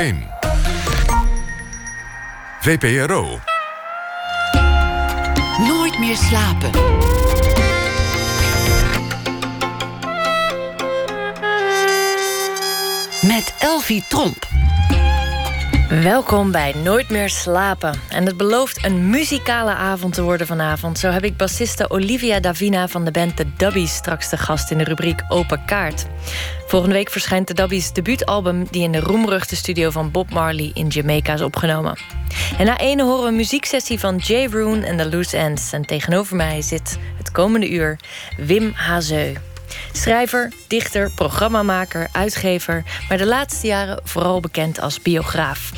1. 0.00 0.26
VPRO. 2.60 3.38
Nooit 5.58 5.98
meer 5.98 6.16
slapen. 6.16 6.70
Met 13.22 13.54
Elvie 13.58 14.04
Tromp. 14.08 14.48
Welkom 15.90 16.52
bij 16.52 16.74
Nooit 16.84 17.08
meer 17.08 17.28
slapen. 17.28 18.00
En 18.08 18.26
het 18.26 18.36
belooft 18.36 18.84
een 18.84 19.10
muzikale 19.10 19.70
avond 19.70 20.14
te 20.14 20.22
worden 20.22 20.46
vanavond. 20.46 20.98
Zo 20.98 21.10
heb 21.10 21.24
ik 21.24 21.36
bassiste 21.36 21.90
Olivia 21.90 22.40
Davina 22.40 22.88
van 22.88 23.04
de 23.04 23.10
band 23.10 23.36
The 23.36 23.46
Dubbies 23.56 23.94
straks 23.94 24.28
de 24.28 24.36
gast 24.36 24.70
in 24.70 24.78
de 24.78 24.84
rubriek 24.84 25.24
Open 25.28 25.64
Kaart. 25.64 26.06
Volgende 26.66 26.94
week 26.94 27.10
verschijnt 27.10 27.48
de 27.48 27.54
Dubbies 27.54 27.92
debuutalbum 27.92 28.66
die 28.70 28.82
in 28.82 28.92
de 28.92 29.00
roemruchte 29.00 29.56
studio 29.56 29.90
van 29.90 30.10
Bob 30.10 30.30
Marley 30.30 30.70
in 30.74 30.88
Jamaica 30.88 31.32
is 31.32 31.42
opgenomen. 31.42 31.98
En 32.58 32.66
na 32.66 32.78
ene 32.78 33.02
horen 33.02 33.22
we 33.22 33.28
een 33.28 33.36
muzieksessie 33.36 33.98
van 33.98 34.16
Jay 34.16 34.46
Roon 34.46 34.82
en 34.82 34.96
The 34.96 35.08
Loose 35.08 35.36
Ends. 35.36 35.72
En 35.72 35.86
tegenover 35.86 36.36
mij 36.36 36.62
zit 36.62 36.98
het 37.16 37.30
komende 37.30 37.70
uur 37.70 37.98
Wim 38.36 38.72
Hazeu. 38.74 39.49
Schrijver, 39.92 40.52
dichter, 40.66 41.10
programmamaker, 41.14 42.08
uitgever, 42.12 42.84
maar 43.08 43.18
de 43.18 43.26
laatste 43.26 43.66
jaren 43.66 44.00
vooral 44.04 44.40
bekend 44.40 44.80
als 44.80 45.02
biograaf. 45.02 45.72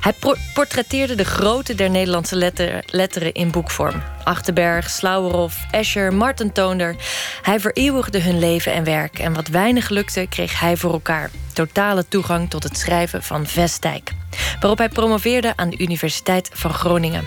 Hij 0.00 0.14
portretteerde 0.54 1.14
de 1.14 1.24
grote 1.24 1.74
der 1.74 1.90
Nederlandse 1.90 2.36
letter 2.36 2.82
letteren 2.86 3.32
in 3.32 3.50
boekvorm. 3.50 4.02
Achterberg, 4.24 4.90
Slauwerhoff, 4.90 5.56
Escher, 5.70 6.14
Marten 6.14 6.52
Toonder. 6.52 6.96
Hij 7.42 7.60
vereeuwigde 7.60 8.20
hun 8.20 8.38
leven 8.38 8.72
en 8.72 8.84
werk. 8.84 9.18
En 9.18 9.32
wat 9.34 9.48
weinig 9.48 9.88
lukte, 9.88 10.26
kreeg 10.28 10.60
hij 10.60 10.76
voor 10.76 10.92
elkaar. 10.92 11.30
Totale 11.52 12.08
toegang 12.08 12.50
tot 12.50 12.62
het 12.62 12.78
schrijven 12.78 13.22
van 13.22 13.46
Vestdijk. 13.46 14.12
Waarop 14.60 14.78
hij 14.78 14.88
promoveerde 14.88 15.52
aan 15.56 15.70
de 15.70 15.78
Universiteit 15.78 16.50
van 16.52 16.74
Groningen. 16.74 17.24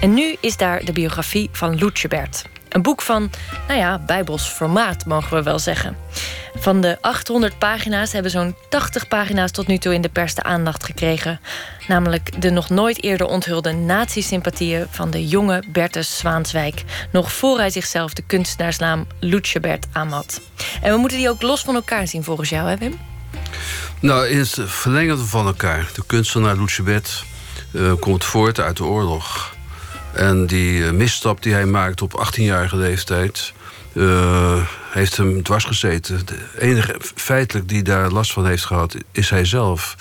En 0.00 0.14
nu 0.14 0.36
is 0.40 0.56
daar 0.56 0.84
de 0.84 0.92
biografie 0.92 1.48
van 1.52 1.78
Loetjebert. 1.78 2.44
Een 2.68 2.82
boek 2.82 3.02
van, 3.02 3.30
nou 3.68 3.78
ja, 3.78 3.98
bijbels 3.98 4.48
formaat, 4.48 5.06
mogen 5.06 5.36
we 5.36 5.42
wel 5.42 5.58
zeggen. 5.58 5.96
Van 6.54 6.80
de 6.80 6.98
800 7.00 7.58
pagina's 7.58 8.12
hebben 8.12 8.30
zo'n 8.30 8.54
80 8.68 9.08
pagina's 9.08 9.50
tot 9.50 9.66
nu 9.66 9.78
toe 9.78 9.94
in 9.94 10.00
de 10.00 10.08
pers 10.08 10.34
de 10.34 10.42
aandacht 10.42 10.84
gekregen. 10.84 11.40
Namelijk 11.88 12.42
de 12.42 12.50
nog 12.50 12.68
nooit 12.68 13.02
eerder 13.02 13.26
onthulde 13.26 13.72
nazi-sympathieën 13.72 14.86
van 14.90 15.10
de 15.10 15.26
jonge 15.26 15.62
Bertus 15.72 16.18
Zwaanswijk. 16.18 16.84
Nog 17.12 17.32
voor 17.32 17.58
hij 17.58 17.70
zichzelf 17.70 18.12
de 18.12 18.22
kunstenaarsnaam 18.26 19.06
Lutjebert 19.20 19.86
aanmat. 19.92 20.40
En 20.82 20.92
we 20.92 20.98
moeten 20.98 21.18
die 21.18 21.28
ook 21.28 21.42
los 21.42 21.60
van 21.60 21.74
elkaar 21.74 22.08
zien 22.08 22.24
volgens 22.24 22.48
jou, 22.48 22.68
hè 22.68 22.76
Wim? 22.76 22.98
Nou, 24.00 24.26
in 24.26 24.38
het 24.38 24.56
verlengen 24.64 25.26
van 25.26 25.46
elkaar. 25.46 25.90
De 25.94 26.02
kunstenaar 26.06 26.56
Lutjebert 26.56 27.24
uh, 27.72 27.92
komt 28.00 28.24
voort 28.24 28.60
uit 28.60 28.76
de 28.76 28.84
oorlog. 28.84 29.56
En 30.18 30.46
die 30.46 30.78
uh, 30.78 30.90
misstap 30.90 31.42
die 31.42 31.52
hij 31.52 31.66
maakt 31.66 32.02
op 32.02 32.26
18-jarige 32.26 32.76
leeftijd... 32.76 33.52
Uh, 33.92 34.62
heeft 34.90 35.16
hem 35.16 35.42
dwars 35.42 35.64
gezeten. 35.64 36.26
De 36.26 36.38
enige 36.58 36.96
feitelijk 37.14 37.68
die 37.68 37.82
daar 37.82 38.10
last 38.10 38.32
van 38.32 38.46
heeft 38.46 38.64
gehad, 38.64 38.94
is 39.12 39.30
hij 39.30 39.44
zelf. 39.44 39.96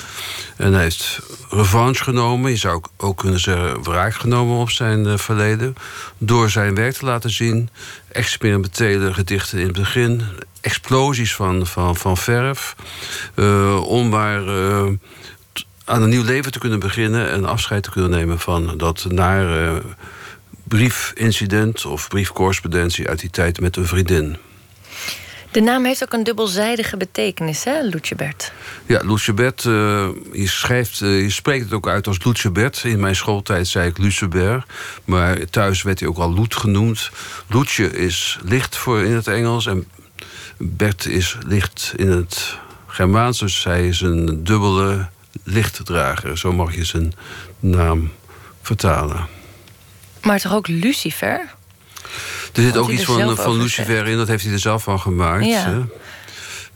En 0.56 0.74
hij 0.74 0.84
heeft 0.84 1.20
revanche 1.50 2.04
genomen, 2.04 2.52
je 2.52 2.58
zou 2.58 2.82
ook 2.98 3.18
kunnen 3.18 3.40
zeggen 3.40 3.84
wraak 3.84 4.14
genomen 4.14 4.58
op 4.58 4.70
zijn 4.70 5.06
uh, 5.06 5.18
verleden. 5.18 5.76
Door 6.18 6.50
zijn 6.50 6.76
werk 6.76 6.94
te 6.94 7.06
laten 7.06 7.30
zien. 7.30 7.70
Experimentele 8.12 9.14
gedichten 9.14 9.60
in 9.60 9.68
het 9.68 9.76
begin. 9.76 10.22
Explosies 10.62 11.36
van, 11.36 11.68
van, 11.68 11.96
van 11.96 12.18
verf. 12.18 12.76
Uh, 13.36 13.84
om 13.84 14.10
maar 14.10 14.42
aan 15.88 16.02
een 16.02 16.10
nieuw 16.10 16.24
leven 16.24 16.52
te 16.52 16.60
kunnen 16.60 16.80
beginnen 16.80 17.30
en 17.32 17.46
afscheid 17.46 17.84
te 17.84 17.90
kunnen 17.90 18.10
nemen 18.10 18.40
van 18.40 18.78
dat 18.78 19.06
nare 19.10 19.82
briefincident 20.64 21.86
of 21.86 22.08
briefcorrespondentie 22.08 23.10
uit 23.10 23.20
die 23.20 23.30
tijd 23.30 23.60
met 23.60 23.76
een 23.76 23.88
vriendin. 23.88 24.38
De 25.52 25.60
naam 25.60 25.86
heeft 25.86 26.04
ook 26.04 26.14
een 26.14 26.24
dubbelzijdige 26.24 26.98
betekenis, 26.98 27.64
hè, 27.64 27.82
Lutjebert? 27.82 28.52
Ja, 28.86 29.02
Lutjebert, 29.04 29.64
uh, 29.64 30.08
je, 30.32 30.48
schrijft, 30.48 31.02
uh, 31.02 31.22
je 31.22 31.30
spreekt 31.30 31.64
het 31.64 31.74
ook 31.74 31.88
uit 31.88 32.08
als 32.08 32.24
Lutjebert. 32.24 32.84
In 32.84 33.00
mijn 33.00 33.16
schooltijd 33.16 33.68
zei 33.68 33.90
ik 33.90 33.98
Lucebert, 33.98 34.66
maar 35.06 35.50
thuis 35.50 35.82
werd 35.82 36.00
hij 36.00 36.10
ook 36.10 36.18
al 36.18 36.34
Loet 36.34 36.56
genoemd. 36.56 37.10
Loetje 37.48 37.98
is 37.98 38.40
licht 38.44 38.78
voor 38.78 39.04
in 39.04 39.12
het 39.12 39.28
Engels 39.28 39.66
en 39.66 39.88
Bert 40.58 41.06
is 41.06 41.38
licht 41.46 41.94
in 41.96 42.12
het 42.12 42.58
Germaans. 42.88 43.40
Dus 43.40 43.64
hij 43.64 43.88
is 43.88 44.02
een 44.02 44.44
dubbele 44.44 45.08
lichtdrager. 45.44 46.38
Zo 46.38 46.52
mag 46.52 46.76
je 46.76 46.84
zijn 46.84 47.14
naam 47.60 48.12
vertalen. 48.62 49.28
Maar 50.22 50.40
toch 50.40 50.54
ook 50.54 50.68
Lucifer? 50.68 51.56
Er 52.54 52.62
zit 52.64 52.78
ook 52.78 52.90
iets 52.90 53.04
van, 53.04 53.36
van 53.36 53.58
Lucifer 53.58 54.08
in, 54.08 54.18
dat 54.18 54.28
heeft 54.28 54.44
hij 54.44 54.54
er 54.54 54.60
zelf 54.60 54.84
van 54.84 55.00
gemaakt. 55.00 55.46
Ja. 55.46 55.88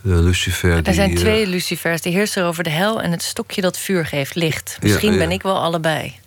Lucifer, 0.02 0.88
er 0.88 0.94
zijn 0.94 1.16
twee 1.16 1.44
uh, 1.44 1.50
Lucifers, 1.50 2.02
de 2.02 2.10
heerser 2.10 2.46
over 2.46 2.64
de 2.64 2.70
hel 2.70 3.02
en 3.02 3.12
het 3.12 3.24
stokje 3.24 3.62
dat 3.62 3.78
vuur 3.78 4.06
geeft 4.06 4.36
licht. 4.36 4.78
Misschien 4.82 5.18
ben 5.18 5.32
ik 5.32 5.42
wel 5.42 5.62
allebei. 5.62 6.20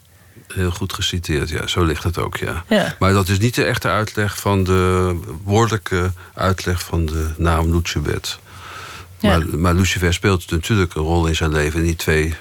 Heel 0.48 0.70
goed 0.70 0.92
geciteerd, 0.92 1.48
ja, 1.48 1.66
zo 1.66 1.84
ligt 1.84 2.02
het 2.02 2.18
ook, 2.18 2.36
ja. 2.36 2.64
Maar 2.98 3.12
dat 3.12 3.28
is 3.28 3.38
niet 3.38 3.54
de 3.54 3.64
echte 3.64 3.88
uitleg 3.88 4.38
van 4.38 4.64
de 4.64 5.16
woordelijke 5.42 6.12
uitleg 6.34 6.82
van 6.82 7.06
de 7.06 7.30
naam 7.36 7.76
Lucibet. 7.76 8.38
Maar, 9.28 9.58
maar 9.58 9.74
Lucifer 9.74 10.14
speelt 10.14 10.50
natuurlijk 10.50 10.94
een 10.94 11.02
rol 11.02 11.26
in 11.26 11.36
zijn 11.36 11.52
leven 11.52 11.80
in 11.80 11.86
die 11.86 11.96
twee 11.96 12.34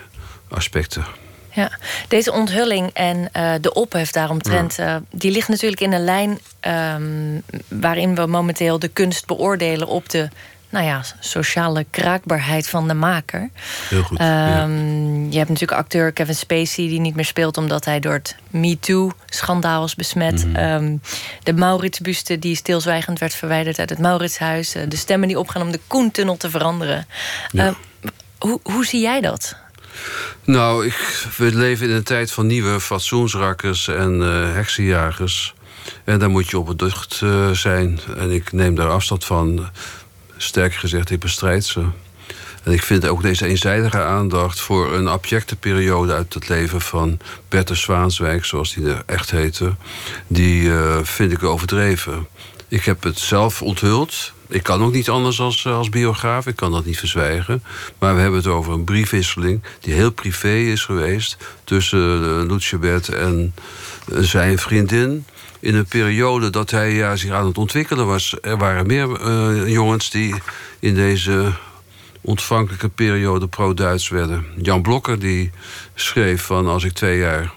aspecten. 0.49 1.05
Ja, 1.51 1.71
deze 2.07 2.31
onthulling 2.31 2.89
en 2.93 3.29
uh, 3.37 3.53
de 3.61 3.73
ophef 3.73 4.11
daaromtrent... 4.11 4.79
Uh, 4.79 4.95
die 5.11 5.31
ligt 5.31 5.47
natuurlijk 5.47 5.81
in 5.81 5.93
een 5.93 6.03
lijn 6.03 6.39
um, 6.61 7.43
waarin 7.67 8.15
we 8.15 8.25
momenteel 8.25 8.79
de 8.79 8.87
kunst 8.87 9.25
beoordelen... 9.25 9.87
op 9.87 10.09
de 10.09 10.29
nou 10.73 10.85
ja, 10.85 11.01
sociale 11.19 11.85
kraakbaarheid 11.89 12.69
van 12.69 12.87
de 12.87 12.93
maker. 12.93 13.49
Heel 13.89 14.03
goed. 14.03 14.19
Um, 14.19 15.31
Je 15.31 15.37
hebt 15.37 15.49
natuurlijk 15.49 15.79
acteur 15.79 16.11
Kevin 16.11 16.35
Spacey 16.35 16.87
die 16.87 16.99
niet 16.99 17.15
meer 17.15 17.25
speelt 17.25 17.57
omdat 17.57 17.85
hij 17.85 17.99
door 17.99 18.13
het 18.13 18.35
MeToo-schandaal 18.49 19.83
is 19.83 19.95
besmet. 19.95 20.45
Mm 20.45 20.55
um, 20.55 21.01
de 21.43 21.53
Mauritsbuste 21.53 22.39
die 22.39 22.55
stilzwijgend 22.55 23.19
werd 23.19 23.33
verwijderd 23.33 23.79
uit 23.79 23.89
het 23.89 23.99
Mauritshuis. 23.99 24.75
Uh, 24.75 24.83
de 24.87 24.95
stemmen 24.95 25.27
die 25.27 25.39
opgaan 25.39 25.61
om 25.61 25.71
de 25.71 25.79
Koentunnel 25.87 26.37
te 26.37 26.49
veranderen. 26.49 27.07
Ja. 27.51 27.67
Uh, 27.67 27.73
hoe, 28.37 28.59
hoe 28.63 28.85
zie 28.85 29.01
jij 29.01 29.21
dat? 29.21 29.55
Nou, 30.43 30.85
ik, 30.85 31.27
we 31.37 31.55
leven 31.55 31.89
in 31.89 31.95
een 31.95 32.03
tijd 32.03 32.31
van 32.31 32.47
nieuwe 32.47 32.79
fatsoensrakkers 32.79 33.87
en 33.87 34.21
uh, 34.21 34.53
heksenjagers. 34.53 35.53
En 36.03 36.19
daar 36.19 36.29
moet 36.29 36.49
je 36.49 36.57
op 36.57 36.65
beducht 36.65 37.21
uh, 37.23 37.49
zijn. 37.49 37.99
En 38.17 38.31
ik 38.31 38.51
neem 38.51 38.75
daar 38.75 38.89
afstand 38.89 39.25
van. 39.25 39.69
Sterker 40.43 40.79
gezegd, 40.79 41.09
ik 41.09 41.19
bestrijd 41.19 41.65
ze. 41.65 41.85
En 42.63 42.71
ik 42.71 42.83
vind 42.83 43.07
ook 43.07 43.21
deze 43.21 43.47
eenzijdige 43.47 44.01
aandacht 44.01 44.59
voor 44.59 44.93
een 44.93 45.07
abjecte 45.07 45.55
periode 45.55 46.13
uit 46.13 46.33
het 46.33 46.49
leven 46.49 46.81
van 46.81 47.19
Bertus 47.49 47.81
Zwaanswijk, 47.81 48.45
zoals 48.45 48.73
die 48.73 48.85
er 48.85 49.03
echt 49.05 49.31
heette, 49.31 49.75
die 50.27 50.61
uh, 50.61 50.97
vind 51.03 51.31
ik 51.31 51.43
overdreven. 51.43 52.27
Ik 52.67 52.83
heb 52.85 53.03
het 53.03 53.19
zelf 53.19 53.61
onthuld. 53.61 54.33
Ik 54.47 54.63
kan 54.63 54.83
ook 54.83 54.93
niet 54.93 55.09
anders 55.09 55.39
als, 55.39 55.65
als 55.65 55.89
biograaf. 55.89 56.47
Ik 56.47 56.55
kan 56.55 56.71
dat 56.71 56.85
niet 56.85 56.99
verzwijgen. 56.99 57.63
Maar 57.99 58.15
we 58.15 58.21
hebben 58.21 58.39
het 58.39 58.49
over 58.49 58.73
een 58.73 58.83
briefwisseling 58.83 59.63
die 59.79 59.93
heel 59.93 60.11
privé 60.11 60.55
is 60.55 60.85
geweest 60.85 61.37
tussen 61.63 62.23
uh, 62.23 62.49
Lutjebert 62.49 63.09
en 63.09 63.53
zijn 64.07 64.57
vriendin 64.59 65.25
in 65.63 65.75
een 65.75 65.85
periode 65.85 66.49
dat 66.49 66.71
hij 66.71 67.17
zich 67.17 67.31
aan 67.31 67.45
het 67.45 67.57
ontwikkelen 67.57 68.07
was. 68.07 68.35
Er 68.41 68.57
waren 68.57 68.87
meer 68.87 69.21
uh, 69.21 69.67
jongens 69.67 70.09
die 70.09 70.35
in 70.79 70.95
deze 70.95 71.53
ontvankelijke 72.21 72.89
periode 72.89 73.47
pro-Duits 73.47 74.09
werden. 74.09 74.45
Jan 74.61 74.81
Blokker 74.81 75.19
die 75.19 75.51
schreef 75.95 76.41
van 76.41 76.67
als 76.67 76.83
ik 76.83 76.93
twee 76.93 77.17
jaar 77.17 77.53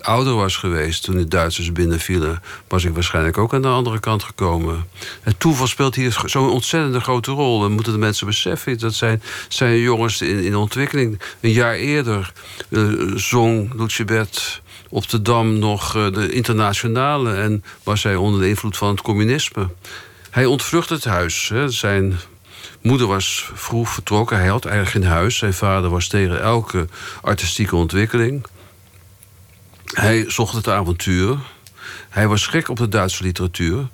ouder 0.00 0.34
was 0.34 0.56
geweest 0.56 1.02
toen 1.02 1.16
de 1.16 1.28
Duitsers 1.28 1.72
binnenvielen, 1.72 2.42
was 2.68 2.84
ik 2.84 2.94
waarschijnlijk 2.94 3.38
ook 3.38 3.54
aan 3.54 3.62
de 3.62 3.68
andere 3.68 4.00
kant 4.00 4.22
gekomen. 4.22 4.86
Het 5.20 5.40
toeval 5.40 5.66
speelt 5.66 5.94
hier 5.94 6.22
zo'n 6.24 6.50
ontzettende 6.50 7.00
grote 7.00 7.30
rol. 7.30 7.62
We 7.62 7.68
moeten 7.68 7.92
de 7.92 7.98
mensen 7.98 8.26
beseffen. 8.26 8.78
Dat 8.78 8.94
zijn, 8.94 9.22
zijn 9.48 9.78
jongens 9.78 10.20
in, 10.20 10.38
in 10.38 10.56
ontwikkeling. 10.56 11.20
Een 11.40 11.52
jaar 11.52 11.74
eerder 11.74 12.32
uh, 12.68 13.16
zong 13.16 13.74
Lucebert 13.74 14.62
op 14.94 15.08
de 15.08 15.22
Dam 15.22 15.58
nog 15.58 15.96
uh, 15.96 16.12
de 16.12 16.32
internationale 16.32 17.34
en 17.34 17.64
was 17.82 18.02
hij 18.02 18.16
onder 18.16 18.40
de 18.40 18.48
invloed 18.48 18.76
van 18.76 18.88
het 18.88 19.00
communisme. 19.00 19.68
Hij 20.30 20.46
ontvlucht 20.46 20.88
het 20.88 21.04
huis. 21.04 21.52
Zijn 21.66 22.18
moeder 22.80 23.06
was 23.06 23.50
vroeg 23.54 23.88
vertrokken. 23.88 24.36
Hij 24.36 24.46
had 24.46 24.64
eigenlijk 24.64 24.96
geen 25.04 25.12
huis. 25.12 25.36
Zijn 25.38 25.54
vader 25.54 25.90
was 25.90 26.08
tegen 26.08 26.40
elke 26.40 26.86
artistieke 27.22 27.76
ontwikkeling. 27.76 28.46
Hij 29.84 30.24
zocht 30.28 30.54
het 30.54 30.68
avontuur. 30.68 31.38
Hij 32.08 32.28
was 32.28 32.46
gek 32.46 32.68
op 32.68 32.76
de 32.76 32.88
Duitse 32.88 33.22
literatuur. 33.22 33.88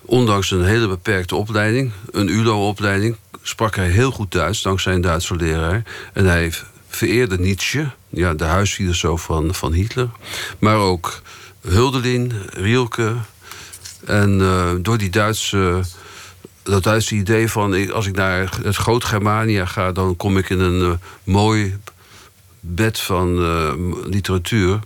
Ondanks 0.00 0.50
een 0.50 0.64
hele 0.64 0.88
beperkte 0.88 1.36
opleiding, 1.36 1.92
een 2.10 2.28
ULO-opleiding, 2.28 3.16
sprak 3.42 3.76
hij 3.76 3.88
heel 3.88 4.10
goed 4.10 4.32
Duits 4.32 4.62
dankzij 4.62 4.94
een 4.94 5.00
Duitse 5.00 5.36
leraar. 5.36 5.82
En 6.12 6.26
hij 6.26 6.52
vereerde 6.88 7.38
Nietzsche, 7.38 7.90
ja, 8.10 8.34
de 8.34 8.44
huisfilosoof 8.44 9.22
van, 9.22 9.54
van 9.54 9.72
Hitler. 9.72 10.08
Maar 10.58 10.76
ook 10.76 11.22
Huldelin, 11.60 12.32
Rielke. 12.50 13.14
En 14.04 14.40
eh, 14.40 14.70
door 14.78 14.98
die 14.98 15.10
Duitse, 15.10 15.80
dat 16.62 16.82
Duitse 16.82 17.14
idee 17.14 17.48
van... 17.48 17.92
als 17.92 18.06
ik 18.06 18.16
naar 18.16 18.58
het 18.62 18.76
Groot 18.76 19.04
Germania 19.04 19.66
ga... 19.66 19.92
dan 19.92 20.16
kom 20.16 20.38
ik 20.38 20.50
in 20.50 20.60
een 20.60 20.80
uh, 20.80 20.92
mooi 21.24 21.78
bed 22.60 23.00
van 23.00 23.38
uh, 23.38 23.72
literatuur... 24.04 24.80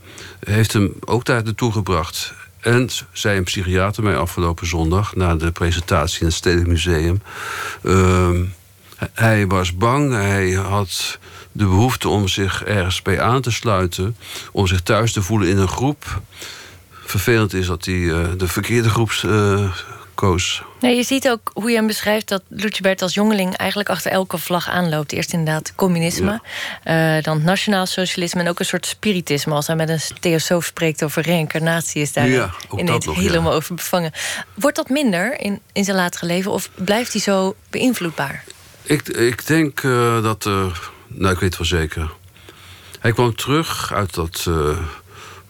heeft 0.44 0.72
hem 0.72 0.92
ook 1.04 1.24
daar 1.24 1.44
naartoe 1.44 1.72
gebracht. 1.72 2.32
En 2.60 2.88
zei 3.12 3.36
een 3.36 3.44
psychiater 3.44 4.02
mij 4.02 4.16
afgelopen 4.16 4.66
zondag... 4.66 5.16
na 5.16 5.36
de 5.36 5.50
presentatie 5.50 6.20
in 6.20 6.26
het 6.26 6.34
Stedelijk 6.34 6.68
Museum... 6.68 7.22
Ehm, 7.82 8.44
hij 9.12 9.46
was 9.46 9.76
bang, 9.76 10.12
hij 10.12 10.50
had 10.52 11.18
de 11.56 11.64
behoefte 11.64 12.08
om 12.08 12.28
zich 12.28 12.64
ergens 12.64 13.02
bij 13.02 13.20
aan 13.20 13.40
te 13.40 13.50
sluiten... 13.50 14.16
om 14.52 14.66
zich 14.66 14.80
thuis 14.80 15.12
te 15.12 15.22
voelen 15.22 15.48
in 15.48 15.58
een 15.58 15.68
groep. 15.68 16.20
Vervelend 16.90 17.54
is 17.54 17.66
dat 17.66 17.84
hij 17.84 17.94
uh, 17.94 18.26
de 18.36 18.48
verkeerde 18.48 18.88
groep 18.88 19.10
uh, 19.26 19.72
koos. 20.14 20.62
Nee, 20.80 20.96
je 20.96 21.02
ziet 21.02 21.28
ook 21.28 21.50
hoe 21.52 21.70
je 21.70 21.76
hem 21.76 21.86
beschrijft 21.86 22.28
dat 22.28 22.42
Lucebert 22.48 23.02
als 23.02 23.14
jongeling 23.14 23.56
eigenlijk 23.56 23.88
achter 23.88 24.10
elke 24.10 24.38
vlag 24.38 24.68
aanloopt. 24.68 25.12
Eerst 25.12 25.32
inderdaad 25.32 25.72
communisme, 25.74 26.40
ja. 26.84 27.16
uh, 27.16 27.22
dan 27.22 27.42
nationaal 27.42 27.86
socialisme 27.86 28.40
en 28.40 28.48
ook 28.48 28.58
een 28.58 28.64
soort 28.64 28.86
spiritisme. 28.86 29.54
Als 29.54 29.66
hij 29.66 29.76
met 29.76 29.88
een 29.88 30.00
theosoof 30.20 30.64
spreekt 30.64 31.04
over 31.04 31.22
reïncarnatie, 31.22 32.02
is 32.02 32.12
daar 32.12 32.28
ja, 32.28 32.50
ineens 32.76 33.06
nog, 33.06 33.16
helemaal 33.16 33.50
ja. 33.50 33.56
over 33.56 33.74
bevangen. 33.74 34.12
Wordt 34.54 34.76
dat 34.76 34.88
minder 34.88 35.40
in, 35.40 35.60
in 35.72 35.84
zijn 35.84 35.96
latere 35.96 36.26
leven 36.26 36.52
of 36.52 36.70
blijft 36.74 37.12
hij 37.12 37.22
zo 37.22 37.54
beïnvloedbaar? 37.70 38.44
Ik, 38.82 39.08
ik 39.08 39.46
denk 39.46 39.82
uh, 39.82 40.22
dat. 40.22 40.46
Uh, 40.46 40.66
nou, 41.06 41.32
ik 41.32 41.40
weet 41.40 41.56
wel 41.56 41.66
zeker. 41.66 42.10
Hij 43.00 43.12
kwam 43.12 43.34
terug 43.34 43.92
uit 43.92 44.14
dat 44.14 44.44
uh, 44.48 44.78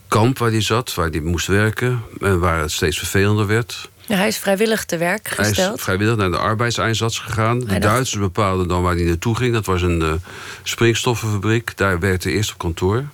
kamp 0.09 0.39
waar 0.39 0.51
hij 0.51 0.61
zat, 0.61 0.95
waar 0.95 1.09
hij 1.09 1.21
moest 1.21 1.47
werken 1.47 2.03
en 2.21 2.39
waar 2.39 2.61
het 2.61 2.73
steeds 2.73 2.99
vervelender 2.99 3.47
werd. 3.47 3.89
Ja, 4.07 4.17
hij 4.17 4.27
is 4.27 4.39
vrijwillig 4.39 4.85
te 4.85 4.97
werk 4.97 5.29
gesteld. 5.29 5.57
Hij 5.57 5.75
is 5.75 5.83
vrijwillig 5.83 6.17
naar 6.17 6.31
de 6.31 6.39
arbeidseinsatz 6.39 7.21
gegaan. 7.21 7.59
De 7.59 7.79
Duitsers 7.79 8.21
bepaalden 8.21 8.69
dan 8.69 8.83
waar 8.83 8.95
hij 8.95 9.05
naartoe 9.05 9.37
ging. 9.37 9.53
Dat 9.53 9.67
was 9.67 9.83
een 9.83 10.01
uh, 10.01 10.13
springstoffenfabriek. 10.63 11.77
Daar 11.77 11.99
werkte 11.99 12.29
hij 12.29 12.37
eerst 12.37 12.53
op 12.53 12.59
kantoor. 12.59 13.05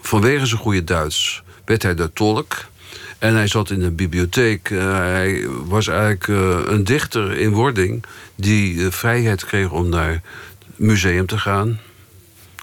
Vanwege 0.00 0.46
zijn 0.46 0.60
goede 0.60 0.84
Duits 0.84 1.42
werd 1.64 1.82
hij 1.82 1.94
de 1.94 2.12
tolk. 2.12 2.54
En 3.18 3.34
hij 3.34 3.46
zat 3.46 3.70
in 3.70 3.82
een 3.82 3.94
bibliotheek. 3.94 4.70
Uh, 4.70 4.96
hij 4.96 5.46
was 5.64 5.86
eigenlijk 5.86 6.26
uh, 6.26 6.58
een 6.66 6.84
dichter 6.84 7.36
in 7.36 7.52
wording... 7.52 8.04
die 8.34 8.76
de 8.76 8.92
vrijheid 8.92 9.44
kreeg 9.44 9.70
om 9.70 9.88
naar 9.88 10.22
museum 10.78 11.26
te 11.26 11.38
gaan. 11.38 11.80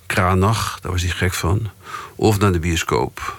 Kranach, 0.05 0.79
daar 0.81 0.91
was 0.91 1.01
hij 1.01 1.11
gek 1.11 1.33
van. 1.33 1.69
Of 2.15 2.39
naar 2.39 2.51
de 2.51 2.59
bioscoop. 2.59 3.35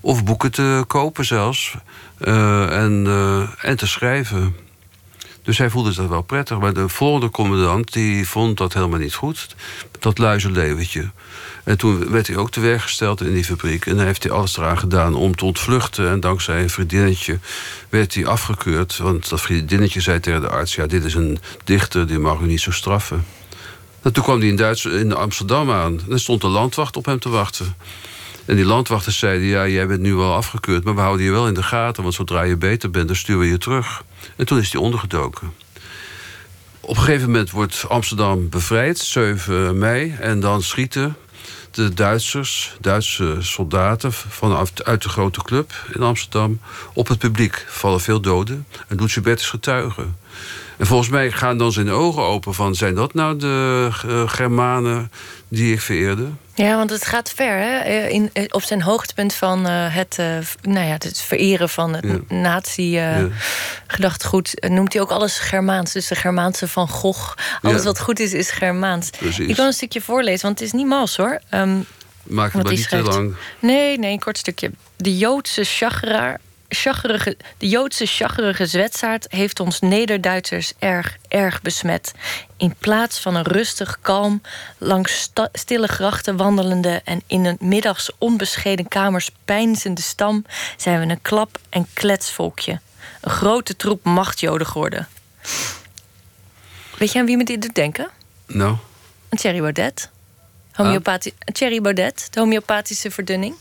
Of 0.00 0.24
boeken 0.24 0.52
te 0.52 0.84
kopen 0.86 1.24
zelfs. 1.24 1.74
Uh, 2.20 2.82
en, 2.82 3.06
en 3.60 3.76
te 3.76 3.86
schrijven. 3.86 4.56
Dus 5.44 5.58
hij 5.58 5.70
voelde 5.70 5.94
dat 5.94 6.08
wel 6.08 6.22
prettig. 6.22 6.58
Maar 6.58 6.72
de 6.72 6.88
volgende 6.88 7.30
commandant 7.30 7.92
die 7.92 8.28
vond 8.28 8.56
dat 8.56 8.72
helemaal 8.72 8.98
niet 8.98 9.14
goed. 9.14 9.54
Dat 9.98 10.18
luizenleventje. 10.18 11.10
En 11.64 11.78
toen 11.78 12.10
werd 12.10 12.26
hij 12.26 12.36
ook 12.36 12.50
te 12.50 12.60
werk 12.60 12.80
gesteld 12.80 13.20
in 13.20 13.34
die 13.34 13.44
fabriek. 13.44 13.86
En 13.86 13.96
dan 13.96 14.06
heeft 14.06 14.22
hij 14.22 14.32
alles 14.32 14.56
eraan 14.56 14.78
gedaan 14.78 15.14
om 15.14 15.36
te 15.36 15.44
ontvluchten. 15.44 16.10
En 16.10 16.20
dankzij 16.20 16.62
een 16.62 16.70
vriendinnetje 16.70 17.38
werd 17.88 18.14
hij 18.14 18.26
afgekeurd. 18.26 18.96
Want 18.96 19.28
dat 19.28 19.40
vriendinnetje 19.40 20.00
zei 20.00 20.20
tegen 20.20 20.40
de 20.40 20.48
arts... 20.48 20.74
ja, 20.74 20.86
dit 20.86 21.04
is 21.04 21.14
een 21.14 21.38
dichter, 21.64 22.06
die 22.06 22.18
mag 22.18 22.40
u 22.40 22.46
niet 22.46 22.60
zo 22.60 22.70
straffen. 22.70 23.24
En 24.04 24.12
toen 24.12 24.22
kwam 24.22 24.38
hij 24.38 24.48
in, 24.48 24.56
Duits, 24.56 24.84
in 24.84 25.14
Amsterdam 25.14 25.70
aan. 25.70 26.00
En 26.10 26.20
stond 26.20 26.40
de 26.40 26.46
landwacht 26.46 26.96
op 26.96 27.04
hem 27.04 27.18
te 27.18 27.28
wachten. 27.28 27.74
En 28.44 28.56
die 28.56 28.64
landwachters 28.64 29.18
zeiden... 29.18 29.46
ja, 29.46 29.68
jij 29.68 29.86
bent 29.86 30.00
nu 30.00 30.14
wel 30.14 30.34
afgekeurd, 30.34 30.84
maar 30.84 30.94
we 30.94 31.00
houden 31.00 31.24
je 31.26 31.32
wel 31.32 31.48
in 31.48 31.54
de 31.54 31.62
gaten... 31.62 32.02
want 32.02 32.14
zodra 32.14 32.42
je 32.42 32.56
beter 32.56 32.90
bent, 32.90 33.06
dan 33.06 33.16
sturen 33.16 33.40
we 33.40 33.48
je 33.48 33.58
terug. 33.58 34.04
En 34.36 34.46
toen 34.46 34.58
is 34.58 34.72
hij 34.72 34.80
ondergedoken. 34.80 35.52
Op 36.80 36.96
een 36.96 37.02
gegeven 37.02 37.26
moment 37.26 37.50
wordt 37.50 37.84
Amsterdam 37.88 38.48
bevrijd, 38.48 38.98
7 38.98 39.78
mei... 39.78 40.16
en 40.20 40.40
dan 40.40 40.62
schieten 40.62 41.16
de 41.70 41.94
Duitsers, 41.94 42.76
Duitse 42.80 43.36
soldaten 43.40 44.12
vanuit 44.12 44.84
uit 44.84 45.02
de 45.02 45.08
grote 45.08 45.42
club 45.42 45.72
in 45.92 46.02
Amsterdam 46.02 46.60
op 46.92 47.08
het 47.08 47.18
publiek. 47.18 47.64
Vallen 47.68 48.00
veel 48.00 48.20
doden 48.20 48.66
en 48.88 49.00
Lucebert 49.00 49.40
is 49.40 49.48
getuige. 49.48 50.06
En 50.76 50.86
volgens 50.86 51.08
mij 51.08 51.30
gaan 51.30 51.58
dan 51.58 51.72
zijn 51.72 51.90
ogen 51.90 52.22
open 52.22 52.54
van... 52.54 52.74
zijn 52.74 52.94
dat 52.94 53.14
nou 53.14 53.36
de 53.36 53.88
uh, 54.06 54.28
Germanen 54.28 55.12
die 55.48 55.72
ik 55.72 55.80
vereerde? 55.80 56.26
Ja, 56.54 56.76
want 56.76 56.90
het 56.90 57.06
gaat 57.06 57.30
ver. 57.30 57.58
Hè? 57.58 57.78
Eh, 57.78 58.10
in, 58.10 58.30
op 58.50 58.62
zijn 58.62 58.82
hoogtepunt 58.82 59.34
van 59.34 59.66
uh, 59.66 59.94
het, 59.94 60.16
uh, 60.20 60.26
nou 60.62 60.86
ja, 60.86 60.92
het 60.92 61.20
vereren 61.20 61.68
van 61.68 61.94
het 61.94 62.04
ja. 62.04 62.18
nazi-gedachtegoed... 62.34 64.52
Ja. 64.54 64.68
noemt 64.68 64.92
hij 64.92 65.02
ook 65.02 65.10
alles 65.10 65.38
Germaans. 65.38 65.92
Dus 65.92 66.08
de 66.08 66.14
Germaanse 66.14 66.68
van 66.68 66.88
Gogh. 66.88 67.34
Alles 67.62 67.78
ja. 67.78 67.84
wat 67.84 68.00
goed 68.00 68.20
is, 68.20 68.32
is 68.32 68.50
Germaans. 68.50 69.10
Precies. 69.10 69.48
Ik 69.48 69.56
wil 69.56 69.66
een 69.66 69.72
stukje 69.72 70.00
voorlezen, 70.00 70.42
want 70.42 70.58
het 70.58 70.68
is 70.68 70.74
niet 70.74 70.86
mals 70.86 71.16
hoor. 71.16 71.40
Um, 71.50 71.86
Maak 72.22 72.52
het 72.52 72.62
maar 72.62 72.72
niet 72.72 72.82
schrijft. 72.82 73.06
te 73.06 73.12
lang. 73.12 73.34
Nee, 73.58 73.98
nee, 73.98 74.12
een 74.12 74.18
kort 74.18 74.38
stukje. 74.38 74.70
De 74.96 75.16
Joodse 75.16 75.64
chageraar 75.64 76.40
de 77.58 77.68
Joodse 77.68 78.06
chaggerige 78.06 78.66
zwetsaard 78.66 79.26
heeft 79.28 79.60
ons 79.60 79.80
Nederduitsers 79.80 80.72
erg, 80.78 81.16
erg 81.28 81.62
besmet. 81.62 82.12
In 82.56 82.74
plaats 82.78 83.20
van 83.20 83.34
een 83.34 83.44
rustig, 83.44 83.98
kalm, 84.00 84.42
langs 84.78 85.30
stille 85.52 85.86
grachten 85.86 86.36
wandelende 86.36 87.00
en 87.04 87.22
in 87.26 87.44
een 87.44 87.56
middags 87.60 88.10
onbescheden 88.18 88.88
kamers 88.88 89.30
pijnzende 89.44 90.02
stam, 90.02 90.44
zijn 90.76 91.00
we 91.00 91.12
een 91.12 91.22
klap- 91.22 91.58
en 91.70 91.86
kletsvolkje. 91.92 92.80
Een 93.20 93.30
grote 93.30 93.76
troep 93.76 94.04
machtjoden 94.04 94.66
geworden. 94.66 95.08
Weet 96.98 97.12
je 97.12 97.18
aan 97.18 97.26
wie 97.26 97.36
me 97.36 97.44
dit 97.44 97.62
doet 97.62 97.74
denken? 97.74 98.08
Nou. 98.46 98.76
Een 99.28 99.38
Thierry 99.38 99.60
Baudet. 99.60 100.10
Homeopathie. 100.74 101.34
Thierry 101.52 101.80
Baudet, 101.80 102.26
de 102.30 102.40
homeopathische 102.40 103.10
verdunning. 103.10 103.54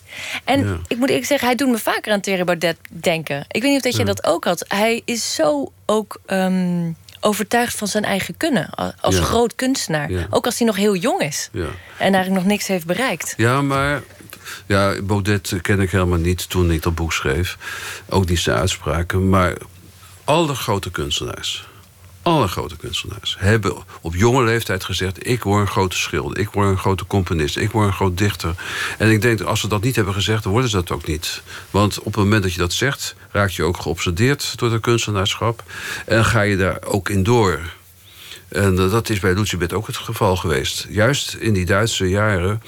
En 0.44 0.68
ja. 0.68 0.78
ik 0.88 0.98
moet 0.98 1.08
eerlijk 1.08 1.28
zeggen, 1.28 1.48
hij 1.48 1.58
doet 1.58 1.70
me 1.70 1.78
vaker 1.78 2.12
aan 2.12 2.22
Thierry 2.22 2.44
Baudet 2.44 2.78
denken. 2.88 3.46
Ik 3.48 3.62
weet 3.62 3.72
niet 3.72 3.76
of 3.76 3.84
dat 3.84 3.94
je 3.94 4.00
ja. 4.00 4.06
dat 4.06 4.26
ook 4.26 4.44
had. 4.44 4.66
Hij 4.68 5.02
is 5.06 5.36
zo 5.36 5.72
ook 5.86 6.22
um, 6.28 6.96
overtuigd 7.20 7.76
van 7.76 7.88
zijn 7.88 8.04
eigen 8.04 8.38
kunnen. 8.38 8.70
Als 9.02 9.16
ja. 9.16 9.22
groot 9.22 9.56
kunstenaar. 9.56 10.28
Ook 10.30 10.46
als 10.46 10.58
hij 10.58 10.68
nog 10.68 10.76
heel 10.76 10.96
jong 10.96 11.22
is. 11.22 11.50
En 11.54 11.64
eigenlijk 11.98 12.30
nog 12.30 12.46
niks 12.46 12.68
heeft 12.68 12.86
bereikt. 12.86 13.34
Ja, 13.38 13.62
maar 13.62 14.02
ja, 14.66 15.02
Baudet 15.02 15.54
ken 15.62 15.80
ik 15.80 15.92
helemaal 15.92 16.20
niet 16.20 16.50
toen 16.50 16.72
ik 16.72 16.82
dat 16.82 16.96
boek 16.96 17.14
schreef. 17.14 17.58
Ook 18.10 18.28
niet 18.30 18.40
zijn 18.40 18.58
uitspraken. 18.58 19.30
Maar 19.30 19.56
alle 20.24 20.56
grote 20.56 20.92
kunstenaars 20.92 21.68
alle 22.24 22.48
grote 22.48 22.78
kunstenaars 22.78 23.36
hebben 23.40 23.76
op 24.02 24.16
jonge 24.16 24.44
leeftijd 24.44 24.84
gezegd... 24.84 25.28
ik 25.28 25.44
word 25.44 25.62
een 25.62 25.68
grote 25.68 25.98
schilder, 25.98 26.38
ik 26.38 26.50
word 26.50 26.70
een 26.70 26.78
grote 26.78 27.08
componist... 27.08 27.58
ik 27.58 27.72
word 27.72 27.88
een 27.88 27.94
groot 27.94 28.18
dichter. 28.18 28.56
En 28.98 29.10
ik 29.10 29.22
denk, 29.22 29.42
als 29.42 29.60
ze 29.60 29.68
dat 29.68 29.84
niet 29.84 29.96
hebben 29.96 30.14
gezegd, 30.14 30.44
dan 30.44 30.52
worden 30.52 30.70
ze 30.70 30.76
dat 30.76 30.92
ook 30.92 31.08
niet. 31.08 31.42
Want 31.72 32.00
op 32.00 32.06
het 32.06 32.16
moment 32.16 32.44
dat 32.44 32.54
je 32.54 32.60
dat 32.60 32.74
zegt... 32.74 33.16
raak 33.32 33.50
je 33.50 33.64
ook 33.64 33.78
geobsedeerd 33.78 34.58
door 34.58 34.72
het 34.72 34.82
kunstenaarschap... 34.82 35.64
en 36.06 36.26
ga 36.26 36.42
je 36.42 36.58
daar 36.58 36.84
ook 36.84 37.10
in 37.10 37.24
door... 37.24 37.60
En 38.54 38.76
dat 38.76 39.10
is 39.10 39.20
bij 39.20 39.34
Lucibet 39.34 39.74
ook 39.74 39.88
het 39.88 39.98
geval 39.98 40.36
geweest. 40.36 40.86
Juist 40.90 41.34
in 41.34 41.54
die 41.54 41.66
Duitse 41.66 42.10
jaren 42.10 42.62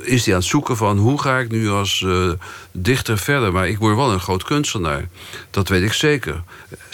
is 0.00 0.24
hij 0.24 0.34
aan 0.34 0.40
het 0.40 0.48
zoeken 0.48 0.76
van... 0.76 0.98
hoe 0.98 1.20
ga 1.20 1.38
ik 1.38 1.50
nu 1.50 1.68
als 1.68 2.00
uh, 2.00 2.30
dichter 2.72 3.18
verder? 3.18 3.52
Maar 3.52 3.68
ik 3.68 3.78
word 3.78 3.96
wel 3.96 4.12
een 4.12 4.20
groot 4.20 4.44
kunstenaar. 4.44 5.08
Dat 5.50 5.68
weet 5.68 5.82
ik 5.82 5.92
zeker. 5.92 6.42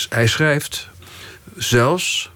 Hij 0.09 0.27
schrijft 0.27 0.89
zelfs 1.57 2.31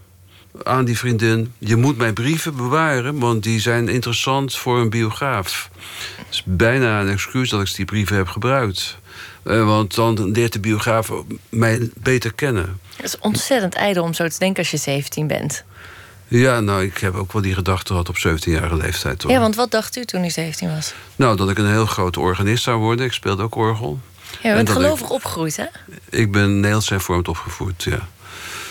aan 0.62 0.84
die 0.84 0.98
vriendin... 0.98 1.52
je 1.58 1.76
moet 1.76 1.96
mijn 1.96 2.14
brieven 2.14 2.56
bewaren, 2.56 3.18
want 3.18 3.42
die 3.42 3.60
zijn 3.60 3.88
interessant 3.88 4.56
voor 4.56 4.78
een 4.78 4.90
biograaf. 4.90 5.70
Het 6.16 6.26
is 6.30 6.42
bijna 6.44 7.00
een 7.00 7.08
excuus 7.08 7.50
dat 7.50 7.60
ik 7.60 7.74
die 7.74 7.84
brieven 7.84 8.16
heb 8.16 8.28
gebruikt. 8.28 8.98
Uh, 9.44 9.64
want 9.64 9.94
dan 9.94 10.30
leert 10.30 10.52
de 10.52 10.60
biograaf 10.60 11.12
mij 11.48 11.90
beter 11.94 12.32
kennen. 12.32 12.80
Het 12.96 13.04
is 13.04 13.18
ontzettend 13.18 13.74
ijdel 13.74 14.02
om 14.02 14.14
zo 14.14 14.28
te 14.28 14.38
denken 14.38 14.58
als 14.58 14.70
je 14.70 14.76
17 14.76 15.26
bent. 15.26 15.64
Ja, 16.28 16.60
nou, 16.60 16.84
ik 16.84 16.98
heb 16.98 17.14
ook 17.14 17.32
wel 17.32 17.42
die 17.42 17.54
gedachte 17.54 17.86
gehad 17.86 18.08
op 18.08 18.16
17-jarige 18.16 18.76
leeftijd. 18.76 19.22
Hoor. 19.22 19.32
Ja, 19.32 19.40
want 19.40 19.54
wat 19.54 19.70
dacht 19.70 19.96
u 19.96 20.04
toen 20.04 20.24
u 20.24 20.30
17 20.30 20.74
was? 20.74 20.94
Nou, 21.16 21.36
dat 21.36 21.50
ik 21.50 21.58
een 21.58 21.70
heel 21.70 21.86
grote 21.86 22.20
organist 22.20 22.62
zou 22.62 22.78
worden. 22.78 23.06
Ik 23.06 23.12
speelde 23.12 23.42
ook 23.42 23.54
orgel. 23.54 24.00
Ja, 24.42 24.48
je 24.48 24.54
bent 24.54 24.70
gelovig 24.70 25.06
ik... 25.06 25.12
opgegroeid, 25.12 25.56
hè? 25.56 25.66
Ik 26.10 26.32
ben 26.32 26.54
Nederlands 26.54 26.88
hervormd 26.88 27.28
opgevoed, 27.28 27.82
ja. 27.82 28.08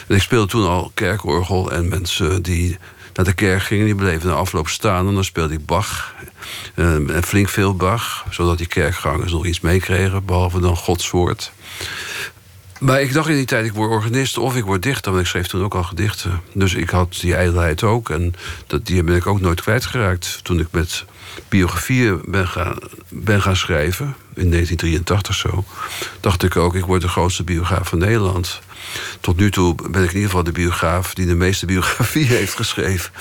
Ik 0.07 0.21
speelde 0.21 0.47
toen 0.47 0.67
al 0.67 0.91
kerkorgel. 0.93 1.71
En 1.71 1.89
mensen 1.89 2.43
die 2.43 2.77
naar 3.13 3.25
de 3.25 3.33
kerk 3.33 3.61
gingen, 3.61 3.85
die 3.85 3.95
bleven 3.95 4.29
na 4.29 4.35
afloop 4.35 4.67
staan. 4.67 5.07
En 5.07 5.13
dan 5.13 5.23
speelde 5.23 5.53
ik 5.53 5.65
Bach. 5.65 6.13
En 6.75 7.23
flink 7.23 7.49
veel 7.49 7.75
Bach. 7.75 8.25
Zodat 8.29 8.57
die 8.57 8.67
kerkgangers 8.67 9.31
nog 9.31 9.45
iets 9.45 9.59
meekregen. 9.59 10.25
Behalve 10.25 10.59
dan 10.59 10.77
Gods 10.77 11.09
woord. 11.09 11.51
Maar 12.79 13.01
ik 13.01 13.13
dacht 13.13 13.29
in 13.29 13.35
die 13.35 13.45
tijd, 13.45 13.65
ik 13.65 13.73
word 13.73 13.91
organist 13.91 14.37
of 14.37 14.55
ik 14.55 14.63
word 14.63 14.83
dichter. 14.83 15.11
Want 15.11 15.23
ik 15.23 15.29
schreef 15.29 15.47
toen 15.47 15.63
ook 15.63 15.75
al 15.75 15.83
gedichten. 15.83 16.41
Dus 16.53 16.73
ik 16.73 16.89
had 16.89 17.17
die 17.21 17.35
ijdelheid 17.35 17.83
ook. 17.83 18.09
En 18.09 18.33
dat, 18.67 18.85
die 18.85 19.03
ben 19.03 19.15
ik 19.15 19.27
ook 19.27 19.39
nooit 19.39 19.61
kwijtgeraakt. 19.61 20.39
Toen 20.43 20.59
ik 20.59 20.67
met 20.71 21.05
biografieën 21.49 22.21
ben 22.25 22.47
gaan, 22.47 22.77
ben 23.09 23.41
gaan 23.41 23.55
schrijven, 23.55 24.15
in 24.35 24.51
1983 24.51 25.35
zo, 25.35 25.63
dacht 26.19 26.43
ik 26.43 26.55
ook, 26.55 26.75
ik 26.75 26.85
word 26.85 27.01
de 27.01 27.07
grootste 27.07 27.43
biograaf 27.43 27.87
van 27.87 27.97
Nederland. 27.97 28.61
Tot 29.19 29.37
nu 29.37 29.51
toe 29.51 29.75
ben 29.75 30.03
ik 30.03 30.09
in 30.09 30.15
ieder 30.15 30.29
geval 30.29 30.43
de 30.43 30.51
biograaf 30.51 31.13
die 31.13 31.25
de 31.25 31.35
meeste 31.35 31.65
biografieën 31.65 32.27
heeft 32.41 32.55
geschreven. 32.55 33.11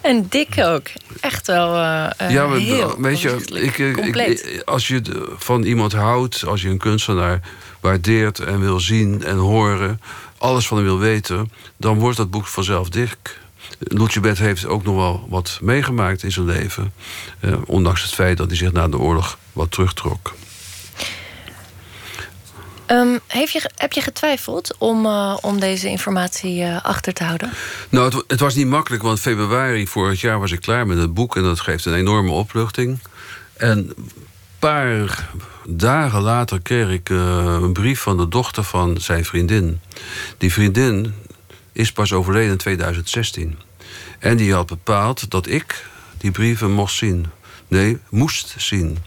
En 0.00 0.26
dik 0.28 0.54
ook. 0.58 0.86
Echt 1.20 1.46
wel 1.46 1.74
uh, 1.74 2.30
ja, 2.30 2.46
maar, 2.46 2.58
heel 2.58 3.00
weet 3.00 3.20
je, 3.20 3.36
ik, 3.52 3.78
ik, 3.78 4.62
als 4.64 4.88
je 4.88 5.02
van 5.36 5.62
iemand 5.62 5.92
houdt, 5.92 6.46
als 6.46 6.62
je 6.62 6.68
een 6.68 6.78
kunstenaar 6.78 7.40
waardeert 7.80 8.38
en 8.38 8.60
wil 8.60 8.80
zien 8.80 9.24
en 9.24 9.36
horen, 9.36 10.00
alles 10.38 10.66
van 10.66 10.76
hem 10.76 10.86
wil 10.86 10.98
weten, 10.98 11.52
dan 11.76 11.98
wordt 11.98 12.16
dat 12.16 12.30
boek 12.30 12.46
vanzelf 12.46 12.88
dik. 12.88 13.40
Lucebert 13.84 14.38
heeft 14.38 14.66
ook 14.66 14.84
nog 14.84 14.94
wel 14.94 15.26
wat 15.28 15.58
meegemaakt 15.62 16.22
in 16.22 16.32
zijn 16.32 16.46
leven. 16.46 16.92
Eh, 17.40 17.54
ondanks 17.66 18.02
het 18.02 18.14
feit 18.14 18.36
dat 18.36 18.46
hij 18.46 18.56
zich 18.56 18.72
na 18.72 18.88
de 18.88 18.98
oorlog 18.98 19.38
wat 19.52 19.70
terugtrok. 19.70 20.34
Um, 22.86 23.20
heeft 23.26 23.52
je, 23.52 23.70
heb 23.76 23.92
je 23.92 24.00
getwijfeld 24.00 24.74
om, 24.78 25.06
uh, 25.06 25.36
om 25.40 25.60
deze 25.60 25.88
informatie 25.88 26.62
uh, 26.62 26.82
achter 26.82 27.12
te 27.12 27.24
houden? 27.24 27.50
Nou, 27.88 28.04
het, 28.04 28.24
het, 28.26 28.40
was 28.40 28.54
niet 28.54 28.66
makkelijk, 28.66 29.02
want 29.02 29.20
februari 29.20 29.86
vorig 29.86 30.20
jaar 30.20 30.40
was 30.40 30.52
ik 30.52 30.60
klaar 30.60 30.86
met 30.86 30.98
het 30.98 31.14
boek... 31.14 31.36
en 31.36 31.42
dat 31.42 31.60
geeft 31.60 31.84
een 31.84 31.94
enorme 31.94 32.30
opluchting. 32.30 32.98
En 33.56 33.78
een 33.78 33.94
paar 34.58 35.28
dagen 35.66 36.20
later 36.20 36.62
kreeg 36.62 36.88
ik 36.88 37.08
uh, 37.08 37.58
een 37.60 37.72
brief 37.72 38.00
van 38.00 38.16
de 38.16 38.28
dochter 38.28 38.64
van 38.64 39.00
zijn 39.00 39.24
vriendin. 39.24 39.80
Die 40.38 40.52
vriendin 40.52 41.14
is 41.72 41.92
pas 41.92 42.12
overleden 42.12 42.50
in 42.50 42.56
2016. 42.56 43.58
En 44.22 44.36
die 44.36 44.54
had 44.54 44.66
bepaald 44.66 45.30
dat 45.30 45.46
ik 45.46 45.86
die 46.18 46.30
brieven 46.30 46.70
mocht 46.70 46.94
zien. 46.94 47.26
Nee, 47.68 47.98
moest 48.08 48.54
zien. 48.58 48.98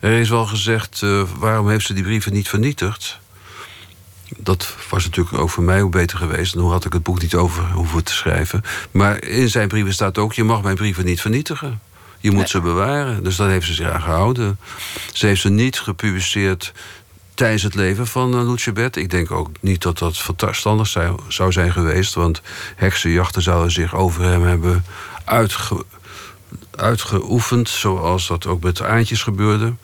Er 0.00 0.12
is 0.12 0.28
wel 0.28 0.46
gezegd, 0.46 1.00
uh, 1.04 1.22
waarom 1.38 1.68
heeft 1.68 1.86
ze 1.86 1.94
die 1.94 2.02
brieven 2.02 2.32
niet 2.32 2.48
vernietigd? 2.48 3.18
Dat 4.36 4.74
was 4.90 5.04
natuurlijk 5.04 5.38
ook 5.38 5.50
voor 5.50 5.62
mij 5.62 5.82
ook 5.82 5.90
beter 5.90 6.18
geweest. 6.18 6.54
En 6.54 6.60
hoe 6.60 6.70
had 6.70 6.84
ik 6.84 6.92
het 6.92 7.02
boek 7.02 7.20
niet 7.20 7.34
over 7.34 7.70
hoeven 7.72 8.04
te 8.04 8.12
schrijven. 8.12 8.62
Maar 8.90 9.22
in 9.24 9.48
zijn 9.48 9.68
brieven 9.68 9.92
staat 9.92 10.18
ook: 10.18 10.32
je 10.32 10.44
mag 10.44 10.62
mijn 10.62 10.76
brieven 10.76 11.04
niet 11.04 11.20
vernietigen. 11.20 11.80
Je 12.18 12.30
moet 12.30 12.48
ze 12.48 12.60
bewaren. 12.60 13.24
Dus 13.24 13.36
dat 13.36 13.48
heeft 13.48 13.66
ze 13.66 13.74
zich 13.74 13.90
aan 13.90 14.02
gehouden. 14.02 14.58
Ze 15.12 15.26
heeft 15.26 15.40
ze 15.40 15.48
niet 15.48 15.80
gepubliceerd 15.80 16.72
tijdens 17.36 17.62
het 17.62 17.74
leven 17.74 18.06
van 18.06 18.34
uh, 18.34 18.50
Lucebert. 18.50 18.96
Ik 18.96 19.10
denk 19.10 19.30
ook 19.30 19.48
niet 19.60 19.82
dat 19.82 19.98
dat 19.98 20.18
verstandig 20.36 20.86
zou, 20.86 21.20
zou 21.28 21.52
zijn 21.52 21.72
geweest. 21.72 22.14
Want 22.14 22.42
heksenjachten 22.76 23.42
zouden 23.42 23.70
zich 23.70 23.94
over 23.94 24.22
hem 24.22 24.42
hebben 24.42 24.84
uitge, 25.24 25.84
uitgeoefend. 26.70 27.68
Zoals 27.68 28.26
dat 28.26 28.46
ook 28.46 28.62
met 28.62 28.76
de 28.76 28.86
Aantjes 28.86 29.22
gebeurde. 29.22 29.74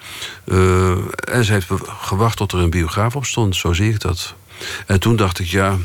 Uh, 0.45 0.91
en 1.15 1.45
ze 1.45 1.53
heeft 1.53 1.69
gewacht 1.87 2.37
tot 2.37 2.53
er 2.53 2.59
een 2.59 2.71
biograaf 2.71 3.17
op 3.17 3.25
stond. 3.25 3.57
Zo 3.57 3.73
zie 3.73 3.93
ik 3.93 4.01
dat. 4.01 4.35
En 4.87 5.01
toen 5.01 5.17
dacht 5.17 5.39
ik, 5.39 5.47
ja... 5.47 5.77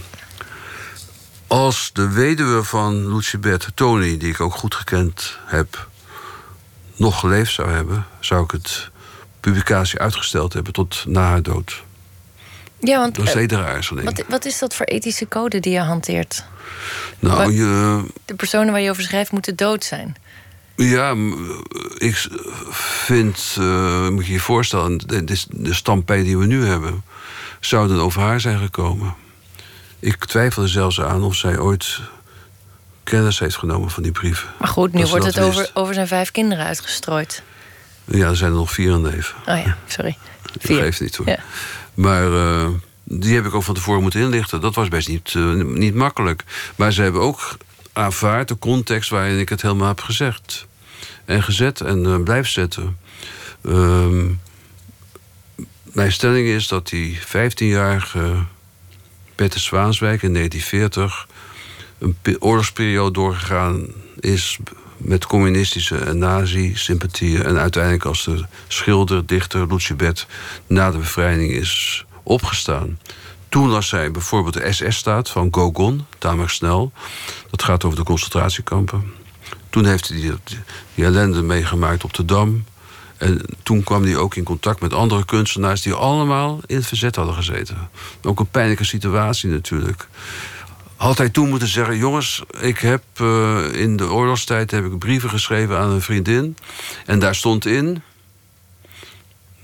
Als 1.48 1.90
de 1.94 2.10
weduwe 2.10 2.64
van 2.64 3.16
Lucibert, 3.16 3.72
Tony, 3.76 4.18
die 4.18 4.30
ik 4.30 4.42
ook 4.42 4.54
goed 4.54 4.76
gekend 4.76 5.38
heb... 5.46 5.88
nog 6.96 7.20
geleefd 7.20 7.54
zou 7.54 7.70
hebben, 7.70 8.06
zou 8.20 8.44
ik 8.44 8.52
het 8.52 8.92
publicatie 9.52 10.00
uitgesteld 10.00 10.54
hebben 10.54 10.74
tot 10.74 11.04
na 11.08 11.22
haar 11.22 11.42
dood. 11.42 11.84
Ja, 12.80 13.00
want, 13.00 13.16
dat 13.16 13.36
is 13.36 13.52
uh, 13.52 14.04
wat, 14.04 14.24
wat 14.28 14.46
is 14.46 14.60
dat 14.60 14.76
voor 14.76 14.86
ethische 14.86 15.28
code 15.28 15.60
die 15.60 15.74
je 15.74 15.80
hanteert? 15.80 16.44
Nou, 17.20 17.54
je, 17.54 18.04
de 18.26 18.36
personen 18.36 18.72
waar 18.72 18.82
je 18.82 18.90
over 18.90 19.04
schrijft 19.04 19.32
moeten 19.32 19.56
dood 19.56 19.84
zijn. 19.84 20.16
Ja, 20.76 21.16
ik 21.98 22.28
vind, 22.72 23.56
uh, 23.60 24.10
moet 24.10 24.26
je 24.26 24.32
je 24.32 24.40
voorstellen, 24.40 24.98
de, 24.98 25.24
de, 25.50 25.74
stampij 25.74 26.24
die 26.24 26.38
we 26.38 26.46
nu 26.46 26.66
hebben, 26.66 27.04
zouden 27.60 28.00
over 28.00 28.22
haar 28.22 28.40
zijn 28.40 28.60
gekomen. 28.60 29.16
Ik 30.00 30.26
twijfel 30.26 30.64
er 30.64 30.70
zelfs 30.70 31.02
aan 31.02 31.24
of 31.24 31.36
zij 31.36 31.60
ooit 31.60 32.00
kennis 33.04 33.40
heeft 33.40 33.58
genomen 33.58 33.90
van 33.90 34.04
die 34.04 34.12
brieven. 34.12 34.50
Maar 34.60 34.68
goed, 34.68 34.94
nu 34.94 35.06
wordt 35.06 35.26
het 35.26 35.40
over, 35.40 35.70
over 35.74 35.94
zijn 35.94 36.08
vijf 36.08 36.32
kinderen 36.32 36.66
uitgestrooid. 36.66 37.44
Ja, 38.08 38.28
er 38.28 38.36
zijn 38.36 38.52
er 38.52 38.58
nog 38.58 38.72
vier 38.72 38.92
in 38.92 39.02
leven. 39.02 39.36
Oh 39.46 39.64
ja, 39.66 39.78
sorry. 39.88 40.18
Vier. 40.60 40.76
Dat 40.76 40.86
geeft 40.86 41.02
niet 41.02 41.16
hoor. 41.16 41.28
Ja. 41.28 41.40
Maar 41.94 42.32
uh, 42.32 42.68
die 43.04 43.36
heb 43.36 43.46
ik 43.46 43.54
ook 43.54 43.64
van 43.64 43.76
tevoren 43.76 44.02
moeten 44.02 44.22
inlichten. 44.22 44.62
Dat 44.62 44.76
was 44.76 44.88
best 44.88 45.08
niet, 45.08 45.34
uh, 45.34 45.64
niet 45.64 45.96
makkelijk. 45.96 46.44
Maar 46.76 46.92
ze 46.92 47.02
hebben 47.02 47.22
ook 47.22 47.58
aanvaard 47.94 48.48
de 48.48 48.60
context 48.60 49.10
waarin 49.10 49.40
ik 49.40 49.50
het 49.50 49.62
helemaal 49.62 49.88
heb 49.88 50.02
gezegd. 50.02 50.68
En 51.26 51.44
gezet 51.44 51.82
en 51.82 52.04
uh, 52.04 52.24
blijf 52.24 52.48
zetten. 52.48 52.98
Uh, 53.62 54.24
mijn 55.84 56.12
stelling 56.12 56.48
is 56.48 56.68
dat 56.68 56.88
die 56.88 57.20
15-jarige 57.20 58.46
Peter 59.36 59.60
Zwaanswijk 59.60 60.22
in 60.22 60.34
1940 60.34 61.28
een 62.00 62.18
oorlogsperiode 62.40 63.12
doorgegaan 63.12 63.88
is 64.20 64.58
met 64.98 65.26
communistische 65.26 65.98
en 65.98 66.18
nazi-sympathieën. 66.18 67.44
En 67.44 67.58
uiteindelijk 67.58 68.06
als 68.06 68.24
de 68.24 68.46
schilder, 68.68 69.26
dichter 69.26 69.68
Lucibert 69.68 70.28
na 70.68 70.92
de 70.92 70.98
bevrijding 70.98 71.52
is 71.52 72.06
opgestaan. 72.24 73.00
Toen 73.50 73.70
las 73.70 73.88
zij 73.88 74.12
bijvoorbeeld 74.12 74.54
de 74.54 74.72
SS-staat 74.72 75.30
van 75.30 75.48
Gogon, 75.52 76.06
tamelijk 76.18 76.52
snel. 76.52 76.92
Dat 77.50 77.64
gaat 77.64 77.84
over 77.84 77.98
de 77.98 78.04
concentratiekampen. 78.04 79.14
Toen 79.70 79.86
heeft 79.86 80.08
hij 80.08 80.18
die, 80.18 80.34
die 80.96 81.06
ellende 81.06 81.42
meegemaakt 81.42 82.04
op 82.04 82.14
de 82.14 82.26
Dam. 82.26 82.64
En 83.18 83.42
toen 83.64 83.84
kwam 83.84 84.04
hij 84.04 84.18
ook 84.18 84.36
in 84.36 84.44
contact 84.44 84.82
met 84.82 84.94
andere 84.94 85.26
kunstenaars... 85.26 85.82
die 85.82 85.94
allemaal 85.94 86.60
in 86.66 86.76
het 86.76 86.88
verzet 86.88 87.16
hadden 87.16 87.36
gezeten. 87.36 87.90
Ook 88.22 88.40
een 88.40 88.50
pijnlijke 88.50 88.84
situatie 88.84 89.50
natuurlijk 89.50 90.08
had 90.98 91.18
hij 91.18 91.30
toen 91.30 91.50
moeten 91.50 91.68
zeggen: 91.68 91.98
Jongens, 91.98 92.44
ik 92.60 92.78
heb 92.78 93.04
uh, 93.22 93.74
in 93.74 93.98
de 93.98 94.12
oorlogstijd 94.12 94.72
heb 94.72 94.86
ik 94.86 95.00
brieven 95.00 95.30
geschreven 95.30 95.78
aan 95.78 95.90
een 95.90 96.02
vriendin. 96.02 96.58
En 97.06 97.20
daar 97.20 97.36
stond 97.36 97.66
in. 97.66 98.02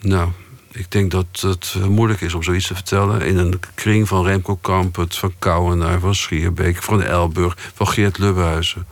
Nou, 0.02 0.30
ik 0.72 0.92
denk 0.92 1.12
dat 1.12 1.26
het 1.40 1.76
moeilijk 1.90 2.22
is 2.22 2.34
om 2.34 2.44
zoiets 2.44 2.68
te 2.68 2.74
vertellen. 2.74 3.22
In 3.22 3.38
een 3.38 3.60
kring 3.74 4.08
van 4.08 4.26
Remco 4.26 4.56
Kampert, 4.56 5.16
van 5.16 5.34
Kouwenaar, 5.40 6.00
van 6.00 6.16
Schierbeek, 6.16 6.84
van 6.84 7.04
Elburg, 7.04 7.58
van 7.74 7.88
Geert 7.88 8.18
Lubbehuizen. 8.18 8.86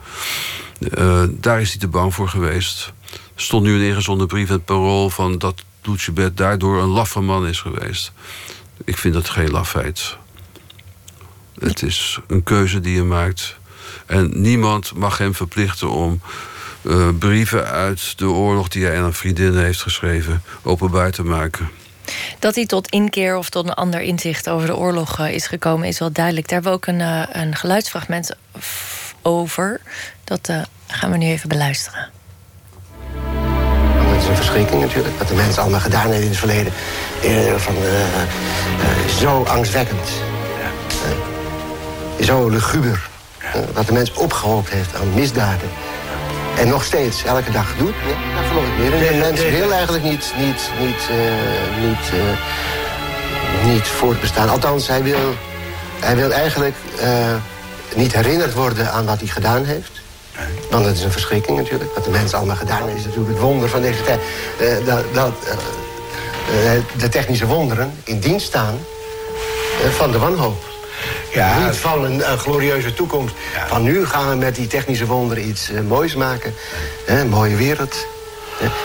Uh, 0.98 1.22
daar 1.30 1.60
is 1.60 1.70
hij 1.70 1.78
te 1.78 1.88
bang 1.88 2.14
voor 2.14 2.28
geweest. 2.28 2.92
Stond 3.34 3.64
nu 3.64 3.74
een 3.74 3.88
ingezonden 3.88 4.26
brief 4.26 4.48
in 4.48 4.54
het 4.54 4.64
parool 4.64 5.10
van 5.10 5.38
dat 5.38 5.62
Lucebert 5.82 6.36
daardoor 6.36 6.82
een 6.82 6.88
laffe 6.88 7.20
man 7.20 7.46
is 7.46 7.60
geweest. 7.60 8.12
Ik 8.84 8.98
vind 8.98 9.14
dat 9.14 9.28
geen 9.28 9.50
lafheid. 9.50 10.16
Het 11.62 11.82
is 11.82 12.18
een 12.26 12.42
keuze 12.42 12.80
die 12.80 12.94
je 12.94 13.02
maakt. 13.02 13.56
En 14.06 14.40
niemand 14.40 14.94
mag 14.94 15.18
hem 15.18 15.34
verplichten 15.34 15.90
om 15.90 16.20
uh, 16.82 17.08
brieven 17.18 17.66
uit 17.66 18.18
de 18.18 18.28
oorlog 18.28 18.68
die 18.68 18.84
hij 18.84 18.98
aan 18.98 19.04
een 19.04 19.12
vriendin 19.12 19.56
heeft 19.56 19.82
geschreven 19.82 20.42
openbaar 20.62 21.10
te 21.10 21.22
maken. 21.22 21.70
Dat 22.38 22.54
hij 22.54 22.66
tot 22.66 22.90
inkeer 22.90 23.36
of 23.36 23.50
tot 23.50 23.64
een 23.64 23.74
ander 23.74 24.00
inzicht 24.00 24.48
over 24.48 24.66
de 24.66 24.76
oorlog 24.76 25.20
uh, 25.20 25.34
is 25.34 25.46
gekomen, 25.46 25.88
is 25.88 25.98
wel 25.98 26.12
duidelijk. 26.12 26.48
Daar 26.48 26.62
hebben 26.62 26.80
we 26.80 26.88
ook 26.88 26.94
een, 26.94 27.00
uh, 27.00 27.42
een 27.44 27.56
geluidsfragment 27.56 28.36
over. 29.22 29.80
Dat 30.24 30.52
gaan 30.86 31.10
we 31.10 31.16
nu 31.16 31.26
even 31.26 31.48
beluisteren. 31.48 32.10
Het 33.96 34.22
is 34.22 34.28
een 34.28 34.36
verschrikking 34.36 34.80
natuurlijk, 34.80 35.18
wat 35.18 35.28
de 35.28 35.34
mensen 35.34 35.62
allemaal 35.62 35.80
gedaan 35.80 36.00
hebben 36.00 36.22
in 36.22 36.28
het 36.28 36.36
verleden. 36.36 36.72
van, 37.60 37.74
zo 39.18 39.42
angstwekkend 39.42 40.08
zo 42.24 42.48
luguber. 42.48 43.08
Wat 43.72 43.86
de 43.86 43.92
mens 43.92 44.12
opgehoopt 44.12 44.70
heeft 44.70 44.94
aan 44.94 45.14
misdaden. 45.14 45.68
En 46.58 46.68
nog 46.68 46.84
steeds, 46.84 47.24
elke 47.24 47.50
dag 47.50 47.76
doet. 47.76 47.94
Ja, 48.06 48.40
dat 48.40 48.48
geloof 48.48 48.64
ik 48.64 48.78
meer. 48.78 48.92
En 48.92 49.12
de 49.12 49.18
mens 49.18 49.42
wil 49.42 49.72
eigenlijk 49.72 50.04
niet, 50.04 50.32
niet, 50.38 50.70
niet, 50.80 51.08
uh, 51.10 51.88
niet, 51.88 52.12
uh, 52.14 53.72
niet 53.72 53.86
voortbestaan. 53.86 54.48
Althans, 54.48 54.86
hij 54.86 55.02
wil, 55.02 55.34
hij 56.00 56.16
wil 56.16 56.30
eigenlijk 56.30 56.74
niet 57.94 58.12
herinnerd 58.12 58.54
worden 58.54 58.92
aan 58.92 59.04
wat 59.04 59.18
hij 59.18 59.28
gedaan 59.28 59.64
heeft. 59.64 59.90
Want 60.70 60.84
het 60.84 60.96
is 60.96 61.02
een 61.02 61.12
verschrikking 61.12 61.56
natuurlijk. 61.56 61.94
Wat 61.94 62.04
de 62.04 62.10
mens 62.10 62.34
allemaal 62.34 62.56
gedaan 62.56 62.82
heeft, 62.82 62.98
is 62.98 63.04
natuurlijk 63.04 63.30
het 63.30 63.42
wonder 63.42 63.68
van 63.68 63.80
deze 63.80 64.02
tijd. 64.02 64.20
dat 64.84 65.04
dat 65.14 65.32
de 66.96 67.08
technische 67.08 67.46
wonderen 67.46 67.92
in 68.04 68.18
dienst 68.18 68.46
staan 68.46 68.78
van 69.90 70.12
de 70.12 70.18
wanhoop. 70.18 70.71
Ja, 71.32 71.64
Niet 71.64 71.76
van 71.76 72.04
een, 72.04 72.30
een 72.30 72.38
glorieuze 72.38 72.94
toekomst. 72.94 73.34
Van 73.66 73.82
nu 73.82 74.06
gaan 74.06 74.28
we 74.28 74.36
met 74.36 74.54
die 74.54 74.66
technische 74.66 75.06
wonderen 75.06 75.48
iets 75.48 75.70
uh, 75.70 75.80
moois 75.80 76.14
maken. 76.14 76.54
Een 77.06 77.28
mooie 77.28 77.56
wereld. 77.56 78.06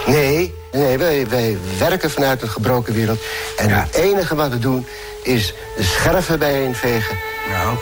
nee, 0.06 0.54
nee 0.72 0.98
wij, 0.98 1.28
wij 1.28 1.58
werken 1.78 2.12
vanuit 2.12 2.42
een 2.42 2.50
gebroken 2.50 2.94
wereld. 2.94 3.20
En 3.58 3.70
het 3.70 3.96
enige 3.96 4.36
wat 4.36 4.50
we 4.50 4.60
doen 4.60 4.86
is 5.24 5.54
de 5.76 5.84
scherven 5.84 6.40
bijeenvegen. 6.40 7.16
Ja. 7.50 7.74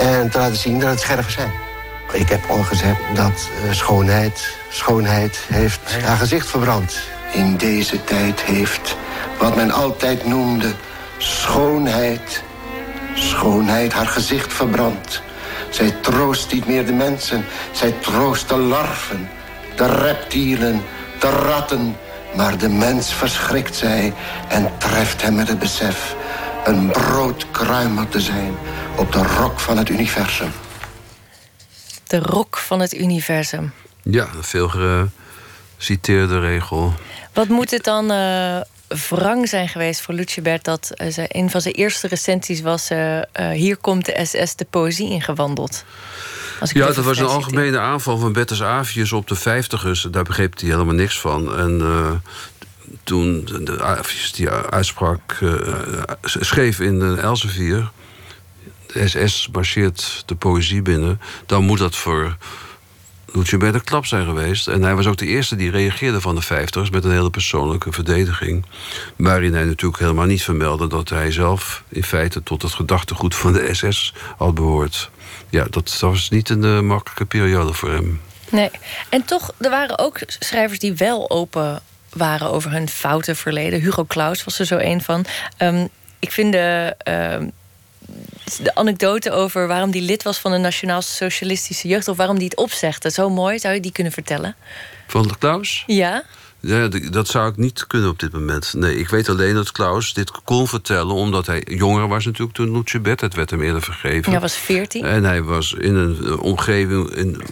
En 0.00 0.30
te 0.30 0.38
laten 0.38 0.56
zien 0.56 0.80
dat 0.80 0.90
het 0.90 1.00
scherven 1.00 1.32
zijn. 1.32 1.52
Ik 2.12 2.28
heb 2.28 2.40
al 2.48 2.62
gezegd 2.62 3.00
dat 3.14 3.48
uh, 3.64 3.72
schoonheid, 3.72 4.56
schoonheid 4.70 5.38
heeft 5.46 5.80
haar 6.04 6.16
gezicht 6.16 6.48
verbrand. 6.48 6.98
In 7.32 7.56
deze 7.56 8.04
tijd 8.04 8.40
heeft 8.40 8.96
wat 9.38 9.56
men 9.56 9.70
altijd 9.70 10.26
noemde 10.26 10.72
schoonheid, 11.18 12.42
schoonheid 13.18 13.92
haar 13.92 14.06
gezicht 14.06 14.52
verbrand. 14.52 15.22
Zij 15.70 15.90
troost 15.90 16.52
niet 16.52 16.66
meer 16.66 16.86
de 16.86 16.92
mensen, 16.92 17.44
zij 17.72 17.92
troost 17.92 18.48
de 18.48 18.56
larven, 18.56 19.28
de 19.76 19.86
reptielen, 19.86 20.82
de 21.20 21.28
ratten. 21.28 21.96
Maar 22.36 22.58
de 22.58 22.68
mens 22.68 23.12
verschrikt 23.12 23.76
zij 23.76 24.12
en 24.48 24.72
treft 24.78 25.22
hem 25.22 25.34
met 25.34 25.48
het 25.48 25.58
besef 25.58 26.16
een 26.64 26.90
broodkruimer 26.90 28.08
te 28.08 28.20
zijn 28.20 28.54
op 28.96 29.12
de 29.12 29.22
rok 29.22 29.60
van 29.60 29.78
het 29.78 29.88
universum. 29.88 30.50
De 32.06 32.18
rok 32.18 32.56
van 32.56 32.80
het 32.80 32.94
universum. 32.94 33.72
Ja, 34.02 34.28
een 34.34 34.42
veel 34.44 34.70
geciteerde 35.78 36.40
regel. 36.40 36.92
Wat 37.32 37.48
moet 37.48 37.70
het 37.70 37.84
dan 37.84 38.12
uh, 38.12 38.60
wrang 38.88 39.48
zijn 39.48 39.68
geweest 39.68 40.00
voor 40.00 40.14
Lucebert... 40.14 40.64
dat 40.64 40.92
uh, 40.94 41.12
ze, 41.12 41.24
een 41.28 41.50
van 41.50 41.60
zijn 41.60 41.74
eerste 41.74 42.08
recensies 42.08 42.60
was... 42.60 42.90
Uh, 42.90 43.20
hier 43.52 43.76
komt 43.76 44.04
de 44.04 44.24
SS 44.24 44.56
de 44.56 44.66
poëzie 44.70 45.10
ingewandeld. 45.10 45.84
Ja, 46.60 46.86
dat 46.86 47.04
was 47.04 47.18
een 47.18 47.26
algemene 47.26 47.78
aanval 47.78 48.18
van 48.18 48.32
Bertus 48.32 48.62
Avius 48.62 49.12
op 49.12 49.28
de 49.28 49.34
vijftigers. 49.34 50.06
Daar 50.10 50.22
begreep 50.22 50.58
hij 50.60 50.68
helemaal 50.68 50.94
niks 50.94 51.20
van. 51.20 51.56
En 51.56 52.22
toen 53.04 53.44
de 53.64 53.82
Avius 53.82 54.32
die 54.32 54.50
uitspraak 54.50 55.38
schreef 56.22 56.80
in 56.80 56.98
de 56.98 57.16
Elsevier... 57.20 57.90
de 58.86 59.08
SS 59.08 59.48
marcheert 59.52 60.22
de 60.26 60.34
poëzie 60.34 60.82
binnen... 60.82 61.20
dan 61.46 61.64
moet 61.64 61.78
dat 61.78 61.96
voor 61.96 62.36
bij 63.58 63.72
de 63.72 63.80
klap 63.80 64.06
zijn 64.06 64.24
geweest. 64.24 64.68
En 64.68 64.82
hij 64.82 64.94
was 64.94 65.06
ook 65.06 65.16
de 65.16 65.26
eerste 65.26 65.56
die 65.56 65.70
reageerde 65.70 66.20
van 66.20 66.34
de 66.34 66.40
vijftigers... 66.40 66.90
met 66.90 67.04
een 67.04 67.10
hele 67.10 67.30
persoonlijke 67.30 67.92
verdediging. 67.92 68.64
Waarin 69.16 69.54
hij 69.54 69.64
natuurlijk 69.64 70.00
helemaal 70.00 70.26
niet 70.26 70.42
vermeldde... 70.42 70.86
dat 70.86 71.08
hij 71.08 71.30
zelf 71.32 71.82
in 71.88 72.04
feite 72.04 72.42
tot 72.42 72.62
het 72.62 72.72
gedachtegoed 72.72 73.34
van 73.34 73.52
de 73.52 73.74
SS 73.74 74.14
had 74.36 74.54
behoord. 74.54 75.10
Ja, 75.50 75.66
dat 75.70 75.98
was 76.00 76.30
niet 76.30 76.48
een 76.48 76.64
uh, 76.64 76.80
makkelijke 76.80 77.24
periode 77.24 77.72
voor 77.72 77.90
hem. 77.90 78.20
Nee, 78.50 78.70
en 79.08 79.24
toch, 79.24 79.54
er 79.58 79.70
waren 79.70 79.98
ook 79.98 80.18
schrijvers 80.26 80.78
die 80.78 80.94
wel 80.94 81.30
open 81.30 81.82
waren 82.12 82.50
over 82.50 82.70
hun 82.70 82.88
foute 82.88 83.34
verleden. 83.34 83.80
Hugo 83.80 84.04
Claus 84.04 84.44
was 84.44 84.58
er 84.58 84.66
zo 84.66 84.76
een 84.76 85.02
van. 85.02 85.24
Um, 85.58 85.88
ik 86.18 86.32
vind 86.32 86.52
de... 86.52 86.96
Uh, 87.08 87.48
de 88.62 88.74
anekdote 88.74 89.30
over 89.30 89.66
waarom 89.66 89.90
die 89.90 90.02
lid 90.02 90.22
was 90.22 90.38
van 90.38 90.50
de 90.50 90.58
Nationaal 90.58 91.02
Socialistische 91.02 91.88
Jeugd... 91.88 92.08
of 92.08 92.16
waarom 92.16 92.38
die 92.38 92.48
het 92.48 92.56
opzegde. 92.56 93.10
Zo 93.10 93.30
mooi, 93.30 93.58
zou 93.58 93.74
je 93.74 93.80
die 93.80 93.92
kunnen 93.92 94.12
vertellen? 94.12 94.56
Van 95.06 95.22
de 95.22 95.38
Klaus? 95.38 95.84
Ja. 95.86 96.24
Ja, 96.60 96.88
dat 96.88 97.28
zou 97.28 97.50
ik 97.50 97.56
niet 97.56 97.86
kunnen 97.86 98.08
op 98.08 98.18
dit 98.18 98.32
moment. 98.32 98.74
Nee, 98.74 98.98
ik 98.98 99.08
weet 99.08 99.28
alleen 99.28 99.54
dat 99.54 99.72
Klaus 99.72 100.12
dit 100.12 100.30
kon 100.44 100.68
vertellen... 100.68 101.14
omdat 101.14 101.46
hij 101.46 101.62
jonger 101.68 102.08
was 102.08 102.24
natuurlijk 102.24 102.56
toen 102.56 102.72
Lucebet. 102.72 103.20
Het 103.20 103.34
werd 103.34 103.50
hem 103.50 103.62
eerder 103.62 103.82
vergeven. 103.82 104.32
Hij 104.32 104.40
was 104.40 104.56
veertien. 104.56 105.04
En 105.04 105.24
hij 105.24 105.42
was 105.42 105.72
in 105.72 105.94
een 105.94 106.38
omgeving... 106.38 107.10
In, 107.10 107.42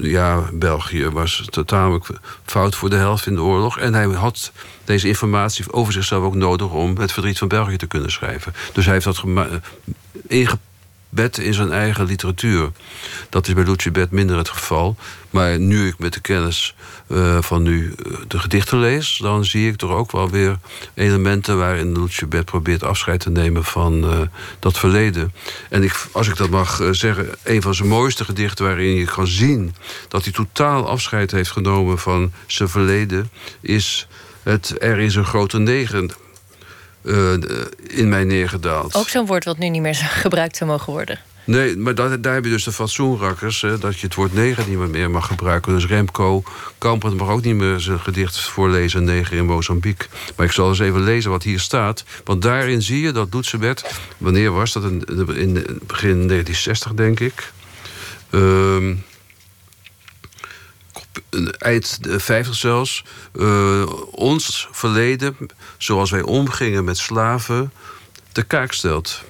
ja, 0.00 0.42
België 0.52 1.08
was 1.08 1.46
totaal 1.50 2.00
fout 2.44 2.74
voor 2.74 2.90
de 2.90 2.96
helft 2.96 3.26
in 3.26 3.34
de 3.34 3.42
oorlog. 3.42 3.78
En 3.78 3.94
hij 3.94 4.04
had 4.06 4.52
deze 4.84 5.08
informatie 5.08 5.72
over 5.72 5.92
zichzelf 5.92 6.24
ook 6.24 6.34
nodig 6.34 6.70
om 6.70 6.96
het 6.96 7.12
verdriet 7.12 7.38
van 7.38 7.48
België 7.48 7.76
te 7.76 7.86
kunnen 7.86 8.10
schrijven. 8.10 8.54
Dus 8.72 8.84
hij 8.84 8.94
heeft 8.94 9.04
dat 9.04 9.24
ingebed 11.12 11.38
in 11.38 11.54
zijn 11.54 11.72
eigen 11.72 12.04
literatuur. 12.04 12.70
Dat 13.28 13.48
is 13.48 13.54
bij 13.54 13.64
Lucibet 13.64 14.10
minder 14.10 14.36
het 14.36 14.48
geval. 14.48 14.96
Maar 15.30 15.58
nu 15.58 15.86
ik 15.86 15.98
met 15.98 16.12
de 16.12 16.20
kennis 16.20 16.74
uh, 17.08 17.42
van 17.42 17.62
nu 17.62 17.94
eh, 17.94 18.12
de 18.28 18.38
gedichten 18.38 18.78
lees... 18.78 19.18
dan 19.22 19.44
zie 19.44 19.70
ik 19.70 19.80
er 19.80 19.90
ook 19.90 20.12
wel 20.12 20.30
weer 20.30 20.58
elementen... 20.94 21.58
waarin 21.58 22.02
Lucibet 22.02 22.44
probeert 22.44 22.82
afscheid 22.82 23.20
te 23.20 23.30
nemen 23.30 23.64
van 23.64 24.04
uh, 24.04 24.20
dat 24.58 24.78
verleden. 24.78 25.32
En 25.70 25.82
ik, 25.82 26.06
als 26.12 26.28
ik 26.28 26.36
dat 26.36 26.50
mag 26.50 26.80
zeggen... 26.90 27.28
een 27.44 27.62
van 27.62 27.74
zijn 27.74 27.88
mooiste 27.88 28.24
gedichten 28.24 28.64
waarin 28.64 28.94
je 28.94 29.04
kan 29.04 29.26
zien... 29.26 29.74
dat 30.08 30.24
hij 30.24 30.32
totaal 30.32 30.88
afscheid 30.88 31.30
heeft 31.30 31.50
genomen 31.50 31.98
van 31.98 32.32
zijn 32.46 32.68
verleden... 32.68 33.30
is 33.60 34.06
het 34.42 34.74
Er 34.82 34.98
is 34.98 35.14
een 35.14 35.24
grote 35.24 35.58
negen 35.58 36.10
uh, 37.02 37.32
in 37.88 38.08
mij 38.08 38.24
neergedaald. 38.24 38.94
Ook 38.94 39.08
zo'n 39.08 39.26
woord 39.26 39.44
wat 39.44 39.58
nu 39.58 39.68
niet 39.68 39.82
meer 39.82 39.94
gebruikt 40.24 40.56
zou 40.56 40.70
mogen 40.70 40.92
worden. 40.92 41.18
Nee, 41.44 41.76
maar 41.76 41.94
dat, 41.94 42.22
daar 42.22 42.34
heb 42.34 42.44
je 42.44 42.50
dus 42.50 42.64
de 42.64 42.72
fatsoenrakkers... 42.72 43.60
Hè, 43.60 43.78
dat 43.78 43.98
je 43.98 44.06
het 44.06 44.14
woord 44.14 44.34
neger 44.34 44.68
niet 44.68 44.78
meer 44.78 45.10
mag 45.10 45.26
gebruiken. 45.26 45.72
Dus 45.72 45.86
Remco 45.86 46.42
Kampert 46.78 47.16
mag 47.16 47.28
ook 47.28 47.42
niet 47.42 47.54
meer 47.54 47.80
zijn 47.80 48.00
gedicht 48.00 48.40
voorlezen... 48.40 49.04
Neger 49.04 49.36
in 49.36 49.46
Mozambique. 49.46 50.08
Maar 50.36 50.46
ik 50.46 50.52
zal 50.52 50.68
eens 50.68 50.78
even 50.78 51.02
lezen 51.02 51.30
wat 51.30 51.42
hier 51.42 51.60
staat. 51.60 52.04
Want 52.24 52.42
daarin 52.42 52.82
zie 52.82 53.00
je 53.00 53.12
dat 53.12 53.32
Doetsebed... 53.32 53.84
wanneer 54.18 54.52
was 54.52 54.72
dat? 54.72 54.82
In, 54.82 55.04
in 55.34 55.52
begin 55.86 56.28
1960, 56.28 56.94
denk 56.94 57.20
ik... 57.20 57.52
Uh, 58.30 58.96
eind 61.58 62.04
de 62.04 62.20
50 62.20 62.54
zelfs, 62.54 63.04
uh, 63.34 63.92
ons 64.10 64.68
verleden, 64.70 65.36
zoals 65.78 66.10
wij 66.10 66.22
omgingen 66.22 66.84
met 66.84 66.98
slaven, 66.98 67.72
te 68.32 68.42
kaak 68.42 68.72
stelt. 68.72 69.22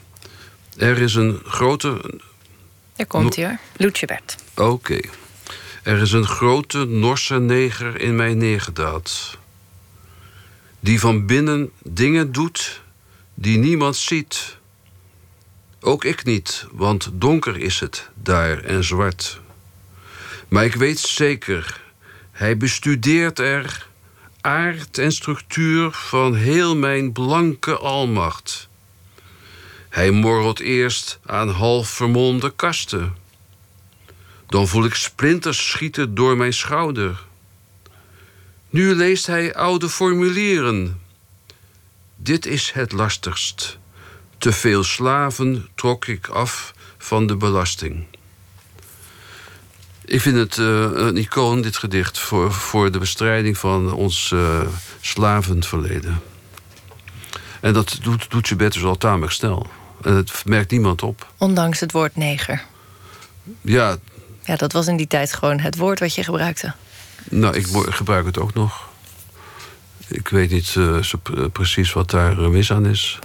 Er 0.76 0.98
is 0.98 1.14
een 1.14 1.40
grote. 1.44 2.20
Er 2.96 3.06
komt 3.06 3.34
hier, 3.34 3.58
Lucebert. 3.76 4.36
Oké. 4.54 5.00
Er 5.82 6.00
is 6.00 6.12
een 6.12 6.26
grote 6.26 6.84
Norse 6.84 7.38
neger 7.38 8.00
in 8.00 8.16
mij 8.16 8.34
neergedaald. 8.34 9.38
Die 10.80 11.00
van 11.00 11.26
binnen 11.26 11.70
dingen 11.82 12.32
doet 12.32 12.82
die 13.34 13.58
niemand 13.58 13.96
ziet. 13.96 14.56
Ook 15.80 16.04
ik 16.04 16.24
niet, 16.24 16.66
want 16.72 17.10
donker 17.12 17.58
is 17.58 17.80
het 17.80 18.10
daar 18.14 18.58
en 18.64 18.84
zwart. 18.84 19.40
Maar 20.52 20.64
ik 20.64 20.74
weet 20.74 20.98
zeker, 20.98 21.80
hij 22.30 22.56
bestudeert 22.56 23.38
er 23.38 23.88
aard 24.40 24.98
en 24.98 25.12
structuur 25.12 25.90
van 25.90 26.34
heel 26.34 26.76
mijn 26.76 27.12
blanke 27.12 27.76
almacht. 27.76 28.68
Hij 29.88 30.10
morrelt 30.10 30.60
eerst 30.60 31.18
aan 31.26 31.48
half 31.48 31.88
vermolmde 31.88 32.52
kasten. 32.56 33.16
Dan 34.46 34.68
voel 34.68 34.84
ik 34.84 34.94
splinters 34.94 35.70
schieten 35.70 36.14
door 36.14 36.36
mijn 36.36 36.52
schouder. 36.52 37.24
Nu 38.70 38.94
leest 38.94 39.26
hij 39.26 39.54
oude 39.54 39.88
formulieren. 39.88 41.00
Dit 42.16 42.46
is 42.46 42.70
het 42.70 42.92
lastigst. 42.92 43.78
Te 44.38 44.52
veel 44.52 44.84
slaven 44.84 45.68
trok 45.74 46.06
ik 46.06 46.28
af 46.28 46.74
van 46.98 47.26
de 47.26 47.36
belasting. 47.36 48.06
Ik 50.12 50.20
vind 50.20 50.36
het 50.36 50.56
uh, 50.56 50.66
een 50.94 51.16
icoon, 51.16 51.62
dit 51.62 51.76
gedicht, 51.76 52.18
voor, 52.18 52.52
voor 52.52 52.92
de 52.92 52.98
bestrijding 52.98 53.58
van 53.58 53.92
ons 53.92 54.30
uh, 54.34 54.60
slavenverleden. 55.00 56.20
En 57.60 57.72
dat 57.72 57.98
doet, 58.02 58.30
doet 58.30 58.48
je 58.48 58.56
dus 58.56 58.84
al 58.84 58.98
tamelijk 58.98 59.32
snel. 59.32 59.66
En 60.02 60.14
het 60.14 60.42
merkt 60.44 60.70
niemand 60.70 61.02
op. 61.02 61.32
Ondanks 61.38 61.80
het 61.80 61.92
woord 61.92 62.16
neger. 62.16 62.64
Ja. 63.60 63.96
Ja, 64.44 64.56
dat 64.56 64.72
was 64.72 64.86
in 64.86 64.96
die 64.96 65.06
tijd 65.06 65.32
gewoon 65.32 65.60
het 65.60 65.76
woord 65.76 66.00
wat 66.00 66.14
je 66.14 66.24
gebruikte. 66.24 66.72
Nou, 67.28 67.56
ik 67.56 67.66
gebruik 67.72 68.26
het 68.26 68.38
ook 68.38 68.54
nog. 68.54 68.88
Ik 70.06 70.28
weet 70.28 70.50
niet 70.50 70.74
uh, 70.74 70.98
zo 70.98 71.20
precies 71.52 71.92
wat 71.92 72.10
daar 72.10 72.50
mis 72.50 72.72
aan 72.72 72.86
is. 72.86 73.18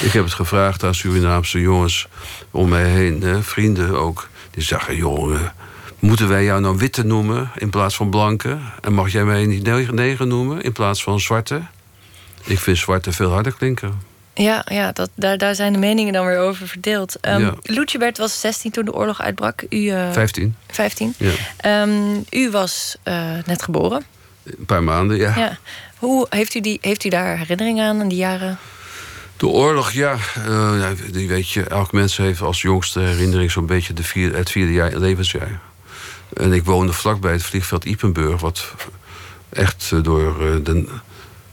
Ik 0.00 0.12
heb 0.12 0.24
het 0.24 0.34
gevraagd 0.34 0.84
aan 0.84 0.94
Surinaamse 0.94 1.60
jongens 1.60 2.08
om 2.50 2.68
mij 2.68 2.84
heen, 2.84 3.20
hè, 3.20 3.42
vrienden 3.42 3.98
ook. 3.98 4.28
Die 4.50 4.62
zeggen, 4.62 4.96
jongen, 4.96 5.52
Moeten 6.06 6.28
wij 6.28 6.44
jou 6.44 6.60
nou 6.60 6.76
witte 6.76 7.04
noemen 7.04 7.50
in 7.56 7.70
plaats 7.70 7.96
van 7.96 8.10
blanke? 8.10 8.58
En 8.80 8.92
mag 8.92 9.12
jij 9.12 9.24
mij 9.24 9.46
niet 9.46 9.92
neger 9.92 10.26
noemen 10.26 10.62
in 10.62 10.72
plaats 10.72 11.02
van 11.02 11.20
zwarte? 11.20 11.62
Ik 12.44 12.58
vind 12.58 12.78
zwarte 12.78 13.12
veel 13.12 13.30
harder 13.30 13.54
klinken. 13.54 14.00
Ja, 14.34 14.64
ja 14.68 14.92
dat, 14.92 15.10
daar, 15.14 15.38
daar 15.38 15.54
zijn 15.54 15.72
de 15.72 15.78
meningen 15.78 16.12
dan 16.12 16.26
weer 16.26 16.38
over 16.38 16.68
verdeeld. 16.68 17.16
Um, 17.28 17.40
ja. 17.98 18.10
was 18.12 18.40
16 18.40 18.70
toen 18.70 18.84
de 18.84 18.94
oorlog 18.94 19.20
uitbrak. 19.20 19.64
U, 19.68 19.76
uh, 19.76 20.12
15. 20.12 20.56
15. 20.70 21.14
Ja. 21.18 21.82
Um, 21.82 22.24
u 22.30 22.50
was 22.50 22.96
uh, 23.04 23.32
net 23.46 23.62
geboren. 23.62 24.04
Een 24.42 24.66
paar 24.66 24.82
maanden, 24.82 25.16
ja. 25.16 25.36
ja. 25.36 25.58
Hoe 25.98 26.26
heeft 26.30 26.54
u, 26.54 26.60
die, 26.60 26.78
heeft 26.80 27.04
u 27.04 27.08
daar 27.08 27.38
herinneringen 27.38 27.86
aan, 27.86 28.00
aan 28.00 28.08
die 28.08 28.18
jaren? 28.18 28.58
De 29.36 29.46
oorlog, 29.46 29.92
ja, 29.92 30.16
uh, 30.48 30.88
die 31.12 31.28
weet 31.28 31.50
je, 31.50 31.62
elk 31.62 31.92
mens 31.92 32.16
heeft 32.16 32.40
als 32.40 32.62
jongste 32.62 33.00
herinnering 33.00 33.50
zo'n 33.50 33.66
beetje 33.66 33.92
de 33.92 34.02
vierde, 34.02 34.36
het 34.36 34.50
vierde 34.50 34.72
jaar, 34.72 34.96
levensjaar. 34.96 35.60
En 36.36 36.52
ik 36.52 36.64
woonde 36.64 36.92
vlakbij 36.92 37.32
het 37.32 37.42
vliegveld 37.42 37.84
Ipenburg, 37.84 38.40
wat 38.40 38.74
echt 39.48 39.90
eh, 39.92 40.02
door 40.02 40.40
eh, 40.40 40.54
de 40.64 40.88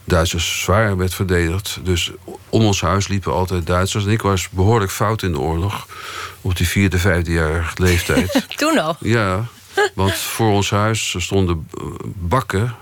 Duitsers 0.04 0.60
zwaar 0.60 0.96
werd 0.96 1.14
verdedigd. 1.14 1.78
Dus 1.82 2.12
om 2.48 2.64
ons 2.64 2.80
huis 2.80 3.08
liepen 3.08 3.32
altijd 3.32 3.66
Duitsers. 3.66 4.04
En 4.04 4.10
ik 4.10 4.22
was 4.22 4.48
behoorlijk 4.48 4.90
fout 4.90 5.22
in 5.22 5.32
de 5.32 5.38
oorlog. 5.38 5.86
Op 6.40 6.56
die 6.56 6.68
vierde, 6.68 6.98
vijfde 6.98 7.32
jaar 7.32 7.72
leeftijd. 7.76 8.46
Toen 8.56 8.78
al? 8.78 8.96
Ja, 9.00 9.46
want 9.94 10.14
voor 10.14 10.52
ons 10.52 10.70
huis 10.70 11.14
stonden 11.18 11.68
bakken... 12.04 12.74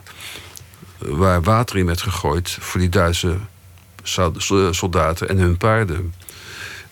waar 0.99 1.43
water 1.43 1.77
in 1.77 1.87
werd 1.87 2.03
gegooid 2.03 2.57
voor 2.61 2.81
die 2.81 2.89
Duitse 2.89 3.37
soldaten 4.71 5.29
en 5.29 5.39
hun 5.39 5.57
paarden. 5.57 6.15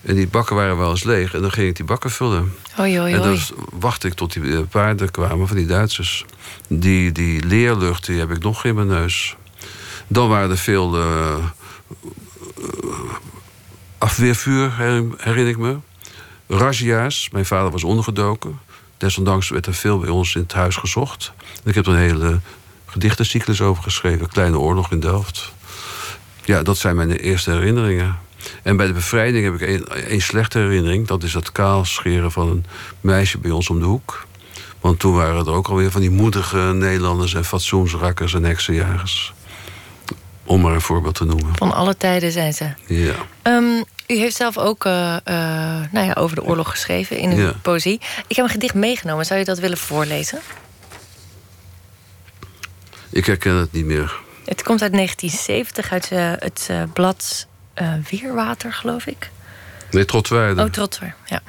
En 0.02 0.14
die 0.14 0.28
bakken 0.28 0.56
waren 0.56 0.76
wel 0.78 0.90
eens 0.90 1.04
leeg. 1.04 1.34
En 1.34 1.40
dan 1.40 1.52
ging 1.52 1.68
ik 1.68 1.76
die 1.76 1.84
bakken 1.84 2.10
vullen. 2.10 2.54
Oei, 2.78 3.00
oei, 3.00 3.14
En 3.14 3.20
dan 3.20 3.38
wachtte 3.72 4.06
ik 4.06 4.14
tot 4.14 4.32
die 4.32 4.62
paarden 4.62 5.10
kwamen 5.10 5.46
van 5.48 5.56
die 5.56 5.66
Duitsers. 5.66 6.24
Die, 6.68 7.12
die 7.12 7.44
leerlucht 7.44 8.06
die 8.06 8.18
heb 8.18 8.30
ik 8.30 8.42
nog 8.42 8.64
in 8.64 8.74
mijn 8.74 8.86
neus. 8.86 9.36
Dan 10.06 10.28
waren 10.28 10.50
er 10.50 10.58
veel 10.58 10.98
uh, 10.98 11.36
afweervuur, 13.98 14.76
herinner 15.16 15.48
ik 15.48 15.58
me. 15.58 15.76
Razzia's. 16.48 17.28
Mijn 17.32 17.46
vader 17.46 17.70
was 17.70 17.84
ondergedoken. 17.84 18.58
Desondanks 18.96 19.48
werd 19.48 19.66
er 19.66 19.74
veel 19.74 19.98
bij 19.98 20.08
ons 20.08 20.34
in 20.34 20.40
het 20.40 20.52
huis 20.52 20.76
gezocht. 20.76 21.32
Ik 21.64 21.74
heb 21.74 21.86
er 21.86 21.92
een 21.92 21.98
hele 21.98 22.40
gedichtencyclus 22.86 23.60
over 23.60 23.82
geschreven. 23.82 24.28
Kleine 24.28 24.58
oorlog 24.58 24.90
in 24.90 25.00
Delft. 25.00 25.52
Ja, 26.44 26.62
dat 26.62 26.78
zijn 26.78 26.96
mijn 26.96 27.10
eerste 27.10 27.50
herinneringen. 27.50 28.18
En 28.62 28.76
bij 28.76 28.86
de 28.86 28.92
bevrijding 28.92 29.44
heb 29.44 29.54
ik 29.54 29.86
één 29.90 30.20
slechte 30.20 30.58
herinnering. 30.58 31.06
Dat 31.06 31.22
is 31.22 31.34
het 31.34 31.52
kaalscheren 31.52 32.32
van 32.32 32.48
een 32.48 32.64
meisje 33.00 33.38
bij 33.38 33.50
ons 33.50 33.70
om 33.70 33.78
de 33.78 33.86
hoek. 33.86 34.26
Want 34.80 34.98
toen 34.98 35.14
waren 35.14 35.46
er 35.46 35.52
ook 35.52 35.68
alweer 35.68 35.90
van 35.90 36.00
die 36.00 36.10
moedige 36.10 36.58
Nederlanders... 36.58 37.34
en 37.34 37.44
fatsoensrakkers 37.44 38.34
en 38.34 38.44
heksenjagers. 38.44 39.32
Om 40.44 40.60
maar 40.60 40.74
een 40.74 40.80
voorbeeld 40.80 41.14
te 41.14 41.24
noemen. 41.24 41.56
Van 41.56 41.72
alle 41.72 41.96
tijden 41.96 42.32
zijn 42.32 42.54
ze. 42.54 42.72
Ja. 42.86 43.14
Um, 43.42 43.84
u 44.06 44.16
heeft 44.16 44.36
zelf 44.36 44.58
ook 44.58 44.84
uh, 44.84 44.92
uh, 44.92 45.34
nou 45.90 46.06
ja, 46.06 46.12
over 46.12 46.36
de 46.36 46.44
oorlog 46.44 46.70
geschreven 46.70 47.18
in 47.18 47.30
uw 47.30 47.46
ja. 47.46 47.52
poëzie. 47.62 48.00
Ik 48.26 48.36
heb 48.36 48.44
een 48.44 48.50
gedicht 48.50 48.74
meegenomen. 48.74 49.26
Zou 49.26 49.38
je 49.38 49.44
dat 49.44 49.58
willen 49.58 49.78
voorlezen? 49.78 50.38
Ik 53.10 53.26
herken 53.26 53.54
het 53.54 53.72
niet 53.72 53.84
meer. 53.84 54.20
Het 54.44 54.62
komt 54.62 54.82
uit 54.82 54.92
1970, 54.92 55.92
uit 55.92 56.10
uh, 56.12 56.32
het 56.38 56.92
blad 56.92 57.46
Weerwater, 58.11 58.72
geloof 58.72 59.06
ik. 59.06 59.30
Nee, 59.90 60.04
Trotwaarde. 60.04 60.62
Oh, 60.62 60.70
Trotwaarde, 60.70 61.14
ja. 61.26 61.42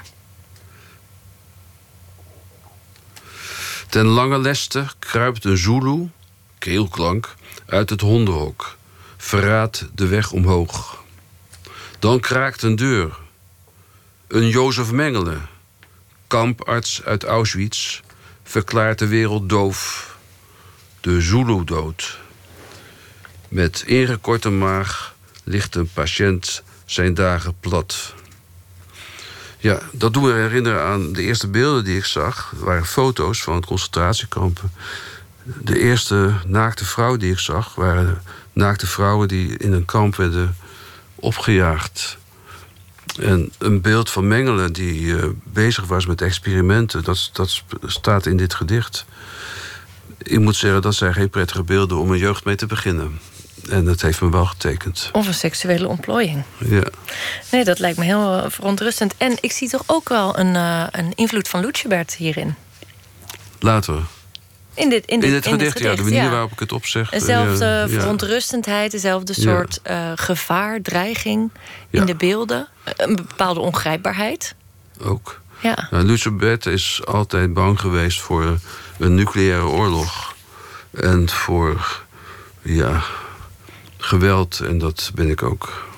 Ten 3.89 4.05
lange 4.05 4.39
leste 4.39 4.85
kruipt 4.99 5.45
een 5.45 5.57
Zulu, 5.57 6.09
keelklank, 6.57 7.35
uit 7.65 7.89
het 7.89 8.01
hondenhok. 8.01 8.77
Verraadt 9.17 9.87
de 9.95 10.07
weg 10.07 10.31
omhoog. 10.31 11.03
Dan 11.99 12.19
kraakt 12.19 12.61
een 12.61 12.75
deur. 12.75 13.19
Een 14.27 14.47
Jozef 14.49 14.91
Mengele, 14.91 15.37
kamparts 16.27 17.03
uit 17.03 17.23
Auschwitz, 17.23 18.01
verklaart 18.43 18.99
de 18.99 19.07
wereld 19.07 19.49
doof. 19.49 20.15
De 21.01 21.21
Zulu 21.21 21.63
dood. 21.63 22.19
Met 23.47 23.83
ingekorte 23.85 24.49
maag 24.49 25.10
ligt 25.43 25.75
een 25.75 25.89
patiënt 25.93 26.63
zijn 26.85 27.13
dagen 27.13 27.55
plat. 27.59 28.13
Ja, 29.57 29.79
dat 29.91 30.13
doet 30.13 30.23
me 30.23 30.33
herinneren 30.33 30.83
aan 30.83 31.13
de 31.13 31.21
eerste 31.21 31.47
beelden 31.47 31.83
die 31.83 31.97
ik 31.97 32.05
zag. 32.05 32.53
Waren 32.55 32.85
foto's 32.85 33.43
van 33.43 33.65
concentratiekampen. 33.65 34.71
De 35.43 35.79
eerste 35.79 36.33
naakte 36.45 36.85
vrouw 36.85 37.17
die 37.17 37.31
ik 37.31 37.39
zag... 37.39 37.75
waren 37.75 38.21
naakte 38.53 38.87
vrouwen 38.87 39.27
die 39.27 39.57
in 39.57 39.73
een 39.73 39.85
kamp 39.85 40.15
werden 40.15 40.55
opgejaagd. 41.15 42.17
En 43.19 43.51
een 43.57 43.81
beeld 43.81 44.09
van 44.09 44.27
Mengelen 44.27 44.73
die 44.73 45.01
uh, 45.01 45.25
bezig 45.43 45.85
was 45.85 46.05
met 46.05 46.21
experimenten... 46.21 47.03
Dat, 47.03 47.29
dat 47.33 47.63
staat 47.85 48.25
in 48.25 48.37
dit 48.37 48.53
gedicht. 48.53 49.05
Ik 50.17 50.39
moet 50.39 50.55
zeggen, 50.55 50.81
dat 50.81 50.95
zijn 50.95 51.13
geen 51.13 51.29
prettige 51.29 51.63
beelden 51.63 51.97
om 51.97 52.11
een 52.11 52.17
jeugd 52.17 52.45
mee 52.45 52.55
te 52.55 52.65
beginnen. 52.65 53.19
En 53.71 53.85
dat 53.85 54.01
heeft 54.01 54.21
me 54.21 54.29
wel 54.29 54.45
getekend. 54.45 55.09
Of 55.11 55.27
een 55.27 55.33
seksuele 55.33 55.87
ontplooiing. 55.87 56.43
Ja. 56.57 56.83
Nee, 57.51 57.63
dat 57.63 57.79
lijkt 57.79 57.97
me 57.97 58.03
heel 58.03 58.49
verontrustend. 58.49 59.13
En 59.17 59.37
ik 59.39 59.51
zie 59.51 59.69
toch 59.69 59.83
ook 59.85 60.09
wel 60.09 60.39
een, 60.39 60.55
uh, 60.55 60.83
een 60.91 61.11
invloed 61.15 61.47
van 61.47 61.61
Lutjebert 61.61 62.15
hierin. 62.15 62.55
Later. 63.59 64.01
In, 64.73 64.89
dit, 64.89 65.05
in, 65.05 65.19
dit, 65.19 65.29
in, 65.29 65.35
het, 65.35 65.45
in 65.45 65.51
gedicht, 65.51 65.73
het 65.73 65.81
gedicht, 65.81 65.97
ja. 65.97 66.03
De 66.03 66.09
manier 66.09 66.23
ja. 66.23 66.29
waarop 66.29 66.51
ik 66.51 66.59
het 66.59 66.71
opzeg. 66.71 67.09
Dezelfde 67.09 67.65
ja, 67.65 67.87
verontrustendheid, 67.87 68.91
dezelfde 68.91 69.33
soort 69.33 69.79
uh, 69.89 70.11
gevaar, 70.15 70.81
dreiging 70.81 71.51
in 71.89 72.05
de 72.05 72.15
beelden. 72.15 72.67
Een 72.95 73.15
bepaalde 73.15 73.59
ongrijpbaarheid. 73.59 74.55
Ook. 75.01 75.41
Ja. 75.59 75.87
Nou, 75.91 76.03
Lutjebert 76.03 76.65
is 76.65 77.01
altijd 77.05 77.53
bang 77.53 77.79
geweest 77.79 78.21
voor 78.21 78.57
een 78.99 79.15
nucleaire 79.15 79.65
oorlog. 79.65 80.35
En 80.91 81.29
voor, 81.29 82.01
ja, 82.61 83.03
geweld. 84.01 84.59
En 84.59 84.77
dat 84.77 85.11
ben 85.13 85.29
ik 85.29 85.43
ook. 85.43 85.89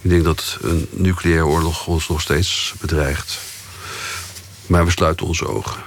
Ik 0.00 0.10
denk 0.10 0.24
dat 0.24 0.58
een 0.62 0.88
nucleaire 0.90 1.46
oorlog 1.46 1.86
ons 1.86 2.08
nog 2.08 2.20
steeds 2.20 2.74
bedreigt. 2.80 3.38
Maar 4.66 4.84
we 4.84 4.90
sluiten 4.90 5.26
onze 5.26 5.46
ogen. 5.48 5.82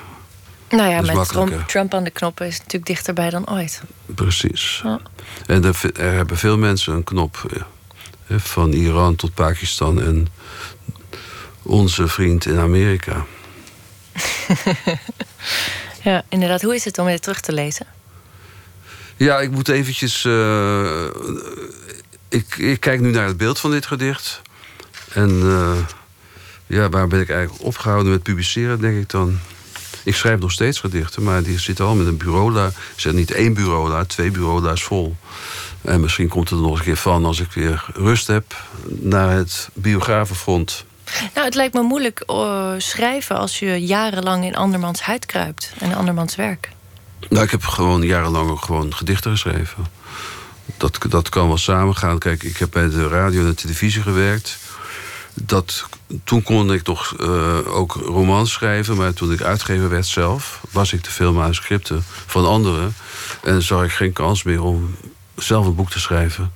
Nou 0.70 0.90
ja, 0.90 1.02
met 1.02 1.28
Trump, 1.28 1.68
Trump, 1.68 1.94
aan 1.94 2.04
de 2.04 2.10
knoppen 2.10 2.46
is 2.46 2.54
het 2.54 2.62
natuurlijk 2.64 2.92
dichterbij 2.92 3.30
dan 3.30 3.50
ooit. 3.50 3.82
Precies. 4.06 4.82
Ja. 4.84 5.00
En 5.46 5.64
er, 5.64 5.80
er, 5.96 6.14
hebben 6.14 6.38
veel 6.38 6.58
mensen 6.58 6.94
een 6.94 7.04
knop. 7.04 7.64
Van 8.30 8.72
Iran 8.72 9.16
tot 9.16 9.34
Pakistan 9.34 10.02
en 10.02 10.28
onze 11.62 12.08
vriend 12.08 12.46
in 12.46 12.58
Amerika. 12.58 13.26
ja, 16.04 16.24
inderdaad. 16.30 16.62
Hoe 16.62 16.76
is 16.76 16.86
het 16.86 16.98
om 16.98 17.08
dit 17.08 17.22
terug 17.22 17.40
te 17.40 17.54
lezen? 17.54 17.86
Ja, 19.20 19.40
ik 19.40 19.52
moet 19.52 19.68
eventjes... 19.68 20.24
Uh, 20.24 21.06
ik, 22.30 22.56
ik, 22.58 22.80
kijk 22.80 23.00
nu 23.00 23.12
naar 23.12 23.28
het 23.28 23.38
beeld 23.38 23.60
van 23.60 23.72
dit 23.72 23.86
gedicht. 23.86 24.42
En 25.14 25.30
uh, 25.30 25.78
ja, 26.68 26.90
waar 26.90 27.08
ben 27.08 27.20
ik 27.20 27.30
eigenlijk 27.30 27.64
opgehouden 27.64 28.12
met 28.12 28.24
publiceren, 28.24 28.80
denk 28.82 29.02
ik 29.02 29.10
dan. 29.10 29.40
Ik 30.04 30.16
schrijf 30.16 30.40
nog 30.40 30.52
steeds 30.52 30.80
gedichten, 30.80 31.24
maar 31.24 31.44
die 31.44 31.60
zitten 31.60 31.86
al 31.86 31.96
met 31.96 32.08
een 32.08 32.18
bureaula. 32.18 32.68
Ik 32.68 32.74
zeg 32.96 33.14
niet 33.14 33.32
één 33.32 33.54
bureaula, 33.54 34.06
twee 34.06 34.32
bureaula's 34.32 34.84
vol. 34.84 35.16
En 35.82 36.02
misschien 36.02 36.28
komt 36.28 36.50
het 36.50 36.60
er 36.60 36.66
nog 36.66 36.78
een 36.78 36.84
keer 36.84 36.98
van 36.98 37.26
als 37.26 37.40
ik 37.40 37.52
weer 37.52 37.86
rust 37.94 38.28
heb... 38.28 38.56
naar 38.88 39.30
het 39.32 39.70
biografenfront. 39.74 40.86
Nou, 41.34 41.46
het 41.46 41.56
lijkt 41.56 41.74
me 41.74 41.82
moeilijk 41.82 42.24
uh, 42.28 42.74
schrijven 42.78 43.38
als 43.38 43.60
je 43.60 43.86
jarenlang 43.86 44.46
in 44.46 44.56
andermans 44.56 45.02
huid 45.02 45.26
kruipt. 45.26 45.74
En 45.80 45.94
andermans 45.94 46.36
werk. 46.36 46.70
Nou, 47.30 47.44
ik 47.44 47.52
heb 47.52 47.66
gewoon 47.66 48.02
jarenlang 48.02 48.50
ook 48.50 48.62
gewoon 48.62 48.94
gedichten 48.94 49.32
geschreven. 49.32 49.86
Dat, 50.78 50.98
dat 51.10 51.30
kan 51.30 51.48
wel 51.48 51.58
samengaan. 51.58 52.18
Kijk, 52.18 52.44
ik 52.44 52.58
heb 52.58 52.72
bij 52.72 52.90
de 52.90 53.08
radio 53.08 53.40
en 53.40 53.48
de 53.48 53.54
televisie 53.54 54.02
gewerkt. 54.02 54.58
Dat, 55.34 55.88
toen 56.24 56.44
kon 56.44 56.74
ik 56.74 56.84
toch 56.84 57.16
uh, 57.20 57.76
ook 57.76 57.94
romans 57.94 58.52
schrijven. 58.52 58.98
Maar 58.98 59.14
toen 59.14 59.32
ik 59.32 59.42
uitgever 59.42 59.90
werd 59.90 60.06
zelf... 60.06 60.62
was 60.72 60.94
ik 60.94 61.02
te 61.02 61.12
veel 61.12 61.34
manuscripten 61.34 62.04
van 62.26 62.46
anderen. 62.46 62.96
En 63.44 63.62
zag 63.62 63.84
ik 63.84 63.92
geen 63.92 64.14
kans 64.14 64.44
meer 64.44 64.62
om 64.62 64.96
zelf 65.36 65.66
een 65.66 65.76
boek 65.76 65.90
te 65.90 66.00
schrijven. 66.00 66.52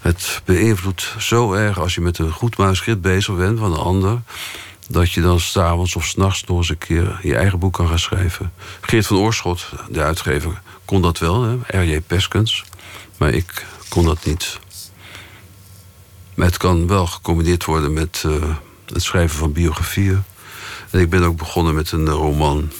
Het 0.00 0.42
beïnvloedt 0.44 1.14
zo 1.18 1.52
erg 1.52 1.78
als 1.78 1.94
je 1.94 2.00
met 2.00 2.18
een 2.18 2.32
goed 2.32 2.56
manuscript 2.56 3.00
bezig 3.00 3.36
bent 3.36 3.58
van 3.58 3.72
een 3.72 3.78
ander 3.78 4.22
dat 4.94 5.12
je 5.12 5.20
dan 5.20 5.40
s'avonds 5.40 5.96
of 5.96 6.04
s'nachts 6.04 6.44
nog 6.44 6.56
eens 6.56 6.68
een 6.68 6.78
keer 6.78 7.18
je 7.22 7.36
eigen 7.36 7.58
boek 7.58 7.72
kan 7.72 7.88
gaan 7.88 7.98
schrijven. 7.98 8.52
Geert 8.80 9.06
van 9.06 9.16
Oorschot, 9.16 9.68
de 9.90 10.02
uitgever, 10.02 10.60
kon 10.84 11.02
dat 11.02 11.18
wel? 11.18 11.58
R.J. 11.66 12.00
Peskens. 12.00 12.64
Maar 13.16 13.30
ik 13.30 13.66
kon 13.88 14.04
dat 14.04 14.24
niet. 14.24 14.58
Maar 16.34 16.46
het 16.46 16.56
kan 16.56 16.86
wel 16.86 17.06
gecombineerd 17.06 17.64
worden 17.64 17.92
met 17.92 18.22
uh, 18.26 18.42
het 18.92 19.02
schrijven 19.02 19.38
van 19.38 19.52
biografieën. 19.52 20.24
En 20.90 21.00
ik 21.00 21.10
ben 21.10 21.22
ook 21.22 21.36
begonnen 21.36 21.74
met 21.74 21.92
een 21.92 22.08
roman. 22.08 22.70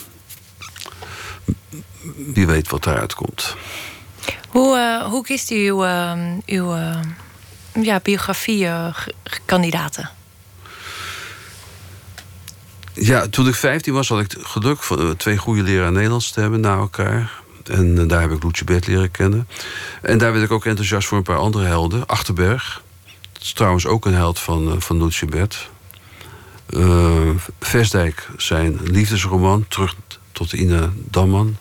Wie 2.17 2.47
weet 2.47 2.69
wat 2.69 2.83
daaruit 2.83 3.15
komt. 3.15 3.57
Hoe, 4.49 4.77
uh, 4.77 5.05
hoe 5.11 5.25
kiest 5.25 5.51
u 5.51 5.69
uw, 5.69 5.85
uh, 5.85 6.13
uw 6.47 6.77
ja, 7.83 8.01
biografie-kandidaten? 8.03 10.11
Ja, 12.95 13.29
toen 13.29 13.49
ik 13.49 13.55
15 13.55 13.93
was, 13.93 14.09
had 14.09 14.21
ik 14.21 14.35
geluk 14.41 14.83
van 14.83 15.17
twee 15.17 15.37
goede 15.37 15.63
leraren 15.63 15.93
Nederlands 15.93 16.31
te 16.31 16.41
hebben 16.41 16.61
na 16.61 16.77
elkaar. 16.77 17.43
En 17.65 17.97
uh, 17.97 18.09
daar 18.09 18.21
heb 18.21 18.31
ik 18.31 18.43
Loetje 18.43 18.65
Bert 18.65 18.87
leren 18.87 19.11
kennen. 19.11 19.49
En 20.03 20.19
daar 20.19 20.33
werd 20.33 20.45
ik 20.45 20.51
ook 20.51 20.65
enthousiast 20.65 21.09
voor 21.09 21.19
een 21.19 21.25
paar 21.25 21.37
andere 21.37 21.65
helden. 21.65 22.07
Achterberg, 22.07 22.83
dat 23.33 23.43
is 23.43 23.53
trouwens 23.53 23.87
ook 23.87 24.07
een 24.07 24.15
held 24.15 24.39
van, 24.39 24.69
uh, 24.69 24.75
van 24.79 24.97
Loetje 24.97 25.27
Bert. 25.27 25.71
Uh, 26.71 27.31
Vestdijk, 27.61 28.29
zijn 28.37 28.79
liefdesroman, 28.83 29.65
Terug 29.69 29.95
tot 30.33 30.53
Ine 30.53 30.91
Damman. 30.95 31.57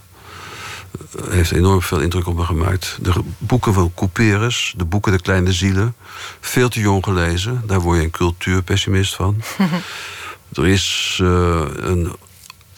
heeft 1.29 1.51
enorm 1.51 1.81
veel 1.81 1.99
indruk 1.99 2.27
op 2.27 2.35
me 2.35 2.43
gemaakt. 2.43 2.97
De 3.01 3.13
boeken 3.37 3.73
van 3.73 3.91
Couperus, 3.95 4.73
de 4.77 4.85
boeken 4.85 5.11
De 5.11 5.21
Kleine 5.21 5.53
Zielen. 5.53 5.95
Veel 6.39 6.69
te 6.69 6.79
jong 6.79 7.03
gelezen. 7.03 7.63
Daar 7.65 7.79
word 7.79 7.97
je 7.97 8.03
een 8.03 8.11
cultuurpessimist 8.11 9.15
van. 9.15 9.41
er 10.53 10.67
is 10.67 11.19
uh, 11.21 11.61
een 11.75 12.15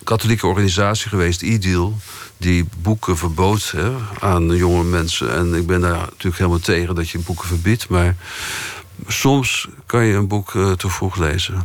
katholieke 0.03 0.47
organisatie 0.47 1.09
geweest, 1.09 1.41
IDEAL... 1.41 1.97
die 2.37 2.65
boeken 2.81 3.17
verbood 3.17 3.71
hè, 3.71 3.91
aan 4.19 4.55
jonge 4.55 4.83
mensen. 4.83 5.33
En 5.35 5.53
ik 5.53 5.67
ben 5.67 5.81
daar 5.81 5.97
natuurlijk 5.97 6.37
helemaal 6.37 6.59
tegen 6.59 6.95
dat 6.95 7.09
je 7.09 7.19
boeken 7.19 7.47
verbiedt. 7.47 7.89
Maar 7.89 8.15
soms 9.07 9.67
kan 9.85 10.05
je 10.05 10.13
een 10.13 10.27
boek 10.27 10.53
uh, 10.53 10.71
te 10.71 10.89
vroeg 10.89 11.15
lezen. 11.15 11.63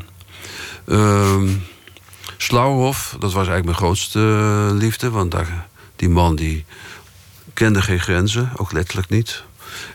Uh, 0.87 1.42
dat 2.49 3.33
was 3.33 3.35
eigenlijk 3.35 3.64
mijn 3.64 3.77
grootste 3.77 4.18
uh, 4.18 4.79
liefde. 4.79 5.11
Want 5.11 5.35
die 5.96 6.09
man 6.09 6.37
die 6.37 6.64
kende 7.55 7.83
geen 7.83 8.01
grenzen, 8.01 8.51
ook 8.57 8.73
letterlijk 8.73 9.09
niet. 9.09 9.42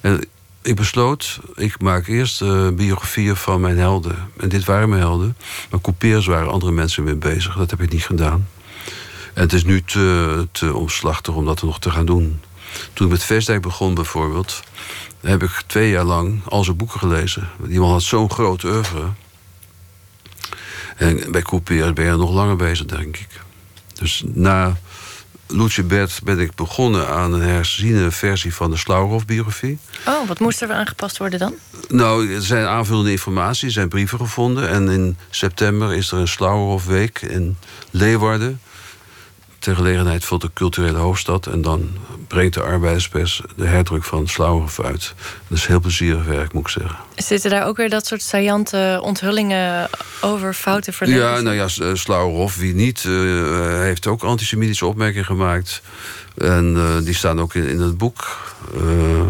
En 0.01 0.23
ik 0.65 0.75
besloot, 0.75 1.39
ik 1.55 1.81
maak 1.81 2.07
eerst 2.07 2.41
uh, 2.41 2.69
biografieën 2.69 3.35
van 3.35 3.61
mijn 3.61 3.77
helden. 3.77 4.15
En 4.37 4.49
dit 4.49 4.65
waren 4.65 4.89
mijn 4.89 5.01
helden. 5.01 5.37
Maar 5.69 5.81
coupeers 5.81 6.25
waren 6.25 6.51
andere 6.51 6.71
mensen 6.71 7.03
mee 7.03 7.15
bezig. 7.15 7.55
Dat 7.55 7.69
heb 7.69 7.81
ik 7.81 7.91
niet 7.91 8.05
gedaan. 8.05 8.47
En 9.33 9.41
het 9.41 9.53
is 9.53 9.63
nu 9.63 9.81
te, 9.81 10.47
te 10.51 10.73
omslachtig 10.73 11.33
om 11.33 11.45
dat 11.45 11.61
nog 11.61 11.79
te 11.79 11.91
gaan 11.91 12.05
doen. 12.05 12.41
Toen 12.93 13.05
ik 13.05 13.11
met 13.11 13.23
Vestdijk 13.23 13.61
begon 13.61 13.93
bijvoorbeeld... 13.93 14.63
heb 15.21 15.43
ik 15.43 15.63
twee 15.65 15.89
jaar 15.89 16.03
lang 16.03 16.41
al 16.45 16.63
zijn 16.63 16.77
boeken 16.77 16.99
gelezen. 16.99 17.49
Die 17.59 17.79
man 17.79 17.91
had 17.91 18.03
zo'n 18.03 18.31
groot 18.31 18.63
oeuvre. 18.63 19.03
En 20.97 21.31
bij 21.31 21.41
coupeers 21.41 21.93
ben 21.93 22.05
je 22.05 22.11
nog 22.11 22.31
langer 22.31 22.55
bezig, 22.55 22.85
denk 22.85 23.17
ik. 23.17 23.29
Dus 23.93 24.23
na 24.25 24.77
Bert 25.85 26.19
ben 26.23 26.39
ik 26.39 26.55
begonnen 26.55 27.07
aan 27.07 27.33
een 27.33 27.41
herziene 27.41 28.11
versie 28.11 28.53
van 28.53 28.71
de 28.71 28.77
Slauerhoff-biografie. 28.77 29.77
Oh, 30.07 30.27
wat 30.27 30.39
moest 30.39 30.61
er 30.61 30.71
aangepast 30.71 31.17
worden 31.17 31.39
dan? 31.39 31.53
Nou, 31.87 32.33
er 32.33 32.41
zijn 32.41 32.65
aanvullende 32.65 33.11
informatie, 33.11 33.67
er 33.67 33.73
zijn 33.73 33.89
brieven 33.89 34.19
gevonden. 34.19 34.69
En 34.69 34.89
in 34.89 35.17
september 35.29 35.93
is 35.93 36.11
er 36.11 36.17
een 36.17 36.27
Slauerhoff-week 36.27 37.21
in 37.21 37.57
Leeuwarden 37.91 38.59
ter 39.65 39.75
gelegenheid 39.75 40.25
van 40.25 40.39
de 40.39 40.49
culturele 40.53 40.97
hoofdstad. 40.97 41.47
En 41.47 41.61
dan 41.61 41.89
brengt 42.27 42.53
de 42.53 42.61
arbeiderspers 42.61 43.41
de 43.55 43.65
herdruk 43.65 44.03
van 44.03 44.27
Slauwerhof 44.27 44.79
uit. 44.79 45.13
Dat 45.47 45.57
is 45.57 45.65
heel 45.65 45.79
plezierig 45.79 46.25
werk, 46.25 46.53
moet 46.53 46.61
ik 46.61 46.69
zeggen. 46.69 46.97
Zitten 47.15 47.49
daar 47.49 47.65
ook 47.65 47.77
weer 47.77 47.89
dat 47.89 48.05
soort 48.05 48.21
saillante 48.21 48.99
onthullingen 49.03 49.89
over 50.21 50.53
fouten 50.53 50.93
verleden? 50.93 51.23
Ja, 51.23 51.39
nou 51.39 51.55
ja, 51.55 51.63
eh, 51.63 51.93
Slauwerhof, 51.93 52.55
wie 52.55 52.73
niet, 52.73 53.03
uh, 53.03 53.79
heeft 53.79 54.07
ook 54.07 54.23
antisemitische 54.23 54.85
opmerkingen 54.85 55.25
gemaakt. 55.25 55.81
En 56.37 56.73
uh, 56.75 57.05
die 57.05 57.13
staan 57.13 57.41
ook 57.41 57.53
in, 57.53 57.67
in 57.67 57.79
het 57.79 57.97
boek. 57.97 58.37
Uh, 58.75 59.21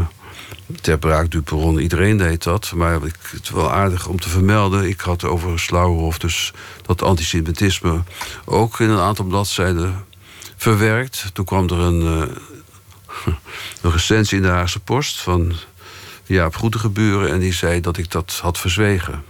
ter 0.82 0.98
braak 0.98 1.32
du 1.32 1.41
Peron, 1.41 1.80
iedereen 1.80 2.17
deed 2.17 2.43
dat. 2.43 2.71
Maar 2.76 2.95
ik, 2.95 3.15
het 3.32 3.43
is 3.43 3.50
wel 3.50 3.71
aardig 3.71 4.08
om 4.08 4.19
te 4.19 4.30
vermelden. 4.30 4.88
Ik 4.88 5.00
had 5.00 5.24
over 5.24 5.60
Slauwerhof 5.60 6.17
dus 6.17 6.54
dat 6.86 7.02
antisemitisme 7.02 8.04
ook 8.45 8.80
in 8.80 8.89
een 8.89 9.00
aantal 9.00 9.26
bladzijden 9.26 10.06
verwerkt. 10.58 11.30
Toen 11.34 11.46
kwam 11.46 11.70
er 11.70 11.80
een, 11.80 12.02
uh, 12.02 12.36
een 13.82 13.91
recensie 13.91 14.38
in 14.38 14.44
de 14.44 14.50
Haagse 14.50 14.80
Post 14.80 15.22
van 15.22 15.54
Jaap 16.26 16.56
Goedegeburen... 16.56 17.30
en 17.30 17.39
die 17.39 17.54
zei 17.54 17.82
dat 17.82 17.98
ik 17.98 18.12
dat 18.12 18.39
had 18.41 18.58
verzwegen. 18.58 19.24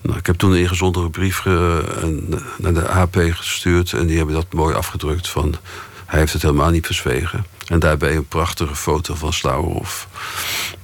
Nou, 0.00 0.18
ik 0.18 0.26
heb 0.26 0.36
toen 0.36 0.52
een 0.52 0.58
ingezondere 0.58 1.10
brief 1.10 1.44
naar 2.56 2.74
de 2.74 2.88
AP 2.88 3.16
gestuurd... 3.30 3.92
en 3.92 4.06
die 4.06 4.16
hebben 4.16 4.34
dat 4.34 4.52
mooi 4.52 4.74
afgedrukt 4.74 5.28
van... 5.28 5.54
hij 6.06 6.18
heeft 6.18 6.32
het 6.32 6.42
helemaal 6.42 6.70
niet 6.70 6.86
verzwegen. 6.86 7.46
En 7.66 7.78
daarbij 7.78 8.16
een 8.16 8.28
prachtige 8.28 8.74
foto 8.74 9.14
van 9.14 9.32
Slauwerhof. 9.32 10.08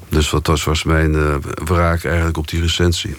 Dus 0.09 0.31
wat 0.31 0.47
was, 0.47 0.65
was 0.65 0.83
mijn 0.83 1.13
uh, 1.13 1.35
wraak 1.65 2.05
eigenlijk 2.05 2.37
op 2.37 2.49
die 2.49 2.61
recensie. 2.61 3.17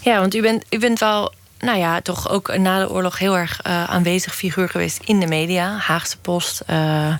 Ja, 0.00 0.18
want 0.18 0.34
u 0.34 0.42
bent, 0.42 0.64
u 0.70 0.78
bent 0.78 0.98
wel 0.98 1.34
nou 1.62 1.78
ja, 1.78 2.00
toch 2.00 2.28
ook 2.28 2.56
na 2.56 2.78
de 2.78 2.90
oorlog 2.90 3.18
heel 3.18 3.36
erg 3.36 3.60
uh, 3.66 3.84
aanwezig 3.84 4.34
figuur 4.34 4.68
geweest 4.68 5.00
in 5.04 5.20
de 5.20 5.26
media. 5.26 5.76
Haagse 5.76 6.18
Post. 6.18 6.62
Uh, 6.70 7.14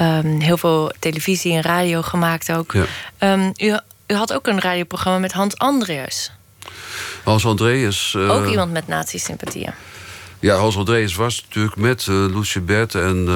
um, 0.00 0.40
heel 0.40 0.56
veel 0.56 0.92
televisie 0.98 1.54
en 1.54 1.62
radio 1.62 2.02
gemaakt 2.02 2.52
ook. 2.52 2.72
Ja. 2.72 3.32
Um, 3.32 3.52
u, 3.56 3.78
u 4.06 4.14
had 4.14 4.32
ook 4.32 4.46
een 4.46 4.60
radioprogramma 4.60 5.18
met 5.18 5.32
Hans 5.32 5.58
Andreas. 5.58 6.32
Hans 7.24 7.46
Andreas. 7.46 8.14
Uh, 8.16 8.30
ook 8.30 8.46
iemand 8.46 8.72
met 8.72 8.88
nazi-sympathieën. 8.88 9.72
Ja, 10.40 10.56
Hans 10.56 10.76
Andreas 10.76 11.14
was 11.14 11.44
natuurlijk 11.46 11.76
met 11.76 12.06
Lucie 12.06 12.60
Bert 12.60 12.94
en 12.94 13.28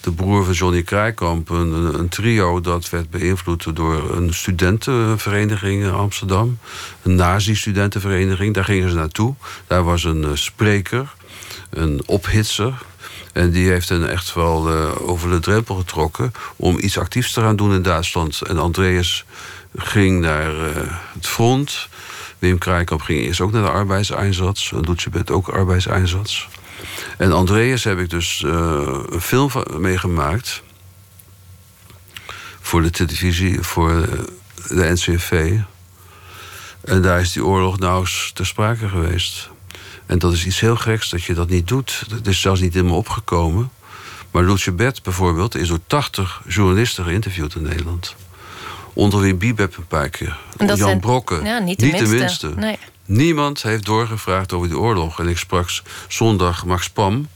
de 0.00 0.12
broer 0.12 0.44
van 0.44 0.54
Johnny 0.54 0.82
Krijkamp. 0.82 1.48
Een, 1.50 1.98
een, 1.98 2.08
trio 2.08 2.60
dat 2.60 2.90
werd 2.90 3.10
beïnvloed 3.10 3.76
door 3.76 4.16
een 4.16 4.34
studentenvereniging 4.34 5.82
in 5.82 5.92
Amsterdam. 5.92 6.58
Een 7.02 7.14
nazi-studentenvereniging. 7.14 8.54
Daar 8.54 8.64
gingen 8.64 8.88
ze 8.90 8.94
naartoe. 8.94 9.34
Daar 9.66 9.82
was 9.82 10.04
een 10.04 10.22
uh, 10.22 10.30
spreker, 10.34 11.14
een 11.70 12.02
ophitser. 12.06 12.82
En 13.32 13.50
die 13.50 13.70
heeft 13.70 13.88
hen 13.88 14.10
echt 14.10 14.34
wel 14.34 14.72
uh, 14.72 15.08
over 15.08 15.30
de 15.30 15.40
drempel 15.40 15.74
getrokken... 15.74 16.32
om 16.56 16.78
iets 16.78 16.98
actiefs 16.98 17.32
te 17.32 17.40
gaan 17.40 17.56
doen 17.56 17.74
in 17.74 17.82
Duitsland. 17.82 18.40
En 18.42 18.58
Andreas 18.58 19.24
ging 19.76 20.20
naar 20.20 20.54
uh, 20.54 20.62
het 21.14 21.26
front... 21.26 21.88
Wim 22.40 22.58
Krijkamp 22.58 23.00
ging 23.00 23.20
eerst 23.20 23.40
ook 23.40 23.52
naar 23.52 23.62
de 23.62 23.70
arbeidseinsatz. 23.70 24.72
En 24.72 24.80
Lutjebet 24.80 25.30
ook 25.30 25.48
arbeidseinsatz. 25.48 26.48
En 27.18 27.32
Andreas 27.32 27.84
heb 27.84 27.98
ik 27.98 28.10
dus 28.10 28.42
uh, 28.46 28.52
een 29.10 29.20
film 29.20 29.50
meegemaakt. 29.78 30.62
Voor 32.60 32.82
de 32.82 32.90
televisie, 32.90 33.62
voor 33.62 34.08
de 34.68 34.90
NCV. 34.92 35.58
En 36.80 37.02
daar 37.02 37.20
is 37.20 37.32
die 37.32 37.44
oorlog 37.44 37.78
nou 37.78 38.00
eens 38.00 38.30
ter 38.34 38.46
sprake 38.46 38.88
geweest. 38.88 39.50
En 40.06 40.18
dat 40.18 40.32
is 40.32 40.46
iets 40.46 40.60
heel 40.60 40.76
geks 40.76 41.10
dat 41.10 41.22
je 41.22 41.34
dat 41.34 41.48
niet 41.48 41.68
doet. 41.68 42.02
Het 42.10 42.26
is 42.26 42.40
zelfs 42.40 42.60
niet 42.60 42.76
in 42.76 42.84
me 42.84 42.92
opgekomen. 42.92 43.70
Maar 44.30 44.42
Loetje 44.42 44.72
Bert 44.72 45.02
bijvoorbeeld 45.02 45.54
is 45.54 45.68
door 45.68 45.80
80 45.86 46.42
journalisten 46.46 47.04
geïnterviewd 47.04 47.54
in 47.54 47.62
Nederland. 47.62 48.14
Onder 48.92 49.20
wie 49.20 49.34
Bibeb 49.34 49.76
een 49.76 49.86
paar 49.86 50.08
keer. 50.08 50.38
Jan 50.56 50.76
zijn, 50.76 51.00
Brokken. 51.00 51.44
Ja, 51.44 51.58
niet 51.58 51.78
de 51.78 51.86
niet 51.86 51.94
minste. 51.94 52.10
De 52.10 52.20
minste. 52.20 52.52
Nee. 52.56 52.78
Niemand 53.10 53.62
heeft 53.62 53.84
doorgevraagd 53.84 54.52
over 54.52 54.68
die 54.68 54.78
oorlog. 54.78 55.20
En 55.20 55.28
ik 55.28 55.38
sprak 55.38 55.70
zondag 56.08 56.64
Max 56.64 56.90
Pam, 56.90 57.28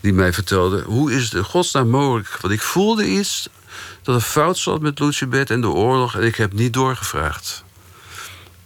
die 0.00 0.12
mij 0.12 0.32
vertelde... 0.32 0.82
hoe 0.82 1.12
is 1.12 1.24
het 1.24 1.32
in 1.32 1.44
godsnaam 1.44 1.88
mogelijk? 1.88 2.38
Want 2.40 2.54
ik 2.54 2.62
voelde 2.62 3.08
iets 3.08 3.48
dat 4.02 4.14
er 4.14 4.20
fout 4.20 4.58
zat 4.58 4.80
met 4.80 4.98
Lucibet 4.98 5.50
en 5.50 5.60
de 5.60 5.68
oorlog... 5.68 6.16
en 6.16 6.22
ik 6.22 6.36
heb 6.36 6.52
niet 6.52 6.72
doorgevraagd. 6.72 7.64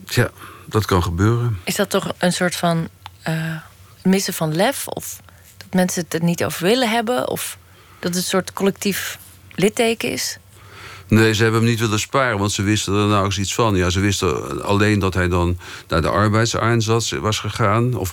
Ja, 0.06 0.30
dat 0.64 0.84
kan 0.84 1.02
gebeuren. 1.02 1.58
Is 1.64 1.74
dat 1.74 1.90
toch 1.90 2.12
een 2.18 2.32
soort 2.32 2.56
van 2.56 2.88
uh, 3.28 3.56
missen 4.02 4.34
van 4.34 4.54
lef? 4.54 4.88
Of 4.88 5.20
dat 5.56 5.74
mensen 5.74 6.02
het 6.02 6.14
er 6.14 6.22
niet 6.22 6.44
over 6.44 6.62
willen 6.62 6.90
hebben? 6.90 7.28
Of 7.28 7.58
dat 7.98 8.14
het 8.14 8.22
een 8.22 8.28
soort 8.28 8.52
collectief 8.52 9.18
litteken 9.54 10.10
is? 10.10 10.38
Nee, 11.08 11.34
ze 11.34 11.42
hebben 11.42 11.60
hem 11.60 11.70
niet 11.70 11.80
willen 11.80 12.00
sparen, 12.00 12.38
want 12.38 12.52
ze 12.52 12.62
wisten 12.62 12.94
er 12.94 13.06
nou 13.06 13.24
eens 13.24 13.38
iets 13.38 13.54
van. 13.54 13.76
Ja, 13.76 13.90
ze 13.90 14.00
wisten 14.00 14.62
alleen 14.64 14.98
dat 14.98 15.14
hij 15.14 15.28
dan 15.28 15.58
naar 15.88 16.02
de 16.02 16.08
arbeidseinsatz 16.08 17.12
was 17.12 17.38
gegaan. 17.38 17.94
Of, 17.94 18.12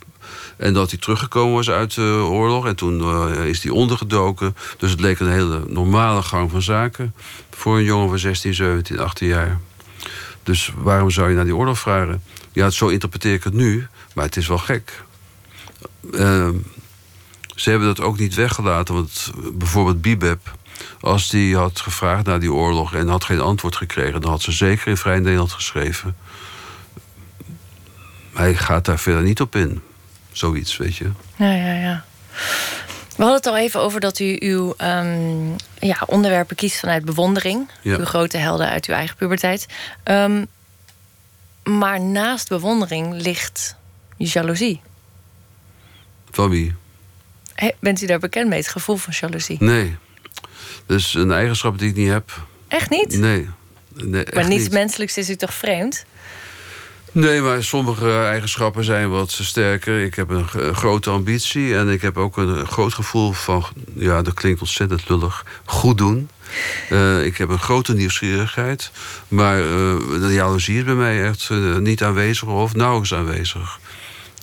en 0.57 0.73
dat 0.73 0.89
hij 0.89 0.99
teruggekomen 0.99 1.53
was 1.53 1.69
uit 1.69 1.95
de 1.95 2.25
oorlog. 2.29 2.65
En 2.65 2.75
toen 2.75 2.99
uh, 2.99 3.45
is 3.45 3.63
hij 3.63 3.71
ondergedoken. 3.71 4.55
Dus 4.77 4.91
het 4.91 4.99
leek 4.99 5.19
een 5.19 5.31
hele 5.31 5.63
normale 5.67 6.21
gang 6.21 6.51
van 6.51 6.61
zaken. 6.61 7.13
Voor 7.49 7.77
een 7.77 7.83
jongen 7.83 8.09
van 8.09 8.19
16, 8.19 8.53
17, 8.53 8.99
18 8.99 9.27
jaar. 9.27 9.59
Dus 10.43 10.71
waarom 10.77 11.11
zou 11.11 11.29
je 11.29 11.35
naar 11.35 11.45
die 11.45 11.55
oorlog 11.55 11.79
vragen? 11.79 12.23
Ja, 12.51 12.69
zo 12.69 12.87
interpreteer 12.87 13.33
ik 13.33 13.43
het 13.43 13.53
nu. 13.53 13.87
Maar 14.13 14.25
het 14.25 14.37
is 14.37 14.47
wel 14.47 14.57
gek. 14.57 15.03
Uh, 16.11 16.49
ze 17.55 17.69
hebben 17.69 17.87
dat 17.87 18.01
ook 18.01 18.19
niet 18.19 18.35
weggelaten. 18.35 18.93
Want 18.93 19.31
bijvoorbeeld 19.53 20.01
Bibeb 20.01 20.39
als 20.99 21.29
die 21.29 21.55
had 21.55 21.79
gevraagd 21.79 22.25
naar 22.25 22.39
die 22.39 22.53
oorlog 22.53 22.93
en 22.93 23.07
had 23.07 23.23
geen 23.23 23.41
antwoord 23.41 23.75
gekregen, 23.75 24.21
dan 24.21 24.31
had 24.31 24.41
ze 24.41 24.51
zeker 24.51 24.87
in 24.87 24.97
Vrij 24.97 25.19
Nederland 25.19 25.51
geschreven. 25.51 26.15
Hij 28.33 28.55
gaat 28.55 28.85
daar 28.85 28.99
verder 28.99 29.23
niet 29.23 29.41
op 29.41 29.55
in. 29.55 29.81
Zoiets, 30.31 30.77
weet 30.77 30.95
je. 30.95 31.11
Ja, 31.35 31.53
ja, 31.53 31.73
ja. 31.73 32.05
We 33.15 33.23
hadden 33.23 33.35
het 33.35 33.45
al 33.45 33.57
even 33.57 33.79
over 33.79 33.99
dat 33.99 34.19
u 34.19 34.37
uw 34.39 34.73
um, 34.77 35.55
ja, 35.79 36.03
onderwerpen 36.05 36.55
kiest 36.55 36.79
vanuit 36.79 37.05
bewondering. 37.05 37.69
Ja. 37.81 37.97
Uw 37.97 38.05
grote 38.05 38.37
helden 38.37 38.69
uit 38.69 38.85
uw 38.85 38.93
eigen 38.93 39.15
puberteit. 39.15 39.65
Um, 40.03 40.47
maar 41.63 42.01
naast 42.01 42.49
bewondering 42.49 43.21
ligt 43.21 43.75
jaloezie. 44.17 44.81
Van 46.31 46.49
wie? 46.49 46.75
He, 47.53 47.71
bent 47.79 48.01
u 48.01 48.05
daar 48.05 48.19
bekend 48.19 48.49
mee, 48.49 48.59
het 48.59 48.67
gevoel 48.67 48.95
van 48.95 49.13
jaloezie? 49.19 49.57
Nee. 49.59 49.97
Dus 50.85 51.13
een 51.13 51.31
eigenschap 51.31 51.79
die 51.79 51.89
ik 51.89 51.95
niet 51.95 52.09
heb. 52.09 52.31
Echt 52.67 52.89
niet? 52.89 53.17
Nee. 53.17 53.49
nee 53.93 54.25
maar 54.33 54.47
niets 54.47 54.63
niet. 54.63 54.71
menselijks 54.71 55.17
is 55.17 55.29
u 55.29 55.35
toch 55.35 55.53
vreemd? 55.53 56.05
Nee, 57.13 57.41
maar 57.41 57.63
sommige 57.63 58.23
eigenschappen 58.23 58.83
zijn 58.83 59.09
wat 59.09 59.31
sterker. 59.31 60.03
Ik 60.03 60.15
heb 60.15 60.29
een 60.29 60.75
grote 60.75 61.09
ambitie 61.09 61.75
en 61.75 61.89
ik 61.89 62.01
heb 62.01 62.17
ook 62.17 62.37
een 62.37 62.67
groot 62.67 62.93
gevoel 62.93 63.31
van... 63.31 63.65
ja, 63.93 64.21
dat 64.21 64.33
klinkt 64.33 64.61
ontzettend 64.61 65.09
lullig, 65.09 65.45
goed 65.65 65.97
doen. 65.97 66.29
Uh, 66.89 67.25
ik 67.25 67.37
heb 67.37 67.49
een 67.49 67.59
grote 67.59 67.93
nieuwsgierigheid. 67.93 68.91
Maar 69.27 69.59
uh, 69.59 69.65
de 70.19 70.33
jaloezie 70.33 70.77
is 70.77 70.83
bij 70.83 70.93
mij 70.93 71.23
echt 71.23 71.49
uh, 71.51 71.77
niet 71.77 72.03
aanwezig 72.03 72.47
of 72.47 72.75
nauwelijks 72.75 73.13
aanwezig. 73.13 73.79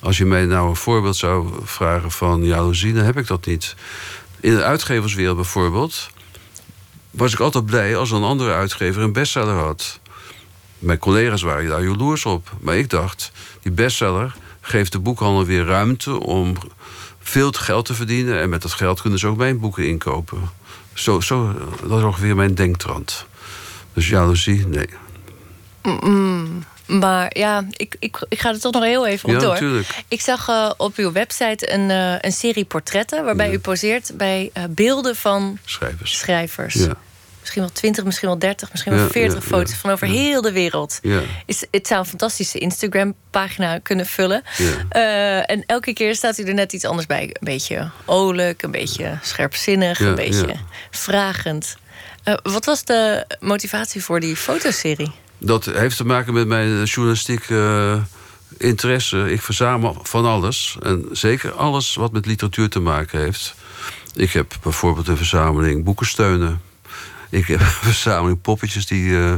Als 0.02 0.18
je 0.18 0.24
mij 0.24 0.44
nou 0.44 0.68
een 0.68 0.76
voorbeeld 0.76 1.16
zou 1.16 1.48
vragen 1.64 2.10
van 2.10 2.44
jaloezie, 2.44 2.92
dan 2.92 3.04
heb 3.04 3.18
ik 3.18 3.26
dat 3.26 3.46
niet. 3.46 3.74
In 4.40 4.54
de 4.54 4.62
uitgeverswereld 4.62 5.36
bijvoorbeeld 5.36 6.10
was 7.10 7.32
ik 7.32 7.40
altijd 7.40 7.66
blij 7.66 7.96
als 7.96 8.10
een 8.10 8.22
andere 8.22 8.52
uitgever 8.52 9.02
een 9.02 9.12
bestseller 9.12 9.54
had. 9.54 10.00
Mijn 10.78 10.98
collega's 10.98 11.42
waren 11.42 11.68
daar 11.68 11.82
jaloers 11.82 12.24
op. 12.24 12.52
Maar 12.60 12.76
ik 12.76 12.90
dacht, 12.90 13.32
die 13.62 13.72
bestseller 13.72 14.34
geeft 14.60 14.92
de 14.92 14.98
boekhandel 14.98 15.44
weer 15.44 15.64
ruimte 15.64 16.20
om 16.20 16.56
veel 17.20 17.52
geld 17.52 17.84
te 17.84 17.94
verdienen. 17.94 18.40
En 18.40 18.48
met 18.48 18.62
dat 18.62 18.72
geld 18.72 19.00
kunnen 19.00 19.18
ze 19.18 19.26
ook 19.26 19.36
mijn 19.36 19.60
boeken 19.60 19.86
inkopen. 19.86 20.50
Zo, 20.94 21.20
zo, 21.20 21.52
dat 21.86 21.98
is 21.98 22.04
ongeveer 22.04 22.36
mijn 22.36 22.54
denktrand. 22.54 23.26
Dus 23.92 24.08
jaloezie, 24.08 24.66
nee. 24.66 24.88
Maar 26.98 27.38
ja, 27.38 27.64
ik, 27.70 27.96
ik, 27.98 28.24
ik 28.28 28.40
ga 28.40 28.48
er 28.48 28.60
toch 28.60 28.72
nog 28.72 28.82
heel 28.84 29.06
even 29.06 29.28
op 29.28 29.34
ja, 29.34 29.40
door. 29.40 29.52
Natuurlijk. 29.52 29.88
Ik 30.08 30.20
zag 30.20 30.48
uh, 30.48 30.70
op 30.76 30.96
uw 30.96 31.12
website 31.12 31.72
een, 31.72 31.90
uh, 31.90 32.14
een 32.20 32.32
serie 32.32 32.64
portretten... 32.64 33.24
waarbij 33.24 33.46
Ja. 33.46 33.52
u 33.52 33.58
poseert 33.58 34.10
bij 34.14 34.50
uh, 34.56 34.64
beelden 34.70 35.16
van 35.16 35.58
Schrijvers. 35.64 36.18
schrijvers. 36.18 36.74
Ja. 36.74 36.96
Misschien 37.40 37.62
wel 37.62 37.72
20, 37.72 38.04
misschien 38.04 38.28
wel 38.28 38.38
30, 38.38 38.70
misschien 38.70 38.92
wel 38.92 39.02
Ja, 39.02 39.08
40 39.10 39.34
ja, 39.42 39.48
foto's 39.48 39.74
van 39.74 39.90
over 39.90 40.06
heel 40.06 40.42
de 40.42 40.52
wereld. 40.52 40.98
Ja. 41.02 41.20
Is, 41.46 41.64
het 41.70 41.86
zou 41.86 42.00
een 42.00 42.06
fantastische 42.06 42.58
Instagram-pagina 42.58 43.78
kunnen 43.78 44.06
vullen. 44.06 44.42
Ja. 44.56 44.84
Eh, 44.88 45.50
en 45.56 45.62
elke 45.66 45.92
keer 45.92 46.14
staat 46.14 46.38
u 46.38 46.42
er 46.44 46.54
net 46.54 46.72
iets 46.72 46.84
anders 46.84 47.06
bij. 47.06 47.22
Een 47.22 47.34
beetje 47.40 47.90
olijk, 48.04 48.62
een 48.62 48.70
beetje 48.70 49.18
scherpzinnig, 49.22 50.00
een 50.00 50.14
beetje 50.14 50.54
vragend. 50.90 51.76
Eh, 52.22 52.34
wat 52.42 52.64
was 52.64 52.84
de 52.84 53.24
motivatie 53.40 54.04
voor 54.04 54.20
die 54.20 54.36
fotoserie? 54.36 55.12
Dat 55.40 55.64
heeft 55.64 55.96
te 55.96 56.06
maken 56.06 56.32
met 56.32 56.46
mijn 56.46 56.84
journalistieke 56.84 57.54
eh, 57.54 58.66
interesse. 58.68 59.32
Ik 59.32 59.42
verzamel 59.42 59.96
van 60.02 60.24
alles. 60.24 60.76
En 60.82 61.08
zeker 61.12 61.52
alles 61.52 61.94
wat 61.94 62.12
met 62.12 62.26
literatuur 62.26 62.68
te 62.68 62.80
maken 62.80 63.20
heeft. 63.20 63.54
Ik 64.14 64.32
heb 64.32 64.56
bijvoorbeeld 64.62 65.08
een 65.08 65.16
verzameling 65.16 65.84
boekensteunen. 65.84 66.60
Ik 67.30 67.46
heb 67.46 67.60
een 67.60 67.66
verzameling 67.66 68.40
poppetjes 68.40 68.86
die 68.86 69.16
eh, 69.18 69.32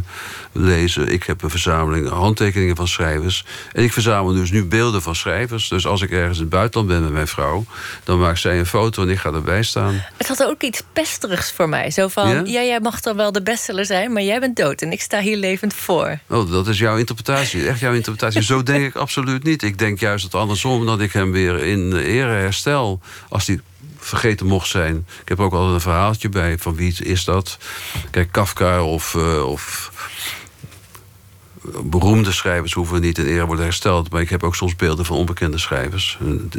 lezen. 0.52 1.08
Ik 1.12 1.22
heb 1.22 1.42
een 1.42 1.50
verzameling 1.50 2.08
handtekeningen 2.08 2.76
van 2.76 2.88
schrijvers. 2.88 3.44
En 3.72 3.82
ik 3.82 3.92
verzamel 3.92 4.32
dus 4.32 4.50
nu 4.50 4.64
beelden 4.64 5.02
van 5.02 5.14
schrijvers. 5.14 5.68
Dus 5.68 5.86
als 5.86 6.02
ik 6.02 6.10
ergens 6.10 6.36
in 6.36 6.42
het 6.42 6.52
buitenland 6.52 6.88
ben 6.88 7.02
met 7.02 7.12
mijn 7.12 7.26
vrouw... 7.28 7.64
dan 8.04 8.18
maakt 8.18 8.40
zij 8.40 8.58
een 8.58 8.66
foto 8.66 9.02
en 9.02 9.08
ik 9.08 9.18
ga 9.18 9.32
erbij 9.32 9.62
staan. 9.62 10.02
Het 10.16 10.28
had 10.28 10.44
ook 10.44 10.62
iets 10.62 10.82
pesterigs 10.92 11.52
voor 11.52 11.68
mij. 11.68 11.90
Zo 11.90 12.08
van, 12.08 12.28
Ja? 12.28 12.42
ja, 12.44 12.62
jij 12.62 12.80
mag 12.80 13.00
dan 13.00 13.16
wel 13.16 13.32
de 13.32 13.42
bestseller 13.42 13.86
zijn... 13.86 14.12
maar 14.12 14.22
jij 14.22 14.40
bent 14.40 14.56
dood 14.56 14.82
en 14.82 14.92
ik 14.92 15.00
sta 15.00 15.20
hier 15.20 15.36
levend 15.36 15.74
voor. 15.74 16.18
Oh, 16.28 16.50
dat 16.50 16.68
is 16.68 16.78
jouw 16.78 16.96
interpretatie. 16.96 17.68
Echt 17.68 17.80
jouw 17.80 17.94
interpretatie. 17.94 18.42
Zo 18.42 18.62
denk 18.62 18.84
ik 18.84 18.94
absoluut 18.96 19.42
niet. 19.42 19.62
Ik 19.62 19.78
denk 19.78 20.00
juist 20.00 20.24
het 20.24 20.34
andersom, 20.34 20.86
dat 20.86 21.00
ik 21.00 21.12
hem 21.12 21.32
weer 21.32 21.58
in 21.64 21.96
ere 21.96 22.32
herstel. 22.32 23.00
Als 23.28 23.44
die 23.44 23.60
vergeten 24.04 24.46
mocht 24.46 24.68
zijn. 24.68 25.06
Ik 25.22 25.28
heb 25.28 25.40
ook 25.40 25.52
altijd 25.52 25.74
een 25.74 25.80
verhaaltje 25.80 26.28
bij. 26.28 26.58
Van 26.58 26.74
wie 26.74 27.04
is 27.04 27.24
dat? 27.24 27.58
Kijk, 28.10 28.32
Kafka 28.32 28.82
of... 28.84 29.14
eh, 29.14 29.48
of 29.48 29.90
beroemde 31.82 32.32
schrijvers 32.32 32.72
hoeven 32.72 33.00
niet 33.00 33.18
in 33.18 33.26
ere 33.26 33.46
worden 33.46 33.64
hersteld. 33.64 34.10
Maar 34.10 34.20
ik 34.20 34.30
heb 34.30 34.42
ook 34.42 34.54
soms 34.54 34.76
beelden 34.76 35.04
van 35.04 35.16
onbekende 35.16 35.58
schrijvers. 35.58 36.18
Een, 36.20 36.50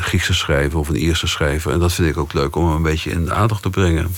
Griekse 0.00 0.34
schrijver 0.34 0.78
of 0.78 0.88
een 0.88 0.96
Ierse 0.96 1.26
schrijver. 1.26 1.72
En 1.72 1.78
dat 1.78 1.92
vind 1.92 2.08
ik 2.08 2.16
ook 2.16 2.32
leuk 2.32 2.56
om 2.56 2.70
een 2.70 2.82
beetje 2.82 3.10
in 3.10 3.24
de 3.24 3.32
aandacht 3.32 3.62
te 3.62 3.70
brengen. 3.70 4.14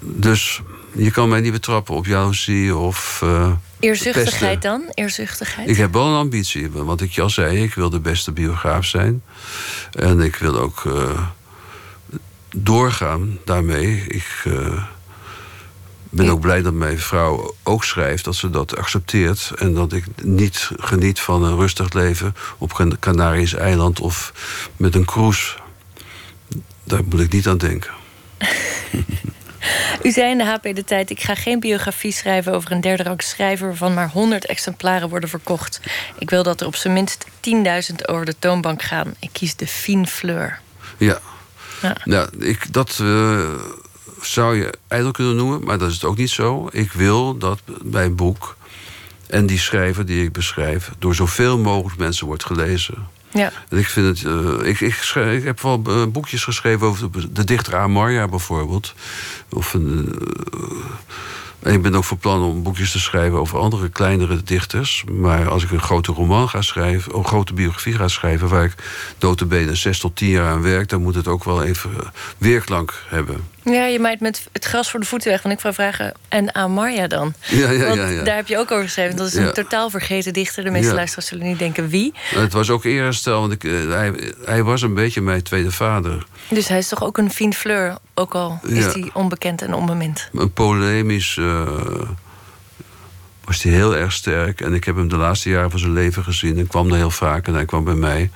Dus 0.00 0.60
je 0.92 1.10
kan 1.10 1.28
mij 1.28 1.40
niet 1.40 1.52
betrappen 1.52 1.94
op 1.94 2.06
jaloezie 2.06 2.76
of... 2.76 3.20
eh, 3.22 3.52
Eerzuchtigheid 3.80 4.62
dan? 4.62 4.82
Eerzuchtigheid? 4.94 5.68
Ik 5.68 5.76
heb 5.76 5.92
wel 5.92 6.06
een 6.06 6.14
ambitie. 6.18 6.70
Want 6.70 7.00
ik 7.00 7.12
je 7.12 7.22
al 7.22 7.30
zei, 7.30 7.62
ik 7.62 7.74
wil 7.74 7.90
de 7.90 8.00
beste 8.00 8.32
biograaf 8.32 8.84
zijn. 8.84 9.22
En 9.92 10.20
ik 10.20 10.36
wil 10.36 10.58
ook 10.58 10.82
eh, 10.86 11.20
doorgaan 12.56 13.38
daarmee. 13.44 14.04
Ik 14.08 14.42
eh, 14.44 14.82
ben 16.10 16.28
ook 16.28 16.40
blij 16.40 16.62
dat 16.62 16.72
mijn 16.72 16.98
vrouw 16.98 17.54
ook 17.62 17.84
schrijft, 17.84 18.24
dat 18.24 18.34
ze 18.34 18.50
dat 18.50 18.76
accepteert. 18.76 19.52
En 19.58 19.74
dat 19.74 19.92
ik 19.92 20.04
niet 20.22 20.70
geniet 20.76 21.20
van 21.20 21.44
een 21.44 21.56
rustig 21.56 21.92
leven 21.92 22.34
op 22.58 22.72
Can- 22.72 22.98
Canarisch 22.98 23.54
eiland 23.54 24.00
of 24.00 24.32
met 24.76 24.94
een 24.94 25.04
cruise. 25.04 25.54
Daar 26.84 27.04
moet 27.04 27.20
ik 27.20 27.32
niet 27.32 27.46
aan 27.46 27.58
denken. 27.58 27.90
U 30.02 30.10
zei 30.10 30.30
in 30.30 30.38
de 30.38 30.44
HP 30.44 30.62
De 30.62 30.84
Tijd... 30.84 31.10
ik 31.10 31.20
ga 31.20 31.34
geen 31.34 31.60
biografie 31.60 32.12
schrijven 32.12 32.52
over 32.52 32.72
een 32.72 32.80
derde 32.80 33.02
rang 33.02 33.22
schrijver... 33.22 33.66
waarvan 33.66 33.94
maar 33.94 34.10
100 34.10 34.46
exemplaren 34.46 35.08
worden 35.08 35.28
verkocht. 35.28 35.80
Ik 36.18 36.30
wil 36.30 36.42
dat 36.42 36.60
er 36.60 36.66
op 36.66 36.76
zijn 36.76 36.92
minst 36.92 37.26
10.000 37.90 37.94
over 38.06 38.24
de 38.24 38.34
toonbank 38.38 38.82
gaan. 38.82 39.14
Ik 39.20 39.28
kies 39.32 39.56
de 39.56 39.66
fine 39.66 40.06
fleur. 40.06 40.60
Ja. 40.98 41.18
Ja. 42.04 42.28
Ik, 42.38 42.72
dat 42.72 42.98
eh, 43.00 43.48
zou 44.20 44.56
je 44.56 44.74
ijdel 44.88 45.10
kunnen 45.10 45.36
noemen, 45.36 45.64
maar 45.64 45.78
dat 45.78 45.88
is 45.88 45.94
het 45.94 46.04
ook 46.04 46.16
niet 46.16 46.30
zo. 46.30 46.68
Ik 46.72 46.92
wil 46.92 47.38
dat 47.38 47.60
mijn 47.82 48.16
boek 48.16 48.56
en 49.26 49.46
die 49.46 49.58
schrijver 49.58 50.06
die 50.06 50.24
ik 50.24 50.32
beschrijf... 50.32 50.90
door 50.98 51.14
zoveel 51.14 51.58
mogelijk 51.58 51.98
mensen 51.98 52.26
wordt 52.26 52.44
gelezen. 52.44 53.08
Ja. 53.36 53.52
En 53.68 53.78
ik, 53.78 53.86
vind 53.86 54.06
het, 54.06 54.26
eh, 54.26 54.68
ik, 54.68 54.80
ik, 54.80 54.94
ik 55.14 55.44
heb 55.44 55.60
wel 55.60 55.82
eh, 55.86 56.04
boekjes 56.06 56.44
geschreven 56.44 56.86
over 56.86 57.10
de, 57.32 57.44
dichter 57.44 57.76
Amarja 57.76 58.28
bijvoorbeeld. 58.28 58.94
Of 59.48 59.74
een, 59.74 60.18
eh, 60.52 61.66
en 61.66 61.72
ik 61.72 61.82
ben 61.82 61.94
ook 61.94 62.04
van 62.04 62.18
plan 62.18 62.42
om 62.42 62.62
boekjes 62.62 62.90
te 62.90 63.00
schrijven 63.00 63.38
over 63.38 63.58
andere 63.58 63.88
kleinere 63.88 64.42
dichters. 64.42 65.04
Maar 65.12 65.48
als 65.48 65.64
ik 65.64 65.70
een 65.70 65.80
grote 65.80 66.12
roman 66.12 66.48
ga 66.48 66.62
schrijven, 66.62 67.12
of 67.12 67.18
een 67.18 67.28
grote 67.28 67.54
biografie 67.54 67.94
ga 67.94 68.08
schrijven... 68.08 68.48
waar 68.48 68.64
ik 68.64 68.74
notabene 69.18 69.74
zes 69.74 69.98
tot 69.98 70.16
tien 70.16 70.28
jaar 70.28 70.50
aan 70.50 70.62
werk... 70.62 70.88
dan 70.88 71.02
moet 71.02 71.14
het 71.14 71.28
ook 71.28 71.44
wel 71.44 71.62
even 71.62 71.90
eh, 71.90 72.06
weerklank 72.38 72.94
hebben. 73.08 73.54
Ja, 73.74 73.86
je 73.86 73.98
maait 73.98 74.20
met 74.20 74.46
het 74.52 74.64
gras 74.64 74.90
voor 74.90 75.00
de 75.00 75.06
voeten 75.06 75.30
weg. 75.30 75.42
Want 75.42 75.54
ik 75.54 75.60
wou 75.60 75.74
vragen, 75.74 76.14
en 76.28 76.54
Amarja 76.54 77.06
dan? 77.06 77.34
Ja, 77.48 77.70
ja, 77.70 77.86
Want 77.86 78.00
ja. 78.00 78.08
ja. 78.08 78.22
daar 78.22 78.36
heb 78.36 78.46
je 78.46 78.58
ook 78.58 78.70
over 78.70 78.84
geschreven. 78.84 79.16
Dat 79.16 79.26
is 79.26 79.34
een 79.34 79.52
totaal 79.52 79.90
vergeten 79.90 80.32
dichter. 80.32 80.64
De 80.64 80.70
meeste 80.70 80.94
luisteraars 80.94 81.28
zullen 81.28 81.46
niet 81.46 81.58
denken 81.58 81.88
wie. 81.88 82.14
Het 82.14 82.52
was 82.52 82.70
ook 82.70 82.84
eerherstel, 82.84 83.40
want 83.40 83.52
ik, 83.52 83.64
eh, 83.64 83.72
hij, 83.88 84.32
hij 84.44 84.62
was 84.62 84.82
een 84.82 84.94
beetje 84.94 85.20
mijn 85.20 85.42
tweede 85.42 85.70
vader. 85.70 86.26
Dus 86.48 86.68
hij 86.68 86.78
is 86.78 86.88
toch 86.88 87.04
ook 87.04 87.18
een 87.18 87.30
fine 87.30 87.52
fleur. 87.52 87.98
Ook 88.14 88.34
al 88.34 88.60
is 88.62 88.84
hij 88.84 89.10
onbekend 89.12 89.62
en 89.62 89.74
onbemind. 89.74 90.28
Een 90.32 90.52
polemisch 90.52 91.36
eh, 91.36 91.68
was 93.44 93.62
hij 93.62 93.72
heel 93.72 93.96
erg 93.96 94.12
sterk. 94.12 94.60
En 94.60 94.74
ik 94.74 94.84
heb 94.84 94.96
hem 94.96 95.08
de 95.08 95.16
laatste 95.16 95.50
jaren 95.50 95.70
van 95.70 95.78
zijn 95.78 95.92
leven 95.92 96.24
gezien. 96.24 96.58
En 96.58 96.66
kwam 96.66 96.88
er 96.88 96.96
heel 96.96 97.10
vaak 97.10 97.46
en 97.46 97.54
hij 97.54 97.64
kwam 97.64 97.84
bij 97.84 97.94
mij. 97.94 98.30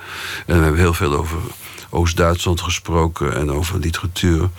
En 0.45 0.57
we 0.57 0.63
hebben 0.63 0.79
heel 0.79 0.93
veel 0.93 1.13
over 1.13 1.37
Oost-Duitsland 1.89 2.61
gesproken 2.61 3.35
en 3.35 3.51
over 3.51 3.79
literatuur. 3.79 4.49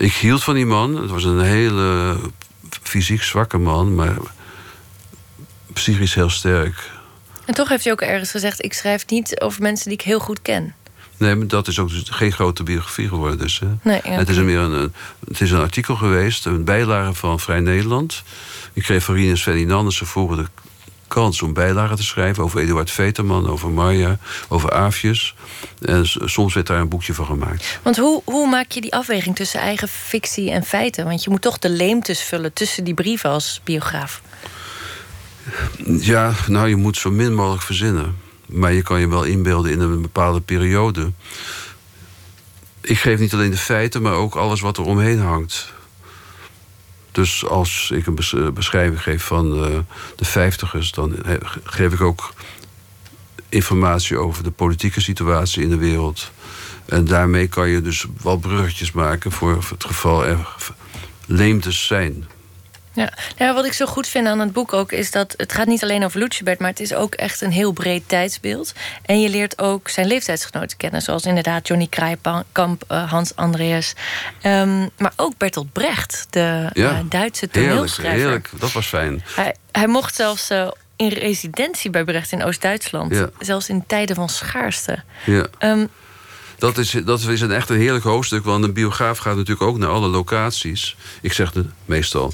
Ik 0.00 0.12
hield 0.12 0.44
van 0.44 0.54
die 0.54 0.66
man. 0.66 0.96
Het 0.96 1.10
was 1.10 1.24
een 1.24 1.40
hele 1.40 2.16
fysiek 2.82 3.22
zwakke 3.22 3.58
man, 3.58 3.94
maar 3.94 4.16
psychisch 5.72 6.14
heel 6.14 6.30
sterk. 6.30 6.90
En 7.44 7.54
toch 7.54 7.68
heeft 7.68 7.84
hij 7.84 7.92
ook 7.92 8.00
ergens 8.00 8.30
gezegd... 8.30 8.64
ik 8.64 8.72
schrijf 8.72 9.06
niet 9.06 9.40
over 9.40 9.62
mensen 9.62 9.84
die 9.84 9.98
ik 9.98 10.04
heel 10.04 10.18
goed 10.18 10.42
ken. 10.42 10.74
Nee, 11.16 11.34
maar 11.34 11.46
dat 11.46 11.68
is 11.68 11.78
ook 11.78 11.88
dus 11.88 12.02
geen 12.10 12.32
grote 12.32 12.62
biografie 12.62 13.08
geworden. 13.08 13.38
Dus, 13.38 13.58
hè. 13.58 13.66
Nee, 13.82 14.00
ja, 14.04 14.10
het, 14.10 14.28
is 14.28 14.36
meer 14.36 14.58
een, 14.58 14.92
het 15.28 15.40
is 15.40 15.50
een 15.50 15.60
artikel 15.60 15.96
geweest, 15.96 16.46
een 16.46 16.64
bijlage 16.64 17.14
van 17.14 17.40
Vrij 17.40 17.60
Nederland. 17.60 18.22
Ik 18.72 18.82
kreeg 18.82 19.04
van 19.04 19.14
Rinus 19.14 19.42
Ferdinandussen 19.42 20.06
vroeger 20.06 20.36
de 20.36 20.46
kans 21.10 21.42
om 21.42 21.52
bijlagen 21.52 21.96
te 21.96 22.02
schrijven... 22.02 22.42
over 22.42 22.60
Eduard 22.60 22.90
Veterman, 22.90 23.48
over 23.48 23.70
Marja, 23.70 24.18
over 24.48 24.72
Aafjes. 24.72 25.34
En 25.80 26.06
soms 26.06 26.54
werd 26.54 26.66
daar 26.66 26.80
een 26.80 26.88
boekje 26.88 27.14
van 27.14 27.26
gemaakt. 27.26 27.78
Want 27.82 27.96
hoe, 27.96 28.22
hoe 28.24 28.48
maak 28.48 28.70
je 28.70 28.80
die 28.80 28.94
afweging 28.94 29.36
tussen 29.36 29.60
eigen 29.60 29.88
fictie 29.88 30.50
en 30.50 30.64
feiten? 30.64 31.04
Want 31.04 31.24
je 31.24 31.30
moet 31.30 31.42
toch 31.42 31.58
de 31.58 31.70
leemtes 31.70 32.22
vullen 32.22 32.52
tussen 32.52 32.84
die 32.84 32.94
brieven 32.94 33.30
als 33.30 33.60
biograaf. 33.64 34.22
Ja, 35.84 36.34
nou, 36.46 36.68
je 36.68 36.76
moet 36.76 36.96
zo 36.96 37.10
min 37.10 37.34
mogelijk 37.34 37.62
verzinnen. 37.62 38.16
Maar 38.46 38.72
je 38.72 38.82
kan 38.82 39.00
je 39.00 39.08
wel 39.08 39.24
inbeelden 39.24 39.72
in 39.72 39.80
een 39.80 40.02
bepaalde 40.02 40.40
periode. 40.40 41.12
Ik 42.80 42.98
geef 42.98 43.18
niet 43.18 43.32
alleen 43.32 43.50
de 43.50 43.56
feiten, 43.56 44.02
maar 44.02 44.12
ook 44.12 44.34
alles 44.34 44.60
wat 44.60 44.76
er 44.76 44.84
omheen 44.84 45.20
hangt. 45.20 45.72
Dus 47.12 47.46
als 47.46 47.90
ik 47.94 48.06
een 48.06 48.18
eh, 48.18 48.48
beschrijving 48.50 49.02
geef 49.02 49.24
van 49.24 49.64
eh, 49.64 49.78
de 50.16 50.24
vijftigers... 50.24 50.92
dan 50.92 51.14
he- 51.24 51.38
geef 51.64 51.92
ik 51.92 52.00
ook 52.00 52.32
informatie 53.48 54.18
over 54.18 54.42
de 54.42 54.50
politieke 54.50 55.00
situatie 55.00 55.62
in 55.62 55.68
de 55.68 55.76
wereld. 55.76 56.30
En 56.84 57.04
daarmee 57.04 57.48
kan 57.48 57.68
je 57.68 57.82
dus 57.82 58.06
wel 58.22 58.36
bruggetjes 58.38 58.92
maken... 58.92 59.32
voor 59.32 59.64
het 59.68 59.84
geval 59.84 60.26
er 60.26 60.46
leemtes 61.26 61.86
zijn. 61.86 62.28
Ja. 62.92 63.12
Nou, 63.38 63.54
wat 63.54 63.64
ik 63.64 63.72
zo 63.72 63.86
goed 63.86 64.08
vind 64.08 64.26
aan 64.26 64.38
het 64.38 64.52
boek 64.52 64.72
ook 64.72 64.92
is 64.92 65.10
dat 65.10 65.34
het 65.36 65.52
gaat 65.52 65.66
niet 65.66 65.82
alleen 65.82 66.04
over 66.04 66.20
Lucebert, 66.20 66.58
maar 66.58 66.70
het 66.70 66.80
is 66.80 66.94
ook 66.94 67.14
echt 67.14 67.40
een 67.40 67.50
heel 67.50 67.72
breed 67.72 68.08
tijdsbeeld. 68.08 68.72
En 69.02 69.20
je 69.20 69.28
leert 69.28 69.58
ook 69.58 69.88
zijn 69.88 70.06
leeftijdsgenoten 70.06 70.76
kennen, 70.76 71.02
zoals 71.02 71.24
inderdaad 71.24 71.66
Johnny 71.68 71.86
Krijkamp, 71.86 72.84
uh, 72.88 73.10
Hans 73.10 73.36
Andreas, 73.36 73.94
um, 74.42 74.90
maar 74.98 75.12
ook 75.16 75.36
Bertolt 75.36 75.72
Brecht, 75.72 76.26
de 76.30 76.70
ja. 76.72 76.92
uh, 76.92 76.98
Duitse 77.08 77.48
toneelschrijver. 77.48 78.18
Heerlijk, 78.18 78.46
heerlijk, 78.46 78.62
dat 78.62 78.72
was 78.72 78.86
fijn. 78.86 79.22
Hij, 79.34 79.54
hij 79.72 79.86
mocht 79.86 80.14
zelfs 80.14 80.50
uh, 80.50 80.68
in 80.96 81.08
residentie 81.08 81.90
bij 81.90 82.04
Brecht 82.04 82.32
in 82.32 82.44
Oost-Duitsland, 82.44 83.14
ja. 83.14 83.30
zelfs 83.38 83.68
in 83.68 83.84
tijden 83.86 84.16
van 84.16 84.28
schaarste. 84.28 85.02
Ja. 85.24 85.46
Um, 85.58 85.88
dat 86.58 86.78
is, 86.78 86.90
dat 86.90 87.20
is 87.20 87.40
een 87.40 87.52
echt 87.52 87.68
een 87.68 87.78
heerlijk 87.78 88.04
hoofdstuk, 88.04 88.44
want 88.44 88.64
een 88.64 88.72
biograaf 88.72 89.18
gaat 89.18 89.36
natuurlijk 89.36 89.62
ook 89.62 89.78
naar 89.78 89.88
alle 89.88 90.08
locaties. 90.08 90.96
Ik 91.22 91.32
zeg 91.32 91.52
het 91.52 91.66
meestal 91.84 92.32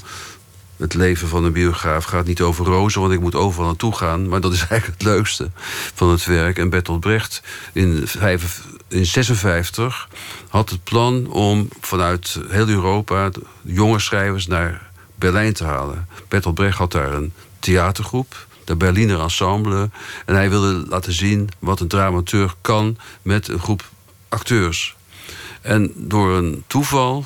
het 0.77 0.93
leven 0.93 1.27
van 1.27 1.43
een 1.43 1.51
biograaf 1.51 2.05
gaat 2.05 2.25
niet 2.25 2.41
over 2.41 2.65
rozen, 2.65 3.01
want 3.01 3.13
ik 3.13 3.19
moet 3.19 3.35
overal 3.35 3.65
naartoe 3.65 3.95
gaan. 3.95 4.27
Maar 4.27 4.41
dat 4.41 4.53
is 4.53 4.67
eigenlijk 4.69 5.01
het 5.01 5.07
leukste 5.07 5.49
van 5.93 6.09
het 6.09 6.25
werk. 6.25 6.57
En 6.57 6.69
Bertolt 6.69 6.99
Brecht 6.99 7.41
in 7.73 7.89
1956 7.89 10.09
had 10.49 10.69
het 10.69 10.83
plan 10.83 11.27
om 11.27 11.67
vanuit 11.81 12.39
heel 12.47 12.67
Europa 12.67 13.29
jonge 13.61 13.99
schrijvers 13.99 14.47
naar 14.47 14.89
Berlijn 15.15 15.53
te 15.53 15.63
halen. 15.63 16.07
Bertolt 16.27 16.55
Brecht 16.55 16.77
had 16.77 16.91
daar 16.91 17.13
een 17.13 17.33
theatergroep, 17.59 18.47
de 18.63 18.75
Berliner 18.75 19.19
Ensemble. 19.19 19.89
En 20.25 20.35
hij 20.35 20.49
wilde 20.49 20.85
laten 20.89 21.13
zien 21.13 21.49
wat 21.59 21.79
een 21.79 21.87
dramateur 21.87 22.53
kan 22.61 22.97
met 23.21 23.47
een 23.47 23.59
groep 23.59 23.83
acteurs. 24.29 24.95
En 25.61 25.91
door 25.95 26.31
een 26.31 26.63
toeval 26.67 27.25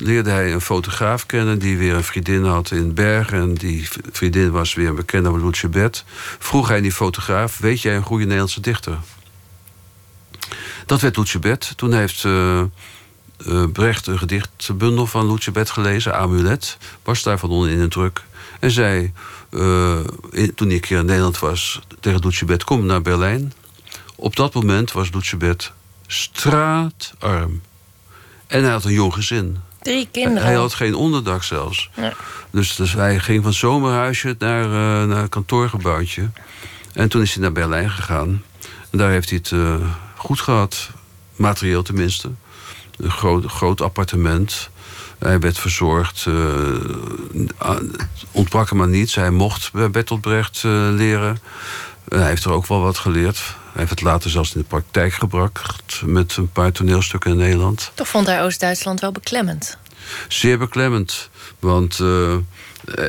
leerde 0.00 0.30
hij 0.30 0.52
een 0.52 0.60
fotograaf 0.60 1.26
kennen 1.26 1.58
die 1.58 1.78
weer 1.78 1.94
een 1.94 2.04
vriendin 2.04 2.44
had 2.44 2.70
in 2.70 2.94
Bergen. 2.94 3.38
En 3.38 3.54
die 3.54 3.88
vriendin 4.12 4.50
was 4.50 4.74
weer 4.74 4.88
een 4.88 4.94
bekende 4.94 5.30
Loetje 5.30 5.68
Bed. 5.68 6.04
Vroeg 6.38 6.68
hij 6.68 6.80
die 6.80 6.92
fotograaf: 6.92 7.58
Weet 7.58 7.82
jij 7.82 7.96
een 7.96 8.02
goede 8.02 8.24
Nederlandse 8.24 8.60
dichter? 8.60 8.98
Dat 10.86 11.00
werd 11.00 11.16
Loetje 11.16 11.38
Bed. 11.38 11.72
Toen 11.76 11.92
heeft 11.92 12.24
uh, 12.24 12.62
uh, 13.46 13.64
Brecht 13.72 14.06
een 14.06 14.18
gedichtbundel 14.18 15.06
van 15.06 15.26
Loetje 15.26 15.50
Bed 15.50 15.70
gelezen, 15.70 16.16
Amulet. 16.16 16.78
Was 17.02 17.22
daarvan 17.22 17.50
onder 17.50 17.70
in 17.70 17.80
een 17.80 17.88
druk. 17.88 18.22
En 18.60 18.70
zei, 18.70 19.12
uh, 19.50 19.98
in, 20.30 20.54
toen 20.54 20.70
ik 20.70 20.90
in 20.90 21.04
Nederland 21.06 21.38
was, 21.38 21.80
tegen 22.00 22.20
Loetje 22.22 22.44
Bed: 22.44 22.64
Kom 22.64 22.86
naar 22.86 23.02
Berlijn. 23.02 23.52
Op 24.16 24.36
dat 24.36 24.54
moment 24.54 24.92
was 24.92 25.12
Loetje 25.12 25.36
Bed 25.36 25.72
straatarm. 26.06 27.62
En 28.46 28.62
hij 28.62 28.72
had 28.72 28.84
een 28.84 28.92
jong 28.92 29.14
gezin. 29.14 29.58
Drie 29.82 30.08
kinderen. 30.10 30.42
Hij 30.42 30.54
had 30.54 30.74
geen 30.74 30.94
onderdak 30.94 31.42
zelfs. 31.42 31.90
Ja. 31.94 32.12
Dus, 32.50 32.76
dus 32.76 32.92
hij 32.92 33.18
ging 33.18 33.42
van 33.42 33.52
zomerhuisje 33.52 34.34
naar, 34.38 34.64
uh, 34.64 35.04
naar 35.14 35.28
kantoorgebouwtje. 35.28 36.30
En 36.92 37.08
toen 37.08 37.22
is 37.22 37.34
hij 37.34 37.42
naar 37.42 37.52
Berlijn 37.52 37.90
gegaan. 37.90 38.42
En 38.90 38.98
daar 38.98 39.10
heeft 39.10 39.30
hij 39.30 39.38
het 39.38 39.50
uh, 39.50 39.74
goed 40.16 40.40
gehad. 40.40 40.90
Materieel 41.36 41.82
tenminste. 41.82 42.30
Een 42.96 43.10
groot, 43.10 43.44
groot 43.44 43.80
appartement. 43.80 44.70
Hij 45.18 45.38
werd 45.38 45.58
verzorgd. 45.58 46.26
Uh, 46.28 46.34
ontbrak 48.30 48.70
hem 48.70 48.82
aan 48.82 48.90
niets. 48.90 49.14
Hij 49.14 49.30
mocht 49.30 49.72
bij 49.72 49.90
Bertolt 49.90 50.20
Brecht 50.20 50.62
leren. 50.62 51.38
hij 52.08 52.28
heeft 52.28 52.44
er 52.44 52.52
ook 52.52 52.66
wel 52.66 52.80
wat 52.80 52.98
geleerd. 52.98 53.56
Hij 53.72 53.78
heeft 53.78 53.90
het 53.90 54.00
later 54.00 54.30
zelfs 54.30 54.54
in 54.54 54.60
de 54.60 54.66
praktijk 54.66 55.12
gebracht 55.12 56.02
met 56.04 56.36
een 56.36 56.52
paar 56.52 56.72
toneelstukken 56.72 57.30
in 57.30 57.36
Nederland. 57.36 57.90
Toch 57.94 58.08
vond 58.08 58.26
hij 58.26 58.42
Oost-Duitsland 58.42 59.00
wel 59.00 59.12
beklemmend? 59.12 59.78
Zeer 60.28 60.58
beklemmend. 60.58 61.28
Want 61.58 61.98
uh, 61.98 62.34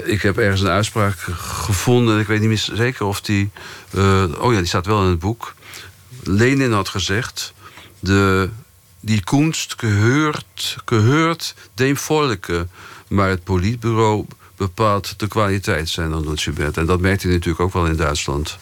ik 0.03 0.21
heb 0.21 0.37
ergens 0.37 0.61
een 0.61 0.67
uitspraak 0.67 1.19
gevonden. 1.37 2.19
Ik 2.19 2.27
weet 2.27 2.39
niet 2.39 2.49
meer 2.49 2.69
zeker 2.73 3.05
of 3.05 3.21
die. 3.21 3.51
Uh, 3.91 4.23
oh 4.39 4.51
ja, 4.51 4.57
die 4.57 4.67
staat 4.67 4.85
wel 4.85 5.03
in 5.03 5.09
het 5.09 5.19
boek. 5.19 5.53
Lenin 6.23 6.71
had 6.71 6.89
gezegd. 6.89 7.53
De, 7.99 8.49
die 8.99 9.23
kunst 9.23 9.73
geheurt, 9.77 10.77
geheurt 10.85 11.55
dem 11.73 11.97
volke. 11.97 12.67
Maar 13.07 13.29
het 13.29 13.43
politbureau 13.43 14.25
bepaalt 14.61 15.19
de 15.19 15.27
kwaliteit 15.27 15.89
zijn 15.89 16.09
dan 16.09 16.29
Lucebert. 16.29 16.77
En 16.77 16.85
dat 16.85 16.99
merkte 16.99 17.25
hij 17.25 17.35
natuurlijk 17.35 17.63
ook 17.63 17.73
wel 17.73 17.85
in 17.85 17.95
Duitsland. 17.95 18.57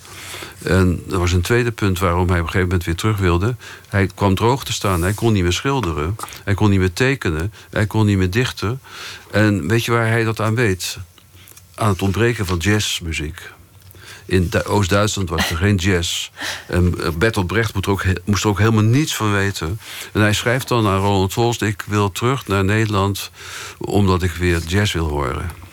En 0.63 1.03
er 1.11 1.19
was 1.19 1.31
een 1.31 1.41
tweede 1.41 1.71
punt 1.71 1.99
waarom 1.99 2.29
hij 2.29 2.39
op 2.39 2.45
een 2.45 2.51
gegeven 2.51 2.67
moment 2.67 2.83
weer 2.85 2.95
terug 2.95 3.17
wilde. 3.17 3.55
Hij 3.87 4.09
kwam 4.15 4.35
droog 4.35 4.63
te 4.63 4.73
staan. 4.73 5.01
Hij 5.01 5.13
kon 5.13 5.33
niet 5.33 5.43
meer 5.43 5.53
schilderen. 5.53 6.15
Hij 6.43 6.53
kon 6.53 6.69
niet 6.69 6.79
meer 6.79 6.93
tekenen. 6.93 7.53
Hij 7.69 7.85
kon 7.85 8.05
niet 8.05 8.17
meer 8.17 8.29
dichten. 8.29 8.81
En 9.31 9.67
weet 9.67 9.85
je 9.85 9.91
waar 9.91 10.07
hij 10.07 10.23
dat 10.23 10.39
aan 10.39 10.55
weet? 10.55 10.97
Aan 11.75 11.89
het 11.89 12.01
ontbreken 12.01 12.45
van 12.45 12.57
jazzmuziek. 12.57 13.51
In 14.25 14.49
Oost-Duitsland 14.65 15.29
was 15.29 15.49
er 15.49 15.57
geen 15.57 15.75
jazz. 15.75 16.29
En 16.67 16.93
eh, 17.03 17.09
Bertolt 17.09 17.47
Brecht 17.47 17.73
moest 17.73 17.85
er, 17.85 17.91
ook, 17.91 18.03
moest 18.25 18.43
er 18.43 18.49
ook 18.49 18.59
helemaal 18.59 18.83
niets 18.83 19.15
van 19.15 19.31
weten. 19.31 19.79
En 20.11 20.21
hij 20.21 20.33
schrijft 20.33 20.67
dan 20.67 20.87
aan 20.87 20.99
Roland 20.99 21.33
Holst... 21.33 21.61
ik 21.61 21.83
wil 21.87 22.11
terug 22.11 22.47
naar 22.47 22.63
Nederland 22.63 23.31
omdat 23.77 24.23
ik 24.23 24.31
weer 24.31 24.59
jazz 24.59 24.93
wil 24.93 25.07
horen. 25.07 25.68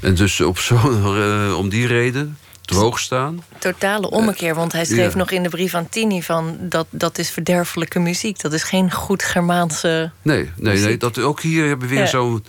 En 0.00 0.14
dus 0.14 0.40
op 0.40 0.58
zo, 0.58 0.74
uh, 0.74 1.58
om 1.58 1.68
die 1.68 1.86
reden 1.86 2.36
droog 2.66 2.98
staan. 2.98 3.44
Totale 3.58 4.10
ommekeer, 4.10 4.54
want 4.54 4.72
hij 4.72 4.84
schreef 4.84 5.14
nog 5.14 5.30
in 5.30 5.42
de 5.42 5.48
brief 5.48 5.74
aan 5.74 5.88
Tini 5.88 6.22
van 6.22 6.56
dat 6.60 6.86
dat 6.90 7.18
is 7.18 7.30
verderfelijke 7.30 7.98
muziek. 7.98 8.40
Dat 8.40 8.52
is 8.52 8.62
geen 8.62 8.92
goed 8.92 9.22
Germaanse. 9.22 10.10
Nee, 10.22 10.50
nee, 10.56 10.78
nee. 10.78 10.96
Dat, 10.96 11.18
ook 11.18 11.40
hier 11.40 11.66
hebben 11.66 11.88
we 11.88 11.94
weer 11.94 12.06
zo'n 12.06 12.44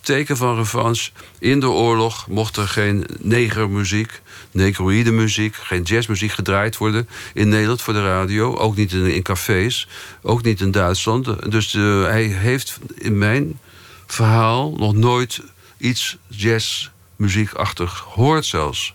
teken 0.00 0.36
van 0.36 0.56
revanche. 0.56 1.10
In 1.38 1.60
de 1.60 1.68
oorlog 1.68 2.26
mocht 2.28 2.56
er 2.56 2.68
geen 2.68 3.06
negermuziek, 3.20 4.20
negroïde 4.50 5.10
muziek, 5.10 5.54
geen 5.54 5.82
jazzmuziek 5.82 6.32
gedraaid 6.32 6.76
worden 6.76 7.08
in 7.34 7.48
Nederland 7.48 7.82
voor 7.82 7.92
de 7.92 8.04
radio. 8.04 8.56
Ook 8.56 8.76
niet 8.76 8.92
in, 8.92 9.06
in 9.06 9.22
cafés, 9.22 9.88
ook 10.22 10.42
niet 10.42 10.60
in 10.60 10.70
Duitsland. 10.70 11.50
Dus 11.50 11.74
uh, 11.74 12.04
hij 12.04 12.24
heeft 12.24 12.78
in 12.94 13.18
mijn 13.18 13.58
verhaal 14.06 14.74
nog 14.76 14.94
nooit 14.94 15.40
iets 15.76 16.16
jazzmuziekachtig 16.28 17.98
gehoord 17.98 18.46
zelfs. 18.46 18.94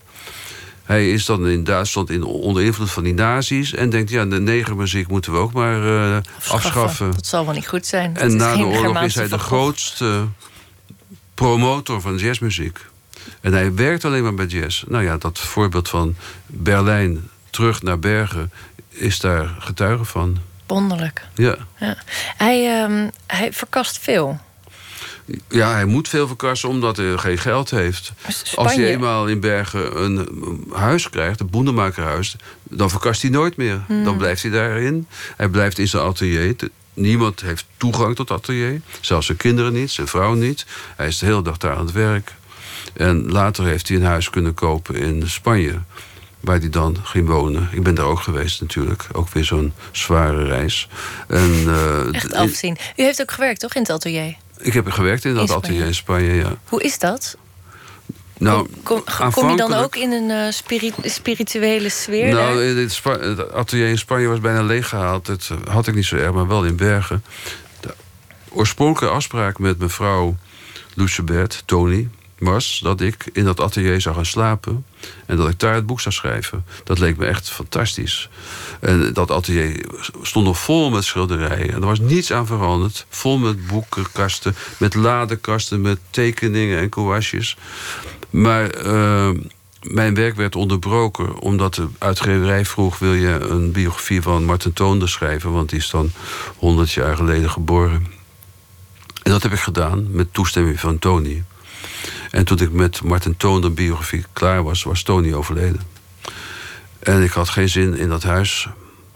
Hij 0.84 1.12
is 1.12 1.26
dan 1.26 1.48
in 1.48 1.64
Duitsland 1.64 2.10
in, 2.10 2.24
onder 2.24 2.64
invloed 2.64 2.92
van 2.92 3.04
die 3.04 3.14
nazi's. 3.14 3.74
En 3.74 3.90
denkt, 3.90 4.10
ja, 4.10 4.26
de 4.26 4.40
negermuziek 4.40 5.08
moeten 5.08 5.32
we 5.32 5.38
ook 5.38 5.54
maar 5.54 5.84
uh, 5.84 6.18
afschaffen. 6.50 7.12
Dat 7.12 7.26
zal 7.26 7.46
wel 7.46 7.54
niet 7.54 7.68
goed 7.68 7.86
zijn. 7.86 8.18
En 8.18 8.36
na 8.36 8.56
de 8.56 8.66
oorlog 8.66 9.02
is 9.02 9.16
hij 9.16 9.28
de 9.28 9.40
grootste 9.40 10.28
promotor 11.34 12.02
van 12.02 12.18
jazzmuziek. 12.18 12.86
En 13.42 13.54
hij 13.54 13.74
werkt 13.74 14.06
alleen 14.06 14.24
maar 14.24 14.34
bij 14.34 14.46
jazz. 14.46 14.84
Nou 14.88 15.04
ja, 15.04 15.18
dat 15.18 15.40
voorbeeld 15.40 15.90
van 15.90 16.16
Berlijn 16.46 17.30
terug 17.50 17.82
naar 17.82 18.00
Bergen 18.00 18.52
is 18.90 19.20
daar 19.20 19.56
getuige 19.60 20.06
van. 20.06 20.38
Wonderlijk. 20.68 21.28
Ja. 21.34 21.56
ja. 21.78 21.98
Hij, 22.38 22.84
um, 22.84 23.10
hij 23.28 23.54
verkast 23.54 24.00
veel. 24.00 24.40
Ja, 25.48 25.72
hij 25.72 25.86
moet 25.86 26.10
veel 26.10 26.28
verkassen 26.28 26.70
omdat 26.70 26.98
hij 26.98 27.18
geen 27.18 27.38
geld 27.38 27.70
heeft. 27.70 28.12
Als 28.56 28.76
hij 28.76 28.86
eenmaal 28.86 29.28
in 29.28 29.40
Bergen 29.40 30.04
een 30.04 30.28
huis 30.74 31.10
krijgt, 31.10 31.40
een 31.40 31.50
boendemakerhuis... 31.50 32.36
dan 32.64 32.90
verkast 32.90 33.22
hij 33.22 33.32
nooit 33.32 33.58
meer. 33.58 33.82
Hmm. 33.88 34.04
Dan 34.04 34.18
blijft 34.18 34.42
hij 34.42 34.52
daarin. 34.52 35.08
Hij 35.38 35.48
blijft 35.48 35.80
in 35.80 35.88
zijn 35.88 36.04
atelier. 36.04 36.56
Niemand 36.94 37.42
heeft 37.42 37.66
toegang 37.78 38.16
tot 38.16 38.32
atelier. 38.32 38.82
Zelfs 39.02 39.26
zijn 39.26 39.38
kinderen 39.38 39.74
niet, 39.74 39.92
zijn 39.92 40.08
vrouw 40.08 40.34
niet. 40.34 40.66
Hij 40.96 41.08
is 41.08 41.18
de 41.18 41.26
hele 41.26 41.42
dag 41.42 41.58
daar 41.58 41.76
aan 41.76 41.86
het 41.86 41.92
werk. 41.92 42.34
En 42.94 43.32
later 43.32 43.66
heeft 43.66 43.88
hij 43.88 43.98
een 43.98 44.04
huis 44.06 44.30
kunnen 44.30 44.54
kopen 44.54 44.96
in 44.96 45.30
Spanje 45.30 45.80
waar 46.42 46.60
hij 46.60 46.70
dan 46.70 46.98
ging 47.04 47.28
wonen. 47.28 47.70
Ik 47.72 47.84
ben 47.84 47.96
daar 47.96 48.06
ook 48.06 48.22
geweest 48.22 48.62
natuurlijk. 48.62 49.08
Ook 49.12 49.30
weer 49.30 49.44
zo'n 49.44 49.74
zware 49.92 50.44
reis. 50.44 50.88
En, 51.28 51.52
uh, 51.66 52.14
Echt 52.14 52.34
afzien. 52.34 52.78
U 52.96 53.04
heeft 53.04 53.22
ook 53.22 53.32
gewerkt, 53.32 53.60
toch, 53.60 53.74
in 53.74 53.82
het 53.82 53.92
atelier? 53.92 54.36
Ik 54.62 54.74
heb 54.74 54.92
gewerkt 54.92 55.26
in 55.26 55.34
dat 55.34 55.50
in 55.50 55.56
atelier 55.56 55.86
in 55.86 55.96
Spanje, 55.96 56.34
ja. 56.34 56.58
Hoe 56.66 56.84
is 56.84 57.00
dat? 57.00 57.38
Nou, 58.38 58.68
kom, 58.84 59.04
kom, 59.18 59.32
kom 59.32 59.50
je 59.50 59.58
dan 59.58 59.74
ook 59.74 59.96
in 59.96 60.12
een 60.12 60.30
uh, 60.30 61.12
spirituele 61.12 61.90
sfeer? 61.90 62.34
Nou, 62.34 62.64
het, 62.64 63.04
het, 63.04 63.52
atelier 63.52 63.88
in 63.88 63.98
Spanje 63.98 64.28
was 64.28 64.40
bijna 64.40 64.64
leeggehaald. 64.64 65.26
Dat 65.26 65.50
eh, 65.52 65.74
had 65.74 65.88
ik 65.88 65.96
niet 65.96 66.06
zo 66.06 66.16
erg, 66.16 66.32
maar 66.32 66.48
wel 66.48 66.66
in 66.66 66.76
Bergen. 66.76 67.24
De 67.80 67.94
oorspronkelijke 68.50 69.16
afspraak 69.16 69.60
met 69.60 69.80
mevrouw 69.80 70.36
Lucebert, 70.94 71.64
Tony 71.66 72.10
was 72.42 72.80
dat 72.84 73.02
ik 73.02 73.30
in 73.34 73.44
dat 73.44 73.60
atelier 73.60 74.02
zou 74.02 74.16
gaan 74.16 74.26
slapen 74.26 74.86
en 75.26 75.38
dat 75.38 75.50
ik 75.50 75.60
daar 75.60 75.74
het 75.74 75.86
boek 75.86 76.02
zou 76.02 76.16
schrijven. 76.16 76.66
Dat 76.84 77.00
leek 77.00 77.18
me 77.18 77.26
echt 77.26 77.50
fantastisch. 77.50 78.30
En 78.80 79.14
dat 79.14 79.32
atelier 79.32 79.86
stond 80.22 80.46
nog 80.46 80.60
vol 80.60 80.90
met 80.90 81.04
schilderijen. 81.04 81.74
En 81.74 81.82
er 81.82 81.88
was 81.88 82.00
niets 82.00 82.34
aan 82.34 82.46
veranderd. 82.46 83.06
Vol 83.10 83.38
met 83.38 83.68
boekenkasten, 83.68 84.56
met 84.78 84.94
ladekasten, 84.94 85.82
met 85.82 86.00
tekeningen 86.10 86.80
en 86.80 86.90
kouasjes. 86.90 87.58
Maar 88.30 88.86
uh, 88.86 89.30
mijn 89.82 90.14
werk 90.14 90.36
werd 90.36 90.56
onderbroken 90.56 91.40
omdat 91.40 91.76
de 91.76 91.88
uitgeverij 91.98 92.66
vroeg... 92.66 93.00
wil 93.00 93.14
je 93.14 93.40
een 93.40 93.72
biografie 93.72 94.22
van 94.22 94.46
Martin 94.46 94.74
Toonder 94.74 95.10
schrijven... 95.10 95.52
want 95.52 95.70
die 95.70 95.80
is 95.80 95.90
dan 95.90 96.12
100 96.58 96.92
jaar 96.92 97.16
geleden 97.16 97.50
geboren. 97.50 98.06
En 99.24 99.32
dat 99.32 99.44
heb 99.44 99.52
ik 99.52 99.60
gedaan 99.60 100.08
met 100.12 100.34
toestemming 100.34 100.80
van 100.80 101.00
Tony. 101.00 101.44
En 102.32 102.46
toen 102.46 102.60
ik 102.60 102.72
met 102.72 103.04
Martin 103.04 103.38
Toon 103.38 103.62
de 103.62 103.70
biografie 103.70 104.26
klaar 104.34 104.64
was, 104.64 104.84
was 104.84 105.04
Tony 105.04 105.34
overleden. 105.34 105.82
En 107.00 107.24
ik 107.24 107.32
had 107.32 107.50
geen 107.50 107.70
zin 107.70 107.98
in 107.98 108.10
dat 108.10 108.24
huis, 108.24 108.68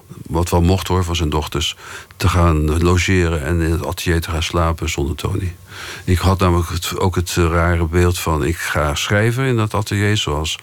wat 0.07 0.49
wel 0.49 0.61
mocht 0.61 0.87
hoor 0.87 1.03
van 1.03 1.15
zijn 1.15 1.29
dochters, 1.29 1.75
te 2.17 2.29
gaan 2.29 2.83
logeren 2.83 3.43
en 3.43 3.61
in 3.61 3.71
het 3.71 3.85
atelier 3.85 4.21
te 4.21 4.29
gaan 4.29 4.43
slapen 4.43 4.89
zonder 4.89 5.15
Tony. 5.15 5.55
Ik 6.03 6.17
had 6.17 6.39
namelijk 6.39 6.69
ook 6.97 7.15
het 7.15 7.33
rare 7.33 7.85
beeld 7.85 8.19
van 8.19 8.45
ik 8.45 8.57
ga 8.57 8.95
schrijven 8.95 9.45
in 9.45 9.55
dat 9.55 9.73
atelier, 9.73 10.17
zoals 10.17 10.57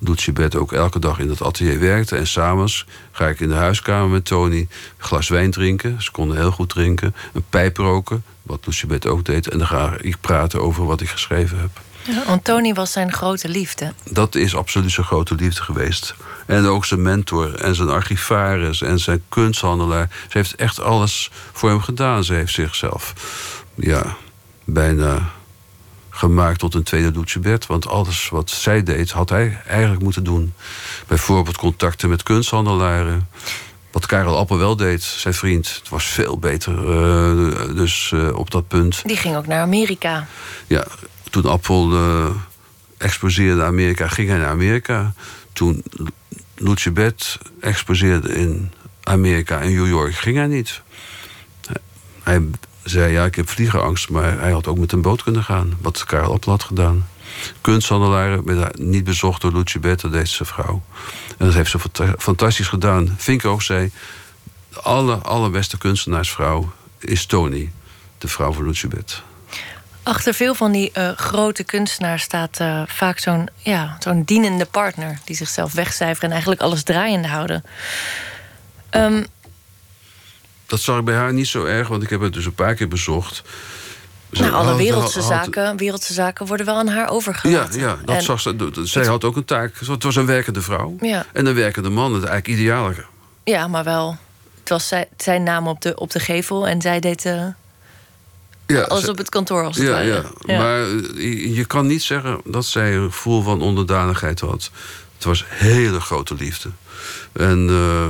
Lucibet 0.00 0.56
ook 0.56 0.72
elke 0.72 0.98
dag 0.98 1.18
in 1.18 1.28
dat 1.28 1.42
atelier 1.42 1.80
werkte. 1.80 2.16
En 2.16 2.26
s'avonds 2.26 2.86
ga 3.12 3.28
ik 3.28 3.40
in 3.40 3.48
de 3.48 3.54
huiskamer 3.54 4.08
met 4.08 4.24
Tony 4.24 4.58
een 4.58 4.68
glas 4.98 5.28
wijn 5.28 5.50
drinken. 5.50 6.02
Ze 6.02 6.10
konden 6.10 6.36
heel 6.36 6.50
goed 6.50 6.68
drinken. 6.68 7.14
Een 7.32 7.44
pijp 7.50 7.76
roken, 7.76 8.24
wat 8.42 8.66
Lucibet 8.66 9.06
ook 9.06 9.24
deed. 9.24 9.48
En 9.48 9.58
dan 9.58 9.66
ga 9.66 9.94
ik 10.00 10.16
praten 10.20 10.62
over 10.62 10.84
wat 10.84 11.00
ik 11.00 11.08
geschreven 11.08 11.58
heb. 11.58 11.70
Ja, 12.02 12.22
want 12.26 12.44
Tony 12.44 12.72
was 12.74 12.92
zijn 12.92 13.12
grote 13.12 13.48
liefde. 13.48 13.92
Dat 14.10 14.34
is 14.34 14.56
absoluut 14.56 14.90
zijn 14.90 15.06
grote 15.06 15.34
liefde 15.34 15.62
geweest. 15.62 16.14
En 16.46 16.66
ook 16.66 16.84
zijn 16.84 17.02
mentor 17.02 17.54
en 17.54 17.74
zijn 17.74 17.88
archivaris 17.88 18.82
en 18.82 18.98
zijn 18.98 19.22
kunsthandelaar. 19.28 20.08
Ze 20.28 20.38
heeft 20.38 20.54
echt 20.54 20.80
alles 20.80 21.30
voor 21.52 21.68
hem 21.68 21.80
gedaan. 21.80 22.24
Ze 22.24 22.34
heeft 22.34 22.52
zichzelf 22.52 23.14
ja, 23.74 24.16
bijna 24.64 25.30
gemaakt 26.20 26.58
tot 26.58 26.74
een 26.74 26.82
tweede 26.82 27.18
Lucibet. 27.18 27.66
Want 27.66 27.88
alles 27.88 28.28
wat 28.28 28.50
zij 28.50 28.82
deed, 28.82 29.10
had 29.10 29.28
hij 29.28 29.60
eigenlijk 29.66 30.02
moeten 30.02 30.24
doen. 30.24 30.52
Bijvoorbeeld 31.06 31.56
contacten 31.56 32.08
met 32.08 32.22
kunsthandelaren. 32.22 33.28
Wat 33.90 34.06
Karel 34.06 34.36
Appel 34.36 34.58
wel 34.58 34.76
deed, 34.76 35.02
zijn 35.02 35.34
vriend. 35.34 35.74
Het 35.78 35.88
was 35.88 36.04
veel 36.04 36.38
beter 36.38 36.72
uh, 36.72 37.76
dus 37.76 38.10
uh, 38.14 38.36
op 38.36 38.50
dat 38.50 38.68
punt. 38.68 39.02
Die 39.04 39.16
ging 39.16 39.36
ook 39.36 39.46
naar 39.46 39.60
Amerika. 39.60 40.26
Ja, 40.66 40.86
toen 41.30 41.44
Appel 41.44 41.92
uh, 41.92 42.26
exposeerde 42.98 43.60
in 43.60 43.66
Amerika, 43.66 44.08
ging 44.08 44.28
hij 44.28 44.38
naar 44.38 44.48
Amerika. 44.48 45.12
Toen 45.52 45.84
Lucibet 46.56 47.38
exposeerde 47.60 48.34
in 48.34 48.72
Amerika 49.02 49.60
en 49.60 49.74
New 49.74 49.88
York, 49.88 50.14
ging 50.14 50.36
hij 50.36 50.46
niet. 50.46 50.82
Hij 52.22 52.40
zei, 52.90 53.12
ja, 53.12 53.24
ik 53.24 53.34
heb 53.34 53.48
vliegerangst... 53.48 54.08
maar 54.08 54.40
hij 54.40 54.50
had 54.50 54.66
ook 54.66 54.78
met 54.78 54.92
een 54.92 55.02
boot 55.02 55.22
kunnen 55.22 55.44
gaan, 55.44 55.76
wat 55.80 56.04
Karel 56.04 56.32
Appel 56.32 56.50
had 56.50 56.62
gedaan. 56.62 57.08
Kunsthandelaren 57.60 58.70
niet 58.74 59.04
bezocht 59.04 59.40
door 59.40 59.52
Lucibet, 59.52 60.00
dat 60.00 60.12
deed 60.12 60.28
zijn 60.28 60.48
vrouw. 60.48 60.82
En 61.38 61.46
dat 61.46 61.54
heeft 61.54 61.70
ze 61.70 61.78
fantastisch 62.18 62.68
gedaan. 62.68 63.14
Vinko 63.16 63.58
zei, 63.58 63.90
de 64.68 64.80
aller, 64.80 65.22
allerbeste 65.22 65.78
kunstenaarsvrouw 65.78 66.72
is 66.98 67.26
Tony, 67.26 67.72
de 68.18 68.28
vrouw 68.28 68.52
van 68.52 68.66
Lucibet. 68.66 69.22
Achter 70.02 70.34
veel 70.34 70.54
van 70.54 70.72
die 70.72 70.90
uh, 70.94 71.10
grote 71.16 71.64
kunstenaars 71.64 72.22
staat 72.22 72.60
uh, 72.60 72.82
vaak 72.86 73.18
zo'n 73.18 73.48
ja, 73.56 73.96
zo'n 73.98 74.22
dienende 74.22 74.64
partner... 74.64 75.18
die 75.24 75.36
zichzelf 75.36 75.72
wegcijferen 75.72 76.22
en 76.22 76.30
eigenlijk 76.30 76.60
alles 76.60 76.82
draaiende 76.82 77.28
houden. 77.28 77.64
Um, 78.90 79.26
dat 80.70 80.80
zag 80.80 80.98
ik 80.98 81.04
bij 81.04 81.14
haar 81.14 81.32
niet 81.32 81.48
zo 81.48 81.64
erg, 81.64 81.88
want 81.88 82.02
ik 82.02 82.10
heb 82.10 82.20
het 82.20 82.32
dus 82.32 82.44
een 82.44 82.54
paar 82.54 82.74
keer 82.74 82.88
bezocht. 82.88 83.42
nou, 84.30 84.52
alle 84.52 84.76
wereldse, 84.76 85.22
zaken, 85.22 85.76
wereldse 85.76 86.12
zaken 86.12 86.46
worden 86.46 86.66
wel 86.66 86.74
aan 86.74 86.88
haar 86.88 87.10
overgelaten. 87.10 87.80
Ja, 87.80 87.86
ja 87.86 87.98
dat 88.04 88.22
zag 88.22 88.40
ze, 88.40 88.70
zij 88.82 89.06
had 89.06 89.24
ook 89.24 89.36
een 89.36 89.44
taak. 89.44 89.74
Het 89.78 90.02
was 90.02 90.16
een 90.16 90.26
werkende 90.26 90.62
vrouw. 90.62 90.96
Ja. 91.00 91.26
En 91.32 91.46
een 91.46 91.54
werkende 91.54 91.90
man, 91.90 92.14
het 92.14 92.24
eigenlijk 92.24 92.60
ideale. 92.60 92.94
Ja, 93.44 93.68
maar 93.68 93.84
wel. 93.84 94.16
Het 94.58 94.68
was 94.68 94.88
zij, 94.88 95.08
zijn 95.16 95.42
naam 95.42 95.68
op 95.68 95.80
de, 95.80 95.96
op 95.96 96.10
de 96.10 96.20
gevel 96.20 96.66
en 96.66 96.80
zij 96.80 97.00
deed 97.00 97.24
uh, 97.24 97.46
ja, 98.66 98.80
alles 98.80 99.08
op 99.08 99.18
het 99.18 99.28
kantoor 99.28 99.64
als 99.64 99.76
het 99.76 99.86
ja, 99.86 99.98
ja, 100.00 100.22
ja, 100.40 100.58
Maar 100.58 100.80
eh, 100.82 101.56
je 101.56 101.64
kan 101.64 101.86
niet 101.86 102.02
zeggen 102.02 102.40
dat 102.44 102.66
zij 102.66 102.94
een 102.94 103.12
gevoel 103.12 103.42
van 103.42 103.62
onderdanigheid 103.62 104.40
had. 104.40 104.70
Het 105.14 105.24
was 105.24 105.44
hele 105.48 106.00
grote 106.00 106.34
liefde. 106.34 106.68
En... 107.32 107.68
Uh, 107.68 108.06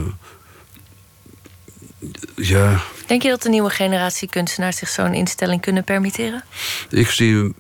ja. 2.37 2.81
Denk 3.07 3.23
je 3.23 3.29
dat 3.29 3.43
de 3.43 3.49
nieuwe 3.49 3.71
generatie 3.71 4.29
kunstenaars 4.29 4.77
zich 4.77 4.89
zo'n 4.89 5.15
instelling 5.15 5.61
kunnen 5.61 5.85
permitteren? 5.85 6.45
Ik 6.89 7.11
zie 7.11 7.55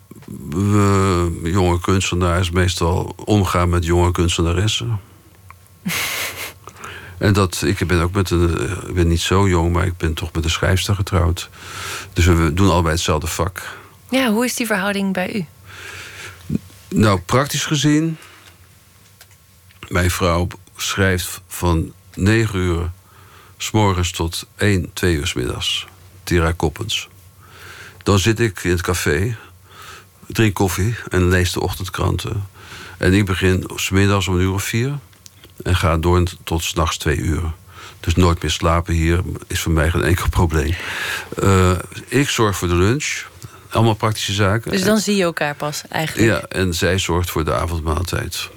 jonge 1.42 1.80
kunstenaars 1.80 2.50
meestal 2.50 3.14
omgaan 3.24 3.68
met 3.68 3.84
jonge 3.84 4.10
kunstenaressen. 4.10 5.00
en 7.18 7.32
dat, 7.32 7.62
ik 7.62 7.86
ben 7.86 8.00
ook 8.00 8.12
met 8.12 8.30
een, 8.30 8.70
ik 8.88 8.94
ben 8.94 9.08
niet 9.08 9.20
zo 9.20 9.48
jong, 9.48 9.72
maar 9.72 9.86
ik 9.86 9.96
ben 9.96 10.14
toch 10.14 10.32
met 10.32 10.44
een 10.44 10.50
schrijfster 10.50 10.94
getrouwd. 10.94 11.50
Dus 12.12 12.24
we 12.24 12.54
doen 12.54 12.70
allebei 12.70 12.94
hetzelfde 12.94 13.26
vak. 13.26 13.78
Ja, 14.10 14.30
hoe 14.30 14.44
is 14.44 14.54
die 14.54 14.66
verhouding 14.66 15.12
bij 15.12 15.34
u? 15.34 15.44
Nou, 16.88 17.20
praktisch 17.20 17.64
gezien, 17.64 18.16
mijn 19.88 20.10
vrouw 20.10 20.46
schrijft 20.76 21.40
van 21.46 21.92
9 22.14 22.58
uur 22.58 22.90
S'morgens 23.62 24.10
tot 24.10 24.46
1, 24.56 24.90
2 24.92 25.14
uur 25.14 25.26
s 25.26 25.34
middags. 25.34 25.86
Tira 26.24 26.52
Koppens. 26.52 27.08
Dan 28.02 28.18
zit 28.18 28.40
ik 28.40 28.64
in 28.64 28.70
het 28.70 28.82
café, 28.82 29.36
drink 30.26 30.54
koffie 30.54 30.96
en 31.08 31.28
lees 31.28 31.52
de 31.52 31.60
ochtendkranten. 31.60 32.48
En 32.98 33.12
ik 33.12 33.26
begin 33.26 33.70
smiddags 33.74 34.28
om 34.28 34.34
een 34.34 34.40
uur 34.40 34.52
of 34.52 34.62
vier 34.62 34.98
en 35.62 35.76
ga 35.76 35.96
door 35.96 36.22
tot 36.44 36.62
s'nachts 36.62 36.96
twee 36.96 37.16
uur. 37.16 37.52
Dus 38.00 38.14
nooit 38.14 38.42
meer 38.42 38.50
slapen 38.50 38.94
hier 38.94 39.22
is 39.46 39.60
voor 39.60 39.72
mij 39.72 39.90
geen 39.90 40.02
enkel 40.02 40.28
probleem. 40.28 40.74
Uh, 41.42 41.78
ik 42.08 42.28
zorg 42.28 42.56
voor 42.56 42.68
de 42.68 42.74
lunch. 42.74 43.26
Allemaal 43.70 43.94
praktische 43.94 44.32
zaken. 44.32 44.70
Dus 44.70 44.84
dan 44.84 44.98
zie 44.98 45.16
je 45.16 45.22
elkaar 45.22 45.54
pas 45.54 45.82
eigenlijk? 45.88 46.28
Ja, 46.28 46.40
en 46.48 46.74
zij 46.74 46.98
zorgt 46.98 47.30
voor 47.30 47.44
de 47.44 47.54
avondmaaltijd. 47.54 48.48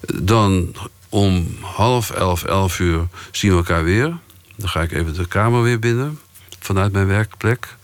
Dan 0.00 0.74
om 1.08 1.56
half 1.60 2.10
elf, 2.10 2.44
elf 2.44 2.78
uur 2.78 3.06
zien 3.30 3.50
we 3.50 3.56
elkaar 3.56 3.84
weer. 3.84 4.18
Dan 4.56 4.68
ga 4.68 4.82
ik 4.82 4.92
even 4.92 5.14
de 5.14 5.26
kamer 5.26 5.62
weer 5.62 5.78
binnen 5.78 6.20
vanuit 6.60 6.92
mijn 6.92 7.06
werkplek. 7.06 7.76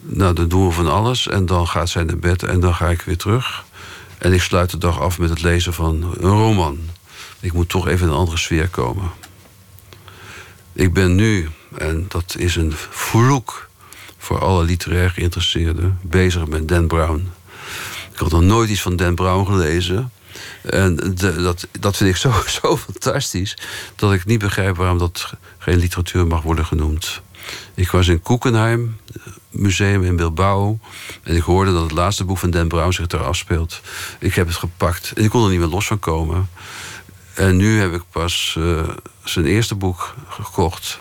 Nou, 0.00 0.34
dan 0.34 0.48
doen 0.48 0.66
we 0.66 0.72
van 0.72 0.90
alles. 0.90 1.28
En 1.28 1.46
dan 1.46 1.68
gaat 1.68 1.88
zij 1.88 2.02
naar 2.02 2.18
bed 2.18 2.42
en 2.42 2.60
dan 2.60 2.74
ga 2.74 2.88
ik 2.88 3.02
weer 3.02 3.16
terug. 3.16 3.64
En 4.18 4.32
ik 4.32 4.42
sluit 4.42 4.70
de 4.70 4.78
dag 4.78 5.00
af 5.00 5.18
met 5.18 5.30
het 5.30 5.42
lezen 5.42 5.72
van 5.72 6.14
een 6.18 6.30
roman. 6.30 6.78
Ik 7.40 7.52
moet 7.52 7.68
toch 7.68 7.88
even 7.88 8.06
in 8.06 8.12
een 8.12 8.18
andere 8.18 8.38
sfeer 8.38 8.68
komen. 8.68 9.10
Ik 10.72 10.92
ben 10.92 11.14
nu, 11.14 11.48
en 11.74 12.04
dat 12.08 12.34
is 12.38 12.56
een 12.56 12.72
vloek 12.90 13.68
voor 14.18 14.38
alle 14.38 14.64
literair 14.64 15.10
geïnteresseerden, 15.10 15.98
bezig 16.02 16.46
met 16.46 16.68
Dan 16.68 16.86
Brown. 16.86 17.30
Ik 18.12 18.18
had 18.18 18.30
nog 18.30 18.42
nooit 18.42 18.70
iets 18.70 18.82
van 18.82 18.96
Dan 18.96 19.14
Brown 19.14 19.46
gelezen. 19.46 20.12
En 20.62 21.14
dat, 21.14 21.66
dat 21.80 21.96
vind 21.96 22.10
ik 22.10 22.16
zo, 22.16 22.32
zo 22.60 22.76
fantastisch 22.76 23.56
dat 23.96 24.12
ik 24.12 24.24
niet 24.24 24.38
begrijp 24.38 24.76
waarom 24.76 24.98
dat 24.98 25.32
geen 25.58 25.78
literatuur 25.78 26.26
mag 26.26 26.42
worden 26.42 26.66
genoemd. 26.66 27.20
Ik 27.74 27.90
was 27.90 28.08
in 28.08 28.22
Koekenheim, 28.22 28.96
museum 29.50 30.04
in 30.04 30.16
Bilbao. 30.16 30.78
En 31.22 31.36
ik 31.36 31.42
hoorde 31.42 31.72
dat 31.72 31.82
het 31.82 31.92
laatste 31.92 32.24
boek 32.24 32.38
van 32.38 32.50
Dan 32.50 32.68
Brown 32.68 32.92
zich 32.92 33.06
daar 33.06 33.24
afspeelt. 33.24 33.80
Ik 34.18 34.34
heb 34.34 34.46
het 34.46 34.56
gepakt 34.56 35.12
en 35.12 35.24
ik 35.24 35.30
kon 35.30 35.44
er 35.44 35.50
niet 35.50 35.58
meer 35.58 35.68
los 35.68 35.86
van 35.86 35.98
komen. 35.98 36.48
En 37.34 37.56
nu 37.56 37.80
heb 37.80 37.92
ik 37.92 38.02
pas 38.10 38.56
uh, 38.58 38.88
zijn 39.24 39.46
eerste 39.46 39.74
boek 39.74 40.14
gekocht. 40.28 41.00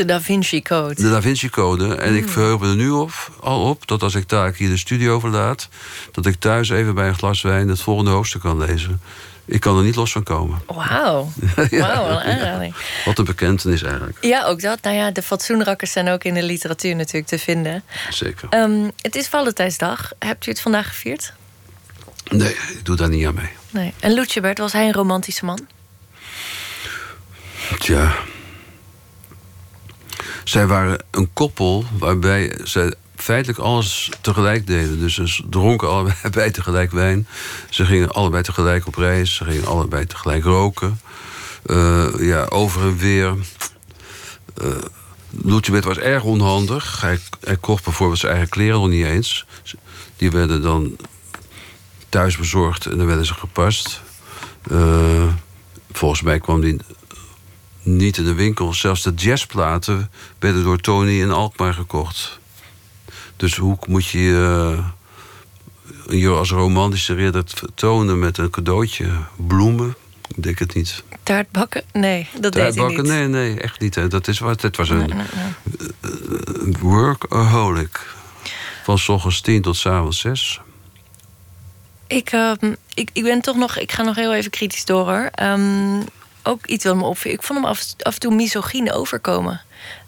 De 0.00 0.06
Da 0.06 0.20
Vinci 0.20 0.62
Code. 0.62 0.94
De 0.94 1.10
Da 1.10 1.22
Vinci 1.22 1.50
Code. 1.50 1.94
En 1.94 2.14
ik 2.14 2.22
mm. 2.22 2.28
verheug 2.28 2.58
me 2.58 2.68
er 2.68 2.74
nu 2.74 2.90
op, 2.90 3.12
al 3.40 3.68
op 3.68 3.86
dat 3.86 4.02
als 4.02 4.14
ik 4.14 4.28
daar 4.28 4.54
hier 4.56 4.68
de 4.68 4.76
studio 4.76 5.20
verlaat... 5.20 5.68
dat 6.12 6.26
ik 6.26 6.34
thuis 6.34 6.68
even 6.70 6.94
bij 6.94 7.08
een 7.08 7.14
glas 7.14 7.42
wijn 7.42 7.68
het 7.68 7.80
volgende 7.80 8.10
hoofdstuk 8.10 8.40
kan 8.40 8.58
lezen. 8.58 9.00
Ik 9.44 9.60
kan 9.60 9.78
er 9.78 9.84
niet 9.84 9.96
los 9.96 10.12
van 10.12 10.22
komen. 10.22 10.62
Wauw. 10.66 11.32
Wauw, 11.70 12.08
een 12.08 12.20
aanrader. 12.20 12.76
Wat 13.04 13.18
een 13.18 13.24
bekentenis 13.24 13.82
eigenlijk. 13.82 14.18
Ja, 14.20 14.44
ook 14.44 14.60
dat. 14.60 14.82
Nou 14.82 14.96
ja, 14.96 15.10
de 15.10 15.22
fatsoenrakkers 15.22 15.92
zijn 15.92 16.08
ook 16.08 16.24
in 16.24 16.34
de 16.34 16.42
literatuur 16.42 16.96
natuurlijk 16.96 17.26
te 17.26 17.38
vinden. 17.38 17.82
Zeker. 18.10 18.48
Um, 18.54 18.90
het 19.00 19.14
is 19.16 19.28
Valentijnsdag. 19.28 20.12
Hebt 20.18 20.46
u 20.46 20.50
het 20.50 20.60
vandaag 20.60 20.88
gevierd? 20.88 21.32
Nee, 22.30 22.52
ik 22.52 22.80
doe 22.82 22.96
daar 22.96 23.08
niet 23.08 23.26
aan 23.26 23.34
mee. 23.34 23.50
Nee. 23.70 23.94
En 24.00 24.12
Lucebert, 24.12 24.58
was 24.58 24.72
hij 24.72 24.86
een 24.86 24.92
romantische 24.92 25.44
man? 25.44 25.66
Tja, 27.78 28.12
zij 30.44 30.66
waren 30.66 31.04
een 31.10 31.30
koppel 31.32 31.84
waarbij 31.98 32.58
zij 32.64 32.94
feitelijk 33.16 33.58
alles 33.58 34.10
tegelijk 34.20 34.66
deden. 34.66 34.98
Dus 34.98 35.14
ze 35.14 35.42
dronken 35.50 35.88
allebei 35.88 36.50
tegelijk 36.60 36.90
wijn. 36.90 37.26
Ze 37.70 37.84
gingen 37.84 38.10
allebei 38.10 38.42
tegelijk 38.42 38.86
op 38.86 38.94
reis. 38.94 39.34
Ze 39.34 39.44
gingen 39.44 39.66
allebei 39.66 40.06
tegelijk 40.06 40.44
roken. 40.44 41.00
Uh, 41.66 42.06
ja, 42.18 42.44
over 42.44 42.82
en 42.82 42.96
weer. 42.96 43.34
Uh, 45.42 45.80
was 45.82 45.98
erg 45.98 46.22
onhandig. 46.22 47.00
Hij, 47.00 47.18
hij, 47.40 47.56
kocht 47.56 47.84
bijvoorbeeld 47.84 48.18
zijn 48.18 48.32
eigen 48.32 48.50
kleren 48.50 48.80
nog 48.80 48.88
niet 48.88 49.06
eens. 49.06 49.46
Die 50.16 50.30
werden 50.30 50.62
dan 50.62 50.96
thuis 52.08 52.36
bezorgd 52.36 52.86
en 52.86 52.96
dan 52.96 53.06
werden 53.06 53.26
ze 53.26 53.34
gepast. 53.34 54.00
Uh, 54.70 55.32
volgens 55.92 56.22
mij 56.22 56.40
kwam 56.40 56.60
die 56.60 56.76
niet 57.82 58.16
in 58.16 58.24
de 58.24 58.34
winkel. 58.34 58.74
Zelfs 58.74 59.02
de 59.02 59.14
jazzplaten 59.14 60.10
werden 60.38 60.64
door 60.64 60.78
Tony 60.78 61.20
in 61.20 61.30
Alkmaar 61.30 61.74
gekocht. 61.74 62.38
Dus 63.36 63.56
hoe 63.56 63.78
moet 63.86 64.06
je 64.06 64.78
je 66.08 66.28
als 66.28 66.50
romantische 66.50 67.14
ridder 67.14 67.44
tonen 67.74 68.18
met 68.18 68.38
een 68.38 68.50
cadeautje, 68.50 69.10
bloemen. 69.36 69.94
Ik 70.36 70.42
denk 70.42 70.58
het 70.58 70.74
niet. 70.74 71.02
Taartbakken? 71.22 71.82
Nee, 71.92 72.28
dat 72.40 72.52
deed 72.52 72.74
hij 72.74 72.86
niet. 72.86 73.02
Nee, 73.02 73.26
nee, 73.26 73.60
echt 73.60 73.80
niet. 73.80 74.10
Dat 74.10 74.28
is 74.28 74.38
wat. 74.38 74.62
Het 74.62 74.76
was 74.76 74.88
een 74.88 74.98
nee, 74.98 75.08
nee, 75.08 76.76
workaholic. 76.80 78.06
Van 78.84 78.98
s 78.98 79.08
ochtends 79.08 79.40
tien 79.40 79.62
tot 79.62 79.76
s 79.76 79.86
avonds 79.86 80.20
zes. 80.20 80.60
Ik, 82.06 82.30
ehm, 82.32 82.74
ik, 82.94 83.10
ik 83.12 83.22
ben 83.22 83.40
toch 83.40 83.56
nog... 83.56 83.78
Ik 83.78 83.92
ga 83.92 84.02
nog 84.02 84.16
heel 84.16 84.34
even 84.34 84.50
kritisch 84.50 84.84
door, 84.84 85.08
hoor. 85.08 85.30
Um, 85.42 86.04
ook 86.42 86.66
iets 86.66 86.84
wat 86.84 86.96
me 86.96 87.04
opviel. 87.04 87.32
Ik 87.32 87.42
vond 87.42 87.58
hem 87.58 87.68
af, 87.68 87.94
af 87.98 88.14
en 88.14 88.20
toe 88.20 88.34
misogyn 88.34 88.92
overkomen. 88.92 89.60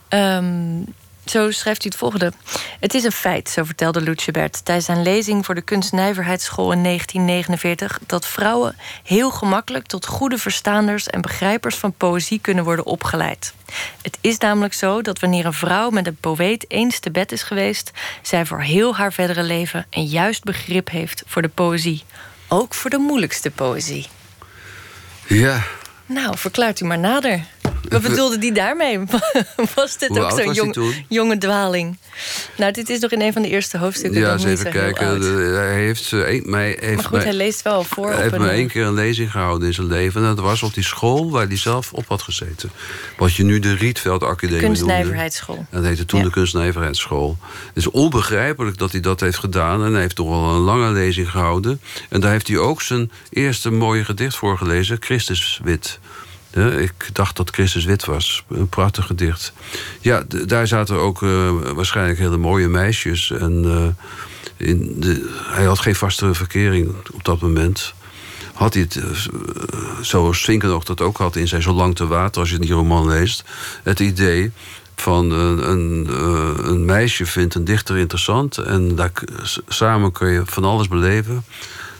Um, 0.09 0.85
zo 1.25 1.51
schrijft 1.51 1.85
u 1.85 1.89
het 1.89 1.99
volgende. 1.99 2.33
Het 2.81 2.95
is 2.95 3.05
een 3.05 3.13
feit, 3.13 3.49
zo 3.49 3.65
vertelde 3.65 4.01
Lucebert 4.01 4.65
tijdens 4.65 4.87
zijn 4.87 5.03
lezing 5.03 5.45
voor 5.45 5.55
de 5.55 5.63
Kunstnijverheidsschool 5.63 6.73
in 6.73 6.83
1949, 6.83 7.99
dat 8.07 8.27
vrouwen 8.27 8.77
heel 9.03 9.31
gemakkelijk 9.31 9.87
tot 9.87 10.07
goede 10.07 10.39
verstaanders 10.39 11.07
en 11.07 11.21
begrijpers 11.21 11.77
van 11.77 11.93
poëzie 11.93 12.39
kunnen 12.41 12.65
worden 12.65 12.87
opgeleid. 12.87 13.55
Het 14.03 14.19
is 14.21 14.39
namelijk 14.39 14.75
zo 14.75 15.03
dat 15.03 15.21
wanneer 15.21 15.47
een 15.47 15.53
vrouw 15.53 15.91
met 15.91 16.07
een 16.07 16.17
poëet 16.21 16.65
eens 16.69 16.99
te 16.99 17.11
bed 17.11 17.33
is 17.33 17.43
geweest, 17.43 17.91
zij 18.23 18.47
voor 18.47 18.61
heel 18.61 18.97
haar 18.97 19.13
verdere 19.13 19.43
leven 19.43 19.87
een 19.91 20.07
juist 20.07 20.45
begrip 20.45 20.91
heeft 20.91 21.23
voor 21.27 21.43
de 21.43 21.49
poëzie. 21.49 22.05
Ook 22.49 22.75
voor 22.75 22.91
de 22.91 22.99
moeilijkste 22.99 23.51
poëzie. 23.51 24.07
Ja. 25.27 25.63
Nou, 26.07 26.39
verklaart 26.39 26.81
u 26.81 26.85
maar 26.85 26.99
nader. 26.99 27.45
Wat 27.89 28.03
bedoelde 28.03 28.39
die 28.39 28.53
daarmee? 28.53 29.01
Was 29.75 29.99
dit 29.99 30.19
ook 30.19 30.31
zo'n 30.31 30.53
jong, 30.53 31.05
jonge 31.09 31.39
dwaling? 31.39 31.99
Nou, 32.57 32.73
dit 32.73 32.89
is 32.89 32.99
nog 32.99 33.11
in 33.11 33.21
een 33.21 33.33
van 33.33 33.43
de 33.43 33.49
eerste 33.49 33.79
hoofdstukken. 33.79 34.21
Ja, 34.21 34.33
eens 34.33 34.45
even 34.45 34.71
kijken. 34.71 35.21
hij 35.55 35.75
heeft, 35.75 36.13
mij, 36.45 36.77
heeft 36.81 36.95
maar 36.95 37.05
goed, 37.05 37.23
hij 37.23 37.33
leest 37.33 37.63
wel 37.63 37.85
voor. 37.85 38.11
Hij 38.11 38.23
heeft 38.23 38.39
me 38.39 38.49
één 38.49 38.69
keer 38.69 38.85
een 38.85 38.95
lezing 38.95 39.31
gehouden 39.31 39.69
in 39.69 39.75
zijn 39.75 39.87
leven. 39.87 40.21
En 40.21 40.27
dat 40.27 40.45
was 40.45 40.63
op 40.63 40.75
die 40.75 40.85
school 40.85 41.31
waar 41.31 41.47
hij 41.47 41.57
zelf 41.57 41.93
op 41.93 42.05
had 42.09 42.23
gezeten. 42.23 42.71
Wat 43.17 43.35
je 43.35 43.45
nu 43.45 43.59
de 43.59 43.75
Rietveld 43.75 44.23
Academie 44.23 44.61
Kunstnijverheidsschool. 44.61 45.67
Dat 45.71 45.85
heette 45.85 46.05
toen 46.05 46.23
de 46.23 46.31
Kunstnijverheidsschool. 46.31 47.37
Het 47.67 47.77
is 47.77 47.91
onbegrijpelijk 47.91 48.79
dat 48.79 48.93
hij 48.93 49.01
dat 49.01 49.21
heeft 49.21 49.39
gedaan. 49.39 49.85
En 49.85 49.93
hij 49.93 50.01
heeft 50.01 50.17
toch 50.17 50.29
wel 50.29 50.51
een 50.51 50.61
lange 50.61 50.91
lezing 50.91 51.31
gehouden. 51.31 51.81
En 52.09 52.21
daar 52.21 52.31
heeft 52.31 52.49
hij 52.49 52.59
ook 52.59 52.83
zijn 52.83 53.11
eerste 53.31 53.71
mooie 53.71 54.05
gedicht 54.05 54.37
voor 54.37 54.59
gelezen. 54.59 54.97
Christus 55.01 55.61
Wit 55.65 55.99
ik 56.61 57.09
dacht 57.13 57.37
dat 57.37 57.51
Christus 57.51 57.85
wit 57.85 58.05
was. 58.05 58.45
Een 58.49 58.69
prachtig 58.69 59.07
gedicht. 59.07 59.53
Ja, 60.01 60.23
daar 60.47 60.67
zaten 60.67 60.97
ook 60.97 61.23
uh, 61.23 61.51
waarschijnlijk 61.75 62.19
hele 62.19 62.37
mooie 62.37 62.69
meisjes. 62.69 63.31
En 63.31 63.65
uh, 63.65 63.87
in 64.69 64.95
de, 65.01 65.31
hij 65.45 65.65
had 65.65 65.79
geen 65.79 65.95
vaste 65.95 66.35
verkering 66.35 66.95
op 67.13 67.25
dat 67.25 67.41
moment. 67.41 67.95
Had 68.53 68.75
hij 68.75 68.83
het, 68.83 68.95
uh, 68.97 69.05
zoals 70.01 70.41
Svinkenoog 70.41 70.85
dat 70.85 71.01
ook 71.01 71.17
had 71.17 71.37
in 71.37 71.49
zijn 71.49 71.63
Zo 71.63 71.73
lang 71.73 71.97
te 71.97 72.07
water... 72.07 72.41
als 72.41 72.51
je 72.51 72.59
die 72.59 72.73
roman 72.73 73.07
leest, 73.07 73.45
het 73.83 74.01
idee 74.01 74.53
van 74.97 75.31
een, 75.31 75.71
een, 75.71 76.09
een, 76.69 76.85
meisje 76.85 77.27
vindt 77.27 77.55
een 77.55 77.65
dichter 77.65 77.97
interessant... 77.97 78.59
en 78.59 78.95
daar, 78.95 79.13
samen 79.69 80.13
kun 80.13 80.29
je 80.29 80.43
van 80.45 80.65
alles 80.65 80.89
beleven, 80.89 81.45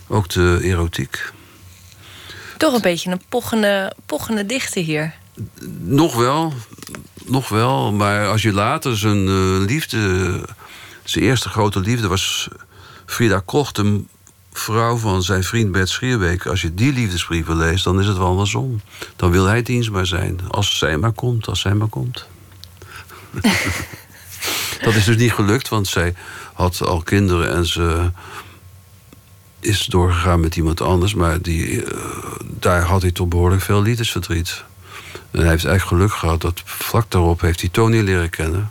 ook 0.07 0.29
de 0.29 0.59
erotiek. 0.63 1.33
Toch 2.63 2.75
een 2.75 2.81
beetje 2.81 3.11
een 3.11 3.23
pochende, 3.29 3.93
pochende 4.07 4.47
dichter 4.47 4.83
hier. 4.83 5.15
Nog 5.79 6.15
wel, 6.15 6.53
nog 7.25 7.49
wel. 7.49 7.93
Maar 7.93 8.29
als 8.29 8.43
je 8.43 8.53
later 8.53 8.99
zijn 8.99 9.27
uh, 9.27 9.67
liefde... 9.67 10.41
zijn 11.05 11.25
eerste 11.25 11.49
grote 11.49 11.81
liefde 11.81 12.09
was 12.09 12.49
Frida 13.07 13.43
Koch... 13.45 13.73
de 13.73 14.05
vrouw 14.53 14.97
van 14.97 15.23
zijn 15.23 15.45
vriend 15.45 15.73
Bert 15.73 15.89
Schierbeek. 15.89 16.47
Als 16.47 16.63
je 16.63 16.75
die 16.75 16.93
liefdesbrieven 16.93 17.57
leest, 17.57 17.85
dan 17.85 18.01
is 18.01 18.07
het 18.07 18.17
wel 18.17 18.27
andersom. 18.27 18.81
Dan 19.17 19.31
wil 19.31 19.45
hij 19.45 19.63
dienstbaar 19.63 20.07
zijn. 20.07 20.41
Als 20.51 20.79
zij 20.79 20.97
maar 20.97 21.13
komt, 21.13 21.47
als 21.47 21.61
zij 21.61 21.75
maar 21.75 21.89
komt. 21.89 22.27
dat 24.85 24.95
is 24.95 25.05
dus 25.05 25.17
niet 25.17 25.33
gelukt, 25.33 25.69
want 25.69 25.89
zij 25.89 26.15
had 26.53 26.83
al 26.83 27.03
kinderen 27.03 27.53
en 27.53 27.67
ze 27.67 28.11
is 29.63 29.87
doorgegaan 29.87 30.41
met 30.41 30.57
iemand 30.57 30.81
anders, 30.81 31.15
maar 31.15 31.43
die, 31.43 31.67
uh, 31.67 31.91
daar 32.43 32.83
had 32.83 33.03
hij 33.03 33.11
toch 33.11 33.29
behoorlijk 33.29 33.63
veel 33.63 33.83
liefdesverdriet. 33.83 34.65
En 35.31 35.41
hij 35.41 35.49
heeft 35.49 35.65
eigenlijk 35.65 35.85
geluk 35.85 36.13
gehad 36.13 36.41
dat 36.41 36.63
vlak 36.65 37.11
daarop 37.11 37.41
heeft 37.41 37.61
hij 37.61 37.71
Tony 37.71 38.01
leren 38.01 38.31
kennen. 38.31 38.71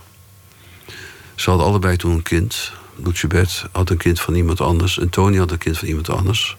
Ze 1.35 1.49
hadden 1.49 1.67
allebei 1.67 1.95
toen 1.97 2.11
een 2.11 2.21
kind. 2.21 2.71
Lucibet 2.95 3.65
had 3.71 3.89
een 3.89 3.97
kind 3.97 4.19
van 4.19 4.35
iemand 4.35 4.61
anders 4.61 4.99
en 4.99 5.09
Tony 5.09 5.37
had 5.37 5.51
een 5.51 5.57
kind 5.57 5.77
van 5.77 5.87
iemand 5.87 6.09
anders. 6.09 6.57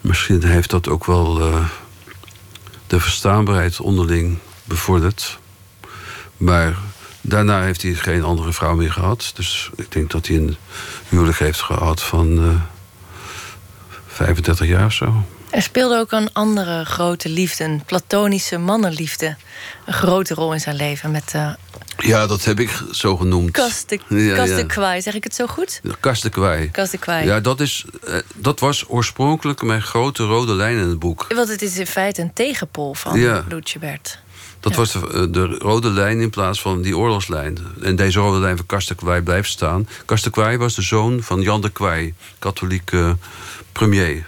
Misschien 0.00 0.44
heeft 0.44 0.70
dat 0.70 0.88
ook 0.88 1.06
wel 1.06 1.40
uh, 1.40 1.64
de 2.86 3.00
verstaanbaarheid 3.00 3.80
onderling 3.80 4.38
bevorderd. 4.64 5.38
Maar 6.36 6.76
daarna 7.20 7.62
heeft 7.62 7.82
hij 7.82 7.94
geen 7.94 8.24
andere 8.24 8.52
vrouw 8.52 8.74
meer 8.74 8.92
gehad. 8.92 9.32
Dus 9.34 9.70
ik 9.76 9.92
denk 9.92 10.10
dat 10.10 10.26
hij 10.26 10.36
een 10.36 10.56
huwelijk 11.08 11.38
heeft 11.38 11.60
gehad 11.60 12.02
van. 12.02 12.38
Uh, 12.38 12.54
35 14.24 14.66
jaar 14.66 14.86
of 14.86 14.92
zo. 14.92 15.24
Er 15.50 15.62
speelde 15.62 15.98
ook 15.98 16.12
een 16.12 16.32
andere 16.32 16.84
grote 16.84 17.28
liefde, 17.28 17.64
een 17.64 17.82
platonische 17.86 18.58
mannenliefde, 18.58 19.36
een 19.86 19.92
grote 19.92 20.34
rol 20.34 20.52
in 20.52 20.60
zijn 20.60 20.76
leven. 20.76 21.10
Met, 21.10 21.32
uh, 21.36 21.50
ja, 21.98 22.26
dat 22.26 22.44
heb 22.44 22.60
ik 22.60 22.82
zo 22.92 23.16
genoemd. 23.16 23.50
Kaste, 23.50 24.00
ja, 24.08 24.64
Kwai, 24.66 25.02
zeg 25.02 25.14
ik 25.14 25.24
het 25.24 25.34
zo 25.34 25.46
goed? 25.46 25.80
Kaste 26.00 26.28
Kwai. 26.28 26.70
Kaste 26.70 26.98
Kwai. 26.98 27.26
Ja, 27.26 27.40
dat, 27.40 27.60
is, 27.60 27.84
uh, 28.08 28.14
dat 28.34 28.60
was 28.60 28.84
oorspronkelijk 28.88 29.62
mijn 29.62 29.82
grote 29.82 30.24
rode 30.24 30.52
lijn 30.52 30.76
in 30.78 30.88
het 30.88 30.98
boek. 30.98 31.26
Want 31.34 31.48
het 31.48 31.62
is 31.62 31.78
in 31.78 31.86
feite 31.86 32.22
een 32.22 32.32
tegenpol 32.32 32.94
van 32.94 33.18
ja. 33.18 33.44
Lucebert. 33.48 34.18
Dat 34.60 34.74
was 34.74 34.92
de, 34.92 34.98
eh, 34.98 35.32
de, 35.32 35.46
rode 35.46 35.90
lijn 35.90 36.20
in 36.20 36.30
plaats 36.30 36.60
van 36.60 36.82
die 36.82 36.96
oorlogslijn. 36.96 37.58
En 37.82 37.96
deze 37.96 38.18
rode 38.18 38.38
lijn 38.38 38.56
van 38.56 38.66
Kastekwai 38.66 39.22
blijft 39.22 39.50
staan. 39.50 39.88
Kastekwai 40.04 40.56
was 40.56 40.74
de 40.74 40.82
zoon 40.82 41.22
van 41.22 41.40
Jan 41.40 41.60
de 41.60 41.70
Kwai, 41.70 42.14
katholieke 42.38 43.16
premier. 43.72 44.26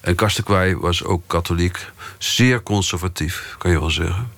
En 0.00 0.14
Kastekwai 0.14 0.76
was 0.76 1.04
ook 1.04 1.22
katholiek, 1.26 1.90
zeer 2.18 2.62
conservatief, 2.62 3.54
kan 3.58 3.70
je 3.70 3.80
wel 3.80 3.90
zeggen. 3.90 4.30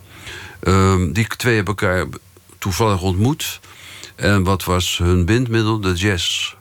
Um, 0.61 1.13
die 1.13 1.27
twee 1.27 1.55
hebben 1.55 1.75
elkaar 1.77 2.07
toevallig 2.59 3.03
ontmoet. 3.03 3.61
En 4.15 4.43
wat 4.43 4.65
was 4.65 4.99
hun 4.99 5.25
bindmiddel? 5.25 5.81
De 5.81 5.93
jazz. 5.93 6.55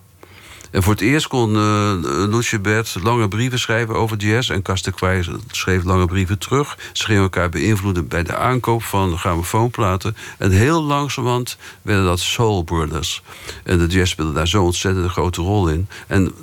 En 0.71 0.83
voor 0.83 0.93
het 0.93 1.01
eerst 1.01 1.27
kon 1.27 1.55
uh, 1.55 1.93
Lucebert 2.03 2.97
lange 3.03 3.27
brieven 3.27 3.59
schrijven 3.59 3.95
over 3.95 4.17
jazz. 4.17 4.49
En 4.49 4.61
Kastekwij 4.61 5.25
schreef 5.51 5.83
lange 5.83 6.05
brieven 6.05 6.37
terug. 6.37 6.77
Ze 6.93 7.05
gingen 7.05 7.21
elkaar 7.21 7.49
beïnvloeden 7.49 8.07
bij 8.07 8.23
de 8.23 8.35
aankoop 8.35 8.83
van 8.83 9.17
grammofoonplaten. 9.17 10.15
En 10.37 10.51
heel 10.51 10.83
langzamerhand 10.83 11.57
werden 11.81 12.05
dat 12.05 12.19
Soul 12.19 12.63
Brothers. 12.63 13.21
En 13.63 13.77
de 13.77 13.87
jazz 13.87 14.11
speelde 14.11 14.33
daar 14.33 14.47
zo 14.47 14.63
ontzettend 14.63 15.11
grote 15.11 15.41
rol 15.41 15.67
in. 15.69 15.87
En 16.07 16.33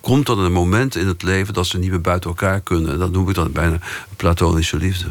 komt 0.00 0.26
dan 0.26 0.38
een 0.38 0.52
moment 0.52 0.96
in 0.96 1.06
het 1.06 1.22
leven 1.22 1.54
dat 1.54 1.66
ze 1.66 1.78
niet 1.78 1.90
meer 1.90 2.00
buiten 2.00 2.30
elkaar 2.30 2.60
kunnen. 2.60 2.92
En 2.92 2.98
dat 2.98 3.10
noem 3.10 3.28
ik 3.28 3.34
dan 3.34 3.52
bijna 3.52 3.78
platonische 4.16 4.76
liefde. 4.76 5.06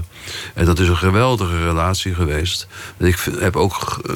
En 0.53 0.65
dat 0.65 0.79
is 0.79 0.87
een 0.87 0.97
geweldige 0.97 1.63
relatie 1.63 2.13
geweest. 2.13 2.67
En 2.97 3.05
ik 3.05 3.17
heb 3.39 3.55
ook 3.55 3.99
uh, 4.09 4.15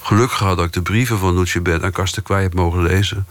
geluk 0.00 0.30
gehad 0.30 0.56
dat 0.56 0.66
ik 0.66 0.72
de 0.72 0.82
brieven 0.82 1.18
van 1.18 1.38
Lucebert 1.38 1.82
en 1.82 1.92
Kastekwij 1.92 2.42
heb 2.42 2.54
mogen 2.54 2.82
lezen. 2.82 3.26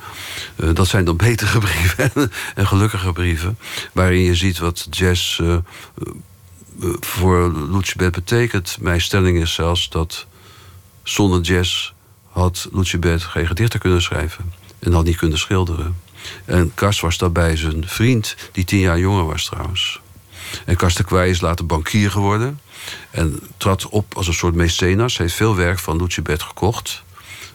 Uh, 0.56 0.70
dat 0.74 0.88
zijn 0.88 1.06
dan 1.06 1.18
betere 1.18 1.60
brieven 1.68 2.32
en 2.56 2.68
gelukkige 2.68 3.12
brieven. 3.12 3.58
Waarin 3.93 4.22
je 4.22 4.36
ziet 4.36 4.60
wat 4.60 4.88
jazz 4.89 5.39
uh, 5.39 5.58
voor 7.00 7.54
Lucebert 7.72 8.16
betekent. 8.16 8.78
Mijn 8.80 9.02
stelling 9.02 9.41
is 9.41 9.54
zelfs 9.54 9.89
dat 9.89 10.28
zonder 11.04 11.41
jazz 11.41 11.91
had 12.30 12.70
Lucebert 12.72 13.24
geen 13.24 13.47
gedichten 13.47 13.80
kunnen 13.80 14.02
schrijven. 14.02 14.54
En 14.80 14.93
had 14.93 15.06
niet 15.06 15.18
kunnen 15.18 15.38
schilderen. 15.38 15.95
En 16.46 16.72
Kast 16.74 17.02
was 17.02 17.18
daarbij 17.18 17.56
zijn 17.56 17.88
vriend, 17.88 18.36
die 18.52 18.64
tien 18.64 18.80
jaar 18.80 19.00
jonger 19.00 19.26
was 19.26 19.46
trouwens. 19.46 20.00
En 20.66 20.76
Kastekwij 20.76 21.30
is 21.30 21.42
later 21.42 21.66
bankier 21.66 22.12
geworden. 22.12 22.60
En 23.12 23.40
trad 23.58 23.90
op 23.90 24.16
als 24.16 24.28
een 24.28 24.34
soort 24.34 24.56
mecenas. 24.56 25.18
Hij 25.18 25.26
heeft 25.26 25.38
veel 25.38 25.56
werk 25.56 25.80
van 25.80 26.02
Lucibet 26.02 26.42
gekocht. 26.42 27.04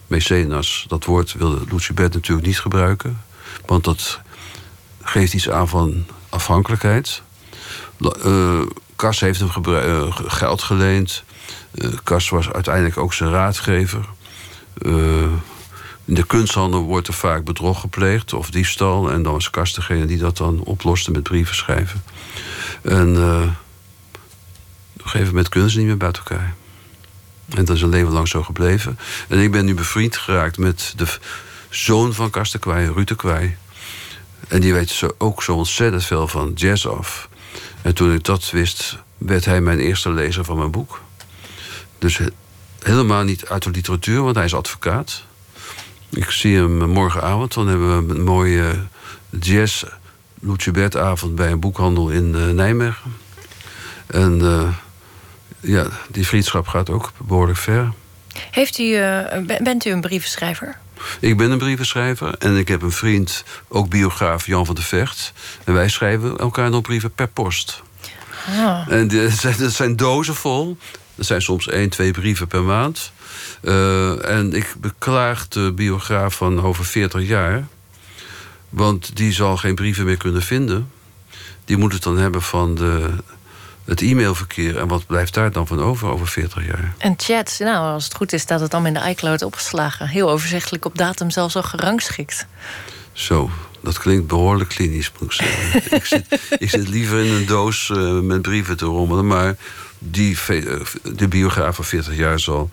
Mecenas, 0.07 0.85
dat 0.89 1.05
woord 1.05 1.33
wilde 1.33 1.61
Lucibet 1.70 2.14
natuurlijk 2.14 2.47
niet 2.47 2.61
gebruiken. 2.61 3.22
Want 3.66 3.85
dat 3.85 4.20
geeft 5.03 5.35
iets 5.35 5.51
aan 5.51 5.68
van 5.68 6.07
afhankelijkheid. 6.29 7.22
Uh, 8.27 8.61
Kas 8.97 9.20
heeft 9.20 9.41
hem 9.41 9.51
uh, 9.66 10.16
geld 10.27 10.62
geleend. 10.62 11.22
Uh, 11.75 11.93
Kas 12.03 12.29
was 12.29 12.51
uiteindelijk 12.51 12.97
ook 12.97 13.14
zijn 13.14 13.31
raadgever. 13.31 14.05
In 16.05 16.14
de 16.14 16.26
kunsthandel 16.26 16.82
wordt 16.82 17.09
er 17.09 17.14
vaak 17.14 17.44
bedrog 17.44 17.80
gepleegd 17.80 18.32
of 18.32 18.50
diefstal. 18.50 19.11
En 19.11 19.22
dan 19.22 19.32
was 19.32 19.50
Kast 19.50 19.74
degene 19.74 20.07
die 20.07 20.18
dat 20.18 20.36
dan 20.36 20.61
oploste 20.61 21.11
met 21.11 21.22
brieven 21.22 21.55
schrijven. 21.55 22.02
En 22.82 23.14
uh, 23.14 23.42
op 24.92 25.05
een 25.05 25.11
gegeven 25.11 25.34
niet 25.76 25.76
meer 25.76 25.96
buiten 25.96 26.22
elkaar. 26.24 26.55
En 27.48 27.64
dat 27.64 27.76
is 27.76 27.82
een 27.82 27.88
leven 27.88 28.12
lang 28.12 28.28
zo 28.28 28.42
gebleven. 28.42 28.98
En 29.28 29.38
ik 29.38 29.50
ben 29.50 29.64
nu 29.64 29.74
bevriend 29.74 30.16
geraakt 30.16 30.59
met 30.59 30.92
de 30.96 31.07
zoon 31.68 32.14
van 32.14 32.30
Karsten 32.30 32.61
Kwij, 32.61 32.84
Ruud 32.84 33.09
de 33.09 33.14
Kwij. 33.14 33.57
En 34.48 34.61
die 34.61 34.72
weet 34.72 34.90
zo, 34.90 35.14
ook 35.18 35.42
zo 35.42 35.55
ontzettend 35.55 36.05
veel 36.05 36.28
van 36.28 36.52
jazz 36.55 36.86
af. 36.86 37.28
En 37.82 37.94
toen 37.94 38.12
ik 38.12 38.24
dat 38.24 38.50
wist, 38.50 38.98
werd 39.18 39.44
hij 39.44 39.61
mijn 39.61 39.78
eerste 39.78 40.11
lezer 40.11 40.44
van 40.44 40.59
mijn 40.59 40.70
boek. 40.70 41.00
Dus 41.98 42.20
helemaal 42.82 43.22
niet 43.22 43.46
uit 43.46 43.62
de 43.62 43.70
literatuur, 43.70 44.22
want 44.22 44.36
hij 44.36 44.44
is 44.44 44.55
advocaat. 44.55 45.24
Ik 46.14 46.30
zie 46.30 46.56
hem 46.56 46.88
morgenavond, 46.88 47.54
dan 47.54 47.68
hebben 47.68 48.06
we 48.06 48.14
een 48.14 48.22
mooie 48.22 48.72
jazz 49.40 49.84
avond 50.90 51.34
bij 51.34 51.50
een 51.50 51.60
boekhandel 51.60 52.10
in 52.10 52.34
uh, 52.34 52.48
Nijmegen. 52.48 53.16
En 54.06 54.40
ja, 55.60 55.86
die 56.08 56.26
vriendschap 56.26 56.66
gaat 56.66 56.90
ook 56.90 57.12
behoorlijk 57.18 57.58
ver. 57.58 57.92
Heeft 58.50 58.78
u, 58.78 58.98
bent 59.62 59.84
u 59.84 59.90
een 59.90 60.00
brievenschrijver? 60.00 60.78
Ik 61.20 61.36
ben 61.36 61.50
een 61.50 61.58
brievenschrijver 61.58 62.34
en 62.38 62.56
ik 62.56 62.68
heb 62.68 62.82
een 62.82 62.92
vriend, 62.92 63.44
ook 63.68 63.88
biograaf 63.88 64.46
Jan 64.46 64.66
van 64.66 64.74
der 64.74 64.84
Vecht. 64.84 65.32
En 65.64 65.74
wij 65.74 65.88
schrijven 65.88 66.38
elkaar 66.38 66.70
nog 66.70 66.82
brieven 66.82 67.12
per 67.12 67.28
post. 67.28 67.82
Ah. 68.48 68.88
En 68.88 69.08
dat 69.16 69.32
zijn, 69.32 69.56
dat 69.58 69.72
zijn 69.72 69.96
dozen 69.96 70.34
vol. 70.34 70.76
Er 71.14 71.24
zijn 71.24 71.42
soms 71.42 71.68
één, 71.68 71.88
twee 71.88 72.10
brieven 72.10 72.46
per 72.46 72.62
maand. 72.62 73.12
Uh, 73.64 74.28
en 74.28 74.52
ik 74.52 74.74
beklaag 74.78 75.48
de 75.48 75.72
biograaf 75.72 76.34
van 76.34 76.62
over 76.62 76.84
40 76.84 77.22
jaar. 77.26 77.66
Want 78.68 79.16
die 79.16 79.32
zal 79.32 79.56
geen 79.56 79.74
brieven 79.74 80.04
meer 80.04 80.16
kunnen 80.16 80.42
vinden. 80.42 80.90
Die 81.64 81.76
moet 81.76 81.92
het 81.92 82.02
dan 82.02 82.18
hebben 82.18 82.42
van 82.42 82.74
de, 82.74 83.10
het 83.84 84.00
e-mailverkeer. 84.00 84.78
En 84.78 84.88
wat 84.88 85.06
blijft 85.06 85.34
daar 85.34 85.52
dan 85.52 85.66
van 85.66 85.80
over 85.80 86.08
over 86.08 86.26
40 86.26 86.66
jaar? 86.66 86.94
En 86.98 87.14
chat, 87.16 87.56
nou, 87.58 87.92
als 87.92 88.04
het 88.04 88.14
goed 88.14 88.32
is, 88.32 88.42
staat 88.42 88.60
het 88.60 88.70
dan 88.70 88.86
in 88.86 88.94
de 88.94 89.08
iCloud 89.08 89.42
opgeslagen. 89.42 90.08
Heel 90.08 90.30
overzichtelijk 90.30 90.84
op 90.84 90.98
datum 90.98 91.30
zelfs 91.30 91.56
al 91.56 91.62
gerangschikt. 91.62 92.46
Zo, 93.12 93.50
dat 93.80 93.98
klinkt 93.98 94.26
behoorlijk 94.26 94.70
klinisch, 94.70 95.12
moet 95.18 95.32
ik 95.32 95.32
zeggen. 95.32 95.82
ik, 95.98 96.04
zit, 96.04 96.26
ik, 96.58 96.70
zit, 96.70 96.88
liever 96.88 97.24
in 97.24 97.32
een 97.32 97.46
doos 97.46 97.88
uh, 97.88 98.20
met 98.20 98.42
brieven 98.42 98.76
te 98.76 98.84
rommelen. 98.84 99.26
Maar 99.26 99.56
die, 99.98 100.38
eh, 100.46 100.80
de 101.02 101.28
biograaf 101.28 101.76
van 101.76 101.84
40 101.84 102.16
jaar 102.16 102.40
zal 102.40 102.70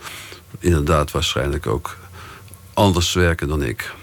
inderdaad 0.59 1.11
waarschijnlijk 1.11 1.67
ook 1.67 1.97
anders 2.73 3.13
werken 3.13 3.47
dan 3.47 3.63
ik. 3.63 3.93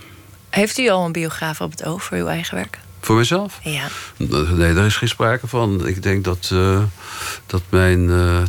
Heeft 0.50 0.78
u 0.78 0.88
al 0.88 1.04
een 1.04 1.12
biograaf 1.12 1.60
op 1.60 1.70
het 1.70 1.84
oog 1.84 2.02
voor 2.02 2.16
uw 2.16 2.26
eigen 2.26 2.54
werk? 2.54 2.78
Voor 3.00 3.16
mezelf? 3.16 3.58
Ja. 3.62 3.88
Nee, 4.16 4.74
daar 4.74 4.86
is 4.86 4.96
geen 4.96 5.08
sprake 5.08 5.46
van. 5.46 5.86
Ik 5.86 6.02
denk 6.02 6.24
dat, 6.24 6.50
uh, 6.52 6.82
dat 7.46 7.62
mijn. 7.68 8.00
Uh, 8.00 8.42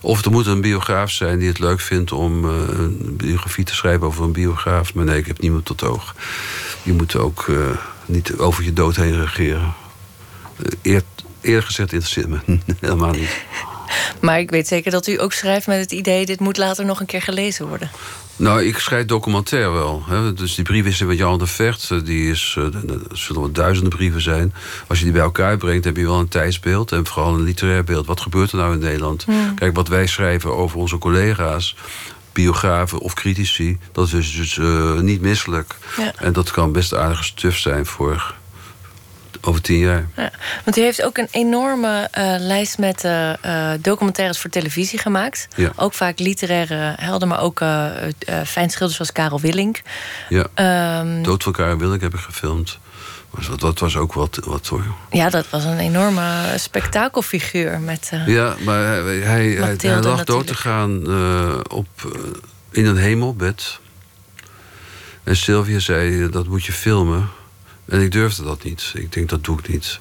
of 0.00 0.24
er 0.24 0.30
moet 0.30 0.46
een 0.46 0.60
biograaf 0.60 1.10
zijn 1.10 1.38
die 1.38 1.48
het 1.48 1.58
leuk 1.58 1.80
vindt 1.80 2.12
om 2.12 2.44
uh, 2.44 2.50
een 2.68 3.16
biografie 3.16 3.64
te 3.64 3.74
schrijven 3.74 4.06
over 4.06 4.24
een 4.24 4.32
biograaf. 4.32 4.94
Maar 4.94 5.04
nee, 5.04 5.18
ik 5.18 5.26
heb 5.26 5.40
niemand 5.40 5.64
tot 5.64 5.82
oog. 5.82 6.14
Je 6.82 6.92
moet 6.92 7.16
ook 7.16 7.50
niet 8.06 8.36
over 8.36 8.64
je 8.64 8.72
dood 8.72 8.96
heen 8.96 9.20
regeren. 9.20 9.74
Eer, 10.82 11.02
eerlijk 11.40 11.66
gezegd 11.66 11.92
interesseert 11.92 12.28
me 12.28 12.58
helemaal 12.80 13.12
niet. 13.12 13.44
Maar 14.20 14.40
ik 14.40 14.50
weet 14.50 14.68
zeker 14.68 14.90
dat 14.90 15.06
u 15.06 15.20
ook 15.20 15.32
schrijft 15.32 15.66
met 15.66 15.80
het 15.80 15.92
idee... 15.92 16.26
dit 16.26 16.40
moet 16.40 16.56
later 16.56 16.84
nog 16.84 17.00
een 17.00 17.06
keer 17.06 17.22
gelezen 17.22 17.68
worden. 17.68 17.90
Nou, 18.38 18.64
ik 18.64 18.78
schrijf 18.78 19.06
documentair 19.06 19.72
wel. 19.72 20.02
Hè. 20.06 20.34
Dus 20.34 20.54
die 20.54 20.64
briefwisseling 20.64 21.10
met 21.10 21.20
Jan 21.20 21.38
de 21.38 21.46
Vecht, 21.46 21.90
eh, 21.90 21.98
die 22.04 22.30
is, 22.30 22.56
uh, 22.58 22.64
er 22.64 23.00
zullen 23.12 23.42
wel 23.42 23.52
duizenden 23.52 23.92
brieven 23.92 24.20
zijn. 24.20 24.54
Als 24.86 24.98
je 24.98 25.04
die 25.04 25.12
bij 25.12 25.22
elkaar 25.22 25.56
brengt, 25.56 25.84
heb 25.84 25.96
je 25.96 26.04
wel 26.04 26.18
een 26.18 26.28
tijdsbeeld 26.28 26.92
en 26.92 27.06
vooral 27.06 27.34
een 27.34 27.42
literair 27.42 27.84
beeld. 27.84 28.06
Wat 28.06 28.20
gebeurt 28.20 28.50
er 28.50 28.56
nou 28.56 28.72
in 28.72 28.78
Nederland? 28.78 29.24
Hmm. 29.24 29.54
Kijk, 29.54 29.76
wat 29.76 29.88
wij 29.88 30.06
schrijven 30.06 30.56
over 30.56 30.78
onze 30.78 30.98
collega's, 30.98 31.76
biografen 32.32 32.98
of 32.98 33.14
critici, 33.14 33.78
dat 33.92 34.12
is 34.12 34.32
dus 34.32 34.56
uh, 34.56 35.00
niet 35.00 35.20
misselijk. 35.20 35.74
Ja. 35.96 36.12
En 36.16 36.32
dat 36.32 36.50
kan 36.50 36.72
best 36.72 36.94
aardige 36.94 37.24
stuf 37.24 37.56
zijn 37.56 37.86
voor 37.86 38.34
over 39.40 39.60
tien 39.60 39.78
jaar. 39.78 40.06
Ja, 40.16 40.30
want 40.64 40.76
u 40.76 40.80
heeft 40.80 41.02
ook 41.02 41.18
een 41.18 41.28
enorme 41.30 42.08
uh, 42.18 42.34
lijst 42.38 42.78
met 42.78 43.04
uh, 43.04 43.32
documentaires 43.80 44.38
voor 44.38 44.50
televisie 44.50 44.98
gemaakt. 44.98 45.48
Ja. 45.56 45.72
Ook 45.76 45.94
vaak 45.94 46.18
literaire 46.18 46.94
helden, 46.96 47.28
maar 47.28 47.40
ook 47.40 47.60
uh, 47.60 47.86
fijnschilders 48.46 48.96
zoals 48.96 49.12
Karel 49.12 49.40
Willink. 49.40 49.82
Ja, 50.28 51.00
um, 51.00 51.22
Dood 51.22 51.42
van 51.42 51.52
Karel 51.52 51.76
Willink 51.76 52.00
heb 52.00 52.14
ik 52.14 52.20
gefilmd. 52.20 52.78
Dat, 53.48 53.60
dat 53.60 53.78
was 53.78 53.96
ook 53.96 54.12
wat, 54.12 54.38
wat 54.44 54.66
hoor. 54.66 54.84
Ja, 55.10 55.30
dat 55.30 55.50
was 55.50 55.64
een 55.64 55.78
enorme 55.78 56.54
spektakelfiguur. 56.56 57.80
Met, 57.80 58.10
ja, 58.26 58.54
maar 58.64 58.84
hij, 58.84 59.16
hij, 59.16 59.46
hij, 59.46 59.76
hij 59.78 60.00
lag 60.00 60.24
dood 60.24 60.46
te 60.46 60.54
gaan 60.54 61.06
op, 61.68 61.88
in 62.70 62.86
een 62.86 62.96
hemelbed. 62.96 63.78
En 65.24 65.36
Sylvia 65.36 65.78
zei, 65.78 66.30
dat 66.30 66.46
moet 66.46 66.64
je 66.64 66.72
filmen. 66.72 67.28
En 67.88 68.00
ik 68.00 68.12
durfde 68.12 68.42
dat 68.42 68.62
niet. 68.62 68.92
Ik 68.94 69.12
denk, 69.12 69.28
dat 69.28 69.44
doe 69.44 69.58
ik 69.58 69.68
niet. 69.68 70.00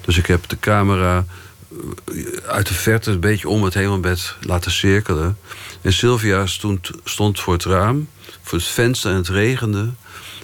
Dus 0.00 0.18
ik 0.18 0.26
heb 0.26 0.48
de 0.48 0.58
camera 0.58 1.24
eh, 1.68 2.26
uit 2.46 2.66
de 2.66 2.74
verte 2.74 3.10
een 3.10 3.20
beetje 3.20 3.48
om 3.48 3.64
het 3.64 3.74
hemelbed 3.74 4.34
laten 4.40 4.70
cirkelen. 4.70 5.38
En 5.80 5.92
Sylvia 5.92 6.46
stond, 6.46 6.90
stond 7.04 7.40
voor 7.40 7.52
het 7.52 7.64
raam, 7.64 8.08
voor 8.42 8.58
het 8.58 8.66
venster 8.66 9.10
en 9.10 9.16
het 9.16 9.28
regende. 9.28 9.90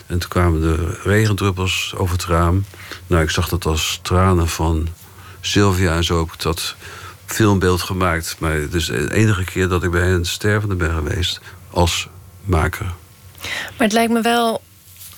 En 0.07 0.19
toen 0.19 0.29
kwamen 0.29 0.61
de 0.61 0.99
regendruppels 1.03 1.95
over 1.97 2.15
het 2.15 2.25
raam. 2.25 2.65
Nou, 3.07 3.23
ik 3.23 3.31
zag 3.31 3.49
dat 3.49 3.65
als 3.65 3.99
tranen 4.03 4.49
van 4.49 4.89
Sylvia 5.41 5.97
en 5.97 6.05
zo 6.05 6.19
heb 6.19 6.33
ik 6.33 6.43
dat 6.43 6.77
filmbeeld 7.27 7.83
gemaakt. 7.83 8.37
Maar 8.39 8.53
het 8.53 8.75
is 8.75 8.87
de 8.87 9.15
enige 9.15 9.45
keer 9.45 9.69
dat 9.69 9.83
ik 9.83 9.91
bij 9.91 10.13
een 10.13 10.27
stervende 10.27 10.75
ben 10.75 10.95
geweest 10.95 11.41
als 11.71 12.09
maker. 12.45 12.93
Maar 13.43 13.87
het 13.87 13.93
lijkt 13.93 14.13
me 14.13 14.21
wel 14.21 14.63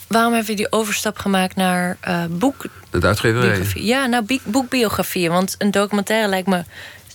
waarom 0.09 0.33
hebben 0.33 0.51
we 0.51 0.57
die 0.57 0.73
overstap 0.73 1.19
gemaakt 1.19 1.57
naar 1.57 1.97
uh, 2.09 2.25
boek? 2.31 2.65
De 2.91 3.07
uitgeverij. 3.07 3.67
Ja, 3.75 4.07
nou, 4.07 4.41
boekbiografieën. 4.45 5.31
Want 5.31 5.55
een 5.59 5.71
documentaire 5.71 6.29
lijkt 6.29 6.49
me 6.49 6.65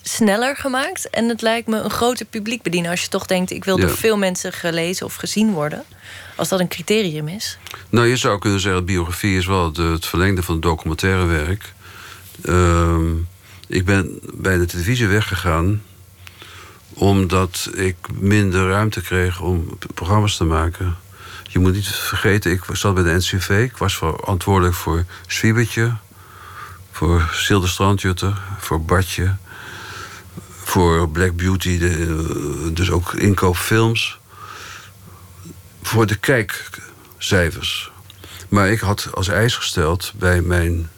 sneller 0.01 0.55
gemaakt. 0.55 1.09
En 1.09 1.29
het 1.29 1.41
lijkt 1.41 1.67
me 1.67 1.79
een 1.79 1.89
groter 1.89 2.25
publiek 2.25 2.61
bedienen. 2.61 2.91
Als 2.91 3.01
je 3.01 3.07
toch 3.07 3.25
denkt, 3.25 3.51
ik 3.51 3.63
wil 3.63 3.77
door 3.77 3.97
veel 3.97 4.17
mensen 4.17 4.53
gelezen 4.53 5.05
of 5.05 5.15
gezien 5.15 5.51
worden. 5.51 5.83
Als 6.35 6.49
dat 6.49 6.59
een 6.59 6.67
criterium 6.67 7.27
is. 7.27 7.57
Nou, 7.89 8.07
je 8.07 8.17
zou 8.17 8.39
kunnen 8.39 8.59
zeggen, 8.59 8.85
biografie 8.85 9.37
is 9.37 9.45
wel 9.45 9.73
het 9.73 10.05
verlengde 10.05 10.43
van 10.43 10.53
het 10.53 10.63
documentaire 10.63 11.25
werk. 11.25 11.73
Uh, 12.43 12.97
ik 13.67 13.85
ben 13.85 14.19
bij 14.33 14.57
de 14.57 14.65
televisie 14.65 15.07
weggegaan 15.07 15.81
omdat 16.93 17.69
ik 17.73 17.95
minder 18.13 18.69
ruimte 18.69 19.01
kreeg 19.01 19.41
om 19.41 19.77
programma's 19.93 20.37
te 20.37 20.43
maken. 20.43 20.97
Je 21.51 21.59
moet 21.59 21.73
niet 21.73 21.87
vergeten, 21.87 22.51
ik 22.51 22.63
zat 22.71 22.93
bij 22.93 23.03
de 23.03 23.15
NCV. 23.15 23.49
Ik 23.49 23.77
was 23.77 23.97
verantwoordelijk 23.97 24.75
voor 24.75 25.05
Zwiebertje, 25.27 25.95
voor 26.91 27.29
Silde 27.31 27.67
Strandjutter, 27.67 28.41
voor 28.59 28.81
Badje, 28.81 29.35
voor 30.63 31.09
Black 31.09 31.35
Beauty, 31.35 31.77
de, 31.77 32.71
dus 32.73 32.91
ook 32.91 33.13
inkoopfilms. 33.13 34.19
Voor 35.81 36.05
de 36.07 36.15
kijkcijfers. 36.15 37.91
Maar 38.49 38.69
ik 38.69 38.79
had 38.79 39.09
als 39.13 39.27
eis 39.27 39.55
gesteld 39.55 40.13
bij 40.15 40.41
mijn 40.41 40.89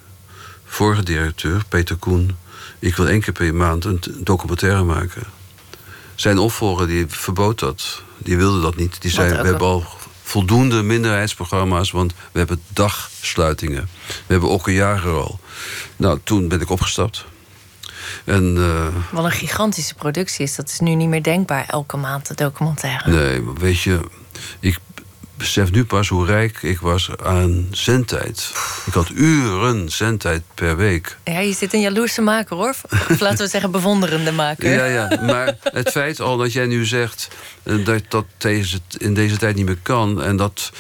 vorige 0.66 1.04
directeur, 1.04 1.64
Peter 1.68 1.96
Koen... 1.96 2.38
ik 2.80 2.96
wil 2.96 3.08
één 3.08 3.22
keer 3.22 3.34
per 3.34 3.56
maand 3.56 3.86
een 3.86 4.02
documentaire 4.18 4.84
maken. 4.84 5.24
Zijn 6.16 6.38
opvolger 6.38 6.88
die 6.88 7.06
verbood 7.08 7.60
dat. 7.60 8.02
Die 8.18 8.38
wilde 8.38 8.62
dat 8.62 8.76
niet. 8.76 9.02
Die 9.02 9.12
zei, 9.12 9.30
we 9.30 9.36
hebben 9.36 9.68
al 9.68 9.86
voldoende 10.32 10.82
minderheidsprogramma's, 10.82 11.92
want 11.92 12.14
we 12.32 12.40
hebben 12.40 12.62
dagsluitingen. 12.68 13.90
We 14.08 14.32
hebben 14.34 14.50
ook 14.50 14.68
een 14.68 14.74
jaar 14.74 15.08
al. 15.08 15.40
Nou, 15.96 16.20
toen 16.24 16.48
ben 16.48 16.62
ik 16.62 16.70
opgestapt. 16.70 17.26
En, 18.26 18.56
uh, 18.58 18.88
Wat 19.12 19.26
een 19.26 19.32
gigantische 19.32 19.96
productie 19.96 20.44
is. 20.44 20.56
Dat 20.56 20.68
is 20.68 20.80
nu 20.80 20.96
niet 20.96 21.08
meer 21.08 21.24
denkbaar, 21.24 21.66
elke 21.68 21.98
maand 21.98 22.28
de 22.28 22.36
documentaire. 22.36 23.12
Nee, 23.12 23.44
weet 23.60 23.82
je, 23.82 24.00
ik 24.60 24.80
besef 25.42 25.72
nu 25.72 25.86
pas 25.86 26.10
hoe 26.10 26.26
rijk 26.26 26.62
ik 26.62 26.80
was 26.80 27.10
aan 27.24 27.68
zendtijd. 27.72 28.52
Ik 28.86 28.94
had 28.94 29.10
uren 29.10 29.90
zendtijd 29.90 30.42
per 30.56 30.78
week. 30.78 31.18
Ja, 31.24 31.40
je 31.40 31.54
zit 31.54 31.74
een 31.74 31.82
jaloerse 31.82 32.22
maker 32.22 32.56
hoor. 32.56 32.76
Of 33.10 33.20
laten 33.20 33.38
we 33.38 33.48
zeggen 33.48 33.72
bewonderende 33.72 34.32
maker. 34.32 34.74
Ja, 34.74 34.86
ja, 34.86 35.22
maar 35.22 35.58
het 35.64 35.90
feit 35.90 36.20
al 36.20 36.38
dat 36.38 36.54
jij 36.54 36.66
nu 36.66 36.86
zegt... 36.86 37.28
Eh, 37.64 37.86
dat 37.86 38.04
dat 38.10 38.26
in 38.98 39.14
deze 39.14 39.38
tijd 39.38 39.56
niet 39.56 39.66
meer 39.66 39.80
kan... 39.82 40.24
en 40.24 40.38
dat 40.38 40.72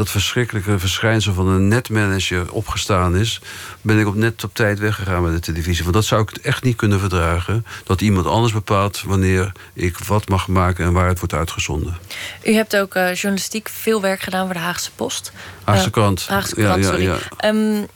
dat 0.00 0.10
verschrikkelijke 0.10 0.78
verschijnsel 0.78 1.32
van 1.32 1.48
een 1.48 1.68
netmanager 1.68 2.52
opgestaan 2.52 3.16
is, 3.16 3.40
ben 3.80 3.98
ik 3.98 4.06
op 4.06 4.14
net 4.14 4.44
op 4.44 4.54
tijd 4.54 4.78
weggegaan 4.78 5.22
met 5.22 5.32
de 5.32 5.40
televisie. 5.40 5.82
Want 5.82 5.94
dat 5.94 6.04
zou 6.04 6.22
ik 6.22 6.30
echt 6.36 6.62
niet 6.62 6.76
kunnen 6.76 7.00
verdragen. 7.00 7.66
Dat 7.84 8.00
iemand 8.00 8.26
anders 8.26 8.52
bepaalt 8.52 9.02
wanneer 9.02 9.52
ik 9.72 9.98
wat 9.98 10.28
mag 10.28 10.48
maken 10.48 10.84
en 10.84 10.92
waar 10.92 11.08
het 11.08 11.18
wordt 11.18 11.34
uitgezonden. 11.34 11.98
U 12.44 12.52
hebt 12.52 12.76
ook 12.76 12.94
uh, 12.94 13.14
journalistiek 13.14 13.68
veel 13.68 14.00
werk 14.00 14.20
gedaan 14.20 14.44
voor 14.44 14.54
de 14.54 14.60
Haagse 14.60 14.90
Post. 14.94 15.32
Haagse 15.64 15.86
uh, 15.86 15.92
krant. 15.92 16.26
Haagse 16.26 16.54
krant, 16.54 16.84
ja, 16.84 16.96
ja, 16.96 17.16
ja. 17.40 17.48
Um, 17.48 17.86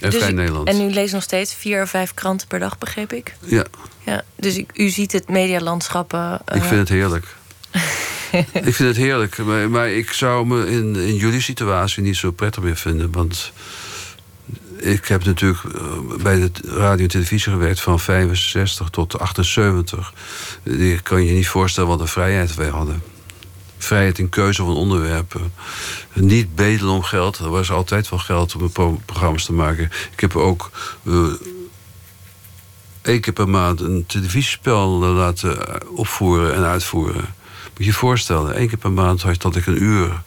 en 0.00 0.10
dus 0.10 0.30
Nederland. 0.30 0.68
En 0.68 0.80
u 0.80 0.90
leest 0.90 1.12
nog 1.12 1.22
steeds 1.22 1.54
vier 1.54 1.82
of 1.82 1.90
vijf 1.90 2.14
kranten 2.14 2.48
per 2.48 2.58
dag, 2.58 2.78
begreep 2.78 3.12
ik? 3.12 3.34
Ja. 3.40 3.64
ja 4.04 4.22
dus 4.36 4.62
u 4.74 4.88
ziet 4.88 5.12
het 5.12 5.28
medialandschap... 5.28 6.12
Uh, 6.12 6.34
ik 6.54 6.62
vind 6.62 6.80
het 6.80 6.88
heerlijk. 6.88 7.26
ik 8.68 8.74
vind 8.74 8.78
het 8.78 8.96
heerlijk. 8.96 9.38
Maar, 9.38 9.70
maar, 9.70 9.88
ik 9.88 10.12
zou 10.12 10.46
me 10.46 10.70
in, 10.70 10.96
in 10.96 11.14
jullie 11.14 11.40
situatie 11.40 12.02
niet 12.02 12.16
zo 12.16 12.30
prettig 12.30 12.62
meer 12.62 12.76
vinden. 12.76 13.12
Want 13.12 13.52
ik 14.76 15.06
heb 15.06 15.24
natuurlijk 15.24 15.64
eh, 15.64 15.82
bij 16.22 16.40
de 16.40 16.50
radio 16.64 17.04
en 17.04 17.10
televisie 17.10 17.52
gewerkt 17.52 17.80
van 17.80 18.00
65 18.00 18.90
tot 18.90 19.18
78. 19.18 20.12
Je 20.62 21.00
kan 21.02 21.24
je 21.24 21.32
niet 21.32 21.48
voorstellen 21.48 21.88
wat 21.88 22.00
een 22.00 22.08
vrijheid 22.08 22.54
wij 22.54 22.68
hadden. 22.68 23.02
Vrijheid 23.78 24.18
in 24.18 24.28
keuze 24.28 24.62
van 24.62 24.76
onderwerpen. 24.76 25.52
Niet 26.12 26.54
bedelen 26.54 26.92
om 26.92 27.02
geld. 27.02 27.38
Er 27.38 27.48
was 27.48 27.70
altijd 27.70 28.08
wel 28.08 28.18
geld 28.18 28.54
om 28.54 29.00
programma's 29.04 29.44
te 29.44 29.52
maken. 29.52 29.90
Ik 30.12 30.20
heb 30.20 30.36
ook 30.36 30.70
uh, 31.02 31.26
één 33.02 33.20
keer 33.20 33.32
per 33.32 33.48
maand 33.48 33.80
een 33.80 34.04
televisiespel 34.06 34.88
laten 34.88 35.58
opvoeren 35.96 36.54
en 36.54 36.62
uitvoeren. 36.62 37.34
Moet 37.76 37.84
je 37.86 37.92
je 37.92 37.92
voorstellen, 37.92 38.54
één 38.54 38.68
keer 38.68 38.78
per 38.78 38.92
maand 38.92 39.22
had 39.22 39.56
ik 39.56 39.66
een 39.66 39.82
uur 39.82 40.22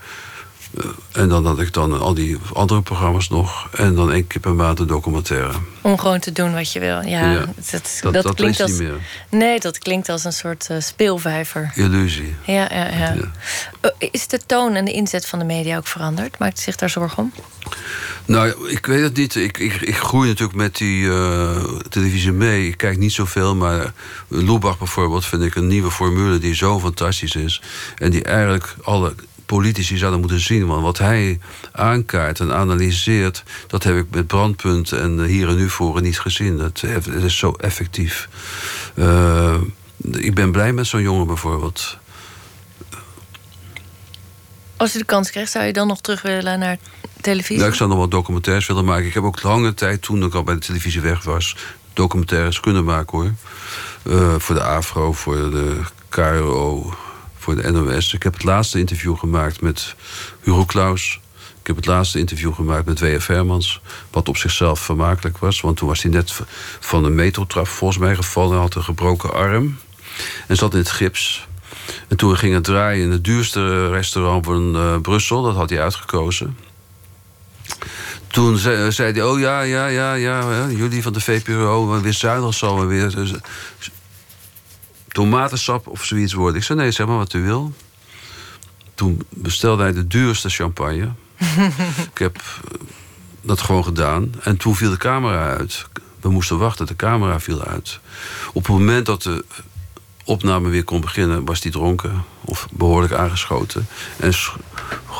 eh, 0.78 0.86
en 1.12 1.30
dan 1.30 1.46
had 1.46 1.60
ik 1.60 1.74
dan 1.74 2.00
al 2.00 2.14
die 2.14 2.38
andere 2.54 2.82
programma's 2.82 3.30
nog. 3.30 3.70
En 3.72 3.96
dan 3.96 4.12
één 4.12 4.28
keer 4.28 4.42
per 4.42 4.54
maand 4.54 4.80
een 4.80 4.88
documentaire. 4.88 5.54
Om 5.82 5.98
gewoon 5.98 6.20
te 6.20 6.32
doen 6.32 6.54
wat 6.54 6.72
je 6.72 6.80
wil. 6.80 7.02
Ja, 7.02 7.46
dat, 7.72 8.00
dat, 8.02 8.24
dat, 8.24 8.36
klinkt 8.36 8.62
als, 8.62 8.72
niet 8.72 8.80
meer. 8.80 9.00
Nee, 9.30 9.60
dat 9.60 9.78
klinkt 9.78 10.10
als 10.10 10.24
een 10.24 10.34
soort 10.34 10.68
uh, 10.72 10.80
speelvijver. 10.80 11.72
Illusie. 11.76 12.36
Ja, 12.46 12.68
ja, 12.74 12.88
ja. 12.88 13.16
Uh, 13.16 14.10
is 14.12 14.28
de 14.28 14.40
toon 14.46 14.76
en 14.76 14.86
de 14.86 14.92
inzet 14.92 15.26
van 15.26 15.40
de 15.40 15.46
media 15.46 15.78
ook 15.78 15.88
veranderd? 15.88 16.40
Maakt 16.40 16.60
u 16.60 16.62
zich 16.62 16.76
daar 16.76 16.90
zorgen 16.90 17.24
om? 17.24 17.34
Nou, 18.26 18.70
ik 18.70 18.86
weet 18.86 19.02
het 19.02 19.18
niet. 19.18 19.36
Ik, 19.36 19.58
ik, 19.58 19.82
ik 19.82 19.98
groei 19.98 20.28
natuurlijk 20.28 20.58
met 20.58 20.78
die 20.78 21.04
uh, 21.04 21.64
televisie 21.90 22.32
mee. 22.32 22.68
Ik 22.68 22.78
kijk 22.78 22.98
niet 22.98 23.14
zoveel, 23.14 23.56
maar 23.56 23.94
Lubach 24.28 24.78
bijvoorbeeld 24.78 25.26
vind 25.26 25.44
ik 25.44 25.56
een 25.56 25.68
nieuwe 25.68 25.92
formule 25.92 26.38
die 26.38 26.56
zo 26.56 26.80
fantastisch 26.80 27.36
is. 27.36 27.62
En 27.98 28.12
die 28.12 28.24
eigenlijk 28.24 28.76
alle 28.84 29.16
politici 29.46 29.98
zouden 29.98 30.20
moeten 30.20 30.40
zien. 30.40 30.68
Want 30.68 30.82
wat 30.82 30.98
hij 30.98 31.40
aankaart 31.72 32.40
en 32.40 32.54
analyseert, 32.54 33.44
dat 33.68 33.84
heb 33.84 33.96
ik 33.96 34.06
met 34.12 34.28
brandpunt 34.28 34.92
en 34.92 35.24
hier 35.24 35.48
en 35.48 35.56
nu 35.56 35.70
voor 35.70 36.02
niet 36.02 36.20
gezien. 36.20 36.60
Het 36.60 36.84
is 37.24 37.38
zo 37.38 37.52
effectief. 37.52 38.30
Uh, 38.96 39.56
ik 40.12 40.36
ben 40.36 40.52
blij 40.52 40.74
met 40.74 40.88
zo'n 40.88 41.02
jongen 41.02 41.28
bijvoorbeeld. 41.28 41.98
Als 44.78 44.96
u 44.96 44.98
de 44.98 45.06
kans 45.06 45.32
krijgt, 45.32 45.52
zou 45.52 45.66
je 45.66 45.74
dan 45.74 45.88
nog 45.88 46.02
terug 46.02 46.22
willen 46.22 46.60
naar 46.60 46.78
televisie? 47.22 47.58
Nou, 47.58 47.70
ik 47.70 47.76
zou 47.76 47.90
nog 47.90 48.00
wat 48.00 48.12
documentaires 48.12 48.68
willen 48.68 48.86
maken. 48.86 49.06
Ik 49.06 49.14
heb 49.14 49.24
ook 49.24 49.44
lange 49.44 49.74
tijd, 49.74 50.02
toen 50.02 50.24
ik 50.24 50.34
al 50.34 50.44
bij 50.44 50.54
de 50.54 50.60
televisie 50.60 51.02
weg 51.02 51.24
was, 51.24 51.56
documentaires 51.94 52.60
kunnen 52.60 52.84
maken 52.84 53.18
hoor. 53.18 53.34
Uh, 54.04 54.36
voor 54.38 54.56
de 54.56 54.64
AFRO, 54.64 55.14
voor 55.14 55.36
de 55.36 55.82
KRO, 56.10 56.94
voor 57.38 57.56
de 57.56 57.72
NOS. 57.72 58.14
Ik 58.14 58.24
heb 58.24 58.34
het 58.34 58.44
laatste 58.44 58.80
interview 58.80 59.18
gemaakt 59.18 59.62
met 59.62 59.96
Hugo 60.42 60.66
Claus. 60.66 61.20
Ik 61.62 61.76
heb 61.76 61.76
het 61.76 61.86
laatste 61.86 62.20
interview 62.20 62.54
gemaakt 62.54 62.86
met 62.86 63.00
W.F. 63.00 63.28
Hermans. 63.28 63.82
Wat 64.12 64.30
op 64.30 64.38
zichzelf 64.38 64.80
vermakelijk 64.80 65.38
was. 65.38 65.62
Want 65.62 65.78
toen 65.78 65.88
was 65.88 66.02
hij 66.02 66.12
net 66.12 66.42
van 66.80 67.04
een 67.04 67.16
metrotrap 67.16 67.68
volgens 67.68 68.00
mij 68.00 68.16
gevallen. 68.16 68.56
en 68.56 68.62
had 68.62 68.76
een 68.76 68.84
gebroken 68.84 69.34
arm. 69.34 69.80
En 70.48 70.56
zat 70.56 70.74
in 70.74 70.80
het 70.80 70.92
gips. 70.92 71.48
En 72.08 72.18
toen 72.18 72.38
ging 72.38 72.54
het 72.54 72.64
draaien 72.64 73.04
in 73.04 73.12
het 73.12 73.24
duurste 73.24 73.90
restaurant 73.90 74.46
van 74.46 74.76
uh, 74.76 74.98
Brussel. 75.02 75.42
Dat 75.42 75.56
had 75.56 75.70
hij 75.70 75.82
uitgekozen. 75.82 76.58
Toen 78.28 78.58
zei, 78.58 78.92
zei, 78.92 79.12
hij, 79.12 79.24
oh 79.24 79.40
ja, 79.40 79.62
ja, 79.62 79.88
ja, 79.88 80.14
ja, 80.14 80.70
jullie 80.70 81.02
van 81.02 81.14
de 81.14 81.22
VPRO, 81.22 82.02
weer 82.02 82.14
zuinig 82.14 82.54
zal 82.54 82.80
we 82.80 82.86
weer 82.86 83.42
tomatensap 85.08 85.88
of 85.88 86.06
zoiets 86.06 86.34
worden. 86.34 86.56
Ik 86.56 86.64
zei, 86.64 86.80
nee, 86.80 86.92
zeg 86.92 87.08
maar 87.08 87.18
wat 87.18 87.34
u 87.34 87.42
wil. 87.42 87.74
Toen 88.96 89.22
bestelde 89.30 89.84
hij 89.84 89.94
de 89.94 90.08
duurste 90.08 90.50
champagne. 90.50 91.12
ik 92.14 92.18
heb 92.18 92.36
eh, 92.36 92.80
dat 93.42 93.62
gewoon 93.62 93.84
gedaan. 93.84 94.34
En 94.42 94.58
toen 94.58 94.76
viel 94.76 94.90
de 94.90 94.98
camera 94.98 95.56
uit. 95.56 95.86
We 96.22 96.30
moesten 96.30 96.58
wachten, 96.58 96.86
de 96.86 96.96
camera 96.96 97.40
viel 97.40 97.64
uit. 97.64 98.00
Op 98.48 98.62
het 98.62 98.72
moment 98.72 99.06
dat 99.06 99.22
de 99.22 99.46
opname 100.28 100.70
weer 100.70 100.84
kon 100.84 101.02
beginnen... 101.02 101.46
was 101.46 101.62
hij 101.62 101.72
dronken 101.72 102.24
of 102.46 102.68
behoorlijk 102.72 103.14
aangeschoten. 103.14 103.88
En 104.18 104.34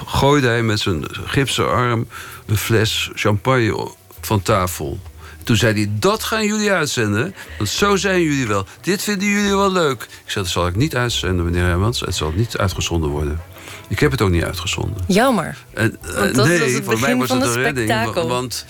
gooide 0.06 0.48
hij 0.48 0.64
met 0.64 0.80
zijn 0.80 1.06
gipsen 1.12 1.72
arm 1.72 2.08
een 2.46 2.58
fles 2.58 3.10
champagne 3.14 3.92
van 4.22 4.42
tafel. 4.42 5.00
Toen 5.44 5.56
zei 5.56 5.74
hij, 5.74 5.92
dat 6.00 6.24
gaan 6.24 6.46
jullie 6.46 6.72
uitzenden. 6.72 7.36
Want 7.58 7.70
zo 7.70 7.96
zijn 7.96 8.22
jullie 8.22 8.48
wel. 8.48 8.66
Dit 8.82 9.04
vinden 9.04 9.28
jullie 9.28 9.56
wel 9.56 9.72
leuk. 9.72 10.02
Ik 10.02 10.32
zei, 10.32 10.44
dat 10.44 10.54
zal 10.54 10.68
ik 10.68 10.76
niet 10.76 10.96
uitzenden, 10.96 11.46
meneer 11.46 11.64
Hermans. 11.64 12.00
Het 12.00 12.16
zal 12.16 12.32
niet 12.36 12.58
uitgezonden 12.58 13.10
worden. 13.10 13.42
Ik 13.88 14.00
heb 14.00 14.12
het 14.12 14.22
ook 14.22 14.30
niet 14.30 14.44
uitgezonden. 14.44 15.04
Jammer. 15.08 15.58
En, 15.74 15.98
uh, 16.06 16.46
nee, 16.46 16.84
voor 16.84 17.00
mij 17.00 17.16
was 17.16 17.30
het 17.30 17.44
een 17.44 17.54
redding. 17.54 18.14
Want 18.14 18.66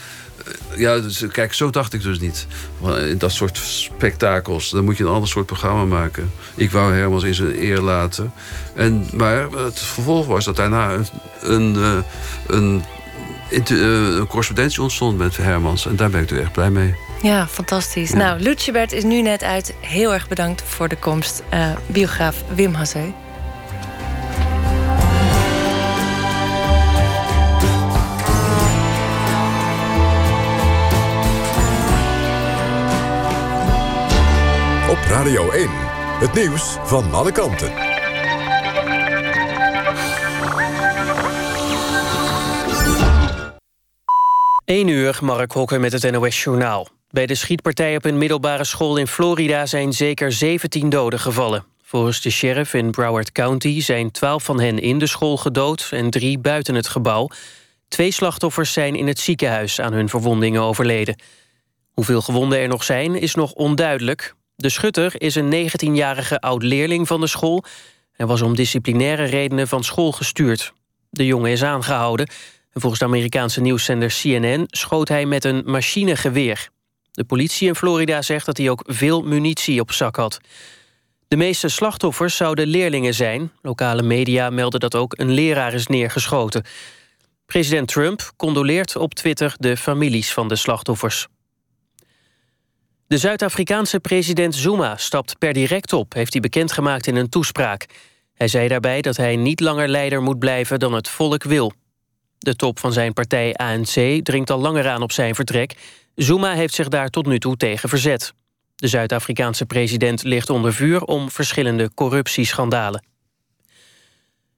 ja, 0.76 1.00
dus, 1.00 1.26
kijk, 1.32 1.54
zo 1.54 1.70
dacht 1.70 1.94
ik 1.94 2.02
dus 2.02 2.20
niet. 2.20 2.48
Dat 3.18 3.32
soort 3.32 3.58
spektakels, 3.58 4.70
dan 4.70 4.84
moet 4.84 4.98
je 4.98 5.04
een 5.04 5.10
ander 5.10 5.30
soort 5.30 5.46
programma 5.46 5.86
maken. 5.86 6.32
Ik 6.56 6.72
wou 6.72 6.94
Hermans 6.94 7.24
in 7.24 7.34
zijn 7.34 7.64
eer 7.64 7.80
laten. 7.80 8.34
En, 8.76 9.08
maar 9.14 9.50
het 9.52 9.80
vervolg 9.80 10.26
was 10.28 10.46
dat 10.46 10.56
daarna 10.56 10.94
een, 10.94 11.08
een, 11.42 12.04
een 12.48 12.84
eh, 13.52 13.60
een 13.70 14.28
correspondentie 14.28 14.82
ontstond 14.82 15.18
met 15.18 15.38
Hermans. 15.38 15.86
En 15.86 15.96
daar 15.96 16.10
ben 16.10 16.22
ik 16.22 16.30
er 16.30 16.42
echt 16.42 16.52
blij 16.52 16.70
mee. 16.70 16.96
Ja, 17.22 17.48
fantastisch. 17.48 18.10
Ja. 18.10 18.18
Nou, 18.18 18.40
Lutjebert 18.40 18.92
is 18.92 19.04
nu 19.04 19.22
net 19.22 19.44
uit. 19.44 19.74
Heel 19.80 20.14
erg 20.14 20.28
bedankt 20.28 20.64
voor 20.66 20.88
de 20.88 20.96
komst. 20.96 21.44
Uh, 21.54 21.72
biograaf 21.86 22.44
Wim 22.56 22.74
Hasseu. 22.74 23.14
Radio 35.10 35.52
1, 35.52 35.70
het 36.20 36.34
nieuws 36.34 36.78
van 36.84 37.14
alle 37.14 37.32
kanten. 37.32 37.72
1 44.66 44.88
uur, 44.88 45.20
Mark 45.22 45.52
Hokker 45.52 45.80
met 45.80 45.92
het 45.92 46.12
NOS-journaal. 46.12 46.88
Bij 47.10 47.26
de 47.26 47.36
schietpartij 47.36 47.96
op 47.96 48.06
een 48.06 48.18
middelbare 48.18 48.64
school 48.64 48.98
in 48.98 49.08
Florida... 49.08 49.66
zijn 49.66 49.94
zeker 49.94 50.32
17 50.32 50.90
doden 50.90 51.20
gevallen. 51.20 51.66
Volgens 51.84 52.22
de 52.22 52.30
sheriff 52.30 52.74
in 52.74 52.92
Broward 52.92 53.32
County 53.32 53.82
zijn 53.82 54.12
12 54.12 54.44
van 54.44 54.60
hen 54.60 54.80
in 54.80 55.00
de 55.00 55.08
school 55.08 55.38
gedood... 55.38 55.88
en 55.92 56.10
drie 56.10 56.40
buiten 56.40 56.76
het 56.76 56.88
gebouw. 56.88 57.30
Twee 57.88 58.12
slachtoffers 58.12 58.74
zijn 58.74 58.96
in 58.96 59.08
het 59.08 59.20
ziekenhuis 59.20 59.82
aan 59.82 59.94
hun 59.94 60.10
verwondingen 60.10 60.62
overleden. 60.62 61.22
Hoeveel 61.94 62.22
gewonden 62.22 62.60
er 62.60 62.68
nog 62.68 62.84
zijn, 62.84 63.16
is 63.16 63.36
nog 63.36 63.52
onduidelijk. 63.52 64.36
De 64.60 64.70
schutter 64.70 65.22
is 65.22 65.36
een 65.36 65.70
19-jarige 65.70 66.40
oud-leerling 66.40 67.08
van 67.08 67.22
de 67.22 67.28
school... 67.28 67.64
en 68.16 68.28
was 68.28 68.42
om 68.42 68.56
disciplinaire 68.56 69.24
redenen 69.24 69.68
van 69.68 69.84
school 69.84 70.12
gestuurd. 70.12 70.74
De 71.10 71.26
jongen 71.26 71.52
is 71.52 71.64
aangehouden 71.64 72.30
volgens 72.80 73.00
de 73.00 73.06
Amerikaanse 73.06 73.62
nieuwszender 73.62 74.16
CNN 74.22 74.64
schoot 74.66 75.08
hij 75.08 75.26
met 75.26 75.46
een 75.46 75.62
machinegeweer. 75.66 76.70
De 77.12 77.24
politie 77.24 77.68
in 77.68 77.76
Florida 77.76 78.22
zegt 78.22 78.46
dat 78.46 78.58
hij 78.58 78.70
ook 78.70 78.84
veel 78.86 79.22
munitie 79.22 79.80
op 79.80 79.92
zak 79.92 80.16
had. 80.16 80.40
De 81.28 81.36
meeste 81.36 81.70
slachtoffers 81.70 82.36
zouden 82.36 82.68
leerlingen 82.68 83.14
zijn. 83.14 83.52
Lokale 83.62 84.04
media 84.04 84.50
melden 84.50 84.80
dat 84.80 84.96
ook 84.96 85.14
een 85.18 85.32
leraar 85.32 85.74
is 85.74 85.88
neergeschoten. 85.88 86.66
President 87.46 87.88
Trump 87.88 88.32
condoleert 88.36 88.96
op 88.96 89.14
Twitter 89.14 89.56
de 89.58 89.78
families 89.78 90.34
van 90.34 90.48
de 90.48 90.56
slachtoffers. 90.56 91.28
De 93.08 93.18
Zuid-Afrikaanse 93.18 94.00
president 94.00 94.56
Zuma 94.56 94.98
stapt 94.98 95.38
per 95.38 95.54
direct 95.54 95.94
op... 95.94 96.14
heeft 96.14 96.32
hij 96.34 96.42
bekendgemaakt 96.42 97.08
in 97.08 97.16
een 97.16 97.30
toespraak. 97.30 97.86
Hij 98.34 98.48
zei 98.48 98.68
daarbij 98.68 99.02
dat 99.02 99.18
hij 99.18 99.36
niet 99.36 99.60
langer 99.60 99.88
leider 99.88 100.22
moet 100.22 100.40
blijven 100.40 100.80
dan 100.80 100.94
het 100.94 101.10
volk 101.10 101.44
wil. 101.44 101.74
De 102.38 102.56
top 102.56 102.80
van 102.80 102.94
zijn 102.94 103.14
partij 103.14 103.54
ANC 103.54 104.24
dringt 104.24 104.50
al 104.50 104.60
langer 104.60 104.88
aan 104.88 105.02
op 105.02 105.12
zijn 105.12 105.36
vertrek. 105.36 105.76
Zuma 106.16 106.54
heeft 106.54 106.74
zich 106.74 106.88
daar 106.88 107.10
tot 107.10 107.26
nu 107.26 107.40
toe 107.40 107.58
tegen 107.58 107.90
verzet. 107.90 108.34
De 108.76 108.88
Zuid-Afrikaanse 108.88 109.66
president 109.66 110.24
ligt 110.24 110.50
onder 110.50 110.74
vuur 110.74 111.04
om 111.04 111.32
verschillende 111.32 111.94
corruptieschandalen. 111.94 113.06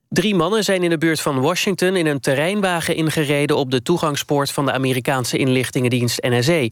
Drie 0.10 0.36
mannen 0.36 0.64
zijn 0.64 0.84
in 0.84 0.90
de 0.90 0.98
buurt 0.98 1.22
van 1.22 1.42
Washington 1.42 1.96
in 1.96 2.06
een 2.06 2.20
terreinwagen 2.20 2.96
ingereden 2.96 3.58
op 3.58 3.72
de 3.72 3.82
toegangspoort 3.82 4.52
van 4.52 4.66
de 4.66 4.72
Amerikaanse 4.72 5.38
inlichtingendienst 5.38 6.22
NSA. 6.22 6.68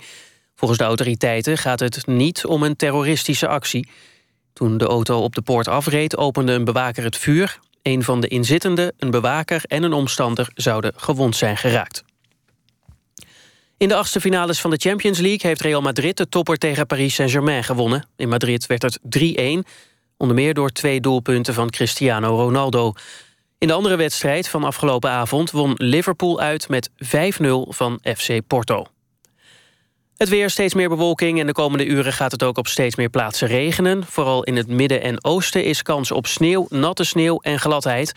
Volgens 0.57 0.79
de 0.79 0.85
autoriteiten 0.85 1.57
gaat 1.57 1.79
het 1.79 2.07
niet 2.07 2.45
om 2.45 2.63
een 2.63 2.75
terroristische 2.75 3.47
actie. 3.47 3.89
Toen 4.53 4.77
de 4.77 4.85
auto 4.85 5.21
op 5.21 5.35
de 5.35 5.41
poort 5.41 5.67
afreed 5.67 6.17
opende 6.17 6.51
een 6.51 6.63
bewaker 6.63 7.03
het 7.03 7.17
vuur. 7.17 7.59
Een 7.81 8.03
van 8.03 8.21
de 8.21 8.27
inzittenden, 8.27 8.93
een 8.97 9.11
bewaker 9.11 9.61
en 9.65 9.83
een 9.83 9.93
omstander... 9.93 10.49
zouden 10.53 10.93
gewond 10.95 11.35
zijn 11.35 11.57
geraakt. 11.57 12.03
In 13.77 13.87
de 13.87 13.95
achtste 13.95 14.21
finales 14.21 14.61
van 14.61 14.69
de 14.69 14.77
Champions 14.77 15.19
League... 15.19 15.49
heeft 15.49 15.61
Real 15.61 15.81
Madrid 15.81 16.17
de 16.17 16.29
topper 16.29 16.57
tegen 16.57 16.85
Paris 16.85 17.15
Saint-Germain 17.15 17.63
gewonnen. 17.63 18.07
In 18.15 18.29
Madrid 18.29 18.65
werd 18.65 18.81
het 18.81 18.99
3-1. 19.19 19.69
Onder 20.17 20.35
meer 20.35 20.53
door 20.53 20.69
twee 20.69 21.01
doelpunten 21.01 21.53
van 21.53 21.69
Cristiano 21.69 22.35
Ronaldo. 22.35 22.93
In 23.57 23.67
de 23.67 23.73
andere 23.73 23.95
wedstrijd 23.95 24.49
van 24.49 24.63
afgelopen 24.63 25.09
avond 25.09 25.51
won 25.51 25.73
Liverpool 25.75 26.39
uit 26.39 26.69
met 26.69 26.89
5-0 26.89 26.93
van 27.67 27.99
FC 28.03 28.47
Porto. 28.47 28.85
Het 30.17 30.29
weer 30.29 30.49
steeds 30.49 30.73
meer 30.73 30.89
bewolking 30.89 31.39
en 31.39 31.45
de 31.45 31.51
komende 31.51 31.85
uren 31.85 32.13
gaat 32.13 32.31
het 32.31 32.43
ook 32.43 32.57
op 32.57 32.67
steeds 32.67 32.95
meer 32.95 33.09
plaatsen 33.09 33.47
regenen. 33.47 34.05
Vooral 34.05 34.43
in 34.43 34.55
het 34.55 34.67
midden 34.67 35.01
en 35.01 35.23
oosten 35.23 35.63
is 35.63 35.81
kans 35.81 36.11
op 36.11 36.27
sneeuw, 36.27 36.65
natte 36.69 37.03
sneeuw 37.03 37.39
en 37.39 37.59
gladheid. 37.59 38.13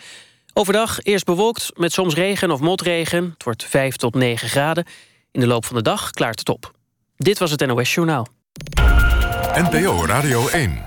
Overdag 0.53 0.99
eerst 1.01 1.25
bewolkt 1.25 1.71
met 1.73 1.93
soms 1.93 2.13
regen 2.13 2.51
of 2.51 2.59
motregen. 2.59 3.29
Het 3.33 3.43
wordt 3.43 3.63
5 3.63 3.95
tot 3.95 4.15
9 4.15 4.49
graden. 4.49 4.85
In 5.31 5.39
de 5.39 5.47
loop 5.47 5.65
van 5.65 5.75
de 5.75 5.81
dag 5.81 6.11
klaart 6.11 6.39
het 6.39 6.49
op. 6.49 6.71
Dit 7.17 7.39
was 7.39 7.51
het 7.51 7.65
NOS 7.65 7.93
Journaal. 7.93 8.27
NPO 9.53 10.05
Radio 10.05 10.47
1. 10.47 10.83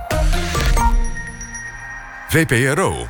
VPRO. 2.28 3.06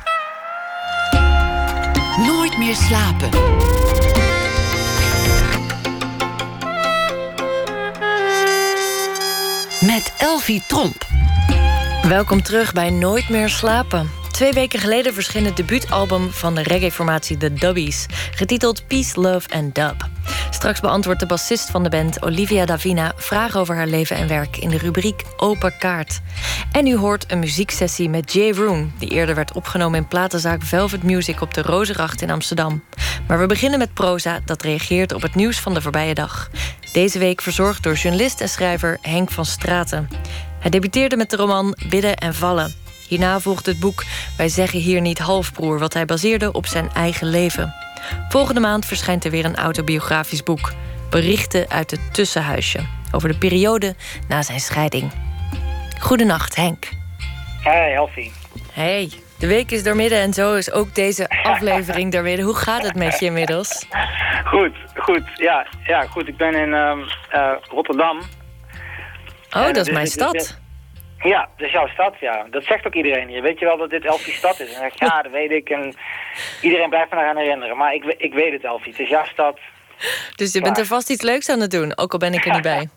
Nooit 2.17 2.57
meer 2.57 2.75
slapen. 2.75 3.29
Met 9.85 10.13
Elvie 10.17 10.63
Tromp. 10.67 11.05
Welkom 12.01 12.41
terug 12.41 12.73
bij 12.73 12.89
Nooit 12.89 13.29
meer 13.29 13.49
slapen. 13.49 14.09
Twee 14.31 14.51
weken 14.51 14.79
geleden 14.79 15.13
verscheen 15.13 15.45
het 15.45 15.55
debuutalbum 15.55 16.31
van 16.31 16.55
de 16.55 16.63
reggae-formatie 16.63 17.37
The 17.37 17.53
Dubbies, 17.53 18.05
getiteld 18.31 18.87
Peace, 18.87 19.19
Love 19.19 19.49
and 19.49 19.75
Dub. 19.75 20.07
Straks 20.49 20.79
beantwoordt 20.79 21.19
de 21.19 21.25
bassist 21.25 21.69
van 21.69 21.83
de 21.83 21.89
band, 21.89 22.23
Olivia 22.23 22.65
Davina, 22.65 23.13
vragen 23.15 23.59
over 23.59 23.75
haar 23.75 23.87
leven 23.87 24.15
en 24.15 24.27
werk 24.27 24.57
in 24.57 24.69
de 24.69 24.77
rubriek 24.77 25.23
Open 25.37 25.77
Kaart. 25.77 26.19
En 26.71 26.87
u 26.87 26.97
hoort 26.97 27.31
een 27.31 27.39
muzieksessie 27.39 28.09
met 28.09 28.33
Jay 28.33 28.51
Roon, 28.51 28.93
die 28.99 29.09
eerder 29.09 29.35
werd 29.35 29.53
opgenomen 29.53 29.99
in 29.99 30.07
platenzaak 30.07 30.63
Velvet 30.63 31.03
Music 31.03 31.41
op 31.41 31.53
de 31.53 31.61
Rozeracht 31.61 32.21
in 32.21 32.29
Amsterdam. 32.29 32.83
Maar 33.27 33.39
we 33.39 33.45
beginnen 33.45 33.79
met 33.79 33.93
proza 33.93 34.39
dat 34.45 34.61
reageert 34.61 35.13
op 35.13 35.21
het 35.21 35.35
nieuws 35.35 35.59
van 35.59 35.73
de 35.73 35.81
voorbije 35.81 36.13
dag. 36.13 36.49
Deze 36.95 37.19
week 37.19 37.41
verzorgd 37.41 37.83
door 37.83 37.93
journalist 37.93 38.41
en 38.41 38.49
schrijver 38.49 38.97
Henk 39.01 39.31
van 39.31 39.45
Straten. 39.45 40.09
Hij 40.59 40.69
debuteerde 40.69 41.17
met 41.17 41.29
de 41.29 41.35
roman 41.35 41.77
Bidden 41.89 42.17
en 42.17 42.33
Vallen. 42.33 42.73
Hierna 43.07 43.39
volgt 43.39 43.65
het 43.65 43.79
boek 43.79 44.03
Wij 44.37 44.49
zeggen 44.49 44.79
hier 44.79 45.01
niet 45.01 45.19
halfbroer, 45.19 45.79
wat 45.79 45.93
hij 45.93 46.05
baseerde 46.05 46.51
op 46.51 46.65
zijn 46.65 46.89
eigen 46.93 47.27
leven. 47.27 47.73
Volgende 48.29 48.59
maand 48.59 48.85
verschijnt 48.85 49.25
er 49.25 49.31
weer 49.31 49.45
een 49.45 49.55
autobiografisch 49.55 50.43
boek. 50.43 50.73
Berichten 51.09 51.69
uit 51.69 51.91
het 51.91 52.13
tussenhuisje. 52.13 52.79
Over 53.11 53.29
de 53.29 53.37
periode 53.37 53.95
na 54.27 54.41
zijn 54.41 54.59
scheiding. 54.59 55.11
Goedenacht, 55.99 56.55
Henk. 56.55 56.89
Hey, 57.61 57.93
Elfie. 57.95 58.31
Hey, 58.71 59.09
de 59.39 59.47
week 59.47 59.71
is 59.71 59.83
doormidden 59.83 60.19
en 60.19 60.33
zo 60.33 60.55
is 60.55 60.71
ook 60.71 60.95
deze 60.95 61.29
aflevering 61.43 62.11
doormidden. 62.11 62.45
Hoe 62.45 62.55
gaat 62.55 62.83
het 62.83 62.95
met 62.95 63.19
je 63.19 63.25
inmiddels? 63.25 63.85
Goed, 64.45 64.75
goed. 64.95 65.23
Ja, 65.35 65.67
ja 65.85 66.01
goed. 66.01 66.27
Ik 66.27 66.37
ben 66.37 66.53
in 66.53 66.73
ehm, 66.73 66.99
eh, 67.29 67.51
Rotterdam. 67.69 68.19
Oh, 69.55 69.65
En 69.65 69.73
dat 69.73 69.87
is 69.87 69.93
mijn 69.93 70.07
stad. 70.07 70.59
Ja, 71.19 71.49
dat 71.57 71.67
is 71.67 71.73
jouw 71.73 71.87
stad, 71.87 72.13
ja. 72.19 72.45
Dat 72.51 72.63
zegt 72.63 72.87
ook 72.87 72.93
iedereen 72.93 73.27
hier. 73.27 73.41
Weet 73.41 73.59
je 73.59 73.65
wel 73.65 73.77
dat 73.77 73.89
dit 73.89 74.05
Elfie 74.05 74.33
stad 74.33 74.59
is? 74.59 74.67
En 74.67 74.81
dan 74.81 74.81
zeg 74.81 74.93
ik, 74.93 74.99
ja, 74.99 75.21
dat 75.21 75.31
weet 75.31 75.51
ik. 75.51 75.69
En 75.69 75.95
iedereen 76.61 76.89
blijft 76.89 77.11
me 77.11 77.17
eraan 77.17 77.37
herinneren. 77.37 77.77
Maar 77.77 77.93
ik, 77.93 78.03
ik 78.17 78.33
weet 78.33 78.51
het, 78.51 78.63
Elfie. 78.63 78.91
Het 78.91 79.01
is 79.01 79.09
jouw 79.09 79.25
stad. 79.25 79.59
Dus 80.35 80.53
je 80.53 80.61
bent 80.61 80.77
er 80.77 80.85
vast 80.85 81.09
iets 81.09 81.21
leuks 81.21 81.49
aan 81.49 81.59
het 81.59 81.71
doen, 81.71 81.97
ook 81.97 82.11
al 82.13 82.19
ben 82.19 82.33
ik 82.33 82.45
er 82.45 82.53
niet 82.53 82.61
bij. 82.61 82.87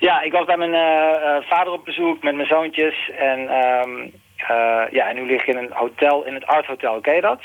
Ja, 0.00 0.20
ik 0.20 0.32
was 0.32 0.46
bij 0.46 0.56
mijn 0.56 0.74
eh, 0.74 1.36
eh, 1.36 1.42
vader 1.42 1.72
op 1.72 1.84
bezoek 1.84 2.22
met 2.22 2.34
mijn 2.34 2.48
zoontjes. 2.48 3.10
En, 3.18 3.48
ehm, 3.48 4.08
eh, 4.46 4.82
ja, 4.90 5.08
en 5.08 5.14
nu 5.14 5.26
lig 5.26 5.40
ik 5.40 5.46
in 5.46 5.56
een 5.56 5.72
hotel, 5.72 6.24
in 6.24 6.34
het 6.34 6.46
Art 6.46 6.66
Hotel. 6.66 7.00
Ken 7.00 7.14
je 7.14 7.20
dat? 7.20 7.40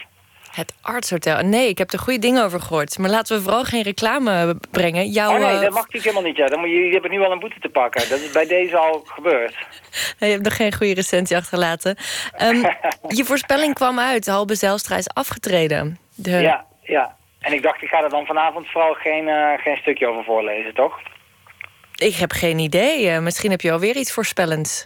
Het 0.56 0.74
artshotel. 0.82 1.42
Nee, 1.42 1.68
ik 1.68 1.78
heb 1.78 1.92
er 1.92 2.00
goede 2.00 2.20
dingen 2.20 2.44
over 2.44 2.60
gehoord. 2.60 2.98
Maar 2.98 3.10
laten 3.10 3.36
we 3.38 3.44
vooral 3.44 3.64
geen 3.64 3.82
reclame 3.82 4.56
brengen. 4.72 5.08
Jouw, 5.08 5.34
oh 5.34 5.40
nee, 5.40 5.46
eh, 5.46 5.62
dat 5.62 5.70
mag 5.70 5.86
natuurlijk 5.86 6.04
helemaal 6.04 6.24
niet. 6.24 6.38
Ja. 6.38 6.48
Dan 6.48 6.60
moet 6.60 6.70
je, 6.70 6.76
je 6.76 6.94
hebt 6.94 7.10
nu 7.10 7.22
al 7.22 7.32
een 7.32 7.40
boete 7.40 7.60
te 7.60 7.70
pakken. 7.70 8.10
Dat 8.10 8.20
is 8.20 8.32
bij 8.32 8.46
deze 8.46 8.78
al 8.78 9.02
gebeurd. 9.06 9.56
Je 10.20 10.26
hebt 10.26 10.44
nog 10.44 10.56
geen 10.56 10.74
goede 10.74 10.94
recensie 10.94 11.38
achtergelaten. 11.38 11.98
Ehm, 12.38 12.56
je 13.18 13.24
voorspelling 13.26 13.74
kwam 13.74 14.00
uit. 14.00 14.28
Halbe 14.28 14.56
Zijlstra 14.56 14.98
is 14.98 15.10
afgetreden. 15.14 15.98
De... 16.16 16.32
Ja, 16.32 16.66
ja. 16.82 17.16
En 17.40 17.54
ik 17.54 17.62
dacht, 17.62 17.82
ik 17.82 17.90
ga 17.90 18.04
er 18.04 18.10
dan 18.10 18.26
vanavond 18.26 18.68
vooral 18.68 18.94
geen, 18.94 19.28
eh, 19.28 19.64
geen 19.64 19.78
stukje 19.78 20.08
over 20.08 20.24
voorlezen, 20.24 20.74
toch? 20.74 21.00
Ik 21.96 22.16
heb 22.16 22.32
geen 22.32 22.60
idee. 22.60 23.20
Misschien 23.20 23.52
heb 23.52 23.62
je 23.62 23.72
alweer 23.72 23.96
iets 23.96 24.14
voorspellends. 24.14 24.86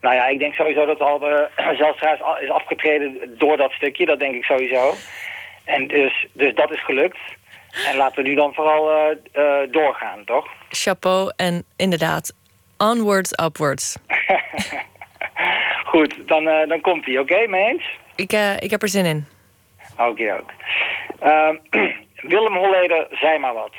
Nou 0.00 0.14
ja, 0.14 0.26
ik 0.26 0.38
denk 0.38 0.54
sowieso 0.54 0.86
dat 0.86 0.98
Halbe 0.98 1.50
Zelstra 1.78 2.38
is, 2.40 2.50
afgetreden 2.50 3.38
door 3.38 3.56
dat 3.56 3.72
stukje. 3.72 4.06
Dat 4.06 4.18
denk 4.18 4.34
ik 4.34 4.44
sowieso. 4.44 4.94
En 5.64 5.86
dus, 5.86 6.26
dus 6.32 6.54
dat 6.54 6.72
is 6.72 6.84
gelukt. 6.84 7.18
En 7.90 7.96
laten 7.96 8.22
we 8.22 8.28
nu 8.28 8.34
dan 8.34 8.54
vooral 8.54 8.90
eh, 8.90 9.10
eh, 9.32 9.70
doorgaan, 9.70 10.24
toch? 10.24 10.46
Chapeau 10.68 11.32
en 11.36 11.64
inderdaad, 11.76 12.32
onwards, 12.78 13.32
upwards. 13.44 13.96
Goed, 15.90 16.14
dan, 16.26 16.48
eh, 16.48 16.68
dan 16.68 16.80
komt 16.80 17.04
hij, 17.04 17.18
oké, 17.18 17.46
mee 17.46 17.64
eens? 17.64 17.84
Ik, 18.16 18.32
ik 18.58 18.70
heb 18.70 18.82
er 18.82 18.88
zin 18.88 19.04
in. 19.04 19.26
Oké, 19.98 20.34
ook. 20.40 20.50
Ehm, 21.20 21.56
Willem 22.32 22.56
Holleder 22.56 23.06
zei 23.10 23.38
maar 23.38 23.54
wat. 23.54 23.74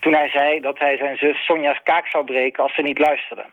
Toen 0.00 0.14
hij 0.14 0.28
zei 0.28 0.60
dat 0.60 0.78
hij 0.78 0.96
zijn 0.96 1.16
zus 1.16 1.44
Sonja's 1.44 1.80
kaak 1.82 2.06
zou 2.06 2.24
breken 2.24 2.62
als 2.62 2.74
ze 2.74 2.82
niet 2.82 2.98
luisterde. 2.98 3.44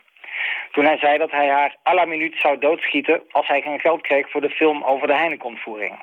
Toen 0.77 0.85
hij 0.85 0.97
zei 0.97 1.17
dat 1.17 1.31
hij 1.31 1.49
haar 1.49 1.75
à 1.85 1.93
la 1.93 2.05
minuut 2.05 2.35
zou 2.39 2.57
doodschieten 2.57 3.21
als 3.31 3.47
hij 3.47 3.61
geen 3.61 3.79
geld 3.79 4.01
kreeg 4.01 4.29
voor 4.29 4.41
de 4.41 4.49
film 4.49 4.83
over 4.83 5.07
de 5.07 5.15
Heineken-ontvoering. 5.15 5.99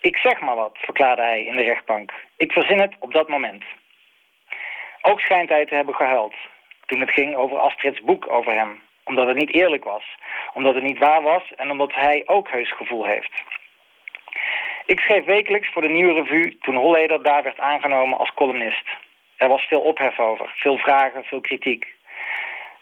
Ik 0.00 0.16
zeg 0.16 0.40
maar 0.40 0.54
wat, 0.54 0.78
verklaarde 0.78 1.22
hij 1.22 1.44
in 1.44 1.56
de 1.56 1.62
rechtbank. 1.62 2.12
Ik 2.36 2.52
verzin 2.52 2.80
het 2.80 2.94
op 2.98 3.12
dat 3.12 3.28
moment. 3.28 3.64
Ook 5.02 5.20
schijnt 5.20 5.48
hij 5.48 5.66
te 5.66 5.74
hebben 5.74 5.94
gehuild 5.94 6.34
toen 6.86 7.00
het 7.00 7.10
ging 7.10 7.34
over 7.34 7.58
Astrid's 7.58 8.00
boek 8.00 8.30
over 8.30 8.52
hem. 8.52 8.80
Omdat 9.04 9.26
het 9.26 9.36
niet 9.36 9.54
eerlijk 9.54 9.84
was, 9.84 10.04
omdat 10.54 10.74
het 10.74 10.84
niet 10.84 10.98
waar 10.98 11.22
was 11.22 11.52
en 11.56 11.70
omdat 11.70 11.94
hij 11.94 12.22
ook 12.26 12.50
heus 12.50 12.72
gevoel 12.76 13.04
heeft. 13.04 13.32
Ik 14.86 15.00
schreef 15.00 15.24
wekelijks 15.24 15.72
voor 15.72 15.82
de 15.82 15.88
Nieuwe 15.88 16.12
Revue 16.12 16.58
toen 16.58 16.76
Holleder 16.76 17.22
daar 17.22 17.42
werd 17.42 17.58
aangenomen 17.58 18.18
als 18.18 18.34
columnist. 18.34 18.88
Er 19.36 19.48
was 19.48 19.62
veel 19.62 19.80
ophef 19.80 20.18
over, 20.18 20.52
veel 20.56 20.78
vragen, 20.78 21.24
veel 21.24 21.40
kritiek. 21.40 21.98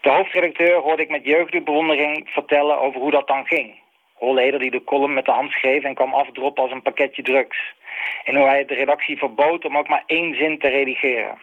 De 0.01 0.09
hoofdredacteur 0.09 0.75
hoorde 0.75 1.01
ik 1.01 1.09
met 1.09 1.25
jeugdige 1.25 1.63
bewondering 1.63 2.29
vertellen 2.29 2.79
over 2.79 3.01
hoe 3.01 3.11
dat 3.11 3.27
dan 3.27 3.45
ging. 3.45 3.79
Holleder 4.13 4.59
die 4.59 4.71
de 4.71 4.83
column 4.83 5.13
met 5.13 5.25
de 5.25 5.31
hand 5.31 5.51
schreef 5.51 5.83
en 5.83 5.95
kwam 5.95 6.13
afdroppen 6.13 6.63
als 6.63 6.71
een 6.71 6.81
pakketje 6.81 7.21
drugs. 7.21 7.73
En 8.23 8.35
hoe 8.35 8.47
hij 8.47 8.65
de 8.65 8.73
redactie 8.73 9.17
verbood 9.17 9.65
om 9.65 9.77
ook 9.77 9.87
maar 9.87 10.03
één 10.05 10.35
zin 10.35 10.59
te 10.59 10.67
redigeren. 10.67 11.37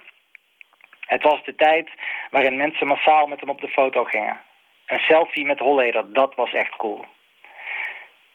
Het 1.00 1.22
was 1.22 1.44
de 1.44 1.54
tijd 1.54 1.88
waarin 2.30 2.56
mensen 2.56 2.86
massaal 2.86 3.26
met 3.26 3.40
hem 3.40 3.48
op 3.48 3.60
de 3.60 3.68
foto 3.68 4.04
gingen. 4.04 4.40
Een 4.86 4.98
selfie 4.98 5.46
met 5.46 5.58
Holleder, 5.58 6.12
dat 6.12 6.34
was 6.34 6.52
echt 6.52 6.76
cool. 6.76 7.04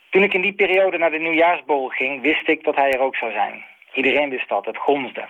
Toen 0.10 0.24
ik 0.24 0.34
in 0.34 0.42
die 0.42 0.54
periode 0.54 0.98
naar 0.98 1.12
de 1.12 1.20
nieuwjaarsbol 1.20 1.88
ging, 1.88 2.22
wist 2.22 2.48
ik 2.48 2.64
dat 2.64 2.76
hij 2.76 2.94
er 2.94 3.00
ook 3.00 3.16
zou 3.16 3.32
zijn. 3.32 3.66
Iedereen 3.94 4.30
wist 4.30 4.50
dat, 4.50 4.66
het 4.66 4.78
gonsde. 4.78 5.26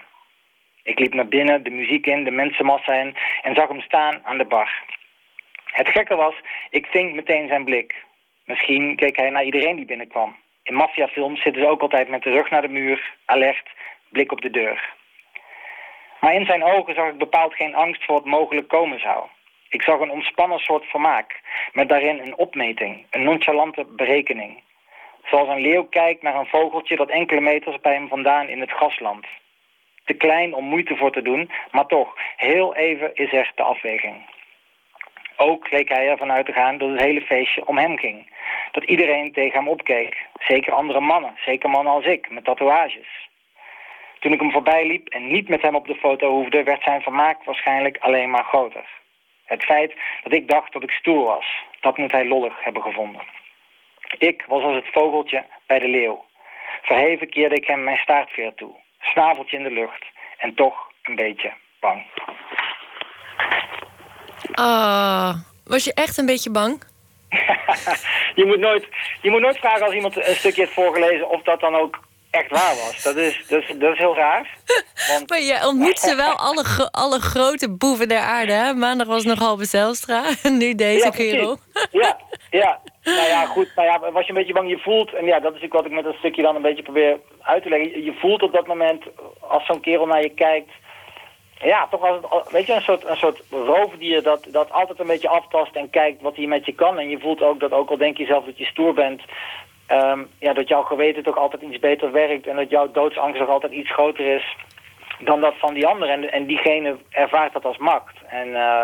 Ik 0.84 1.00
liep 1.00 1.14
naar 1.14 1.28
binnen, 1.28 1.64
de 1.64 1.70
muziek 1.70 2.06
in, 2.06 2.24
de 2.24 2.32
mensenmassa 2.32 2.94
in 2.94 3.16
en 3.42 3.56
zag 3.56 3.68
hem 3.68 3.82
staan 3.82 4.22
aan 4.24 4.38
de 4.38 4.46
bar. 4.46 4.84
Het 5.66 5.88
gekke 5.88 6.16
was, 6.16 6.36
ik 6.70 6.86
ving 6.86 7.14
meteen 7.14 7.48
zijn 7.48 7.64
blik. 7.64 7.96
Misschien 8.46 8.96
keek 8.96 9.16
hij 9.16 9.30
naar 9.30 9.44
iedereen 9.44 9.76
die 9.76 9.86
binnenkwam. 9.86 10.36
In 10.64 10.74
maffiafilms 10.74 11.42
zitten 11.42 11.62
ze 11.62 11.68
ook 11.68 11.82
altijd 11.82 12.10
met 12.10 12.24
de 12.24 12.30
rug 12.30 12.50
naar 12.50 12.62
de 12.62 12.68
muur, 12.68 13.14
alert, 13.26 13.70
blik 14.10 14.32
op 14.32 14.42
de 14.42 14.50
deur. 14.50 14.94
Maar 16.20 16.34
in 16.34 16.46
zijn 16.46 16.64
ogen 16.64 16.96
zag 16.96 17.08
ik 17.10 17.18
bepaald 17.18 17.54
geen 17.56 17.76
angst 17.76 18.06
voor 18.06 18.16
wat 18.16 18.26
mogelijk 18.26 18.68
komen 18.68 19.00
zou. 19.00 19.26
Ik 19.70 19.82
zag 19.82 20.00
een 20.00 20.12
ontspannen 20.12 20.60
soort 20.60 20.86
vermaak, 20.86 21.42
met 21.74 21.90
daarin 21.90 22.20
een 22.20 22.38
opmeting, 22.38 23.06
een 23.10 23.24
nonchalante 23.24 23.86
berekening. 23.86 24.64
Zoals 25.24 25.48
een 25.48 25.62
leeuw 25.62 25.84
kijkt 25.84 26.22
naar 26.22 26.36
een 26.36 26.46
vogeltje 26.46 26.96
dat 26.96 27.10
enkele 27.10 27.42
meters 27.42 27.80
bij 27.82 27.94
hem 27.94 28.08
vandaan 28.08 28.48
in 28.48 28.60
het 28.60 28.72
gras 28.72 29.00
landt. 29.00 29.28
Te 30.06 30.14
klein 30.14 30.54
om 30.54 30.66
moeite 30.66 30.96
voor 30.96 31.12
te 31.12 31.22
doen, 31.22 31.52
maar 31.72 31.86
toch, 31.86 32.14
heel 32.36 32.76
even 32.76 33.16
is 33.16 33.34
er 33.34 33.52
de 33.56 33.64
afweging. 33.64 34.16
Ook 35.38 35.72
leek 35.72 35.90
hij 35.90 36.10
ervan 36.10 36.32
uit 36.32 36.46
te 36.46 36.54
gaan 36.54 36.78
dat 36.78 36.90
het 36.90 37.02
hele 37.02 37.22
feestje 37.22 37.68
om 37.68 37.78
hem 37.78 37.98
ging. 37.98 38.30
Dat 38.72 38.84
iedereen 38.84 39.32
tegen 39.32 39.58
hem 39.58 39.68
opkeek. 39.68 40.18
Zeker 40.40 40.74
andere 40.74 41.00
mannen, 41.00 41.34
zeker 41.46 41.70
mannen 41.70 41.94
als 41.94 42.06
ik, 42.06 42.30
met 42.30 42.44
tatoeages. 42.44 43.30
Toen 44.20 44.34
ik 44.34 44.40
hem 44.40 44.52
voorbij 44.52 44.88
liep 44.88 45.08
en 45.10 45.32
niet 45.32 45.48
met 45.50 45.62
hem 45.62 45.76
op 45.76 45.88
de 45.88 45.96
foto 45.96 46.30
hoefde, 46.30 46.64
werd 46.64 46.84
zijn 46.84 47.02
vermaak 47.02 47.44
waarschijnlijk 47.44 47.98
alleen 47.98 48.30
maar 48.30 48.44
groter. 48.44 48.86
Het 49.46 49.64
feit 49.64 49.94
dat 50.24 50.34
ik 50.34 50.48
dacht 50.48 50.74
dat 50.74 50.84
ik 50.84 50.92
stoer 50.92 51.26
was, 51.26 51.46
dat 51.80 51.98
moet 51.98 52.12
hij 52.12 52.26
lollig 52.26 52.64
hebben 52.64 52.82
gevonden. 52.82 53.22
Ik 54.18 54.44
was 54.48 54.64
als 54.64 54.76
het 54.76 54.92
vogeltje 54.92 55.46
bij 55.66 55.80
de 55.80 55.88
leeuw. 55.88 56.26
Verheven 56.82 57.30
keerde 57.30 57.56
ik 57.56 57.66
hem 57.66 57.84
mijn 57.84 57.98
staartveer 57.98 58.54
toe, 58.54 58.76
snaveltje 59.02 59.58
in 59.58 59.64
de 59.64 59.72
lucht 59.72 60.06
en 60.38 60.56
toch 60.56 60.92
een 61.02 61.16
beetje 61.16 61.54
bang. 61.80 62.06
Ah, 64.54 65.34
was 65.64 65.84
je 65.84 65.94
echt 65.94 66.18
een 66.18 66.26
beetje 66.26 66.52
bang? 66.52 66.84
je, 68.40 68.46
moet 68.46 68.60
nooit, 68.60 68.88
je 69.22 69.30
moet 69.30 69.42
nooit 69.42 69.58
vragen 69.58 69.86
als 69.86 69.94
iemand 69.94 70.16
een 70.16 70.36
stukje 70.36 70.62
heeft 70.62 70.74
voorgelezen 70.74 71.30
of 71.30 71.42
dat 71.42 71.60
dan 71.60 71.76
ook 71.76 72.00
echt 72.32 72.50
waar 72.50 72.76
was. 72.76 73.04
Dat 73.04 73.16
is, 73.16 73.44
dat 73.48 73.62
is, 73.62 73.68
dat 73.78 73.92
is 73.92 73.98
heel 73.98 74.16
raar. 74.16 74.58
Want... 75.08 75.30
Maar 75.30 75.42
je 75.42 75.68
ontmoet 75.68 76.00
ze 76.00 76.16
wel 76.26 76.34
alle, 76.34 76.90
alle 76.92 77.20
grote 77.20 77.70
boeven 77.70 78.08
der 78.08 78.20
aarde. 78.20 78.54
Hè? 78.54 78.74
Maandag 78.74 79.08
was 79.08 79.24
nog 79.24 79.40
Halbe 79.40 79.66
Zelstra 79.66 80.24
en 80.44 80.58
nu 80.62 80.76
deze 80.76 81.06
ja, 81.06 81.10
kerel. 81.10 81.58
Ja, 81.92 82.20
ja. 82.50 82.80
Nou 83.04 83.28
ja, 83.28 83.46
goed. 83.46 83.72
Nou 83.76 83.88
ja, 83.88 84.12
was 84.12 84.24
je 84.24 84.30
een 84.30 84.38
beetje 84.38 84.54
bang, 84.54 84.70
je 84.70 84.78
voelt... 84.78 85.14
En 85.14 85.26
ja, 85.26 85.40
dat 85.40 85.54
is 85.54 85.62
natuurlijk 85.62 85.74
wat 85.74 85.86
ik 85.86 85.92
met 85.92 86.04
dat 86.04 86.16
stukje 86.16 86.42
dan 86.42 86.56
een 86.56 86.62
beetje 86.62 86.84
probeer 86.84 87.20
uit 87.42 87.64
te 87.64 87.70
leggen. 87.70 88.04
Je 88.04 88.14
voelt 88.20 88.44
op 88.44 88.54
dat 88.54 88.68
moment, 88.68 89.04
als 89.40 89.66
zo'n 89.66 89.82
kerel 89.82 90.06
naar 90.06 90.22
je 90.22 90.30
kijkt... 90.34 90.70
Ja, 91.64 91.88
toch 91.88 92.02
als 92.02 92.52
weet 92.52 92.66
je, 92.66 92.74
een 92.74 92.82
soort, 92.82 93.06
een 93.06 93.18
soort 93.18 93.42
roofdier 93.50 94.24
dat, 94.24 94.48
dat 94.50 94.72
altijd 94.72 95.00
een 95.00 95.08
beetje 95.08 95.30
aftast 95.30 95.76
en 95.76 95.90
kijkt 95.90 96.22
wat 96.22 96.36
hij 96.36 96.46
met 96.46 96.66
je 96.66 96.74
kan. 96.74 97.00
En 97.00 97.10
je 97.10 97.20
voelt 97.20 97.42
ook 97.42 97.60
dat, 97.60 97.72
ook 97.72 97.90
al 97.90 97.98
denk 97.98 98.18
je 98.18 98.26
zelf 98.26 98.46
dat 98.46 98.58
je 98.58 98.66
stoer 98.66 98.94
bent... 98.94 99.22
Um, 99.92 100.28
ja, 100.40 100.54
dat 100.54 100.68
jouw 100.68 100.82
geweten 100.82 101.24
toch 101.24 101.38
altijd 101.38 101.62
iets 101.62 101.80
beter 101.80 102.12
werkt... 102.12 102.48
en 102.48 102.56
dat 102.56 102.70
jouw 102.70 102.92
doodsangst 102.92 103.40
toch 103.40 103.50
altijd 103.50 103.72
iets 103.72 103.94
groter 103.94 104.36
is 104.36 104.56
dan 105.20 105.42
dat 105.42 105.54
van 105.58 105.74
die 105.74 105.88
anderen. 105.88 106.14
En, 106.14 106.32
en 106.32 106.46
diegene 106.46 106.98
ervaart 107.10 107.54
dat 107.54 107.66
als 107.66 107.78
macht. 107.78 108.18
En 108.28 108.48
uh, 108.48 108.84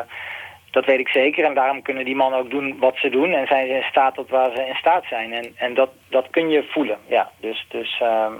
dat 0.72 0.86
weet 0.86 1.00
ik 1.00 1.08
zeker. 1.08 1.46
En 1.46 1.54
daarom 1.54 1.82
kunnen 1.82 2.06
die 2.06 2.16
mannen 2.16 2.40
ook 2.40 2.50
doen 2.50 2.80
wat 2.80 2.96
ze 2.98 3.10
doen. 3.10 3.34
En 3.34 3.48
zijn 3.48 3.68
ze 3.68 3.74
in 3.74 3.84
staat 3.90 4.16
tot 4.16 4.30
waar 4.30 4.52
ze 4.56 4.68
in 4.68 4.76
staat 4.76 5.06
zijn. 5.10 5.34
En, 5.34 5.54
en 5.56 5.74
dat, 5.74 5.90
dat 6.10 6.28
kun 6.30 6.50
je 6.50 6.64
voelen. 6.70 6.98
Ja, 7.08 7.32
dus, 7.40 7.66
dus 7.70 8.02
um, 8.04 8.34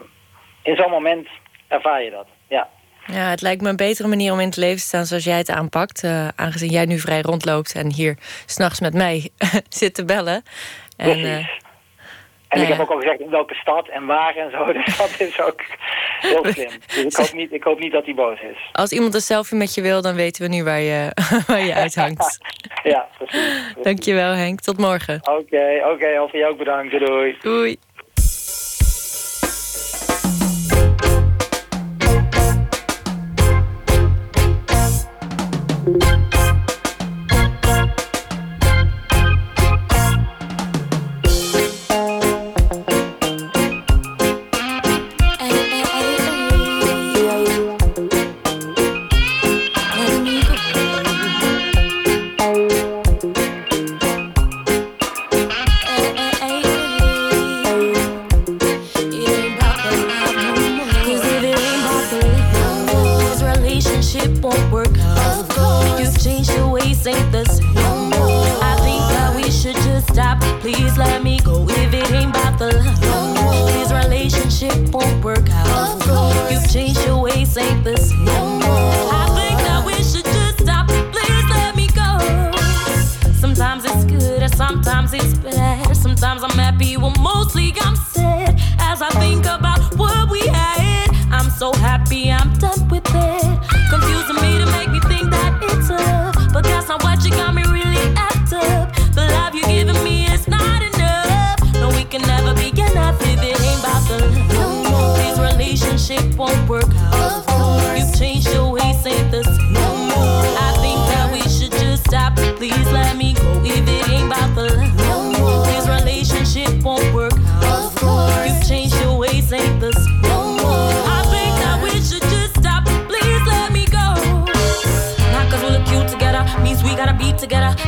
in 0.64 0.76
zo'n 0.76 0.92
moment 0.92 1.28
ervaar 1.68 2.04
je 2.04 2.12
dat. 2.12 2.28
Ja. 2.48 2.68
Ja, 3.06 3.30
het 3.30 3.42
lijkt 3.42 3.62
me 3.62 3.70
een 3.70 3.76
betere 3.76 4.08
manier 4.08 4.34
om 4.34 4.40
in 4.40 4.46
het 4.46 4.58
leven 4.58 4.78
te 4.78 4.84
staan 4.84 5.06
zoals 5.06 5.24
jij 5.24 5.38
het 5.38 5.50
aanpakt. 5.50 6.04
Uh, 6.04 6.28
aangezien 6.36 6.70
jij 6.70 6.86
nu 6.86 7.00
vrij 7.00 7.22
rondloopt 7.22 7.76
en 7.76 7.94
hier 7.94 8.18
s'nachts 8.46 8.80
met 8.80 8.94
mij 8.94 9.30
zit 9.70 9.94
te 9.94 10.06
bellen. 10.06 10.44
En, 10.98 11.20
uh, 11.20 11.48
en 12.48 12.62
ik 12.62 12.68
heb 12.68 12.80
ook 12.80 12.90
al 12.90 13.00
gezegd 13.00 13.20
in 13.20 13.30
welke 13.30 13.54
stad 13.54 13.88
en 13.88 14.06
waar 14.06 14.36
en 14.36 14.52
zo. 14.52 14.66
Dus 14.74 14.98
dat 14.98 15.20
is 15.20 15.42
ook 15.42 15.62
heel 16.20 16.46
slim. 16.46 16.70
Dus 16.88 17.04
ik 17.04 17.16
hoop 17.16 17.34
niet, 17.34 17.54
ik 17.54 17.64
hoop 17.64 17.80
niet 17.80 17.92
dat 17.92 18.06
hij 18.06 18.14
boos 18.14 18.40
is. 18.42 18.70
Als 18.72 18.92
iemand 18.92 19.14
een 19.14 19.22
selfie 19.22 19.58
met 19.58 19.74
je 19.74 19.82
wil, 19.82 20.02
dan 20.02 20.16
weten 20.16 20.42
we 20.42 20.56
nu 20.56 20.64
waar 20.64 20.80
je, 20.80 21.12
waar 21.48 21.66
je 21.66 21.74
uithangt. 21.74 22.38
ja, 22.84 23.08
precies, 23.18 23.74
Dankjewel 23.82 24.32
Henk, 24.34 24.60
tot 24.60 24.78
morgen. 24.78 25.20
Oké, 25.22 25.80
oké, 25.82 25.90
okay, 25.92 26.18
over 26.18 26.38
jou 26.38 26.52
ook 26.52 26.58
bedankt. 26.58 27.00
Doei. 27.00 27.38
Doei. 27.42 27.78
won't 64.42 64.72
work 64.72 64.98
out. 65.00 65.40
Of 65.40 65.50
course. 65.50 66.00
You've 66.00 66.20
changed 66.22 66.52
your 66.52 66.70
ways, 66.70 67.06
ain't 67.08 67.32
the 67.32 67.46
same 67.46 67.74
no 67.74 67.96
more. 68.10 68.46
I 68.62 68.76
think 68.86 69.02
that 69.14 69.36
we 69.36 69.50
should 69.52 69.76
just 69.76 70.08
stop. 70.14 70.42
Please 70.62 70.98
let 70.98 71.24
me 71.24 71.40
go 71.40 71.68
if 71.70 71.94
it 71.94 72.12
ain't 72.12 72.32
about 72.32 72.60
the 72.60 72.74
love. 72.74 73.02
No 73.02 73.34
more. 73.34 73.72
This 73.72 73.92
relationship 73.92 74.94
won't 74.94 75.24
work 75.24 75.50
out. 75.50 75.96
Of 75.96 76.08
course. 76.08 76.52
You've 76.52 76.72
changed 76.72 77.06
your 77.06 77.22
ways, 77.22 77.58
ain't 77.58 77.84
the 77.84 77.98
same 77.98 78.47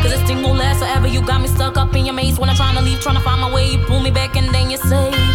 Cause 0.02 0.12
this 0.12 0.22
thing 0.24 0.42
won't 0.42 0.58
last 0.58 0.80
forever. 0.80 1.08
You 1.08 1.22
got 1.22 1.42
me 1.42 1.48
stuck 1.48 1.78
up 1.78 1.96
in 1.96 2.06
your 2.06 2.16
maze 2.16 2.40
when 2.40 2.50
I'm 2.50 2.56
trying 2.56 2.76
to 2.76 2.82
leave, 2.82 3.00
trying 3.02 3.16
to 3.18 3.22
find 3.22 3.42
my 3.42 3.54
way. 3.54 3.72
You 3.72 3.80
pull 3.80 4.00
me 4.00 4.12
back 4.12 4.36
and 4.38 4.54
then 4.54 4.70
you 4.70 4.78
say. 4.78 5.29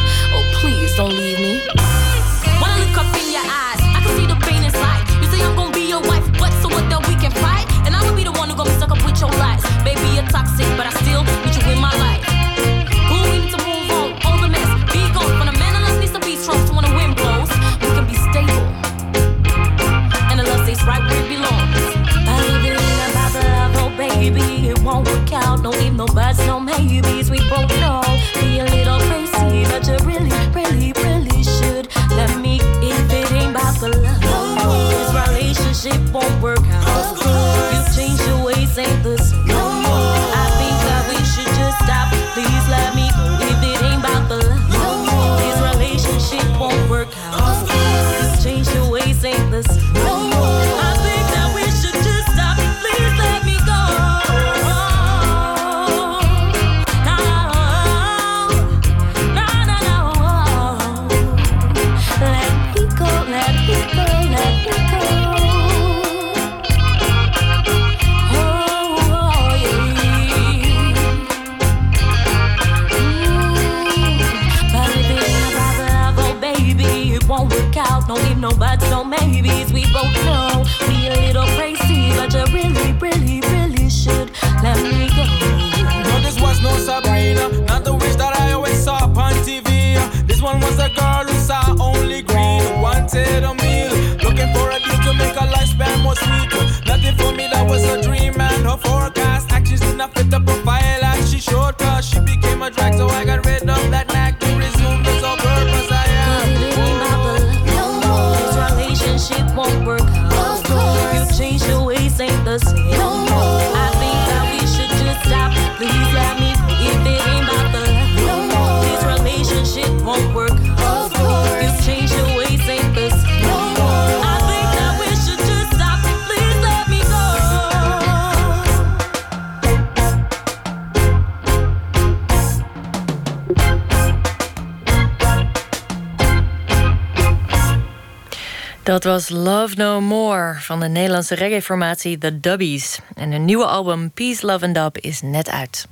Dat 139.05 139.12
was 139.12 139.28
Love 139.28 139.74
No 139.76 140.01
More 140.01 140.55
van 140.60 140.81
de 140.81 140.89
Nederlandse 140.89 141.35
reggae-formatie 141.35 142.18
The 142.18 142.40
Dubbies. 142.40 142.98
En 143.14 143.31
hun 143.31 143.44
nieuwe 143.44 143.64
album 143.64 144.10
Peace, 144.10 144.47
Love 144.47 144.64
and 144.64 144.74
Dub 144.74 144.98
is 144.98 145.20
net 145.20 145.51
uit. 145.51 145.86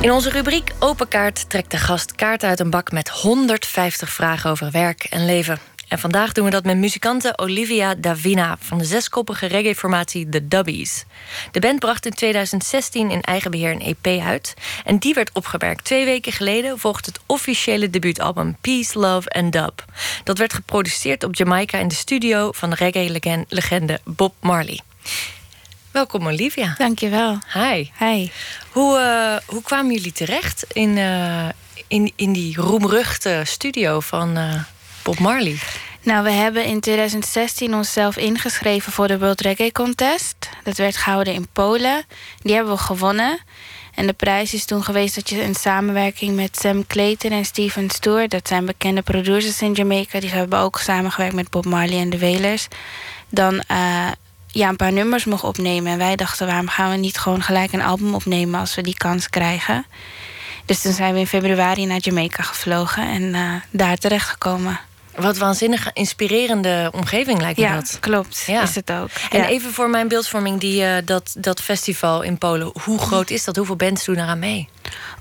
In 0.00 0.12
onze 0.12 0.30
rubriek 0.30 0.72
Open 0.78 1.08
Kaart 1.08 1.50
trekt 1.50 1.70
de 1.70 1.76
gast 1.76 2.14
kaart 2.14 2.42
uit 2.44 2.60
een 2.60 2.70
bak 2.70 2.92
met 2.92 3.08
150 3.08 4.10
vragen 4.10 4.50
over 4.50 4.70
werk 4.70 5.04
en 5.04 5.24
leven. 5.24 5.58
En 5.88 5.98
vandaag 5.98 6.32
doen 6.32 6.44
we 6.44 6.50
dat 6.50 6.64
met 6.64 6.76
muzikante 6.76 7.32
Olivia 7.36 7.94
Davina 7.94 8.56
van 8.60 8.78
de 8.78 8.84
zeskoppige 8.84 9.46
reggae-formatie 9.46 10.28
The 10.28 10.48
Dubbies. 10.48 11.04
De 11.50 11.60
band 11.60 11.78
bracht 11.78 12.06
in 12.06 12.12
2016 12.12 13.10
in 13.10 13.20
eigen 13.20 13.50
beheer 13.50 13.70
een 13.70 13.96
EP 13.96 14.20
uit. 14.20 14.54
En 14.84 14.98
die 14.98 15.14
werd 15.14 15.30
opgewerkt. 15.32 15.84
Twee 15.84 16.04
weken 16.04 16.32
geleden 16.32 16.78
volgt 16.78 17.06
het 17.06 17.20
officiële 17.26 17.90
debuutalbum 17.90 18.56
Peace, 18.60 18.98
Love 18.98 19.30
and 19.30 19.52
Dub. 19.52 19.84
Dat 20.24 20.38
werd 20.38 20.52
geproduceerd 20.52 21.24
op 21.24 21.34
Jamaica 21.34 21.78
in 21.78 21.88
de 21.88 21.94
studio 21.94 22.52
van 22.52 22.70
de 22.70 22.76
reggae-legende 22.76 24.00
Bob 24.04 24.34
Marley. 24.40 24.80
Welkom 25.90 26.26
Olivia. 26.26 26.74
Dankjewel. 26.78 27.38
Hi. 27.52 27.90
Hi. 27.98 28.30
Hoe, 28.70 28.98
uh, 28.98 29.54
hoe 29.54 29.62
kwamen 29.62 29.94
jullie 29.94 30.12
terecht 30.12 30.66
in, 30.72 30.96
uh, 30.96 31.48
in, 31.86 32.12
in 32.16 32.32
die 32.32 32.56
roemruchte 32.56 33.42
studio 33.44 34.00
van 34.00 34.38
uh, 34.38 34.54
Bob 35.08 35.18
Marley? 35.18 35.58
Nou, 36.02 36.24
we 36.24 36.30
hebben 36.30 36.64
in 36.64 36.80
2016 36.80 37.74
onszelf 37.74 38.16
ingeschreven 38.16 38.92
voor 38.92 39.08
de 39.08 39.18
World 39.18 39.40
Reggae 39.40 39.72
Contest. 39.72 40.36
Dat 40.64 40.76
werd 40.76 40.96
gehouden 40.96 41.34
in 41.34 41.48
Polen. 41.52 42.04
Die 42.40 42.54
hebben 42.54 42.72
we 42.72 42.78
gewonnen. 42.78 43.38
En 43.94 44.06
de 44.06 44.12
prijs 44.12 44.54
is 44.54 44.64
toen 44.64 44.82
geweest 44.82 45.14
dat 45.14 45.28
je 45.28 45.42
in 45.42 45.54
samenwerking 45.54 46.36
met 46.36 46.56
Sam 46.56 46.86
Clayton 46.86 47.30
en 47.30 47.44
Steven 47.44 47.90
Stewart... 47.90 48.30
dat 48.30 48.48
zijn 48.48 48.64
bekende 48.64 49.02
producers 49.02 49.62
in 49.62 49.72
Jamaica... 49.72 50.20
die 50.20 50.30
hebben 50.30 50.58
ook 50.58 50.78
samengewerkt 50.78 51.34
met 51.34 51.50
Bob 51.50 51.64
Marley 51.64 51.98
en 51.98 52.10
de 52.10 52.18
Wailers... 52.18 52.68
dan 53.28 53.62
ja, 54.46 54.68
een 54.68 54.76
paar 54.76 54.92
nummers 54.92 55.24
mocht 55.24 55.44
opnemen. 55.44 55.92
En 55.92 55.98
wij 55.98 56.16
dachten, 56.16 56.46
waarom 56.46 56.68
gaan 56.68 56.90
we 56.90 56.96
niet 56.96 57.18
gewoon 57.18 57.42
gelijk 57.42 57.72
een 57.72 57.82
album 57.82 58.14
opnemen 58.14 58.60
als 58.60 58.74
we 58.74 58.82
die 58.82 58.96
kans 58.96 59.28
krijgen? 59.28 59.86
Dus 60.64 60.82
toen 60.82 60.92
zijn 60.92 61.14
we 61.14 61.20
in 61.20 61.26
februari 61.26 61.86
naar 61.86 62.00
Jamaica 62.00 62.42
gevlogen 62.42 63.08
en 63.08 63.22
uh, 63.22 63.54
daar 63.70 63.96
terechtgekomen. 63.96 64.87
Wat 65.18 65.36
waanzinnig 65.36 65.90
inspirerende 65.92 66.90
omgeving 66.94 67.40
lijkt 67.40 67.58
me 67.58 67.64
ja, 67.64 67.74
dat. 67.74 67.96
Klopt, 68.00 68.44
ja. 68.46 68.62
is 68.62 68.74
het 68.74 68.92
ook. 68.92 69.10
En 69.30 69.44
even 69.44 69.72
voor 69.72 69.90
mijn 69.90 70.08
beeldvorming, 70.08 70.60
die, 70.60 70.82
uh, 70.82 70.96
dat, 71.04 71.34
dat 71.38 71.60
festival 71.60 72.22
in 72.22 72.38
Polen. 72.38 72.72
Hoe 72.82 72.98
groot 72.98 73.30
is 73.30 73.44
dat? 73.44 73.56
Hoeveel 73.56 73.76
bands 73.76 74.04
doen 74.04 74.16
eraan 74.16 74.38
mee? 74.38 74.68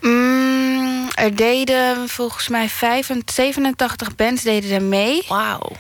Mm, 0.02 1.10
er 1.16 1.36
deden 1.36 2.10
volgens 2.10 2.48
mij 2.48 2.70
85, 2.70 3.36
87 3.36 4.16
bands 4.16 4.44
deden 4.44 4.72
er 4.72 4.84
mee. 4.84 5.24
Wauw. 5.28 5.72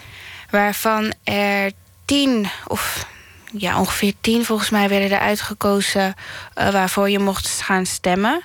Waarvan 0.49 1.13
er 1.23 1.71
10 2.05 2.47
of 2.67 3.05
ja, 3.51 3.79
ongeveer 3.79 4.13
tien 4.21 4.45
volgens 4.45 4.69
mij 4.69 4.89
werden 4.89 5.11
er 5.11 5.19
uitgekozen 5.19 6.13
uh, 6.55 6.69
waarvoor 6.69 7.09
je 7.09 7.19
mocht 7.19 7.61
gaan 7.61 7.85
stemmen. 7.85 8.41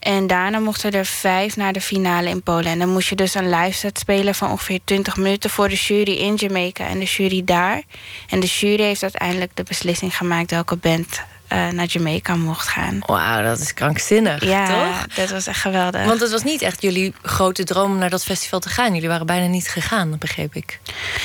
En 0.00 0.26
daarna 0.26 0.58
mochten 0.58 0.92
er 0.92 1.06
vijf 1.06 1.56
naar 1.56 1.72
de 1.72 1.80
finale 1.80 2.28
in 2.28 2.42
Polen. 2.42 2.66
En 2.66 2.78
dan 2.78 2.88
moest 2.88 3.08
je 3.08 3.14
dus 3.14 3.34
een 3.34 3.50
live 3.50 3.78
set 3.78 3.98
spelen 3.98 4.34
van 4.34 4.50
ongeveer 4.50 4.80
20 4.84 5.16
minuten 5.16 5.50
voor 5.50 5.68
de 5.68 5.74
jury 5.74 6.12
in 6.12 6.34
Jamaica 6.34 6.86
en 6.86 6.98
de 6.98 7.04
jury 7.04 7.44
daar. 7.44 7.82
En 8.28 8.40
de 8.40 8.46
jury 8.46 8.82
heeft 8.82 9.02
uiteindelijk 9.02 9.50
de 9.56 9.62
beslissing 9.62 10.16
gemaakt 10.16 10.50
welke 10.50 10.76
band 10.76 11.20
uh, 11.52 11.68
naar 11.68 11.86
Jamaica 11.86 12.36
mocht 12.36 12.68
gaan. 12.68 12.98
Wauw, 13.06 13.42
dat 13.42 13.58
is 13.58 13.74
krankzinnig, 13.74 14.44
ja, 14.44 14.66
toch? 14.66 15.14
dat 15.14 15.30
was 15.30 15.46
echt 15.46 15.60
geweldig. 15.60 16.04
Want 16.04 16.20
het 16.20 16.30
was 16.30 16.42
niet 16.42 16.62
echt 16.62 16.82
jullie 16.82 17.14
grote 17.22 17.64
droom 17.64 17.90
om 17.90 17.98
naar 17.98 18.10
dat 18.10 18.24
festival 18.24 18.60
te 18.60 18.68
gaan. 18.68 18.94
Jullie 18.94 19.08
waren 19.08 19.26
bijna 19.26 19.46
niet 19.46 19.68
gegaan, 19.68 20.18
begreep 20.18 20.54
ik. 20.54 20.80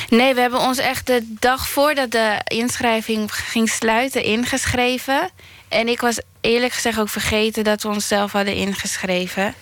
Nee, 0.08 0.34
we 0.34 0.40
hebben 0.40 0.60
ons 0.60 0.78
echt 0.78 1.06
de 1.06 1.34
dag 1.38 1.68
voordat 1.68 2.10
de 2.10 2.40
inschrijving 2.44 3.34
ging 3.34 3.68
sluiten 3.68 4.22
ingeschreven. 4.22 5.30
En 5.68 5.88
ik 5.88 6.00
was 6.00 6.20
eerlijk 6.40 6.72
gezegd 6.72 6.98
ook 6.98 7.08
vergeten 7.08 7.64
dat 7.64 7.82
we 7.82 7.88
onszelf 7.88 8.32
hadden 8.32 8.54
ingeschreven. 8.54 9.54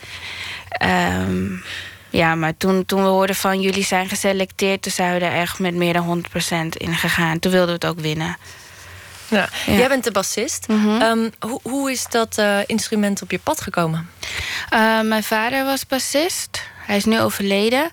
Um, 0.83 1.65
ja, 2.11 2.35
maar 2.35 2.57
toen, 2.57 2.85
toen 2.85 3.03
we 3.03 3.09
hoorden 3.09 3.37
van 3.37 3.61
jullie 3.61 3.85
zijn 3.85 4.09
geselecteerd... 4.09 4.83
toen 4.83 4.93
zijn 4.93 5.19
we 5.19 5.25
er 5.25 5.41
echt 5.41 5.59
met 5.59 5.75
meer 5.75 5.93
dan 5.93 6.25
100% 6.65 6.69
in 6.69 6.95
gegaan. 6.95 7.39
Toen 7.39 7.53
wilden 7.53 7.81
we 7.81 7.87
het 7.87 7.97
ook 7.97 8.01
winnen. 8.01 8.37
Ja. 9.29 9.49
Jij 9.67 9.89
bent 9.89 10.05
de 10.05 10.11
bassist. 10.11 10.69
Mhm. 10.69 10.89
um, 10.89 11.33
hoe, 11.41 11.61
hoe 11.63 11.91
is 11.91 12.07
dat 12.11 12.39
uh, 12.39 12.59
instrument 12.67 13.23
op 13.23 13.31
je 13.31 13.39
pad 13.39 13.61
gekomen? 13.61 14.11
Uh, 14.73 15.01
mijn 15.01 15.23
vader 15.23 15.65
was 15.65 15.87
bassist. 15.87 16.63
Hij 16.77 16.97
is 16.97 17.05
nu 17.05 17.21
overleden. 17.21 17.91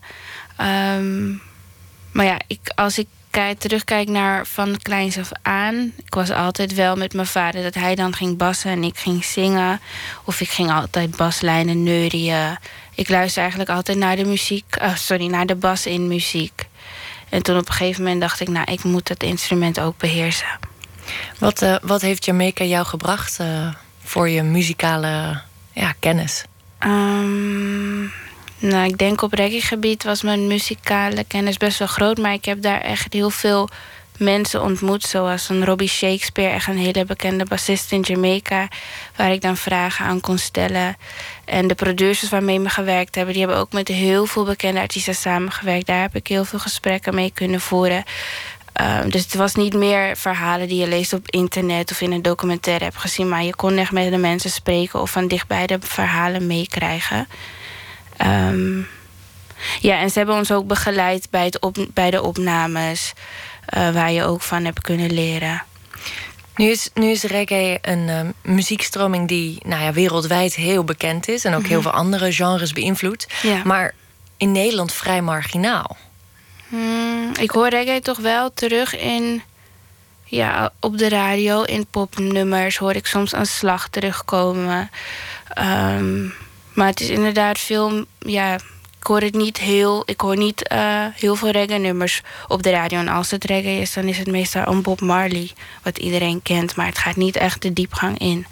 Um, 0.62 1.42
maar 2.12 2.26
ja, 2.26 2.40
ik, 2.48 2.60
als 2.76 2.98
ik 2.98 3.08
kijk, 3.32 3.60
terugkijk 3.60 4.10
naar 4.10 4.46
van 4.48 4.78
kleins 4.82 5.18
af 5.18 5.30
aan... 5.42 5.94
ik 6.06 6.14
was 6.14 6.30
altijd 6.30 6.74
wel 6.74 6.96
met 6.96 7.14
mijn 7.14 7.28
vader 7.28 7.64
dat 7.64 7.74
hij 7.74 7.96
dan 7.96 8.14
ging 8.14 8.38
bassen 8.38 8.72
en 8.72 8.84
ik 8.84 8.98
ging 8.98 9.26
zingen. 9.26 9.80
Of 10.24 10.42
ik 10.42 10.50
ging 10.50 10.72
altijd 10.72 11.16
baslijnen 11.16 11.84
neurien. 11.84 12.58
Ik 12.96 13.10
luister 13.10 13.42
eigenlijk 13.42 13.72
altijd 13.72 13.98
naar 13.98 14.16
de 14.16 14.26
muziek... 14.26 14.78
Uh, 14.82 14.96
sorry, 14.96 15.28
naar 15.28 15.46
de 15.46 15.56
bas 15.56 15.86
in 15.86 16.08
muziek. 16.08 16.66
En 17.30 17.44
toen 17.44 17.58
op 17.58 17.68
een 17.68 17.74
gegeven 17.74 18.04
moment 18.04 18.22
dacht 18.22 18.40
ik... 18.40 18.48
nou, 18.48 18.72
ik 18.72 18.84
moet 18.84 19.10
het 19.10 19.24
instrument 19.24 19.80
ook 19.80 19.98
beheersen. 19.98 20.60
Wat, 21.38 21.62
uh, 21.62 21.76
wat 21.82 22.02
heeft 22.02 22.26
Jamaica 22.26 22.64
jou 22.64 22.86
gebracht 22.86 23.38
uh, 23.42 23.74
voor 24.04 24.30
je 24.30 24.44
muzikale 24.44 25.42
ja, 25.72 25.94
kennis? 26.00 26.46
Um, 26.80 28.12
nou, 28.62 28.88
ik 28.88 28.98
denk 28.98 29.22
op 29.22 29.34
reggae-gebied 29.34 30.04
was 30.04 30.22
mijn 30.22 30.48
muzikale 30.48 31.24
kennis 31.24 31.58
best 31.58 31.80
wel 31.80 31.88
groot. 31.88 32.18
Maar 32.18 32.34
ik 32.34 32.46
heb 32.46 32.62
daar 32.62 32.82
echt 32.82 33.14
heel 33.14 33.30
veel 33.30 33.70
mensen 34.18 34.62
ontmoet. 34.62 35.04
Zoals 35.04 35.50
een 35.50 35.66
Robbie 35.66 35.88
Shakespeare, 35.88 36.54
echt 36.54 36.68
een 36.68 36.78
hele 36.78 37.06
bekende 37.06 37.46
bassist 37.46 37.92
in 37.92 38.02
Jamaica. 38.02 38.68
Waar 39.16 39.32
ik 39.32 39.42
dan 39.42 39.58
vragen 39.58 40.06
aan 40.06 40.22
kon 40.22 40.38
stellen. 40.38 40.98
En 41.46 41.68
de 41.68 41.76
producers 41.76 42.30
waarmee 42.30 42.60
we 42.60 42.70
gewerkt 42.70 43.16
hebben, 43.16 43.34
die 43.34 43.44
hebben 43.44 43.62
ook 43.62 43.72
met 43.72 43.88
heel 43.88 44.26
veel 44.26 44.46
bekende 44.46 44.80
artiesten 44.80 45.16
samengewerkt. 45.16 45.88
Daar 45.88 46.02
heb 46.02 46.16
ik 46.16 46.28
heel 46.28 46.46
veel 46.46 46.60
gesprekken 46.60 47.16
mee 47.16 47.32
kunnen 47.34 47.62
voeren. 47.62 48.04
Um, 48.82 49.10
dus 49.10 49.24
het 49.24 49.36
was 49.36 49.56
niet 49.56 49.74
meer 49.74 50.18
verhalen 50.18 50.68
die 50.68 50.80
je 50.80 50.88
leest 50.88 51.14
op 51.14 51.30
internet 51.30 51.92
of 51.92 52.02
in 52.02 52.12
een 52.12 52.22
documentaire 52.22 52.84
hebt 52.84 52.98
gezien. 52.98 53.30
Maar 53.30 53.44
je 53.44 53.56
kon 53.56 53.78
echt 53.78 53.92
met 53.92 54.12
de 54.12 54.18
mensen 54.18 54.50
spreken 54.50 55.02
of 55.02 55.12
van 55.12 55.28
dichtbij 55.28 55.68
de 55.68 55.78
verhalen 55.82 56.48
meekrijgen. 56.48 57.28
Um, 58.26 58.88
ja, 59.80 60.00
en 60.00 60.10
ze 60.10 60.18
hebben 60.18 60.36
ons 60.36 60.52
ook 60.52 60.68
begeleid 60.68 61.28
bij, 61.30 61.46
het 61.46 61.60
op, 61.60 61.78
bij 61.94 62.12
de 62.12 62.22
opnames. 62.22 63.14
Uh, 63.78 63.94
waar 63.94 64.12
je 64.12 64.24
ook 64.24 64.42
van 64.42 64.66
hebt 64.66 64.82
kunnen 64.82 65.14
leren. 65.14 65.64
Nu 66.56 66.66
is, 66.70 66.90
nu 66.94 67.10
is 67.10 67.24
reggae 67.24 67.78
een 67.82 68.08
uh, 68.08 68.20
muziekstroming 68.42 69.28
die 69.28 69.58
nou 69.66 69.84
ja, 69.84 69.94
wereldwijd 69.94 70.56
heel 70.56 70.84
bekend 70.84 71.28
is. 71.28 71.46
En 71.46 71.54
ook 71.54 71.66
heel 71.66 71.82
veel 71.82 71.92
andere 71.92 72.34
genres 72.34 72.74
beïnvloedt. 72.74 73.28
Ja. 73.42 73.62
Maar 73.64 73.94
in 74.38 74.52
Nederland 74.52 74.94
vrij 74.94 75.22
marginaal. 75.22 75.98
Hmm, 76.68 77.32
ik 77.40 77.52
hoor 77.52 77.70
reggae 77.70 78.02
toch 78.02 78.18
wel 78.18 78.54
terug 78.54 78.98
in... 78.98 79.42
Ja, 80.24 80.72
op 80.80 80.98
de 80.98 81.10
radio, 81.10 81.64
in 81.64 81.86
popnummers 81.86 82.78
hoor 82.78 82.96
ik 82.96 83.06
soms 83.06 83.34
een 83.34 83.46
slag 83.46 83.90
terugkomen. 83.90 84.90
Um, 85.98 86.34
maar 86.74 86.88
het 86.88 87.00
is 87.02 87.10
inderdaad 87.10 87.60
veel... 87.60 88.06
Ja, 88.20 88.54
ik 89.00 89.08
hoor 89.08 89.22
het 89.22 89.34
niet 89.34 89.58
heel... 89.58 90.04
Ik 90.06 90.22
hoor 90.22 90.38
niet 90.38 90.70
uh, 90.74 91.06
heel 91.14 91.36
veel 91.36 91.50
reggae-nummers 91.50 92.22
op 92.48 92.64
de 92.64 92.70
radio. 92.70 93.00
En 93.00 93.08
als 93.08 93.32
het 93.32 93.44
reggae 93.44 93.80
is, 93.82 93.94
dan 93.94 94.04
is 94.04 94.18
het 94.18 94.28
meestal 94.28 94.64
om 94.66 94.82
Bob 94.82 95.02
Marley. 95.02 95.52
Wat 95.84 95.98
iedereen 95.98 96.42
kent, 96.42 96.76
maar 96.76 96.86
het 96.86 96.98
gaat 96.98 97.16
niet 97.16 97.36
echt 97.36 97.62
de 97.62 97.74
diepgang 97.74 98.18
in. 98.20 98.46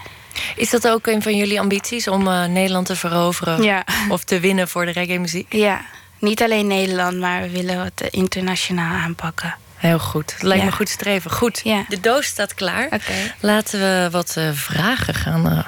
Is 0.56 0.70
dat 0.70 0.88
ook 0.88 1.08
een 1.08 1.22
van 1.22 1.36
jullie 1.36 1.60
ambities 1.60 2.08
om 2.08 2.28
uh, 2.28 2.46
Nederland 2.46 2.86
te 2.86 2.96
veroveren? 2.96 3.64
Ja. 3.64 3.84
Of 4.10 4.24
te 4.24 4.40
winnen 4.40 4.68
voor 4.68 4.86
de 4.86 4.92
reggae-muziek? 4.92 5.54
Ja, 5.54 5.82
niet 6.20 6.42
alleen 6.44 6.68
Nederland, 6.68 7.18
maar 7.20 7.42
we 7.42 7.50
willen 7.50 7.80
het 7.84 8.08
internationaal 8.12 8.94
aanpakken. 9.02 9.56
Heel 9.76 10.00
goed. 10.00 10.32
Dat 10.32 10.42
lijkt 10.42 10.64
Ja. 10.64 10.70
me 10.70 10.76
goed 10.76 10.90
streven. 10.90 11.32
Goed, 11.32 11.62
Ja. 11.64 11.86
de 11.88 12.00
doos 12.00 12.26
staat 12.26 12.54
klaar. 12.54 12.86
Oké. 12.86 13.14
Laten 13.40 13.80
we 13.80 14.08
wat 14.12 14.36
uh, 14.38 14.50
vragen 14.54 15.14
gaan 15.14 15.46
uh, 15.52 15.60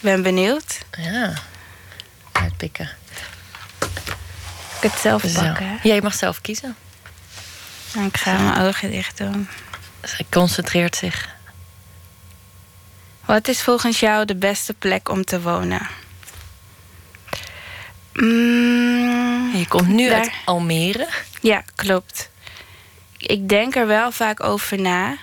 Ben 0.00 0.22
benieuwd. 0.22 0.78
ja, 0.98 1.32
uitpikken. 2.40 2.90
Ik 4.80 4.90
het 4.90 5.00
zelf 5.00 5.22
Zo. 5.22 5.40
pakken. 5.42 5.66
hè? 5.68 5.76
Ja, 5.82 5.94
je 5.94 6.02
mag 6.02 6.14
zelf 6.14 6.40
kiezen. 6.40 6.76
Nou, 7.94 8.06
Ik 8.06 8.16
ga 8.16 8.38
mijn 8.38 8.66
ogen 8.66 8.90
dicht 8.90 9.18
doen. 9.18 9.48
Zij 10.02 10.26
concentreert 10.30 10.96
zich. 10.96 11.28
Wat 13.24 13.48
is 13.48 13.62
volgens 13.62 14.00
jou 14.00 14.24
de 14.24 14.34
beste 14.36 14.72
plek 14.74 15.08
om 15.08 15.24
te 15.24 15.40
wonen? 15.40 15.88
Mm, 18.12 19.56
Je 19.56 19.64
komt 19.68 19.88
nu 19.88 20.08
Daar. 20.08 20.18
uit 20.18 20.30
Almere. 20.44 21.08
Ja, 21.40 21.62
klopt. 21.74 22.30
Ik 23.16 23.48
denk 23.48 23.76
er 23.76 23.86
wel 23.86 24.12
vaak 24.12 24.42
over 24.42 24.80
na. 24.80 25.16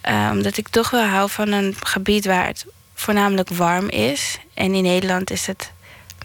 eh, 0.00 0.28
omdat 0.32 0.56
ik 0.56 0.68
toch 0.68 0.90
wel 0.90 1.04
hou 1.04 1.30
van 1.30 1.52
een 1.52 1.76
gebied 1.82 2.24
waar 2.24 2.46
het 2.46 2.66
voornamelijk 2.94 3.48
warm 3.48 3.88
is. 3.88 4.38
En 4.54 4.74
in 4.74 4.82
Nederland 4.82 5.30
is 5.30 5.46
het 5.46 5.72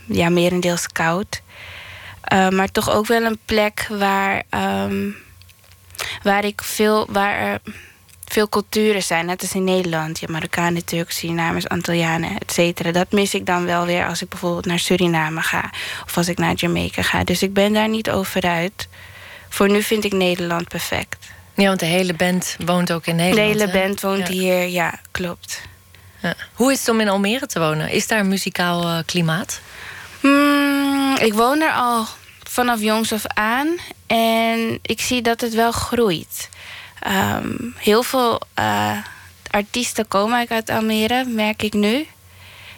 ja, 0.05 0.29
merendeels 0.29 0.87
koud. 0.87 1.41
Uh, 2.33 2.49
maar 2.49 2.71
toch 2.71 2.89
ook 2.89 3.07
wel 3.07 3.23
een 3.23 3.39
plek 3.45 3.87
waar, 3.89 4.43
um, 4.85 5.15
waar 6.23 6.45
ik 6.45 6.61
veel. 6.63 7.07
Waar 7.09 7.35
er 7.35 7.61
veel 8.25 8.49
culturen 8.49 9.03
zijn, 9.03 9.25
net 9.25 9.41
als 9.41 9.53
in 9.53 9.63
Nederland. 9.63 10.19
Je 10.19 10.27
Marokkanen, 10.29 10.85
Turken, 10.85 11.13
Surinamers, 11.13 11.67
Antillianen, 11.67 12.37
et 12.37 12.51
cetera. 12.51 12.91
Dat 12.91 13.11
mis 13.11 13.33
ik 13.33 13.45
dan 13.45 13.65
wel 13.65 13.85
weer 13.85 14.07
als 14.07 14.21
ik 14.21 14.29
bijvoorbeeld 14.29 14.65
naar 14.65 14.79
Suriname 14.79 15.41
ga. 15.41 15.69
Of 16.05 16.17
als 16.17 16.27
ik 16.27 16.37
naar 16.37 16.53
Jamaica 16.53 17.01
ga. 17.01 17.23
Dus 17.23 17.41
ik 17.41 17.53
ben 17.53 17.73
daar 17.73 17.89
niet 17.89 18.09
over 18.09 18.41
uit. 18.41 18.87
Voor 19.49 19.69
nu 19.69 19.83
vind 19.83 20.03
ik 20.03 20.11
Nederland 20.11 20.67
perfect. 20.67 21.29
Ja, 21.55 21.67
want 21.67 21.79
de 21.79 21.85
hele 21.85 22.13
band 22.13 22.55
woont 22.65 22.91
ook 22.91 23.05
in 23.05 23.15
Nederland. 23.15 23.59
De 23.59 23.59
hele 23.59 23.71
band 23.71 24.01
woont 24.01 24.27
hier, 24.27 24.67
ja, 24.67 24.99
klopt. 25.11 25.61
Ja. 26.21 26.33
Hoe 26.53 26.71
is 26.71 26.79
het 26.79 26.89
om 26.89 26.99
in 26.99 27.09
Almere 27.09 27.45
te 27.45 27.59
wonen? 27.59 27.89
Is 27.89 28.07
daar 28.07 28.19
een 28.19 28.27
muzikaal 28.27 28.83
uh, 28.83 28.97
klimaat? 29.05 29.61
Hmm, 30.21 31.15
ik 31.15 31.33
woon 31.33 31.61
er 31.61 31.73
al 31.73 32.05
vanaf 32.43 32.79
jongs 32.79 33.13
af 33.13 33.25
aan. 33.27 33.77
En 34.07 34.79
ik 34.81 35.01
zie 35.01 35.21
dat 35.21 35.41
het 35.41 35.53
wel 35.53 35.71
groeit. 35.71 36.49
Um, 37.07 37.75
heel 37.77 38.03
veel 38.03 38.41
uh, 38.59 38.97
artiesten 39.49 40.07
komen 40.07 40.49
uit 40.49 40.69
Almere, 40.69 41.25
merk 41.25 41.63
ik 41.63 41.73
nu. 41.73 42.07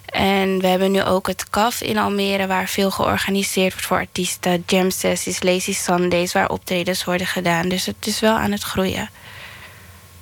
En 0.06 0.60
we 0.60 0.68
hebben 0.68 0.91
nu 0.91 1.03
ook 1.03 1.28
het 1.28 1.49
CAF 1.49 1.82
in 1.82 1.98
Almere, 1.98 2.48
waar 2.48 2.68
veel 2.68 2.91
georganiseerd 2.91 3.72
wordt 3.72 3.86
voor 3.86 3.98
artiesten. 3.98 4.64
Jam 4.68 4.91
sessies, 4.91 5.44
lazy 5.44 5.74
Sundays, 5.74 6.34
waar 6.34 6.49
optredens 6.49 7.03
worden 7.03 7.28
gedaan. 7.28 7.70
Dus 7.70 7.86
het 7.86 8.07
is 8.07 8.20
wel 8.20 8.36
aan 8.36 8.52
het 8.52 8.64
groeien. 8.64 9.10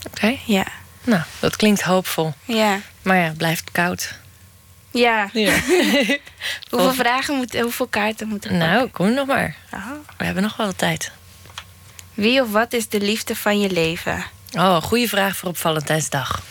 Oké. 0.08 0.38
Ja. 0.46 0.66
Nou, 1.04 1.22
dat 1.40 1.56
klinkt 1.56 1.82
hoopvol. 1.82 2.34
Ja. 2.44 2.80
Maar 3.02 3.18
ja, 3.18 3.24
het 3.24 3.38
blijft 3.38 3.72
koud. 3.72 4.14
Ja. 4.92 5.30
ja. 5.34 5.60
hoeveel 6.70 6.94
vragen 6.94 7.36
moeten, 7.36 7.62
hoeveel 7.62 7.88
kaarten 7.88 8.28
moeten 8.28 8.52
we 8.52 8.58
Nou, 8.58 8.88
kom 8.88 9.14
nog 9.14 9.28
maar. 9.28 9.56
Oh. 9.74 9.92
We 10.18 10.26
hebben 10.26 10.44
nog 10.44 10.58
wel 10.58 10.76
tijd. 10.76 11.12
Wie 12.14 12.42
of 12.42 12.52
wat 12.52 12.74
is 12.74 12.88
de 12.88 13.02
liefde 13.02 13.36
van 13.36 13.60
je 13.60 13.72
leven? 13.72 14.24
Oh, 14.54 14.82
goede 14.82 15.08
vraag 15.08 15.36
voor 15.36 15.50
op 15.50 15.58
Valentijnsdag. 15.58 16.44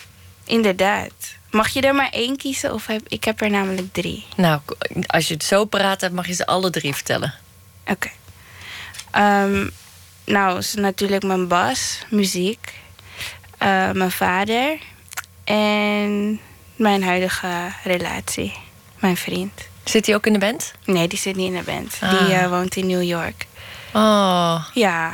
Inderdaad. 0.44 1.12
Mag 1.50 1.68
je 1.68 1.80
er 1.80 1.94
maar 1.94 2.10
één 2.10 2.36
kiezen 2.36 2.74
of 2.74 2.86
heb 2.86 3.08
ik 3.08 3.24
heb 3.24 3.40
er 3.40 3.50
namelijk 3.50 3.92
drie? 3.92 4.26
Nou, 4.36 4.60
als 5.06 5.28
je 5.28 5.34
het 5.34 5.44
zo 5.44 5.64
paraat 5.64 6.00
hebt, 6.00 6.14
mag 6.14 6.26
je 6.26 6.32
ze 6.32 6.46
alle 6.46 6.70
drie 6.70 6.94
vertellen. 6.94 7.34
Oké. 7.86 8.08
Okay. 9.10 9.44
Um, 9.44 9.54
ehm, 9.54 9.68
nou, 10.24 10.58
is 10.58 10.74
natuurlijk 10.74 11.22
mijn 11.22 11.48
bas, 11.48 11.98
muziek, 12.08 12.72
uh, 13.62 13.90
mijn 13.90 14.10
vader 14.10 14.78
en 15.44 16.40
mijn 16.80 17.02
huidige 17.02 17.72
relatie, 17.84 18.52
mijn 18.98 19.16
vriend. 19.16 19.68
Zit 19.84 20.06
hij 20.06 20.14
ook 20.14 20.26
in 20.26 20.32
de 20.32 20.38
band? 20.38 20.72
Nee, 20.84 21.08
die 21.08 21.18
zit 21.18 21.36
niet 21.36 21.52
in 21.52 21.58
de 21.58 21.64
band. 21.64 21.96
Ah. 22.00 22.10
Die 22.10 22.34
uh, 22.34 22.48
woont 22.48 22.76
in 22.76 22.86
New 22.86 23.02
York. 23.02 23.46
Oh. 23.92 24.64
Ja. 24.74 25.12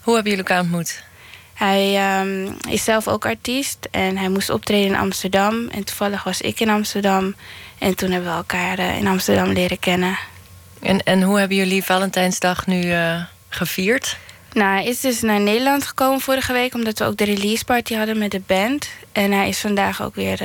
Hoe 0.00 0.14
hebben 0.14 0.32
jullie 0.32 0.46
elkaar 0.46 0.62
ontmoet? 0.62 1.04
Hij 1.54 2.18
um, 2.20 2.56
is 2.68 2.84
zelf 2.84 3.08
ook 3.08 3.26
artiest 3.26 3.88
en 3.90 4.16
hij 4.16 4.28
moest 4.28 4.50
optreden 4.50 4.86
in 4.86 4.96
Amsterdam. 4.96 5.68
En 5.68 5.84
toevallig 5.84 6.24
was 6.24 6.40
ik 6.40 6.60
in 6.60 6.68
Amsterdam. 6.68 7.34
En 7.78 7.94
toen 7.94 8.10
hebben 8.10 8.30
we 8.30 8.36
elkaar 8.36 8.78
uh, 8.78 8.96
in 8.96 9.06
Amsterdam 9.06 9.52
leren 9.52 9.78
kennen. 9.78 10.18
En, 10.82 11.02
en 11.02 11.22
hoe 11.22 11.38
hebben 11.38 11.56
jullie 11.56 11.84
Valentijnsdag 11.84 12.66
nu 12.66 12.82
uh, 12.82 13.22
gevierd? 13.48 14.16
Nou, 14.52 14.70
hij 14.72 14.84
is 14.84 15.00
dus 15.00 15.20
naar 15.20 15.40
Nederland 15.40 15.86
gekomen 15.86 16.20
vorige 16.20 16.52
week... 16.52 16.74
omdat 16.74 16.98
we 16.98 17.04
ook 17.04 17.16
de 17.16 17.24
release 17.24 17.64
party 17.64 17.94
hadden 17.94 18.18
met 18.18 18.30
de 18.30 18.42
band. 18.46 18.88
En 19.12 19.32
hij 19.32 19.48
is 19.48 19.60
vandaag 19.60 20.02
ook 20.02 20.14
weer... 20.14 20.42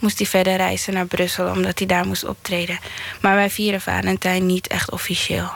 Moest 0.00 0.18
hij 0.18 0.26
verder 0.26 0.56
reizen 0.56 0.92
naar 0.92 1.06
Brussel... 1.06 1.50
omdat 1.50 1.78
hij 1.78 1.86
daar 1.86 2.06
moest 2.06 2.24
optreden. 2.24 2.78
Maar 3.20 3.34
wij 3.34 3.50
vieren 3.50 3.80
Valentijn 3.80 4.46
niet 4.46 4.66
echt 4.66 4.90
officieel. 4.90 5.50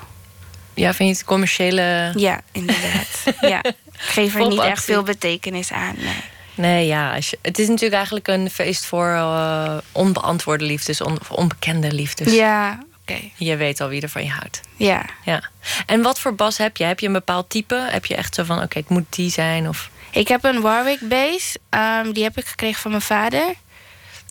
Ja, 0.75 0.95
vind 0.95 1.09
je 1.09 1.15
het 1.15 1.25
commerciële... 1.25 2.13
Ja, 2.17 2.41
inderdaad. 2.53 3.23
ja. 3.41 3.63
Ik 3.63 3.75
geef 3.93 4.35
er 4.35 4.49
niet 4.49 4.61
echt 4.61 4.85
veel 4.85 5.03
betekenis 5.03 5.73
aan, 5.73 5.95
nee. 5.97 6.23
Nee, 6.55 6.87
ja. 6.87 7.15
Als 7.15 7.31
je, 7.31 7.39
het 7.43 7.59
is 7.59 7.67
natuurlijk 7.67 7.95
eigenlijk 7.95 8.29
een 8.29 8.51
feest 8.51 8.85
voor 8.87 9.09
uh, 9.09 9.77
onbeantwoorde 9.93 10.65
liefdes, 10.65 11.01
on, 11.01 11.19
onbekende 11.29 11.93
liefdes. 11.93 12.35
Ja, 12.35 12.73
oké. 12.73 13.13
Okay. 13.13 13.33
Je 13.37 13.57
weet 13.57 13.81
al 13.81 13.89
wie 13.89 14.01
er 14.01 14.09
van 14.09 14.25
je 14.25 14.31
houdt. 14.31 14.61
Ja. 14.77 15.05
ja. 15.25 15.43
En 15.87 16.03
wat 16.03 16.21
voor 16.21 16.35
bas 16.35 16.59
heb 16.59 16.77
je? 16.77 16.85
Heb 16.85 17.01
je 17.01 17.07
een 17.07 17.13
bepaald 17.13 17.51
type? 17.51 17.87
Heb 17.91 18.07
je 18.07 18.15
echt 18.15 18.35
zo 18.35 18.45
van, 18.45 18.57
oké, 18.57 18.65
okay, 18.65 18.83
het 18.83 18.91
moet 18.91 19.07
die 19.11 19.31
zijn? 19.31 19.69
Of... 19.69 19.91
Ik 20.11 20.29
heb 20.29 20.45
een 20.45 20.61
Warwick 20.61 21.09
bass. 21.09 21.57
Um, 21.71 22.13
die 22.13 22.23
heb 22.23 22.39
ik 22.39 22.47
gekregen 22.47 22.81
van 22.81 22.91
mijn 22.91 23.03
vader. 23.03 23.55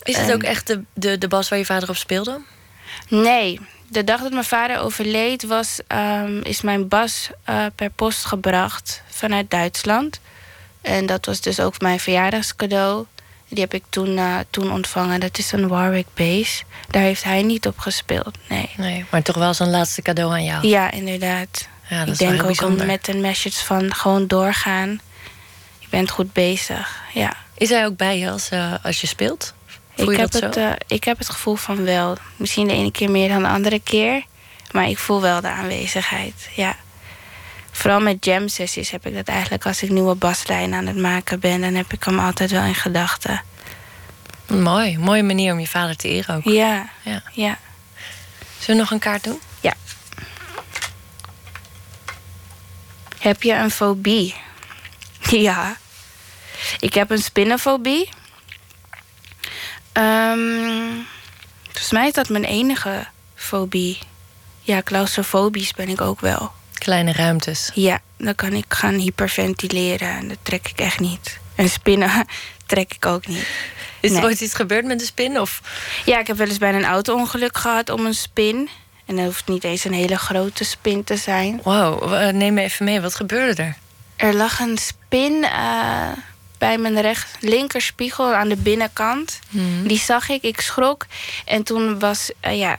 Is 0.02 0.16
het 0.16 0.28
um, 0.28 0.34
ook 0.34 0.42
echt 0.42 0.66
de, 0.66 0.82
de, 0.92 1.18
de 1.18 1.28
bas 1.28 1.48
waar 1.48 1.58
je 1.58 1.64
vader 1.64 1.88
op 1.88 1.96
speelde? 1.96 2.40
Nee, 3.08 3.60
de 3.88 4.04
dag 4.04 4.20
dat 4.20 4.32
mijn 4.32 4.44
vader 4.44 4.78
overleed, 4.78 5.42
was, 5.42 5.80
um, 5.88 6.42
is 6.42 6.60
mijn 6.60 6.88
bas 6.88 7.30
uh, 7.50 7.66
per 7.74 7.90
post 7.90 8.24
gebracht 8.24 9.02
vanuit 9.08 9.50
Duitsland. 9.50 10.20
En 10.80 11.06
dat 11.06 11.26
was 11.26 11.40
dus 11.40 11.60
ook 11.60 11.80
mijn 11.80 12.00
verjaardagscadeau. 12.00 13.06
Die 13.48 13.60
heb 13.60 13.74
ik 13.74 13.84
toen, 13.88 14.08
uh, 14.08 14.38
toen 14.50 14.72
ontvangen. 14.72 15.20
Dat 15.20 15.38
is 15.38 15.52
een 15.52 15.68
Warwick 15.68 16.06
bass. 16.14 16.64
Daar 16.90 17.02
heeft 17.02 17.24
hij 17.24 17.42
niet 17.42 17.66
op 17.66 17.78
gespeeld, 17.78 18.38
nee. 18.48 18.70
Nee, 18.76 19.04
maar 19.10 19.22
toch 19.22 19.36
wel 19.36 19.54
zijn 19.54 19.70
laatste 19.70 20.02
cadeau 20.02 20.32
aan 20.32 20.44
jou. 20.44 20.66
Ja, 20.66 20.90
inderdaad. 20.90 21.68
Ja, 21.88 22.04
dat 22.04 22.14
ik 22.14 22.18
denk 22.18 22.40
ook 22.40 22.46
bijzonder. 22.46 22.86
met 22.86 23.08
een 23.08 23.20
message 23.20 23.64
van 23.64 23.94
gewoon 23.94 24.26
doorgaan. 24.26 25.00
Je 25.78 25.86
bent 25.90 26.10
goed 26.10 26.32
bezig, 26.32 27.00
ja. 27.14 27.36
Is 27.54 27.68
hij 27.68 27.86
ook 27.86 27.96
bij 27.96 28.18
je 28.18 28.30
als, 28.30 28.50
uh, 28.52 28.74
als 28.82 29.00
je 29.00 29.06
speelt? 29.06 29.54
Ik 29.94 30.16
heb, 30.16 30.32
het, 30.32 30.56
uh, 30.56 30.72
ik 30.86 31.04
heb 31.04 31.18
het 31.18 31.30
gevoel 31.30 31.54
van 31.54 31.84
wel. 31.84 32.16
Misschien 32.36 32.66
de 32.66 32.72
ene 32.72 32.90
keer 32.90 33.10
meer 33.10 33.28
dan 33.28 33.42
de 33.42 33.48
andere 33.48 33.80
keer. 33.80 34.24
Maar 34.70 34.88
ik 34.88 34.98
voel 34.98 35.20
wel 35.20 35.40
de 35.40 35.48
aanwezigheid, 35.48 36.48
ja. 36.54 36.76
Vooral 37.70 38.00
met 38.00 38.24
jam 38.24 38.48
sessies 38.48 38.90
heb 38.90 39.06
ik 39.06 39.14
dat 39.14 39.28
eigenlijk 39.28 39.66
als 39.66 39.82
ik 39.82 39.90
nieuwe 39.90 40.14
baslijnen 40.14 40.78
aan 40.78 40.86
het 40.86 40.96
maken 40.96 41.40
ben. 41.40 41.60
Dan 41.60 41.74
heb 41.74 41.92
ik 41.92 42.04
hem 42.04 42.18
altijd 42.18 42.50
wel 42.50 42.62
in 42.62 42.74
gedachten. 42.74 43.42
Mooi, 44.46 44.98
mooie 44.98 45.22
manier 45.22 45.52
om 45.52 45.60
je 45.60 45.66
vader 45.66 45.96
te 45.96 46.08
eren 46.08 46.36
ook. 46.36 46.44
Ja, 46.44 46.88
ja. 47.02 47.22
ja. 47.32 47.58
Zullen 48.58 48.76
we 48.76 48.82
nog 48.82 48.90
een 48.90 48.98
kaart 48.98 49.24
doen? 49.24 49.40
Ja. 49.60 49.74
Heb 53.18 53.42
je 53.42 53.52
een 53.52 53.70
fobie? 53.70 54.34
Ja. 55.30 55.76
Ik 56.78 56.94
heb 56.94 57.10
een 57.10 57.22
spinnenfobie. 57.22 58.08
Um, 59.92 61.06
volgens 61.64 61.90
mij 61.90 62.06
is 62.06 62.12
dat 62.12 62.28
mijn 62.28 62.44
enige 62.44 63.06
fobie. 63.34 63.98
Ja, 64.60 64.82
claustrofobisch 64.82 65.72
ben 65.72 65.88
ik 65.88 66.00
ook 66.00 66.20
wel. 66.20 66.52
Kleine 66.74 67.12
ruimtes. 67.12 67.70
Ja, 67.74 68.00
dan 68.16 68.34
kan 68.34 68.52
ik 68.52 68.64
gaan 68.68 68.94
hyperventileren 68.94 70.08
en 70.08 70.28
dat 70.28 70.38
trek 70.42 70.68
ik 70.68 70.78
echt 70.78 71.00
niet. 71.00 71.38
En 71.54 71.68
spinnen 71.68 72.26
trek 72.66 72.92
ik 72.94 73.06
ook 73.06 73.26
niet. 73.26 73.46
Is 74.00 74.10
er 74.10 74.16
nee. 74.16 74.24
ooit 74.24 74.40
iets 74.40 74.54
gebeurd 74.54 74.84
met 74.84 74.98
de 74.98 75.04
spin? 75.04 75.40
Of? 75.40 75.60
Ja, 76.04 76.18
ik 76.18 76.26
heb 76.26 76.36
wel 76.36 76.46
eens 76.46 76.58
bijna 76.58 76.78
een 76.78 76.84
auto-ongeluk 76.84 77.56
gehad 77.56 77.90
om 77.90 78.06
een 78.06 78.14
spin. 78.14 78.68
En 79.06 79.16
dat 79.16 79.24
hoeft 79.24 79.48
niet 79.48 79.64
eens 79.64 79.84
een 79.84 79.92
hele 79.92 80.16
grote 80.16 80.64
spin 80.64 81.04
te 81.04 81.16
zijn. 81.16 81.60
Wow, 81.62 82.30
neem 82.30 82.54
me 82.54 82.62
even 82.62 82.84
mee. 82.84 83.00
Wat 83.00 83.14
gebeurde 83.14 83.62
er? 83.62 83.76
Er 84.16 84.34
lag 84.34 84.60
een 84.60 84.78
spin 84.78 85.32
uh, 85.32 86.08
bij 86.62 86.78
mijn 86.78 87.00
recht, 87.00 87.36
linkerspiegel 87.40 88.34
aan 88.34 88.48
de 88.48 88.56
binnenkant. 88.56 89.38
Hmm. 89.50 89.86
Die 89.86 89.98
zag 89.98 90.28
ik, 90.28 90.42
ik 90.42 90.60
schrok. 90.60 91.06
En 91.44 91.62
toen 91.62 91.98
was, 91.98 92.30
uh, 92.44 92.58
ja, 92.58 92.78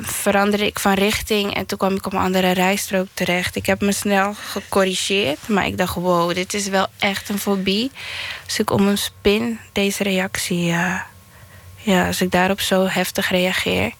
veranderde 0.00 0.66
ik 0.66 0.78
van 0.78 0.94
richting. 0.94 1.54
En 1.54 1.66
toen 1.66 1.78
kwam 1.78 1.94
ik 1.94 2.06
op 2.06 2.12
een 2.12 2.18
andere 2.18 2.50
rijstrook 2.50 3.06
terecht. 3.14 3.56
Ik 3.56 3.66
heb 3.66 3.80
me 3.80 3.92
snel 3.92 4.34
gecorrigeerd. 4.34 5.48
Maar 5.48 5.66
ik 5.66 5.78
dacht, 5.78 5.94
wow, 5.94 6.34
dit 6.34 6.54
is 6.54 6.68
wel 6.68 6.86
echt 6.98 7.28
een 7.28 7.38
fobie. 7.38 7.90
Als 8.44 8.58
ik 8.58 8.70
om 8.70 8.88
een 8.88 8.98
spin 8.98 9.58
deze 9.72 10.02
reactie... 10.02 10.68
Uh, 10.68 11.00
ja, 11.76 12.06
als 12.06 12.20
ik 12.20 12.30
daarop 12.30 12.60
zo 12.60 12.86
heftig 12.86 13.30
reageer. 13.30 13.92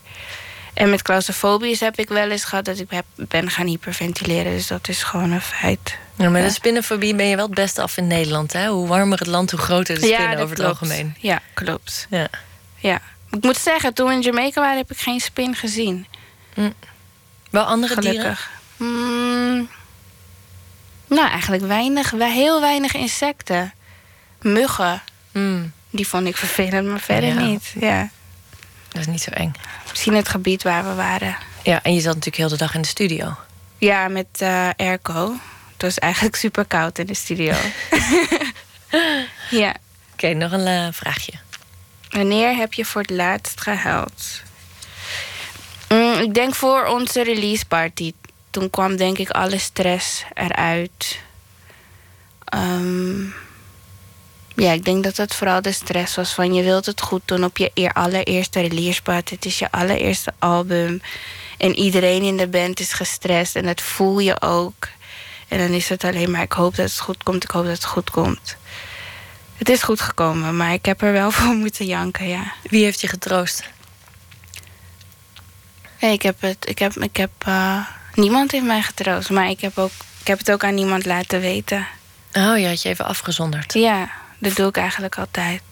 En 0.75 0.91
met 0.91 1.03
claustrofobisch 1.03 1.81
heb 1.81 1.99
ik 1.99 2.09
wel 2.09 2.31
eens 2.31 2.45
gehad 2.45 2.65
dat 2.65 2.79
ik 2.79 2.89
ben 3.17 3.51
gaan 3.51 3.67
hyperventileren. 3.67 4.53
Dus 4.53 4.67
dat 4.67 4.89
is 4.89 5.03
gewoon 5.03 5.31
een 5.31 5.41
feit. 5.41 5.99
Ja, 6.17 6.29
met 6.29 6.45
de 6.45 6.51
spinnenfobie 6.51 7.15
ben 7.15 7.27
je 7.27 7.37
wel 7.37 7.47
het 7.47 7.55
beste 7.55 7.83
af 7.83 7.97
in 7.97 8.07
Nederland. 8.07 8.53
Hè? 8.53 8.69
Hoe 8.69 8.87
warmer 8.87 9.19
het 9.19 9.27
land, 9.27 9.51
hoe 9.51 9.61
groter 9.61 9.95
de 9.95 10.01
spinnen 10.01 10.31
ja, 10.31 10.43
over 10.43 10.55
klopt. 10.55 10.59
het 10.59 10.67
algemeen. 10.67 11.17
Ja, 11.19 11.41
klopt. 11.55 12.07
Ja. 12.11 12.29
ja. 12.77 13.01
Ik 13.31 13.43
moet 13.43 13.57
zeggen, 13.57 13.95
toen 13.95 14.09
we 14.09 14.13
in 14.13 14.21
Jamaica 14.21 14.61
waren, 14.61 14.77
heb 14.77 14.91
ik 14.91 14.99
geen 14.99 15.21
spin 15.21 15.55
gezien. 15.55 16.07
Mm. 16.55 16.75
Wel 17.51 17.65
andere 17.65 17.95
Gelukkig. 17.95 18.51
dieren? 18.77 18.97
Mm, 19.57 19.69
nou, 21.07 21.29
eigenlijk 21.29 21.63
weinig. 21.63 22.11
Heel 22.11 22.61
weinig 22.61 22.95
insecten. 22.95 23.73
Muggen. 24.41 25.03
Mm. 25.33 25.73
Die 25.91 26.09
vond 26.09 26.27
ik 26.27 26.37
vervelend, 26.37 26.89
maar 26.89 27.01
verder 27.01 27.29
ja. 27.29 27.41
niet. 27.41 27.75
Ja. 27.81 28.09
Dat 28.89 29.01
is 29.01 29.07
niet 29.07 29.23
zo 29.23 29.31
eng. 29.31 29.53
Misschien 29.91 30.15
het 30.15 30.29
gebied 30.29 30.63
waar 30.63 30.85
we 30.85 30.95
waren. 30.95 31.37
Ja, 31.63 31.83
en 31.83 31.95
je 31.95 32.01
zat 32.01 32.15
natuurlijk 32.15 32.37
heel 32.37 32.49
de 32.49 32.57
dag 32.57 32.75
in 32.75 32.83
de 32.83 32.89
studio. 32.89 33.37
Ja, 33.79 34.09
met 34.09 34.27
uh, 34.43 34.69
airco. 34.77 35.35
Het 35.77 35.85
was 35.85 35.99
eigenlijk 35.99 36.37
super 36.37 36.65
koud 36.65 36.99
in 36.99 37.07
de 37.07 37.15
studio. 37.15 37.55
ja. 39.51 39.69
Oké, 39.69 39.79
okay, 40.13 40.33
nog 40.33 40.53
een 40.53 40.67
uh, 40.67 40.89
vraagje. 40.93 41.33
Wanneer 42.11 42.57
heb 42.57 42.73
je 42.73 42.85
voor 42.85 43.01
het 43.01 43.11
laatst 43.11 43.61
gehuild? 43.61 44.43
Mm, 45.89 46.13
ik 46.13 46.35
denk 46.35 46.55
voor 46.55 46.87
onze 46.87 47.23
release 47.23 47.67
party. 47.67 48.13
Toen 48.51 48.71
kwam 48.71 48.97
denk 48.97 49.19
ik 49.19 49.31
alle 49.31 49.59
stress 49.59 50.25
eruit. 50.35 51.21
Um, 52.55 53.35
ja, 54.55 54.73
ik 54.73 54.85
denk 54.85 55.05
dat 55.05 55.17
het 55.17 55.35
vooral 55.35 55.63
de 55.63 55.73
stress 55.73 56.15
was 56.15 56.33
van 56.33 56.55
je 56.55 56.63
wilt 56.63 56.87
het 56.87 57.01
goed 57.01 57.23
doen 57.25 57.45
op 57.45 57.57
je 57.57 57.93
allereerste 57.93 58.61
release 58.61 59.03
party. 59.03 59.35
Het 59.35 59.45
is 59.45 59.59
je 59.59 59.71
allereerste 59.71 60.33
album. 60.39 61.01
En 61.59 61.75
iedereen 61.75 62.23
in 62.23 62.37
de 62.37 62.49
band 62.49 62.81
is 62.81 62.93
gestrest 62.93 63.57
en 63.57 63.65
dat 63.65 63.81
voel 63.81 64.19
je 64.19 64.41
ook. 64.41 64.89
En 65.49 65.59
dan 65.59 65.69
is 65.69 65.89
het 65.89 66.05
alleen 66.05 66.31
maar 66.31 66.43
ik 66.43 66.53
hoop 66.53 66.77
dat 66.77 66.91
het 66.91 67.01
goed 67.01 67.23
komt, 67.23 67.45
ik 67.45 67.51
hoop 67.51 67.65
dat 67.65 67.75
het 67.75 67.85
goed 67.85 68.11
komt. 68.11 68.57
Het 69.57 69.69
is 69.69 69.83
goed 69.83 70.01
gekomen, 70.01 70.57
maar 70.57 70.73
ik 70.73 70.85
heb 70.85 71.03
er 71.03 71.13
wel 71.13 71.31
voor 71.37 71.55
moeten 71.55 71.87
janken, 71.87 72.29
ja. 72.29 72.53
Wie 72.63 72.85
heeft 72.85 73.01
je 73.01 73.09
getroost? 73.09 73.69
Ik 75.99 76.23
heb 76.23 76.41
het. 76.41 76.69
Ik 76.69 76.79
heb, 76.79 76.93
ik 76.93 77.17
heb, 77.17 77.31
uh, 77.49 77.87
niemand 78.15 78.51
heeft 78.51 78.65
mij 78.65 78.83
getroost, 78.83 79.31
maar 79.31 79.49
ik 79.49 79.61
heb, 79.61 79.79
ook, 79.79 79.91
ik 80.21 80.27
heb 80.27 80.39
het 80.39 80.51
ook 80.51 80.65
aan 80.65 80.75
niemand 80.75 81.05
laten 81.05 81.41
weten. 81.41 81.87
Oh, 82.33 82.59
je 82.59 82.67
had 82.67 82.83
je 82.83 82.89
even 82.89 83.05
afgezonderd. 83.05 83.73
Ja, 83.73 84.11
dat 84.39 84.57
doe 84.57 84.69
ik 84.69 84.77
eigenlijk 84.77 85.19
altijd. 85.19 85.63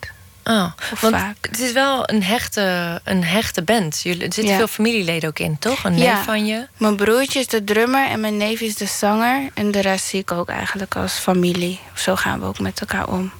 Oh, 0.44 0.72
want 1.00 1.14
vaak. 1.14 1.36
het 1.40 1.60
is 1.60 1.72
wel 1.72 2.10
een 2.10 2.22
hechte, 2.22 3.00
een 3.04 3.24
hechte 3.24 3.62
band. 3.62 4.00
Jullie, 4.02 4.26
er 4.26 4.32
zitten 4.32 4.56
veel 4.56 4.66
familieleden 4.66 5.28
ook 5.28 5.38
in, 5.38 5.58
toch? 5.58 5.84
Een 5.84 5.94
neef 5.94 6.24
van 6.24 6.46
je? 6.46 6.68
Mijn 6.76 6.96
broertje 6.96 7.40
is 7.40 7.46
de 7.46 7.64
drummer 7.64 8.08
en 8.08 8.20
mijn 8.20 8.36
neef 8.36 8.60
is 8.60 8.76
de 8.76 8.86
zanger. 8.86 9.50
En 9.54 9.70
de 9.70 9.80
rest 9.80 10.04
zie 10.04 10.20
ik 10.20 10.32
ook 10.32 10.48
eigenlijk 10.48 10.96
als 10.96 11.12
familie. 11.12 11.80
Zo 11.94 12.16
gaan 12.16 12.40
we 12.40 12.46
ook 12.46 12.58
met 12.58 12.80
elkaar 12.80 13.08
om. 13.08 13.32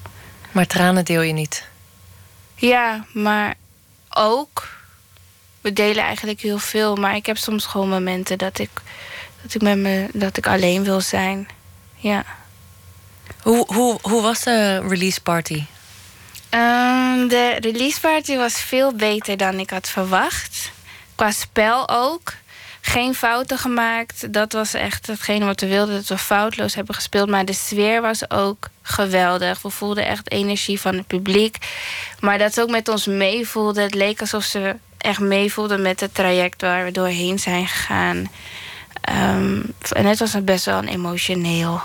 Maar 0.53 0.67
tranen 0.67 1.05
deel 1.05 1.21
je 1.21 1.33
niet? 1.33 1.69
Ja, 2.55 3.05
maar 3.13 3.55
ook. 4.11 4.69
We 5.61 5.73
delen 5.73 6.05
eigenlijk 6.05 6.41
heel 6.41 6.59
veel. 6.59 6.97
Maar 6.97 7.17
ik 7.17 7.27
heb 7.27 7.37
soms 7.37 7.67
gewoon 7.67 7.89
momenten 7.89 8.39
dat 8.39 8.59
ik, 8.59 8.71
dat 9.43 9.55
ik, 9.55 9.63
met 9.63 9.79
me, 9.79 10.09
dat 10.13 10.37
ik 10.37 10.47
alleen 10.47 10.85
wil 10.85 11.01
zijn. 11.01 11.49
Ja. 11.97 12.25
Hoe, 13.43 13.75
hoe, 13.75 13.99
hoe 14.03 14.23
was 14.23 14.43
de 14.43 14.89
release 14.89 15.21
party? 15.21 15.65
Um, 16.55 17.29
de 17.29 17.57
release 17.61 18.01
party 18.01 18.37
was 18.37 18.61
veel 18.61 18.93
beter 18.93 19.37
dan 19.37 19.59
ik 19.59 19.71
had 19.71 19.89
verwacht. 19.89 20.73
Qua 21.15 21.31
spel 21.31 21.89
ook. 21.89 22.33
Geen 22.81 23.15
fouten 23.15 23.59
gemaakt. 23.59 24.33
Dat 24.33 24.53
was 24.53 24.75
echt 24.75 25.07
hetgene 25.07 25.45
wat 25.45 25.61
we 25.61 25.67
wilden. 25.67 25.95
Dat 25.95 26.07
we 26.07 26.19
foutloos 26.19 26.75
hebben 26.75 26.95
gespeeld. 26.95 27.29
Maar 27.29 27.45
de 27.45 27.53
sfeer 27.53 28.01
was 28.03 28.31
ook 28.31 28.69
geweldig. 28.83 29.63
We 29.63 29.71
voelden 29.71 30.07
echt 30.07 30.31
energie 30.31 30.81
van 30.81 30.95
het 30.95 31.07
publiek. 31.07 31.57
Maar 32.21 32.39
dat 32.39 32.55
ze 32.55 32.63
ook 32.63 32.71
met 32.71 32.89
ons 32.89 33.07
meevoelden. 33.07 33.83
Het 33.83 33.95
leek 33.95 34.21
alsof 34.21 34.45
ze 34.45 34.77
echt 34.99 35.21
meevoelden 35.21 35.83
met 35.83 36.01
het 36.01 36.15
traject 36.15 36.61
waar 36.61 36.85
we 36.85 36.91
doorheen 36.91 37.39
zijn 37.39 37.67
gegaan. 37.67 38.17
Um, 39.37 39.75
en 39.93 40.07
het 40.07 40.19
was 40.19 40.45
best 40.45 40.65
wel 40.65 40.79
een 40.79 40.89
emotioneel 40.89 41.81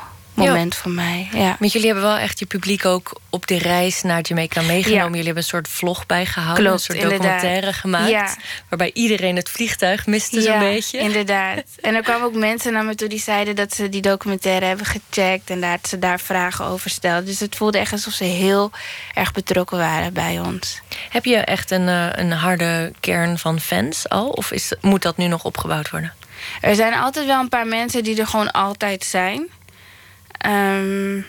moment 0.47 0.75
voor 0.75 0.91
mij. 0.91 1.29
Ja. 1.33 1.55
Want 1.59 1.71
jullie 1.71 1.87
hebben 1.87 2.05
wel 2.05 2.17
echt 2.17 2.39
je 2.39 2.45
publiek 2.45 2.85
ook 2.85 3.21
op 3.29 3.47
de 3.47 3.57
reis 3.57 4.01
naar 4.01 4.21
Jamaica 4.21 4.61
meegenomen. 4.61 5.07
Jullie 5.07 5.25
hebben 5.25 5.43
een 5.43 5.49
soort 5.49 5.67
vlog 5.67 6.05
bijgehouden, 6.05 6.63
Klopt, 6.63 6.89
een 6.89 6.95
soort 6.95 7.09
documentaire 7.09 7.73
gemaakt. 7.73 8.37
Waarbij 8.69 8.91
iedereen 8.93 9.35
het 9.35 9.49
vliegtuig 9.49 10.05
miste 10.05 10.41
zo'n 10.41 10.59
beetje. 10.59 10.97
inderdaad. 10.99 11.63
En 11.81 11.95
er 11.95 12.03
kwamen 12.03 12.27
ook 12.27 12.35
mensen 12.35 12.73
naar 12.73 12.85
me 12.85 12.95
toe 12.95 13.07
die 13.07 13.19
zeiden 13.19 13.55
dat 13.55 13.73
ze 13.73 13.89
die 13.89 14.01
documentaire 14.01 14.65
hebben 14.65 14.85
gecheckt. 14.85 15.49
En 15.49 15.61
dat 15.61 15.87
ze 15.87 15.99
daar 15.99 16.19
vragen 16.19 16.65
over 16.65 16.89
stelden. 16.89 17.25
Dus 17.25 17.39
het 17.39 17.55
voelde 17.55 17.77
echt 17.77 17.91
alsof 17.91 18.13
ze 18.13 18.23
heel 18.23 18.71
erg 19.13 19.31
betrokken 19.31 19.77
waren 19.77 20.13
bij 20.13 20.39
ons. 20.39 20.81
Heb 21.09 21.25
je 21.25 21.35
echt 21.37 21.71
een, 21.71 21.87
eh, 21.87 22.07
een 22.11 22.31
harde 22.31 22.93
kern 22.99 23.37
van 23.37 23.59
fans 23.59 24.09
al? 24.09 24.29
Of 24.29 24.51
is, 24.51 24.73
moet 24.81 25.01
dat 25.01 25.17
nu 25.17 25.27
nog 25.27 25.43
opgebouwd 25.43 25.89
worden? 25.89 26.13
Er 26.61 26.75
zijn 26.75 26.93
altijd 26.93 27.25
wel 27.25 27.39
een 27.39 27.49
paar 27.49 27.67
mensen 27.67 28.03
die 28.03 28.19
er 28.19 28.27
gewoon 28.27 28.51
altijd 28.51 29.03
zijn. 29.03 29.47
Um, 30.47 31.25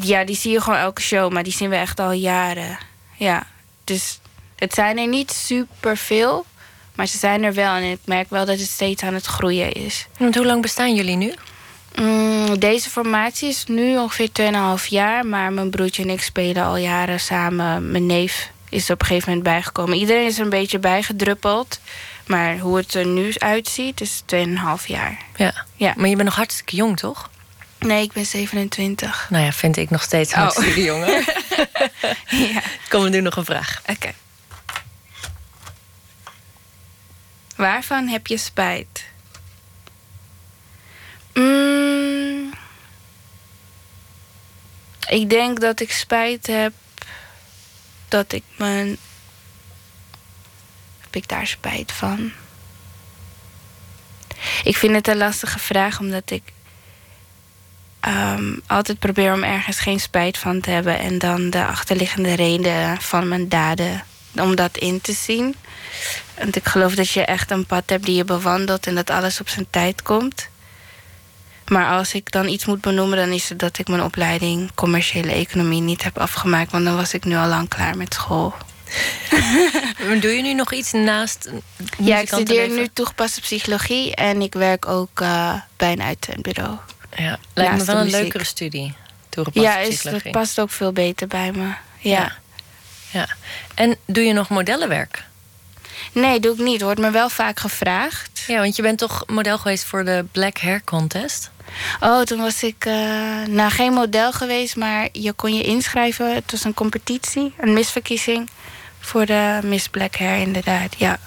ja, 0.00 0.24
die 0.24 0.36
zie 0.36 0.52
je 0.52 0.60
gewoon 0.60 0.78
elke 0.78 1.00
show, 1.00 1.32
maar 1.32 1.42
die 1.42 1.52
zien 1.52 1.70
we 1.70 1.76
echt 1.76 2.00
al 2.00 2.12
jaren. 2.12 2.78
Ja, 3.16 3.46
dus 3.84 4.18
het 4.56 4.74
zijn 4.74 4.98
er 4.98 5.08
niet 5.08 5.30
super 5.30 5.96
veel, 5.96 6.46
maar 6.94 7.06
ze 7.06 7.18
zijn 7.18 7.42
er 7.42 7.54
wel. 7.54 7.74
En 7.74 7.82
ik 7.82 7.98
merk 8.04 8.30
wel 8.30 8.44
dat 8.44 8.58
het 8.58 8.68
steeds 8.68 9.02
aan 9.02 9.14
het 9.14 9.26
groeien 9.26 9.72
is. 9.72 10.06
Want 10.18 10.34
hoe 10.34 10.46
lang 10.46 10.62
bestaan 10.62 10.94
jullie 10.94 11.16
nu? 11.16 11.34
Mm, 11.94 12.58
deze 12.58 12.90
formatie 12.90 13.48
is 13.48 13.64
nu 13.66 13.98
ongeveer 13.98 14.28
2,5 14.80 14.88
jaar. 14.88 15.26
Maar 15.26 15.52
mijn 15.52 15.70
broertje 15.70 16.02
en 16.02 16.10
ik 16.10 16.22
spelen 16.22 16.64
al 16.64 16.76
jaren 16.76 17.20
samen. 17.20 17.90
Mijn 17.90 18.06
neef 18.06 18.50
is 18.68 18.88
er 18.88 18.94
op 18.94 19.00
een 19.00 19.06
gegeven 19.06 19.28
moment 19.28 19.48
bijgekomen. 19.48 19.98
Iedereen 19.98 20.26
is 20.26 20.38
er 20.38 20.44
een 20.44 20.50
beetje 20.50 20.78
bijgedruppeld. 20.78 21.80
Maar 22.26 22.58
hoe 22.58 22.76
het 22.76 22.94
er 22.94 23.06
nu 23.06 23.34
uitziet, 23.38 24.00
is 24.00 24.22
2,5 24.34 24.86
jaar. 24.86 25.18
Ja. 25.36 25.64
ja. 25.74 25.92
Maar 25.96 26.08
je 26.08 26.14
bent 26.14 26.28
nog 26.28 26.36
hartstikke 26.36 26.76
jong, 26.76 26.96
toch? 26.96 27.30
Nee, 27.78 28.02
ik 28.02 28.12
ben 28.12 28.26
27. 28.26 29.26
Nou 29.30 29.44
ja, 29.44 29.52
vind 29.52 29.76
ik 29.76 29.90
nog 29.90 30.02
steeds 30.02 30.32
oh. 30.32 30.38
hartstikke 30.38 30.82
jong. 30.82 31.06
ja. 32.52 32.62
Kom 32.88 33.02
we 33.02 33.08
nu 33.08 33.20
nog 33.20 33.36
een 33.36 33.44
vraag. 33.44 33.82
Oké. 33.86 34.12
Waarvan 37.56 38.08
heb 38.08 38.26
je 38.26 38.36
spijt? 38.36 39.04
Mm, 41.34 42.52
ik 45.08 45.30
denk 45.30 45.60
dat 45.60 45.80
ik 45.80 45.92
spijt 45.92 46.46
heb 46.46 46.72
dat 48.08 48.32
ik 48.32 48.42
mijn 48.56 48.96
ik 51.16 51.28
daar 51.28 51.46
spijt 51.46 51.92
van? 51.92 52.32
Ik 54.64 54.76
vind 54.76 54.94
het 54.94 55.08
een 55.08 55.16
lastige 55.16 55.58
vraag, 55.58 56.00
omdat 56.00 56.30
ik 56.30 56.42
um, 58.08 58.62
altijd 58.66 58.98
probeer 58.98 59.32
om 59.32 59.42
ergens 59.42 59.78
geen 59.78 60.00
spijt 60.00 60.38
van 60.38 60.60
te 60.60 60.70
hebben 60.70 60.98
en 60.98 61.18
dan 61.18 61.50
de 61.50 61.64
achterliggende 61.64 62.34
reden 62.34 63.00
van 63.00 63.28
mijn 63.28 63.48
daden, 63.48 64.04
om 64.34 64.56
dat 64.56 64.76
in 64.76 65.00
te 65.00 65.12
zien. 65.12 65.54
Want 66.38 66.56
ik 66.56 66.66
geloof 66.66 66.94
dat 66.94 67.10
je 67.10 67.24
echt 67.24 67.50
een 67.50 67.66
pad 67.66 67.90
hebt 67.90 68.04
die 68.04 68.14
je 68.14 68.24
bewandelt 68.24 68.86
en 68.86 68.94
dat 68.94 69.10
alles 69.10 69.40
op 69.40 69.48
zijn 69.48 69.66
tijd 69.70 70.02
komt. 70.02 70.48
Maar 71.66 71.90
als 71.90 72.14
ik 72.14 72.30
dan 72.30 72.48
iets 72.48 72.64
moet 72.64 72.80
benoemen, 72.80 73.18
dan 73.18 73.28
is 73.28 73.48
het 73.48 73.58
dat 73.58 73.78
ik 73.78 73.88
mijn 73.88 74.02
opleiding 74.02 74.74
commerciële 74.74 75.32
economie 75.32 75.80
niet 75.80 76.02
heb 76.02 76.18
afgemaakt. 76.18 76.72
Want 76.72 76.84
dan 76.84 76.96
was 76.96 77.14
ik 77.14 77.24
nu 77.24 77.36
al 77.36 77.48
lang 77.48 77.68
klaar 77.68 77.96
met 77.96 78.14
school. 78.14 78.54
Doe 80.20 80.30
je 80.30 80.42
nu 80.42 80.54
nog 80.54 80.72
iets 80.72 80.92
naast 80.92 81.50
Ja, 81.98 82.18
ik 82.18 82.28
studeer 82.28 82.68
nu 82.68 82.88
toegepaste 82.92 83.40
psychologie 83.40 84.14
en 84.14 84.42
ik 84.42 84.52
werk 84.54 84.86
ook 84.86 85.20
uh, 85.20 85.54
bij 85.76 85.92
een 85.92 86.02
uitzendbureau. 86.02 86.76
Ja, 87.16 87.38
lijkt 87.54 87.76
me 87.76 87.84
wel 87.84 87.96
een 87.96 88.10
leukere 88.10 88.44
studie. 88.44 88.94
Toegepaste 89.28 89.68
ja, 89.68 89.78
is, 89.78 90.02
dat 90.02 90.30
past 90.30 90.60
ook 90.60 90.70
veel 90.70 90.92
beter 90.92 91.26
bij 91.26 91.52
me. 91.52 91.72
Ja. 91.98 92.32
ja. 93.10 93.28
En 93.74 93.96
doe 94.04 94.24
je 94.24 94.32
nog 94.32 94.48
modellenwerk? 94.48 95.24
Nee, 96.12 96.40
doe 96.40 96.52
ik 96.52 96.58
niet. 96.58 96.82
Wordt 96.82 97.00
me 97.00 97.10
wel 97.10 97.28
vaak 97.28 97.60
gevraagd. 97.60 98.44
Ja, 98.46 98.60
want 98.60 98.76
je 98.76 98.82
bent 98.82 98.98
toch 98.98 99.22
model 99.26 99.58
geweest 99.58 99.84
voor 99.84 100.04
de 100.04 100.24
Black 100.32 100.58
Hair 100.58 100.84
Contest? 100.84 101.50
Oh, 102.00 102.20
toen 102.20 102.38
was 102.38 102.62
ik 102.62 102.84
uh, 102.84 102.94
nou 103.46 103.70
geen 103.70 103.92
model 103.92 104.32
geweest, 104.32 104.76
maar 104.76 105.08
je 105.12 105.32
kon 105.32 105.54
je 105.54 105.62
inschrijven. 105.62 106.34
Het 106.34 106.50
was 106.50 106.64
een 106.64 106.74
competitie, 106.74 107.52
een 107.58 107.72
misverkiezing. 107.72 108.48
Voor 109.06 109.26
de 109.26 109.58
Miss 109.62 109.88
Black 109.88 110.16
Hair, 110.16 110.40
inderdaad, 110.40 110.94
ja. 110.98 111.18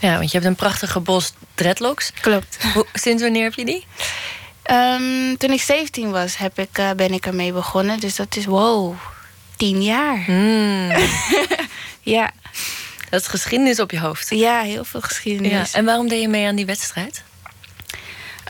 Ja, 0.00 0.16
want 0.18 0.30
je 0.30 0.36
hebt 0.38 0.50
een 0.50 0.56
prachtige 0.56 1.00
bos 1.00 1.32
dreadlocks. 1.54 2.12
Klopt. 2.20 2.58
sinds 2.92 3.22
wanneer 3.22 3.42
heb 3.42 3.54
je 3.54 3.64
die? 3.64 3.86
Um, 4.70 5.36
toen 5.36 5.50
ik 5.50 5.60
17 5.60 6.10
was, 6.10 6.36
heb 6.36 6.58
ik, 6.58 6.78
uh, 6.78 6.90
ben 6.90 7.12
ik 7.12 7.26
ermee 7.26 7.52
begonnen. 7.52 8.00
Dus 8.00 8.16
dat 8.16 8.36
is, 8.36 8.44
wow, 8.44 8.94
tien 9.56 9.82
jaar. 9.82 10.24
Mm. 10.26 10.90
ja. 12.16 12.30
Dat 13.10 13.20
is 13.20 13.26
geschiedenis 13.26 13.80
op 13.80 13.90
je 13.90 14.00
hoofd. 14.00 14.30
Ja, 14.30 14.60
heel 14.60 14.84
veel 14.84 15.00
geschiedenis. 15.00 15.72
Ja. 15.72 15.78
En 15.78 15.84
waarom 15.84 16.08
deed 16.08 16.20
je 16.20 16.28
mee 16.28 16.46
aan 16.46 16.56
die 16.56 16.66
wedstrijd? 16.66 17.22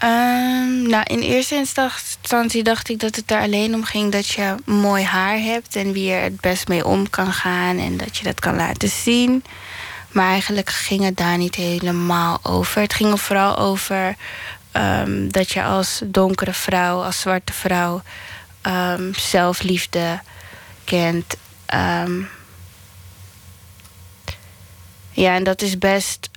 Um, 0.04 0.88
nou, 0.88 1.02
in 1.04 1.20
eerste 1.20 1.54
instantie 1.54 2.62
dacht 2.62 2.88
ik 2.88 3.00
dat 3.00 3.16
het 3.16 3.30
er 3.30 3.40
alleen 3.40 3.74
om 3.74 3.84
ging 3.84 4.12
dat 4.12 4.26
je 4.26 4.54
mooi 4.64 5.04
haar 5.04 5.38
hebt 5.38 5.76
en 5.76 5.92
wie 5.92 6.12
er 6.12 6.22
het 6.22 6.40
best 6.40 6.68
mee 6.68 6.86
om 6.86 7.10
kan 7.10 7.32
gaan 7.32 7.78
en 7.78 7.96
dat 7.96 8.16
je 8.16 8.24
dat 8.24 8.40
kan 8.40 8.56
laten 8.56 8.88
zien. 8.88 9.44
Maar 10.08 10.28
eigenlijk 10.28 10.70
ging 10.70 11.04
het 11.04 11.16
daar 11.16 11.36
niet 11.36 11.54
helemaal 11.54 12.38
over. 12.42 12.80
Het 12.80 12.94
ging 12.94 13.12
er 13.12 13.18
vooral 13.18 13.58
over 13.58 14.16
um, 14.72 15.32
dat 15.32 15.50
je 15.50 15.62
als 15.62 16.00
donkere 16.04 16.52
vrouw, 16.52 17.02
als 17.02 17.20
zwarte 17.20 17.52
vrouw, 17.52 18.02
um, 18.62 19.14
zelfliefde 19.14 20.20
kent. 20.84 21.36
ja, 25.10 25.34
en 25.34 25.44
dat 25.44 25.62
is 25.62 25.78
best 25.78 26.30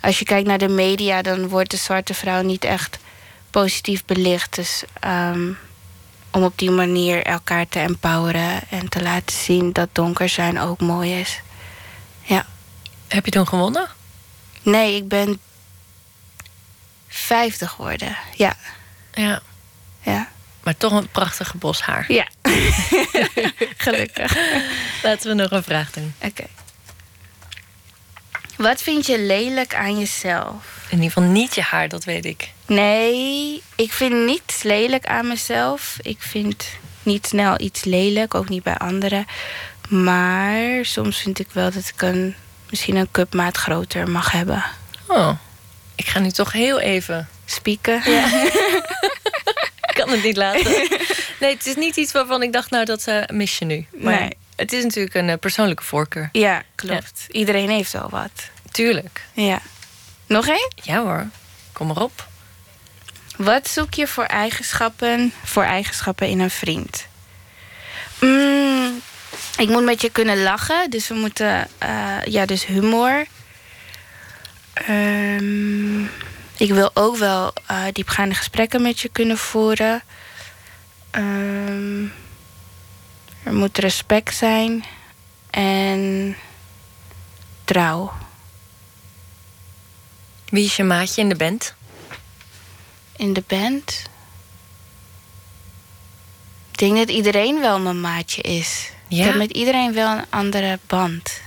als 0.00 0.18
je 0.18 0.24
kijkt 0.24 0.46
naar 0.46 0.58
de 0.58 0.68
media, 0.68 1.22
dan 1.22 1.48
wordt 1.48 1.70
de 1.70 1.76
zwarte 1.76 2.14
vrouw 2.14 2.42
niet 2.42 2.64
echt 2.64 2.98
positief 3.50 4.04
belicht. 4.04 4.54
Dus 4.54 4.82
um, 5.04 5.58
om 6.30 6.42
op 6.42 6.58
die 6.58 6.70
manier 6.70 7.22
elkaar 7.22 7.68
te 7.68 7.78
empoweren 7.78 8.60
en 8.70 8.88
te 8.88 9.02
laten 9.02 9.36
zien 9.36 9.72
dat 9.72 9.88
donker 9.92 10.28
zijn 10.28 10.58
ook 10.58 10.80
mooi 10.80 11.20
is. 11.20 11.40
Ja. 12.22 12.46
Heb 13.08 13.24
je 13.24 13.30
toen 13.30 13.48
gewonnen? 13.48 13.88
Nee, 14.62 14.96
ik 14.96 15.08
ben 15.08 15.40
50 17.08 17.70
geworden. 17.70 18.16
Ja. 18.36 18.56
Ja. 19.12 19.42
Ja. 20.00 20.28
Maar 20.62 20.76
toch 20.76 20.92
een 20.92 21.08
prachtige 21.08 21.56
bos 21.56 21.80
haar. 21.80 22.04
Ja. 22.12 22.26
Gelukkig. 23.76 24.36
Laten 25.02 25.28
we 25.28 25.42
nog 25.42 25.50
een 25.50 25.62
vraag 25.62 25.90
doen. 25.90 26.14
Oké. 26.18 26.44
Wat 28.60 28.82
vind 28.82 29.06
je 29.06 29.20
lelijk 29.20 29.74
aan 29.74 29.98
jezelf? 29.98 30.86
In 30.88 30.96
ieder 30.96 31.12
geval 31.12 31.30
niet 31.30 31.54
je 31.54 31.62
haar, 31.62 31.88
dat 31.88 32.04
weet 32.04 32.24
ik. 32.24 32.50
Nee, 32.66 33.62
ik 33.74 33.92
vind 33.92 34.14
niets 34.14 34.62
lelijk 34.62 35.06
aan 35.06 35.28
mezelf. 35.28 35.96
Ik 36.00 36.22
vind 36.22 36.66
niet 37.02 37.26
snel 37.26 37.60
iets 37.60 37.84
lelijk, 37.84 38.34
ook 38.34 38.48
niet 38.48 38.62
bij 38.62 38.76
anderen. 38.76 39.26
Maar 39.88 40.84
soms 40.84 41.18
vind 41.18 41.38
ik 41.38 41.48
wel 41.52 41.70
dat 41.70 41.92
ik 41.94 42.02
een, 42.02 42.34
misschien 42.70 42.96
een 42.96 43.10
cupmaat 43.10 43.56
groter 43.56 44.08
mag 44.10 44.32
hebben. 44.32 44.64
Oh, 45.06 45.30
ik 45.94 46.06
ga 46.06 46.18
nu 46.18 46.30
toch 46.30 46.52
heel 46.52 46.80
even... 46.80 47.28
Spieken. 47.44 48.10
Ja. 48.10 48.44
ik 49.90 49.94
kan 49.94 50.08
het 50.10 50.22
niet 50.22 50.36
laten. 50.36 50.88
Nee, 51.40 51.54
het 51.54 51.66
is 51.66 51.74
niet 51.74 51.96
iets 51.96 52.12
waarvan 52.12 52.42
ik 52.42 52.52
dacht, 52.52 52.70
nou, 52.70 52.84
dat 52.84 53.06
uh, 53.08 53.22
mis 53.26 53.58
je 53.58 53.64
nu. 53.64 53.86
Maar 53.90 54.20
Nee. 54.20 54.36
Het 54.60 54.72
is 54.72 54.84
natuurlijk 54.84 55.14
een 55.14 55.28
eh, 55.28 55.38
persoonlijke 55.38 55.82
voorkeur. 55.82 56.28
Ja, 56.32 56.62
klopt. 56.74 57.24
Iedereen 57.28 57.70
heeft 57.70 57.92
wel 57.92 58.08
wat. 58.10 58.50
Tuurlijk. 58.70 59.24
Ja. 59.32 59.60
Nog 60.26 60.46
één? 60.48 60.72
Ja 60.74 61.02
hoor, 61.02 61.26
kom 61.72 61.86
maar 61.86 62.02
op. 62.02 62.28
Wat 63.36 63.68
zoek 63.68 63.94
je 63.94 64.06
voor 64.06 64.24
eigenschappen, 64.24 65.32
voor 65.44 65.62
eigenschappen 65.62 66.28
in 66.28 66.40
een 66.40 66.50
vriend? 66.50 67.06
Mm, 68.20 69.00
ik 69.56 69.68
moet 69.68 69.84
met 69.84 70.00
je 70.00 70.10
kunnen 70.10 70.42
lachen, 70.42 70.90
dus 70.90 71.08
we 71.08 71.14
moeten, 71.14 71.68
eh, 71.78 72.24
ja, 72.24 72.46
dus 72.46 72.66
humor. 72.66 73.26
Ehm, 74.72 76.02
ik 76.56 76.72
wil 76.72 76.90
ook 76.94 77.16
wel 77.16 77.52
eh, 77.66 77.84
diepgaande 77.92 78.34
gesprekken 78.34 78.82
met 78.82 79.00
je 79.00 79.08
kunnen 79.08 79.38
voeren. 79.38 80.02
Ehm, 81.10 82.04
er 83.42 83.54
moet 83.54 83.78
respect 83.78 84.34
zijn 84.34 84.84
en 85.50 86.36
trouw. 87.64 88.12
Wie 90.48 90.64
is 90.64 90.76
je 90.76 90.84
maatje 90.84 91.20
in 91.20 91.28
de 91.28 91.36
band? 91.36 91.74
in 93.20 93.32
de 93.32 93.44
band. 93.46 94.02
Ik 96.70 96.78
denk 96.78 96.96
dat 96.96 97.10
iedereen 97.10 97.60
wel 97.60 97.80
mijn 97.80 98.00
maatje 98.00 98.42
is. 98.42 98.90
Ja? 99.08 99.18
Ik 99.18 99.24
heb 99.24 99.34
met 99.34 99.50
iedereen 99.50 99.92
wel 99.92 100.16
een 100.16 100.24
andere 100.30 100.78
band. 100.86 101.40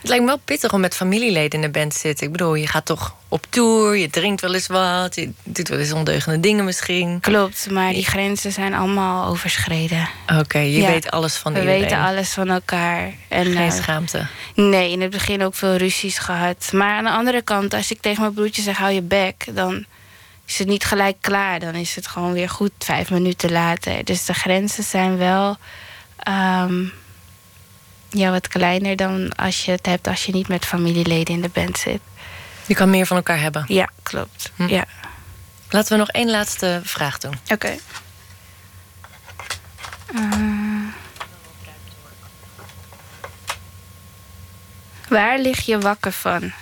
Het 0.00 0.08
lijkt 0.08 0.24
me 0.24 0.30
wel 0.30 0.40
pittig 0.44 0.72
om 0.72 0.80
met 0.80 0.94
familieleden 0.96 1.62
in 1.62 1.72
de 1.72 1.78
band 1.78 1.92
te 1.92 1.98
zitten. 1.98 2.26
Ik 2.26 2.32
bedoel, 2.32 2.54
je 2.54 2.66
gaat 2.66 2.84
toch 2.86 3.14
op 3.28 3.46
tour, 3.48 3.96
je 3.96 4.10
drinkt 4.10 4.40
wel 4.40 4.54
eens 4.54 4.66
wat... 4.66 5.14
je 5.14 5.30
doet 5.44 5.68
wel 5.68 5.78
eens 5.78 5.92
ondeugende 5.92 6.40
dingen 6.40 6.64
misschien. 6.64 7.20
Klopt, 7.20 7.70
maar 7.70 7.92
die 7.92 8.04
grenzen 8.04 8.52
zijn 8.52 8.74
allemaal 8.74 9.26
overschreden. 9.28 10.08
Oké, 10.38 10.58
je 10.58 10.80
Ja. 10.80 10.90
weet 10.90 11.10
alles 11.10 11.36
van 11.36 11.52
We 11.52 11.58
iedereen. 11.58 11.80
weten 11.80 11.98
alles 11.98 12.28
van 12.32 12.48
elkaar. 12.48 13.12
En, 13.28 13.44
Geen 13.44 13.56
eh, 13.56 13.70
schaamte. 13.72 14.26
nee, 14.54 14.90
in 14.90 15.00
het 15.00 15.10
begin 15.10 15.42
ook 15.44 15.54
veel 15.54 15.76
ruzies 15.76 16.18
gehad. 16.18 16.70
Maar 16.72 16.96
aan 16.96 17.04
de 17.04 17.10
andere 17.10 17.42
kant, 17.42 17.74
als 17.74 17.90
ik 17.90 18.00
tegen 18.00 18.20
mijn 18.22 18.34
broertje 18.34 18.62
zeg... 18.62 18.76
hou 18.76 18.92
je 18.92 19.02
bek, 19.02 19.46
dan 19.54 19.84
is 20.46 20.58
het 20.58 20.68
niet 20.68 20.84
gelijk 20.84 21.16
klaar. 21.20 21.60
Dan 21.60 21.74
is 21.74 21.94
het 21.94 22.06
gewoon 22.06 22.32
weer 22.32 22.48
goed 22.48 22.72
vijf 22.78 23.10
minuten 23.10 23.52
later. 23.52 24.04
Dus 24.04 24.24
de 24.24 24.34
grenzen 24.34 24.84
zijn 24.84 25.16
wel... 25.16 25.56
ehm, 26.18 26.84
ja, 28.10 28.30
wat 28.30 28.48
kleiner 28.48 28.96
dan 28.96 29.34
als 29.36 29.64
je 29.64 29.70
het 29.70 29.86
hebt 29.86 30.06
als 30.06 30.24
je 30.26 30.32
niet 30.32 30.48
met 30.48 30.64
familieleden 30.64 31.34
in 31.34 31.40
de 31.40 31.48
band 31.48 31.78
zit. 31.78 32.00
Je 32.66 32.74
kan 32.74 32.90
meer 32.90 33.06
van 33.06 33.16
elkaar 33.16 33.40
hebben. 33.40 33.64
Ja, 33.68 33.88
klopt. 34.02 34.52
Hm. 34.56 34.66
Ja. 34.68 34.84
Laten 35.68 35.92
we 35.92 35.98
nog 35.98 36.08
één 36.10 36.30
laatste 36.30 36.80
vraag 36.84 37.18
doen. 37.18 37.34
Oké. 37.52 37.76
Eh, 40.14 40.32
waar 45.08 45.38
lig 45.38 45.60
je 45.66 45.78
wakker 45.78 46.12
van? 46.12 46.52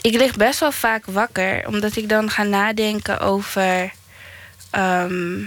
Ik 0.00 0.14
lig 0.14 0.36
best 0.36 0.60
wel 0.60 0.72
vaak 0.72 1.04
wakker, 1.06 1.66
omdat 1.66 1.96
ik 1.96 2.08
dan 2.08 2.30
ga 2.30 2.42
nadenken 2.42 3.20
over. 3.20 3.92
ehm, 4.70 5.40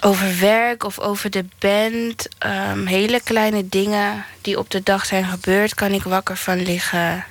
over 0.00 0.38
werk 0.40 0.84
of 0.84 0.98
over 0.98 1.30
de 1.30 1.44
band. 1.58 2.28
Ehm, 2.38 2.86
hele 2.86 3.20
kleine 3.24 3.68
dingen 3.68 4.24
die 4.40 4.58
op 4.58 4.70
de 4.70 4.82
dag 4.82 5.06
zijn 5.06 5.24
gebeurd, 5.24 5.74
kan 5.74 5.92
ik 5.92 6.02
wakker 6.02 6.36
van 6.36 6.62
liggen. 6.62 7.24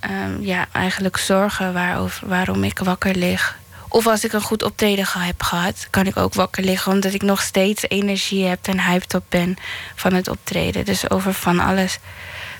Ehm, 0.00 0.40
ja, 0.42 0.66
eigenlijk 0.72 1.16
zorgen 1.16 1.72
waarover, 1.72 2.28
waarom 2.28 2.64
ik 2.64 2.78
wakker 2.78 3.14
lig. 3.14 3.58
Of 3.88 4.06
als 4.06 4.24
ik 4.24 4.32
een 4.32 4.40
goed 4.40 4.62
optreden 4.62 5.06
ge- 5.06 5.18
heb 5.18 5.42
gehad, 5.42 5.86
kan 5.90 6.06
ik 6.06 6.16
ook 6.16 6.34
wakker 6.34 6.62
liggen. 6.64 6.92
Omdat 6.92 7.12
ik 7.14 7.22
nog 7.22 7.42
steeds 7.42 7.84
energie 7.88 8.44
heb 8.46 8.66
en 8.66 8.80
hyped 8.80 9.14
op 9.14 9.24
ben 9.28 9.56
van 9.94 10.12
het 10.14 10.28
optreden. 10.28 10.84
Dus 10.84 11.10
over 11.10 11.34
van 11.34 11.60
alles 11.60 11.98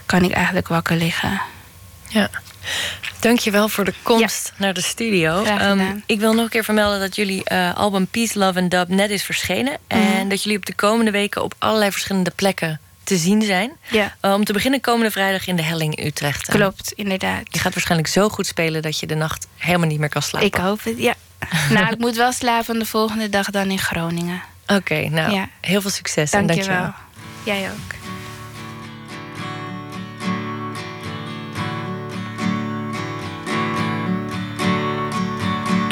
kan 0.06 0.22
ik 0.24 0.32
eigenlijk 0.32 0.68
wakker 0.68 0.96
liggen. 0.96 1.40
Ja. 2.08 2.30
Dankjewel 3.20 3.68
voor 3.68 3.84
de 3.84 3.94
komst 4.02 4.52
naar 4.56 4.74
de 4.74 4.82
studio. 4.82 5.44
Gedaan. 5.44 6.02
ik 6.06 6.20
wil 6.20 6.32
nog 6.32 6.44
een 6.44 6.50
keer 6.50 6.64
vermelden 6.64 7.00
dat 7.00 7.16
jullie 7.16 7.44
eh, 7.44 7.74
album 7.74 8.06
Peace, 8.06 8.38
Love 8.38 8.60
and 8.60 8.70
Dub 8.70 8.88
net 8.88 9.10
is 9.10 9.22
verschenen. 9.22 9.78
Mhm. 9.88 9.98
En 10.00 10.28
dat 10.28 10.42
jullie 10.42 10.58
op 10.58 10.66
de 10.66 10.74
komende 10.74 11.10
weken 11.10 11.42
op 11.42 11.54
allerlei 11.58 11.90
verschillende 11.92 12.30
plekken 12.30 12.80
te 13.04 13.16
zien 13.16 13.42
zijn. 13.42 13.72
Ja, 13.90 14.14
Eh, 14.20 14.32
om 14.32 14.44
te 14.44 14.52
beginnen 14.52 14.80
komende 14.80 15.10
vrijdag 15.10 15.46
in 15.46 15.56
de 15.56 15.62
Helling 15.62 15.96
in 15.96 16.06
Utrecht. 16.06 16.48
Klopt, 16.50 16.92
inderdaad. 16.92 17.42
Je 17.50 17.58
gaat 17.58 17.72
waarschijnlijk 17.74 18.08
zo 18.10 18.28
goed 18.28 18.46
spelen 18.46 18.82
dat 18.82 18.98
je 19.00 19.06
de 19.06 19.14
nacht 19.14 19.46
helemaal 19.56 19.88
niet 19.88 19.98
meer 19.98 20.08
kan 20.08 20.22
slapen. 20.22 20.48
Ik 20.48 20.54
hoop 20.54 20.84
het, 20.84 20.98
ja. 20.98 21.14
nou, 21.70 21.92
ik 21.92 21.98
moet 21.98 22.16
wel 22.16 22.32
slapen 22.32 22.78
de 22.78 22.86
volgende 22.86 23.28
dag 23.28 23.50
dan 23.50 23.70
in 23.70 23.78
Groningen. 23.78 24.42
Oké, 24.66 25.08
nou, 25.08 25.32
Ja. 25.32 25.48
heel 25.60 25.80
veel 25.80 25.90
succes 25.90 26.30
en 26.30 26.46
Dank 26.46 26.58
je 26.60 26.64
dankjewel. 26.66 26.92
wel. 27.44 27.54
Jij 27.56 27.70
ook. 27.70 28.03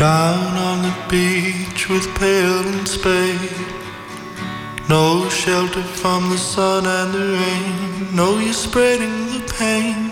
Down 0.03 0.57
on 0.57 0.83
the 0.83 0.95
beach 1.09 1.89
with 1.89 2.13
pail 2.17 2.67
and 2.67 2.89
spade. 2.89 3.55
No 4.89 5.29
shelter 5.29 5.85
from 5.85 6.29
the 6.29 6.39
sun 6.39 6.87
and 6.87 7.15
the 7.15 7.27
rain. 7.39 8.13
No, 8.13 8.41
you're 8.41 8.53
spreading 8.53 9.27
the 9.27 9.55
pain. 9.57 10.11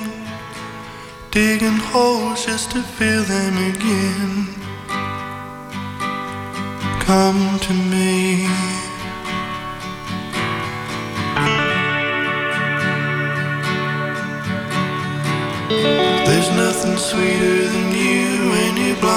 Digging 1.32 1.80
holes 1.90 2.46
just 2.46 2.70
to 2.70 2.82
fill 2.82 3.24
them 3.24 3.54
again. 3.72 4.46
Come 7.00 7.58
to 7.58 7.72
me. 7.74 8.46
There's 16.26 16.50
nothing 16.64 16.96
sweeter 16.96 17.66
than 17.72 17.92
you 17.92 18.50
when 18.50 19.00
blind. 19.00 19.09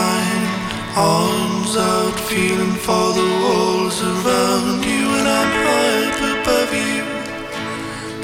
Arms 0.95 1.75
out, 1.75 2.19
feeling 2.29 2.75
for 2.75 3.13
the 3.13 3.27
walls 3.41 3.99
around 4.03 4.85
you, 4.85 5.09
and 5.17 5.27
I'm 5.27 5.51
high 5.65 6.05
up 6.09 6.19
above 6.33 6.71
you. 6.71 7.01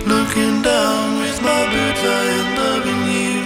Looking 0.05 0.61
down 0.61 1.17
with 1.17 1.41
my 1.41 1.65
bird's 1.71 2.03
eye 2.17 2.29
and 2.39 2.51
loving 2.61 3.03
you. 3.17 3.41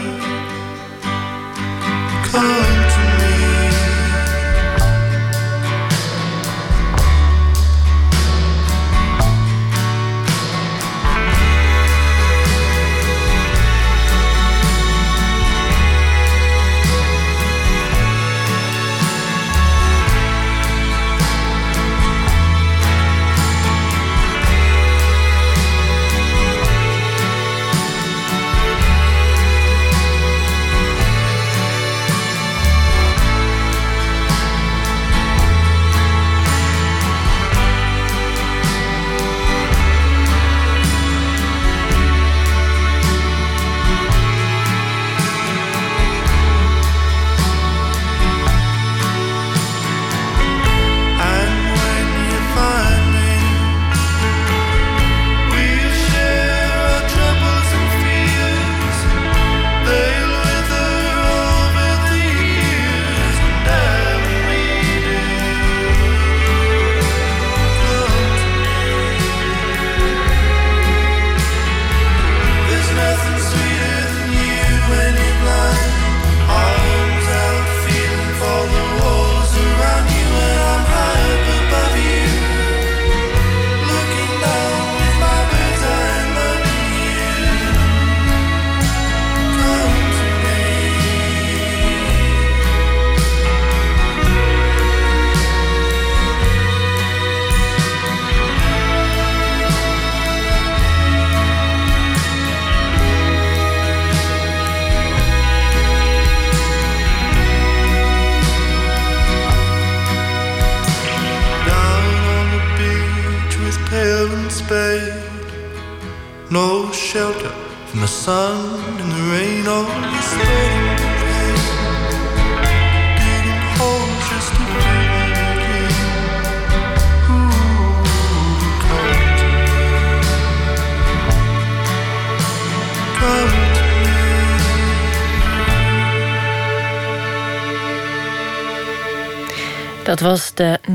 Come 2.28 2.63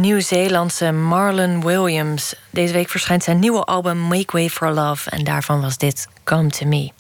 Nieuw-Zeelandse 0.09 0.93
Marlon 0.93 1.65
Williams. 1.65 2.35
Deze 2.51 2.73
week 2.73 2.89
verschijnt 2.89 3.25
zijn 3.25 3.39
nieuwe 3.39 3.65
album 3.65 3.99
Make 3.99 4.33
Way 4.33 4.49
for 4.49 4.71
Love 4.71 5.11
en 5.11 5.25
daarvan 5.25 5.61
was 5.61 5.79
dit 5.79 6.09
Come 6.25 6.49
to 6.49 6.67
Me. 6.67 6.91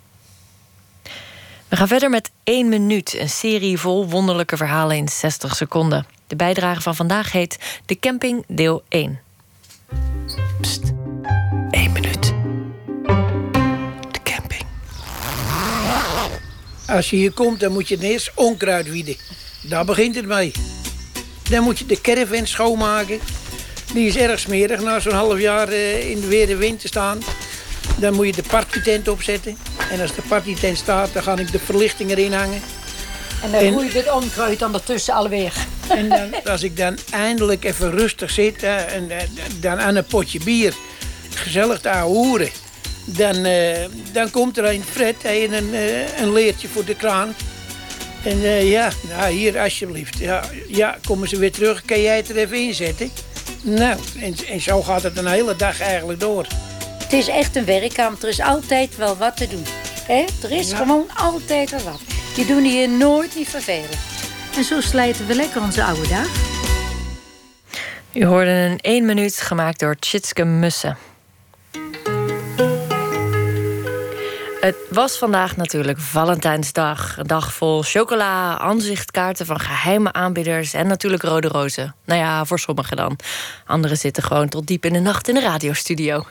We 1.68 1.76
gaan 1.76 1.88
verder 1.88 2.10
met 2.10 2.30
1 2.44 2.68
minuut, 2.68 3.14
een 3.18 3.28
serie 3.28 3.78
vol 3.78 4.08
wonderlijke 4.08 4.56
verhalen 4.56 4.96
in 4.96 5.08
60 5.08 5.56
seconden. 5.56 6.06
De 6.26 6.36
bijdrage 6.36 6.80
van 6.80 6.96
vandaag 6.96 7.32
heet 7.32 7.80
De 7.86 7.98
Camping 7.98 8.44
deel 8.46 8.82
1. 8.88 9.20
Pst, 10.60 10.82
1 11.70 11.92
minuut. 11.92 12.34
De 14.10 14.22
camping. 14.22 14.64
Als 16.86 17.10
je 17.10 17.16
hier 17.16 17.32
komt, 17.32 17.60
dan 17.60 17.72
moet 17.72 17.88
je 17.88 17.98
eerst 18.00 18.32
onkruid 18.34 18.90
wieden. 18.90 19.16
Daar 19.62 19.84
begint 19.84 20.14
het 20.14 20.26
mee. 20.26 20.52
Dan 21.50 21.62
moet 21.62 21.78
je 21.78 21.86
de 21.86 22.00
caravan 22.00 22.46
schoonmaken. 22.46 23.20
Die 23.92 24.06
is 24.06 24.16
erg 24.16 24.38
smerig 24.40 24.80
na 24.80 25.00
zo'n 25.00 25.12
half 25.12 25.38
jaar 25.40 25.68
eh, 25.68 26.10
in 26.10 26.20
de 26.20 26.26
weer 26.26 26.46
de 26.46 26.56
wind 26.56 26.80
te 26.80 26.86
staan. 26.86 27.18
Dan 27.98 28.14
moet 28.14 28.26
je 28.26 28.32
de 28.42 28.48
partytent 28.48 29.08
opzetten. 29.08 29.56
En 29.90 30.00
als 30.00 30.14
de 30.14 30.22
partytent 30.28 30.78
staat, 30.78 31.12
dan 31.12 31.22
ga 31.22 31.38
ik 31.38 31.52
de 31.52 31.58
verlichting 31.58 32.10
erin 32.10 32.32
hangen. 32.32 32.60
En 33.42 33.50
dan 33.50 33.60
En- 33.60 33.72
roei 33.72 33.86
je 33.92 33.98
het 33.98 34.12
onkruid 34.12 34.62
ondertussen 34.62 35.14
alweer. 35.14 35.52
En 35.88 36.08
dan, 36.08 36.34
als 36.52 36.62
ik 36.62 36.76
dan 36.76 36.98
eindelijk 37.10 37.64
even 37.64 37.90
rustig 37.90 38.30
zit 38.30 38.62
eh, 38.62 38.94
en 38.94 39.10
eh, 39.10 39.16
dan 39.60 39.78
aan 39.80 39.94
een 39.96 40.04
potje 40.04 40.40
bier 40.44 40.74
gezellig 41.34 41.80
te 41.80 41.88
hoeren, 41.88 42.50
dan, 43.04 43.46
dan 44.12 44.30
komt 44.30 44.58
er 44.58 44.64
een 44.64 44.84
Fred 44.90 45.16
en 45.24 45.52
een, 45.52 45.74
een 46.20 46.32
leertje 46.32 46.68
voor 46.68 46.84
de 46.84 46.94
kraan. 46.94 47.34
En 48.28 48.44
eh, 48.44 48.70
ja, 48.70 48.90
nou 49.08 49.32
hier 49.32 49.58
alsjeblieft. 49.58 50.18
Ja, 50.18 50.44
ja, 50.66 50.98
komen 51.06 51.28
ze 51.28 51.38
weer 51.38 51.52
terug. 51.52 51.84
Kan 51.84 52.02
jij 52.02 52.16
het 52.16 52.28
er 52.28 52.36
even 52.36 52.56
inzetten? 52.56 53.10
Nou, 53.62 53.98
en, 54.20 54.34
en 54.48 54.60
zo 54.60 54.82
gaat 54.82 55.02
het 55.02 55.16
een 55.16 55.26
hele 55.26 55.56
dag 55.56 55.80
eigenlijk 55.80 56.20
door. 56.20 56.46
Het 56.98 57.12
is 57.12 57.28
echt 57.28 57.56
een 57.56 57.64
werkkamp. 57.64 58.22
Er 58.22 58.28
is 58.28 58.40
altijd 58.40 58.96
wel 58.96 59.16
wat 59.16 59.36
te 59.36 59.48
doen. 59.48 59.64
hè? 60.06 60.24
Er 60.42 60.50
is 60.50 60.72
gewoon 60.72 61.06
altijd 61.16 61.70
wel 61.70 61.82
wat. 61.82 62.00
Je 62.36 62.46
doet 62.46 62.62
hier 62.62 62.88
nooit 62.88 63.34
niet 63.36 63.48
vervelen. 63.48 63.98
En 64.56 64.64
zo 64.64 64.80
slijten 64.80 65.26
we 65.26 65.34
lekker 65.34 65.62
onze 65.62 65.84
oude 65.84 66.08
dag. 66.08 66.28
U 68.12 68.24
hoorde 68.24 68.50
een 68.50 68.78
1 68.78 69.06
minuut 69.06 69.36
gemaakt 69.36 69.80
door 69.80 69.96
Tjitske 69.96 70.44
Mussen. 70.44 70.96
Het 74.68 74.76
was 74.90 75.18
vandaag 75.18 75.56
natuurlijk 75.56 75.98
Valentijnsdag. 75.98 77.18
Een 77.18 77.26
dag 77.26 77.54
vol 77.54 77.82
chocola, 77.82 78.58
aanzichtkaarten 78.58 79.46
van 79.46 79.60
geheime 79.60 80.12
aanbieders... 80.12 80.74
en 80.74 80.86
natuurlijk 80.86 81.22
rode 81.22 81.48
rozen. 81.48 81.94
Nou 82.04 82.20
ja, 82.20 82.44
voor 82.44 82.58
sommigen 82.58 82.96
dan. 82.96 83.18
Anderen 83.66 83.96
zitten 83.96 84.22
gewoon 84.22 84.48
tot 84.48 84.66
diep 84.66 84.84
in 84.84 84.92
de 84.92 84.98
nacht 84.98 85.28
in 85.28 85.34
de 85.34 85.40
radiostudio. 85.40 86.24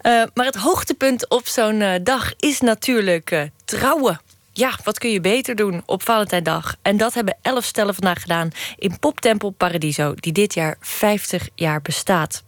Eh, 0.00 0.22
maar 0.34 0.46
het 0.46 0.56
hoogtepunt 0.56 1.28
op 1.28 1.46
zo'n 1.46 1.80
eh, 1.80 2.00
dag 2.02 2.32
is 2.36 2.60
natuurlijk 2.60 3.30
eh, 3.30 3.42
trouwen. 3.64 4.20
Ja, 4.52 4.78
wat 4.84 4.98
kun 4.98 5.10
je 5.10 5.20
beter 5.20 5.54
doen 5.54 5.82
op 5.86 6.02
Valentijndag? 6.02 6.76
En 6.82 6.96
dat 6.96 7.14
hebben 7.14 7.36
elf 7.42 7.64
stellen 7.64 7.94
vandaag 7.94 8.20
gedaan 8.20 8.50
in 8.76 8.98
Poptempel 8.98 9.50
Paradiso... 9.50 10.14
die 10.14 10.32
dit 10.32 10.54
jaar 10.54 10.76
50 10.80 11.48
jaar 11.54 11.82
bestaat. 11.82 12.42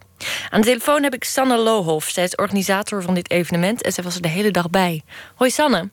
Aan 0.49 0.61
de 0.61 0.67
telefoon 0.67 1.03
heb 1.03 1.13
ik 1.13 1.23
Sanne 1.23 1.57
Lohoff. 1.57 2.09
Zij 2.09 2.23
is 2.23 2.35
organisator 2.35 3.01
van 3.01 3.13
dit 3.13 3.31
evenement 3.31 3.81
en 3.81 3.91
zij 3.91 4.03
was 4.03 4.15
er 4.15 4.21
de 4.21 4.27
hele 4.27 4.51
dag 4.51 4.69
bij. 4.69 5.01
Hoi 5.35 5.49
Sanne. 5.49 5.89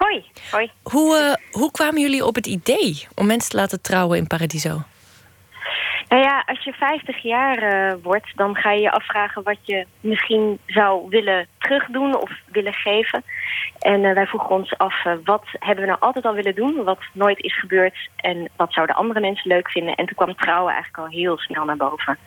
Hoi. 0.00 0.24
Hoi. 0.50 0.70
Hoe, 0.82 1.16
eh, 1.16 1.60
hoe 1.60 1.70
kwamen 1.70 2.00
jullie 2.00 2.24
op 2.26 2.34
het 2.34 2.46
idee 2.46 3.06
om 3.14 3.26
mensen 3.26 3.50
te 3.50 3.56
laten 3.56 3.82
trouwen 3.82 4.18
in 4.18 4.26
Paradiso? 4.26 4.82
Nou 6.08 6.22
ja, 6.22 6.42
als 6.46 6.64
je 6.64 6.72
50 6.72 7.22
jaar 7.22 7.58
eh, 7.58 7.96
wordt, 8.02 8.36
dan 8.36 8.56
ga 8.56 8.72
je 8.72 8.80
je 8.80 8.90
afvragen 8.90 9.42
wat 9.42 9.56
je 9.62 9.86
misschien 10.00 10.58
zou 10.66 11.08
willen 11.08 11.46
terugdoen 11.58 12.16
of 12.16 12.30
willen 12.46 12.74
geven. 12.74 13.22
En 13.78 14.04
eh, 14.04 14.14
wij 14.14 14.26
vroegen 14.26 14.50
ons 14.50 14.78
af, 14.78 15.02
wat 15.24 15.44
hebben 15.58 15.84
we 15.84 15.90
nou 15.90 16.00
altijd 16.00 16.24
al 16.24 16.34
willen 16.34 16.54
doen, 16.54 16.84
wat 16.84 17.00
nooit 17.12 17.42
is 17.42 17.58
gebeurd 17.58 18.08
en 18.16 18.48
wat 18.56 18.72
zouden 18.72 18.96
andere 18.96 19.20
mensen 19.20 19.48
leuk 19.48 19.70
vinden. 19.70 19.94
En 19.94 20.06
toen 20.06 20.16
kwam 20.16 20.36
trouwen 20.36 20.72
eigenlijk 20.72 21.04
al 21.04 21.18
heel 21.18 21.38
snel 21.38 21.64
naar 21.64 21.76
boven. 21.76 22.18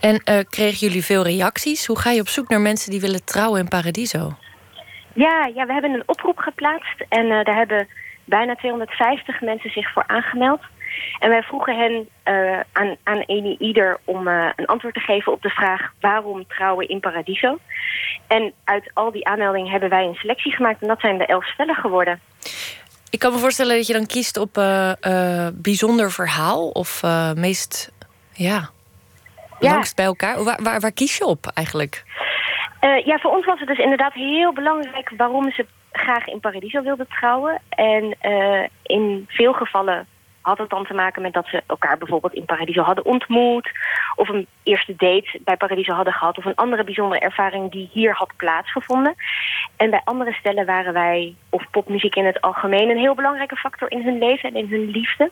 En 0.00 0.20
eh, 0.24 0.38
kregen 0.48 0.86
jullie 0.86 1.04
veel 1.04 1.22
reacties? 1.22 1.86
Hoe 1.86 1.98
ga 1.98 2.10
je 2.10 2.20
op 2.20 2.28
zoek 2.28 2.48
naar 2.48 2.60
mensen 2.60 2.90
die 2.90 3.00
willen 3.00 3.24
trouwen 3.24 3.60
in 3.60 3.68
Paradiso? 3.68 4.36
Ja, 5.12 5.50
ja 5.54 5.66
we 5.66 5.72
hebben 5.72 5.92
een 5.92 6.02
oproep 6.06 6.38
geplaatst 6.38 7.04
en 7.08 7.30
eh, 7.30 7.44
daar 7.44 7.56
hebben 7.56 7.88
bijna 8.24 8.54
250 8.54 9.40
mensen 9.40 9.70
zich 9.70 9.92
voor 9.92 10.04
aangemeld. 10.06 10.60
En 11.18 11.28
wij 11.30 11.42
vroegen 11.42 11.76
hen 11.76 12.08
eh, 12.22 12.60
aan, 12.72 12.96
aan 13.02 13.22
een 13.26 13.56
ieder 13.58 13.98
om 14.04 14.26
een 14.26 14.66
antwoord 14.66 14.94
te 14.94 15.00
geven 15.00 15.32
op 15.32 15.42
de 15.42 15.50
vraag 15.50 15.92
waarom 16.00 16.46
trouwen 16.46 16.88
in 16.88 17.00
Paradiso. 17.00 17.58
En 18.26 18.52
uit 18.64 18.90
al 18.94 19.12
die 19.12 19.26
aanmeldingen 19.26 19.70
hebben 19.70 19.90
wij 19.90 20.04
een 20.04 20.14
selectie 20.14 20.52
gemaakt 20.52 20.82
en 20.82 20.88
dat 20.88 21.00
zijn 21.00 21.18
de 21.18 21.26
elf 21.26 21.46
stellen 21.46 21.74
geworden. 21.74 22.20
Ik 23.10 23.18
kan 23.18 23.32
me 23.32 23.38
voorstellen 23.38 23.76
dat 23.76 23.86
je 23.86 23.92
dan 23.92 24.06
kiest 24.06 24.36
op 24.36 24.52
bijzonder 25.54 26.10
verhaal 26.10 26.68
of 26.68 27.02
meest 27.34 27.92
ja, 28.32 28.70
Ja. 29.58 29.72
langst 29.72 29.96
bij 29.96 30.04
elkaar. 30.04 30.44
Waar, 30.44 30.62
waar, 30.62 30.80
waar 30.80 30.92
kies 30.92 31.16
je 31.16 31.24
op 31.24 31.46
eigenlijk? 31.54 32.04
Eh, 32.80 33.06
ja, 33.06 33.18
voor 33.18 33.30
ons 33.30 33.44
was 33.44 33.58
het 33.58 33.68
dus 33.68 33.78
inderdaad 33.78 34.12
heel 34.12 34.52
belangrijk 34.52 35.12
waarom 35.16 35.50
ze 35.50 35.66
graag 35.92 36.26
in 36.26 36.40
Paradiso 36.40 36.82
wilden 36.82 37.08
trouwen. 37.08 37.60
En 37.68 38.16
eh, 38.20 38.64
in 38.82 39.24
veel 39.28 39.52
gevallen 39.52 40.06
had 40.40 40.58
het 40.58 40.70
dan 40.70 40.84
te 40.84 40.94
maken 40.94 41.22
met 41.22 41.32
dat 41.32 41.46
ze 41.46 41.62
elkaar 41.66 41.98
bijvoorbeeld 41.98 42.34
in 42.34 42.44
Paradiso 42.44 42.82
hadden 42.82 43.04
ontmoet. 43.04 43.70
Of 44.14 44.28
een 44.28 44.46
eerste 44.62 44.94
date 44.96 45.40
bij 45.44 45.56
Paradiso 45.56 45.92
hadden 45.92 46.12
gehad. 46.12 46.38
Of 46.38 46.44
een 46.44 46.54
andere 46.54 46.84
bijzondere 46.84 47.20
ervaring 47.20 47.70
die 47.70 47.90
hier 47.92 48.12
had 48.12 48.32
plaatsgevonden. 48.36 49.14
En 49.76 49.90
bij 49.90 50.00
andere 50.04 50.32
stellen 50.32 50.66
waren 50.66 50.92
wij, 50.92 51.34
of 51.50 51.70
popmuziek 51.70 52.14
in 52.14 52.26
het 52.26 52.40
algemeen, 52.40 52.90
een 52.90 52.98
heel 52.98 53.14
belangrijke 53.14 53.56
factor 53.56 53.90
in 53.90 54.02
hun 54.02 54.18
leven 54.18 54.48
en 54.48 54.56
in 54.56 54.70
hun 54.70 54.90
liefde. 54.90 55.30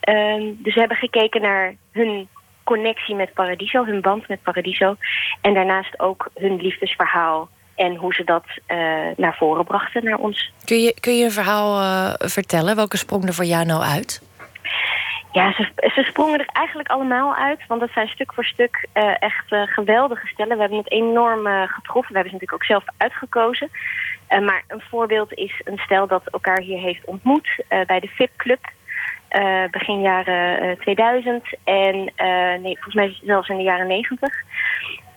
Ehm, 0.00 0.52
dus 0.56 0.74
we 0.74 0.80
hebben 0.80 0.96
gekeken 0.96 1.40
naar 1.40 1.74
hun 1.92 2.28
connectie 2.72 3.14
met 3.14 3.32
Paradiso, 3.32 3.84
hun 3.84 4.00
band 4.00 4.28
met 4.28 4.42
Paradiso. 4.42 4.96
En 5.40 5.54
daarnaast 5.54 6.00
ook 6.00 6.28
hun 6.34 6.56
liefdesverhaal 6.56 7.48
en 7.74 7.96
hoe 7.96 8.14
ze 8.14 8.24
dat 8.24 8.44
eh, 8.66 8.78
naar 9.16 9.36
voren 9.38 9.64
brachten 9.64 10.04
naar 10.04 10.18
ons. 10.18 10.52
Kun 10.64 10.80
je, 10.80 10.94
kun 11.00 11.16
je 11.16 11.24
een 11.24 11.40
verhaal 11.40 11.80
eh, 11.80 12.28
vertellen? 12.28 12.76
Welke 12.76 12.96
sprong 12.96 13.26
er 13.26 13.34
voor 13.34 13.44
jou 13.44 13.64
nou 13.64 13.82
uit? 13.82 14.22
Ja, 15.32 15.52
ze, 15.52 15.68
ze 15.94 16.02
sprongen 16.02 16.38
er 16.38 16.48
eigenlijk 16.52 16.88
allemaal 16.88 17.34
uit, 17.34 17.60
want 17.68 17.80
dat 17.80 17.90
zijn 17.90 18.08
stuk 18.08 18.34
voor 18.34 18.44
stuk 18.44 18.86
eh, 18.92 19.14
echt 19.18 19.46
geweldige 19.48 20.26
stellen. 20.26 20.54
We 20.54 20.60
hebben 20.60 20.78
het 20.78 20.90
enorm 20.90 21.46
getroffen. 21.46 22.12
We 22.12 22.18
hebben 22.18 22.32
ze 22.32 22.38
natuurlijk 22.38 22.52
ook 22.52 22.64
zelf 22.64 22.84
uitgekozen. 22.96 23.70
Maar 24.28 24.64
een 24.68 24.82
voorbeeld 24.90 25.32
is 25.32 25.60
een 25.64 25.78
stel 25.78 26.06
dat 26.06 26.22
elkaar 26.30 26.60
hier 26.60 26.78
heeft 26.78 27.04
ontmoet 27.04 27.48
bij 27.86 28.00
de 28.00 28.08
VIP 28.08 28.30
Eh, 29.28 29.64
begin 29.70 30.00
jaren 30.00 30.60
eh, 30.60 30.80
2000 30.80 31.44
en 31.64 32.12
eh, 32.16 32.60
nee, 32.60 32.74
volgens 32.74 32.94
mij 32.94 33.18
zelfs 33.22 33.48
in 33.48 33.56
de 33.56 33.62
jaren 33.62 33.86
90. 33.86 34.34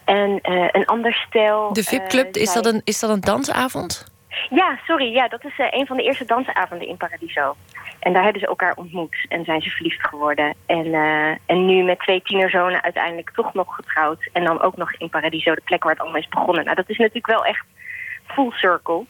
En 0.06 0.40
eh, 0.42 0.68
een 0.72 0.86
ander 0.86 1.14
stel. 1.28 1.74
De 1.74 1.84
VIP-club, 1.84 2.36
eh, 2.36 2.42
is, 2.42 2.54
dat 2.54 2.66
een, 2.66 2.82
is 2.84 3.00
dat 3.00 3.10
een 3.10 3.20
dansavond? 3.22 4.10
Ja, 4.50 4.80
sorry. 4.86 5.14
Ja, 5.14 5.28
dat 5.28 5.44
is 5.46 5.54
eh, 5.60 5.68
een 5.70 5.86
van 5.88 5.98
de 5.98 6.04
eerste 6.04 6.26
dansavonden 6.26 6.88
in 6.88 6.98
Paradiso. 6.98 7.56
En 8.00 8.14
daar 8.14 8.24
hebben 8.24 8.42
ze 8.42 8.48
elkaar 8.48 8.74
ontmoet 8.76 9.16
en 9.28 9.44
zijn 9.46 9.62
ze 9.62 9.70
verliefd 9.70 10.08
geworden. 10.08 10.56
En, 10.66 10.94
eh, 10.94 11.36
en 11.46 11.66
nu 11.66 11.84
met 11.84 12.00
twee 12.00 12.22
tienerzonen 12.22 12.84
uiteindelijk 12.84 13.32
toch 13.36 13.54
nog 13.54 13.76
getrouwd. 13.76 14.30
En 14.34 14.44
dan 14.44 14.62
ook 14.62 14.78
nog 14.78 14.94
in 14.94 15.10
Paradiso, 15.10 15.54
de 15.56 15.62
plek 15.66 15.84
waar 15.84 15.92
het 15.94 16.02
allemaal 16.02 16.22
is 16.22 16.28
begonnen. 16.28 16.64
Nou, 16.64 16.76
dat 16.76 16.90
is 16.90 16.98
natuurlijk 16.98 17.28
wel 17.28 17.46
echt 17.46 17.66
full 18.26 18.52
circle. 18.52 19.04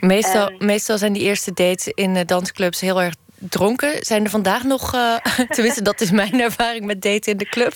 Meestal, 0.00 0.48
Ehm. 0.48 0.66
meestal 0.66 0.98
zijn 0.98 1.12
die 1.12 1.22
eerste 1.22 1.52
dates 1.52 1.86
in 1.86 2.16
eh, 2.16 2.24
dansclubs 2.26 2.80
heel 2.80 3.02
erg 3.02 3.14
dronken. 3.48 4.04
Zijn 4.04 4.24
er 4.24 4.30
vandaag 4.30 4.62
nog, 4.62 4.94
eh, 4.94 5.16
tenminste 5.54 5.82
dat 5.82 6.00
is 6.00 6.10
mijn 6.10 6.40
ervaring 6.48 6.84
met 6.84 7.02
daten 7.02 7.32
in 7.32 7.38
de 7.38 7.48
club. 7.48 7.72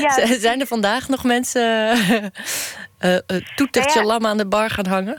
Ja. 0.00 0.26
Zijn 0.38 0.60
er 0.60 0.66
vandaag 0.66 1.08
nog 1.08 1.24
mensen 1.24 1.90
eh, 2.98 3.16
toetertje 3.56 4.00
Nou 4.00 4.06
ja. 4.06 4.12
lam 4.12 4.26
aan 4.26 4.36
de 4.36 4.46
bar 4.46 4.70
gaan 4.70 4.86
hangen? 4.86 5.18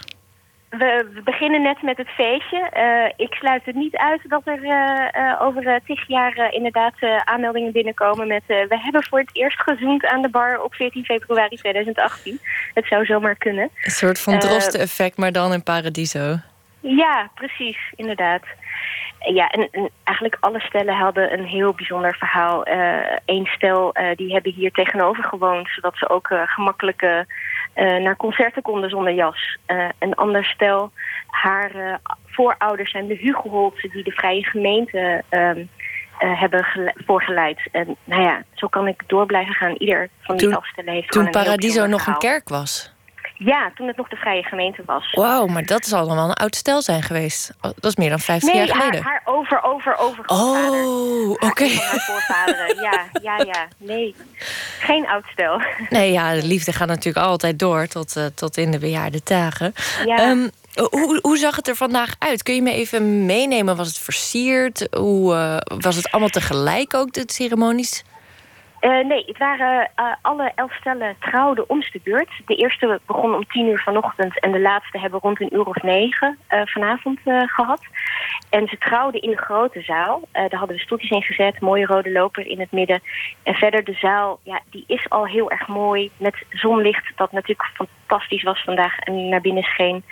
we, 0.69 1.09
we 1.13 1.21
beginnen 1.23 1.61
net 1.61 1.81
met 1.81 1.97
het 1.97 2.09
feestje. 2.09 2.69
Ik 3.15 3.33
sluit 3.33 3.65
het 3.65 3.75
niet 3.75 3.95
uit 3.95 4.21
dat 4.23 4.41
er 4.45 4.59
over 5.39 5.63
uh, 5.63 5.75
tig 5.85 6.07
jaar 6.07 6.53
inderdaad 6.53 6.93
aanmeldingen 7.23 7.71
binnenkomen 7.71 8.27
met... 8.27 8.43
we 8.47 8.79
hebben 8.83 9.03
voor 9.03 9.19
het 9.19 9.29
eerst 9.33 9.61
gezoend 9.61 10.05
aan 10.05 10.21
de 10.21 10.29
bar 10.29 10.61
op 10.61 10.73
14 10.73 11.05
februari 11.05 11.55
2018. 11.55 12.39
Het 12.73 12.85
zou 12.87 13.05
zomaar 13.05 13.35
kunnen. 13.35 13.69
Een 13.83 13.91
soort 13.91 14.19
van 14.19 14.39
drosten-effect, 14.39 15.17
maar 15.17 15.31
dan 15.31 15.53
in 15.53 15.63
Paradiso. 15.63 16.39
Ja, 16.87 17.29
precies, 17.35 17.77
inderdaad. 17.95 18.43
Ja, 19.19 19.49
en, 19.49 19.67
en, 19.71 19.89
eigenlijk 20.03 20.37
alle 20.39 20.59
stellen 20.59 20.95
hadden 20.95 21.33
een 21.33 21.45
heel 21.45 21.73
bijzonder 21.73 22.15
verhaal. 22.15 22.67
Eén 23.25 23.45
stel, 23.45 23.95
die 24.15 24.33
hebben 24.33 24.53
hier 24.53 24.71
tegenover 24.71 25.23
gewoond... 25.23 25.69
zodat 25.69 25.97
ze 25.97 26.09
ook 26.09 26.29
gemakkelijke 26.45 27.25
uh, 27.75 27.97
naar 27.97 28.15
concerten 28.15 28.61
konden 28.61 28.89
zonder 28.89 29.13
jas. 29.13 29.57
Een 29.99 30.15
ander 30.15 30.45
stel, 30.45 30.91
haar 31.27 31.99
voorouders 32.25 32.91
zijn 32.91 33.07
de 33.07 33.15
Hugelholtsen... 33.15 33.89
die 33.89 34.03
de 34.03 34.11
Vrije 34.11 34.43
Gemeente 34.43 35.23
um, 35.29 35.69
hebben 36.17 36.93
voorgeleid. 37.05 37.59
En 37.71 37.95
nou 38.03 38.21
ja, 38.21 38.43
zo 38.53 38.67
kan 38.67 38.87
ik 38.87 39.03
door 39.07 39.25
blijven 39.25 39.53
gaan. 39.53 39.75
Ieder 39.77 40.09
van 40.21 40.37
die 40.37 40.55
afstellen 40.55 40.93
heeft 40.93 41.11
Toen 41.11 41.29
Paradiso 41.29 41.85
nog 41.85 42.07
een 42.07 42.17
kerk 42.17 42.49
was? 42.49 42.94
Ja, 43.37 43.71
toen 43.75 43.87
het 43.87 43.97
nog 43.97 44.07
de 44.07 44.15
Vrije 44.15 44.43
Gemeente 44.43 44.81
was. 44.85 45.11
Wauw, 45.11 45.45
maar 45.45 45.65
dat 45.65 45.85
is 45.85 45.93
allemaal 45.93 46.29
een 46.29 46.33
oud 46.33 46.55
stel 46.55 46.81
zijn 46.81 47.03
geweest. 47.03 47.51
Oh, 47.61 47.71
dat 47.75 47.85
is 47.85 47.95
meer 47.95 48.09
dan 48.09 48.19
50 48.19 48.53
jaar 48.53 48.67
geleden. 48.67 48.91
Nee, 48.91 49.01
haar, 49.01 49.21
over, 49.25 49.63
over, 49.63 49.97
over. 49.97 50.23
Oh, 50.25 51.29
oké. 51.29 51.45
Okay. 51.45 51.69
voorvaderen, 51.69 52.75
ja, 52.91 53.05
ja, 53.21 53.37
ja. 53.37 53.67
Nee, 53.77 54.15
geen 54.79 55.07
oud 55.07 55.23
stel. 55.31 55.61
Nee, 55.89 56.11
ja, 56.11 56.33
de 56.33 56.45
liefde 56.45 56.73
gaat 56.73 56.87
natuurlijk 56.87 57.25
altijd 57.25 57.59
door 57.59 57.87
tot, 57.87 58.15
uh, 58.17 58.25
tot 58.25 58.57
in 58.57 58.71
de 58.71 58.79
bejaarde 58.79 59.21
dagen. 59.23 59.73
Ja. 60.05 60.29
Um, 60.29 60.49
hoe, 60.75 61.19
hoe 61.21 61.37
zag 61.37 61.55
het 61.55 61.67
er 61.67 61.75
vandaag 61.75 62.15
uit? 62.19 62.43
Kun 62.43 62.55
je 62.55 62.61
me 62.61 62.71
even 62.71 63.25
meenemen? 63.25 63.75
Was 63.75 63.87
het 63.87 63.97
versierd? 63.97 64.87
Hoe, 64.91 65.33
uh, 65.33 65.57
was 65.81 65.95
het 65.95 66.11
allemaal 66.11 66.29
tegelijk 66.29 66.93
ook, 66.93 67.13
de 67.13 67.23
ceremonies? 67.25 68.03
Uh, 68.85 69.05
nee, 69.05 69.23
het 69.25 69.37
waren 69.37 69.91
uh, 69.99 70.13
alle 70.21 70.51
elf 70.55 70.73
stellen 70.73 71.15
trouwden 71.19 71.69
om 71.69 71.79
de 71.79 71.99
beurt. 72.03 72.29
De 72.45 72.55
eerste 72.55 72.99
begon 73.05 73.35
om 73.35 73.47
tien 73.47 73.67
uur 73.67 73.79
vanochtend 73.79 74.39
en 74.39 74.51
de 74.51 74.59
laatste 74.59 74.99
hebben 74.99 75.19
rond 75.19 75.41
een 75.41 75.55
uur 75.55 75.65
of 75.65 75.81
negen 75.81 76.37
uh, 76.49 76.61
vanavond 76.65 77.19
gehad. 77.45 77.81
En 78.49 78.67
ze 78.67 78.77
trouwden 78.77 79.21
in 79.21 79.29
de 79.29 79.37
grote 79.37 79.81
zaal. 79.81 80.21
daar 80.31 80.55
hadden 80.55 80.75
we 80.75 80.81
stoeltjes 80.81 81.09
in 81.09 81.21
gezet, 81.21 81.59
mooie 81.59 81.85
rode 81.85 82.11
loper 82.11 82.47
in 82.47 82.59
het 82.59 82.71
midden. 82.71 83.01
En 83.43 83.53
verder 83.53 83.83
de 83.83 83.93
zaal, 83.93 84.39
ja, 84.43 84.61
die 84.69 84.83
is 84.87 85.09
al 85.09 85.27
heel 85.27 85.51
erg 85.51 85.67
mooi 85.67 86.11
met 86.17 86.45
zonlicht 86.49 87.11
dat 87.15 87.31
natuurlijk 87.31 87.69
fantastisch 87.73 88.43
was 88.43 88.63
vandaag 88.63 88.99
en 88.99 89.29
naar 89.29 89.41
binnen 89.41 89.63
scheen. 89.63 90.03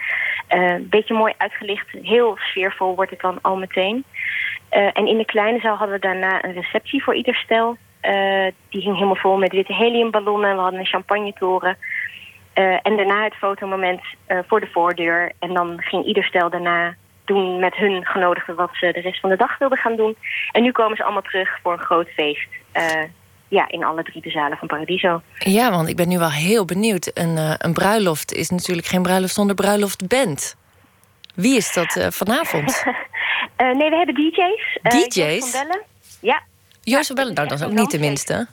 Een 0.47 0.89
beetje 0.89 1.13
mooi 1.13 1.33
uitgelicht, 1.37 1.87
heel 2.01 2.37
sfeervol 2.37 2.95
wordt 2.95 3.11
het 3.11 3.21
dan 3.21 3.39
al 3.41 3.57
meteen. 3.57 4.03
en 4.69 5.07
in 5.07 5.17
de 5.17 5.25
kleine 5.25 5.59
zaal 5.59 5.75
hadden 5.75 5.95
we 5.95 6.07
daarna 6.07 6.43
een 6.43 6.53
receptie 6.53 7.03
voor 7.03 7.15
ieder 7.15 7.35
stel. 7.35 7.77
Uh, 8.03 8.51
die 8.69 8.81
ging 8.81 8.93
helemaal 8.93 9.15
vol 9.15 9.37
met 9.37 9.51
witte 9.51 9.73
heliumballonnen. 9.73 10.55
We 10.55 10.61
hadden 10.61 10.79
een 10.79 10.85
champagnetoren. 10.85 11.77
Uh, 12.55 12.79
en 12.81 12.95
daarna 12.97 13.23
het 13.23 13.35
fotomoment 13.35 14.01
uh, 14.27 14.39
voor 14.47 14.59
de 14.59 14.69
voordeur. 14.71 15.31
En 15.39 15.53
dan 15.53 15.81
ging 15.81 16.05
ieder 16.05 16.23
stel 16.23 16.49
daarna 16.49 16.95
doen 17.25 17.59
met 17.59 17.75
hun 17.75 18.05
genodigden 18.05 18.55
wat 18.55 18.69
ze 18.73 18.91
de 18.91 18.99
rest 18.99 19.19
van 19.19 19.29
de 19.29 19.35
dag 19.35 19.57
wilden 19.57 19.77
gaan 19.77 19.95
doen. 19.95 20.15
En 20.51 20.63
nu 20.63 20.71
komen 20.71 20.97
ze 20.97 21.03
allemaal 21.03 21.21
terug 21.21 21.59
voor 21.61 21.73
een 21.73 21.79
groot 21.79 22.09
feest. 22.09 22.47
ja, 23.47 23.69
in 23.69 23.83
alle 23.83 24.03
drie 24.03 24.21
de 24.21 24.29
zalen 24.29 24.57
van 24.57 24.67
Paradiso. 24.67 25.21
Ja, 25.37 25.71
want 25.71 25.89
ik 25.89 25.95
ben 25.95 26.07
nu 26.07 26.17
wel 26.17 26.31
heel 26.31 26.65
benieuwd. 26.65 27.11
Een, 27.13 27.37
een 27.57 27.73
bruiloft 27.73 28.33
is 28.33 28.49
natuurlijk 28.49 28.87
geen 28.87 29.01
bruiloft 29.01 29.33
zonder 29.33 29.55
bruiloftband. 29.55 30.55
Wie 31.35 31.55
is 31.55 31.73
dat 31.73 32.07
vanavond? 32.09 32.83
nee, 33.77 33.89
we 33.89 33.95
hebben 33.95 34.15
DJ's. 34.15 34.79
DJ's? 34.81 35.51
van 35.51 35.67
Bellen. 35.67 35.81
Ja, 36.21 36.43
Joost 36.83 37.07
van 37.07 37.15
Bellen, 37.15 37.33
nou, 37.33 37.47
dat 37.47 37.59
is 37.59 37.65
ook 37.65 37.71
niet 37.71 37.89
tenminste. 37.89 38.47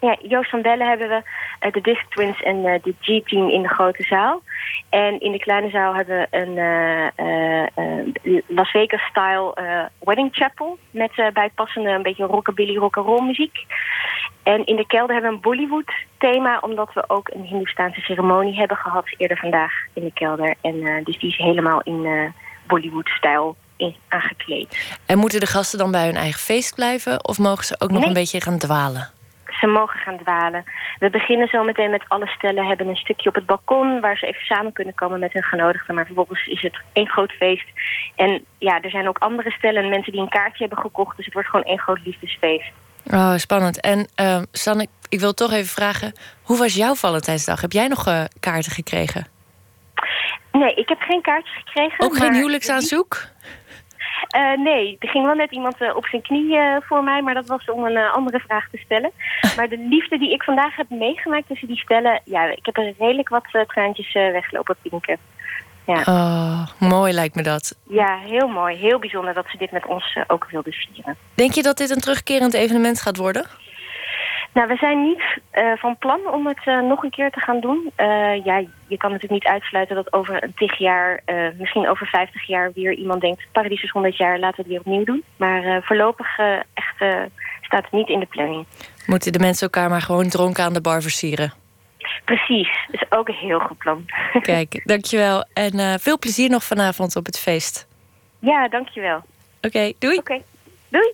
Ja, 0.00 0.16
Joost 0.22 0.50
van 0.50 0.62
Bellen 0.62 0.88
hebben 0.88 1.08
we 1.08 1.22
uh, 1.66 1.72
de 1.72 1.80
Disc 1.80 2.04
Twins 2.08 2.42
en 2.42 2.56
uh, 2.56 2.74
de 2.82 2.94
G-Team 3.00 3.48
in 3.48 3.62
de 3.62 3.68
grote 3.68 4.02
zaal. 4.02 4.42
En 4.88 5.20
in 5.20 5.32
de 5.32 5.38
kleine 5.38 5.70
zaal 5.70 5.94
hebben 5.94 6.18
we 6.18 6.36
een 6.36 6.56
uh, 8.16 8.42
Las 8.46 8.70
Vegas-style 8.70 9.54
wedding 9.98 10.28
chapel... 10.32 10.78
met 10.90 11.30
bijpassende 11.32 11.90
een 11.90 12.02
beetje 12.02 12.24
rockabilly 12.24 12.76
rock'n'roll 12.76 13.26
muziek. 13.26 13.58
En 14.42 14.64
in 14.64 14.76
de 14.76 14.86
kelder 14.86 15.12
hebben 15.12 15.30
we 15.30 15.36
een 15.36 15.42
Bollywood-thema... 15.42 16.58
omdat 16.58 16.92
we 16.92 17.04
ook 17.06 17.30
een 17.34 17.44
Hindoestaanse 17.44 18.00
ceremonie 18.00 18.56
hebben 18.56 18.76
gehad 18.76 19.14
eerder 19.16 19.36
vandaag 19.36 19.72
in 19.92 20.04
de 20.04 20.12
kelder. 20.12 20.54
En 20.60 21.04
dus 21.04 21.18
die 21.18 21.30
is 21.30 21.36
helemaal 21.36 21.80
in 21.80 22.32
Bollywood-stijl 22.66 23.56
aangekleed. 24.08 24.98
En 25.06 25.18
moeten 25.18 25.40
de 25.40 25.46
gasten 25.46 25.78
dan 25.78 25.90
bij 25.90 26.04
hun 26.04 26.16
eigen 26.16 26.40
feest 26.40 26.74
blijven? 26.74 27.24
Of 27.24 27.38
mogen 27.38 27.64
ze 27.64 27.74
ook 27.78 27.90
nog 27.90 28.04
een 28.04 28.12
beetje 28.12 28.40
gaan 28.40 28.58
dwalen? 28.58 29.10
Ze 29.60 29.66
mogen 29.66 29.98
gaan 30.00 30.18
dwalen. 30.18 30.64
We 30.98 31.10
beginnen 31.10 31.48
zo 31.48 31.64
meteen 31.64 31.90
met 31.90 32.04
alle 32.08 32.26
stellen. 32.26 32.66
hebben 32.66 32.88
een 32.88 32.96
stukje 32.96 33.28
op 33.28 33.34
het 33.34 33.46
balkon 33.46 34.00
waar 34.00 34.16
ze 34.16 34.26
even 34.26 34.44
samen 34.44 34.72
kunnen 34.72 34.94
komen 34.94 35.18
met 35.20 35.32
hun 35.32 35.42
genodigden. 35.42 35.94
Maar 35.94 36.06
vervolgens 36.06 36.46
is 36.46 36.62
het 36.62 36.76
één 36.92 37.08
groot 37.08 37.32
feest. 37.32 37.66
En 38.16 38.44
ja, 38.58 38.80
er 38.80 38.90
zijn 38.90 39.08
ook 39.08 39.18
andere 39.18 39.50
stellen, 39.50 39.88
mensen 39.88 40.12
die 40.12 40.20
een 40.20 40.28
kaartje 40.28 40.66
hebben 40.66 40.78
gekocht. 40.78 41.16
Dus 41.16 41.24
het 41.24 41.34
wordt 41.34 41.48
gewoon 41.48 41.64
één 41.64 41.78
groot 41.78 42.00
liefdesfeest. 42.04 42.70
Oh, 43.10 43.36
spannend. 43.36 43.80
En 43.80 44.08
uh, 44.20 44.42
Sanne, 44.52 44.86
ik 45.08 45.20
wil 45.20 45.34
toch 45.34 45.52
even 45.52 45.70
vragen... 45.70 46.12
hoe 46.42 46.58
was 46.58 46.74
jouw 46.74 46.94
Valentijnsdag? 46.94 47.60
Heb 47.60 47.72
jij 47.72 47.88
nog 47.88 48.08
uh, 48.08 48.24
kaarten 48.40 48.72
gekregen? 48.72 49.26
Nee, 50.52 50.74
ik 50.74 50.88
heb 50.88 51.00
geen 51.00 51.22
kaartjes 51.22 51.62
gekregen. 51.64 52.04
Ook 52.04 52.16
geen 52.16 52.34
huwelijksaanzoek? 52.34 53.24
Uh, 54.36 54.64
nee, 54.64 54.96
er 54.98 55.08
ging 55.08 55.24
wel 55.24 55.34
net 55.34 55.50
iemand 55.50 55.80
uh, 55.80 55.96
op 55.96 56.06
zijn 56.06 56.22
knie 56.22 56.56
uh, 56.56 56.76
voor 56.80 57.04
mij, 57.04 57.22
maar 57.22 57.34
dat 57.34 57.46
was 57.46 57.70
om 57.70 57.84
een 57.84 57.96
andere 57.96 58.38
vraag 58.38 58.68
te 58.70 58.78
stellen. 58.84 59.10
maar 59.56 59.68
de 59.68 59.78
liefde 59.78 60.18
die 60.18 60.32
ik 60.32 60.42
vandaag 60.42 60.76
heb 60.76 60.90
meegemaakt 60.90 61.46
tussen 61.46 61.68
die 61.68 61.78
stellen, 61.78 62.20
ja, 62.24 62.44
ik 62.44 62.66
heb 62.66 62.76
er 62.76 62.94
redelijk 62.98 63.28
wat 63.28 63.44
traantjes 63.66 64.12
weggelopen 64.12 64.76
pinken. 64.82 65.18
Ja. 65.86 66.02
Oh, 66.04 66.88
mooi 66.88 67.12
lijkt 67.12 67.34
me 67.34 67.42
dat. 67.42 67.76
Ja, 67.88 68.18
heel 68.18 68.48
mooi. 68.48 68.76
Heel 68.76 68.98
bijzonder 68.98 69.34
dat 69.34 69.44
ze 69.48 69.56
dit 69.56 69.70
met 69.70 69.86
ons 69.86 70.18
ook 70.26 70.46
wilden 70.50 70.72
vieren. 70.72 71.16
Denk 71.34 71.52
je 71.52 71.62
dat 71.62 71.76
dit 71.76 71.90
een 71.90 72.00
terugkerend 72.00 72.54
evenement 72.54 73.00
gaat 73.00 73.16
worden? 73.16 73.46
Nou, 74.52 74.68
we 74.68 74.76
zijn 74.76 75.02
niet 75.02 75.22
uh, 75.54 75.72
van 75.76 75.98
plan 75.98 76.20
om 76.26 76.46
het 76.46 76.66
uh, 76.66 76.80
nog 76.80 77.02
een 77.02 77.10
keer 77.10 77.30
te 77.30 77.40
gaan 77.40 77.60
doen. 77.60 77.92
Uh, 77.96 78.44
ja, 78.44 78.64
je 78.86 78.96
kan 78.96 79.10
natuurlijk 79.10 79.42
niet 79.42 79.52
uitsluiten 79.52 79.96
dat 79.96 80.12
over 80.12 80.42
een 80.42 80.54
tig 80.54 80.78
jaar, 80.78 81.22
misschien 81.58 81.88
over 81.88 82.06
50 82.06 82.46
jaar, 82.46 82.72
weer 82.74 82.92
iemand 82.92 83.20
denkt: 83.20 83.46
Paradies 83.52 83.82
is 83.82 83.90
100 83.90 84.16
jaar, 84.16 84.38
laten 84.38 84.56
we 84.56 84.62
het 84.62 84.70
weer 84.70 84.80
opnieuw 84.80 85.04
doen. 85.04 85.24
Maar 85.36 85.82
voorlopig 85.82 86.38
echt 86.74 86.96
staat 87.60 87.84
het 87.84 87.92
niet 87.92 88.08
in 88.08 88.20
de 88.20 88.26
planning. 88.26 88.66
Moeten 89.06 89.32
de 89.32 89.38
mensen 89.38 89.62
elkaar 89.62 89.90
maar 89.90 90.00
gewoon 90.00 90.28
dronken 90.28 90.64
aan 90.64 90.72
de 90.72 90.80
bar 90.80 91.02
versieren? 91.02 91.52
Precies, 92.24 92.68
dat 92.90 93.02
is 93.02 93.10
ook 93.10 93.28
een 93.28 93.34
heel 93.34 93.58
goed 93.58 93.78
plan. 93.78 94.04
Kijk, 94.40 94.82
dankjewel. 94.84 95.44
En 95.52 96.00
veel 96.00 96.18
plezier 96.18 96.50
nog 96.50 96.64
vanavond 96.64 97.16
op 97.16 97.26
het 97.26 97.38
feest. 97.38 97.88
Ja, 98.38 98.68
dankjewel. 98.68 99.16
Oké, 99.16 99.66
okay, 99.66 99.94
doei. 99.98 100.16
Oké, 100.16 100.32
okay. 100.32 100.44
doei. 100.88 101.12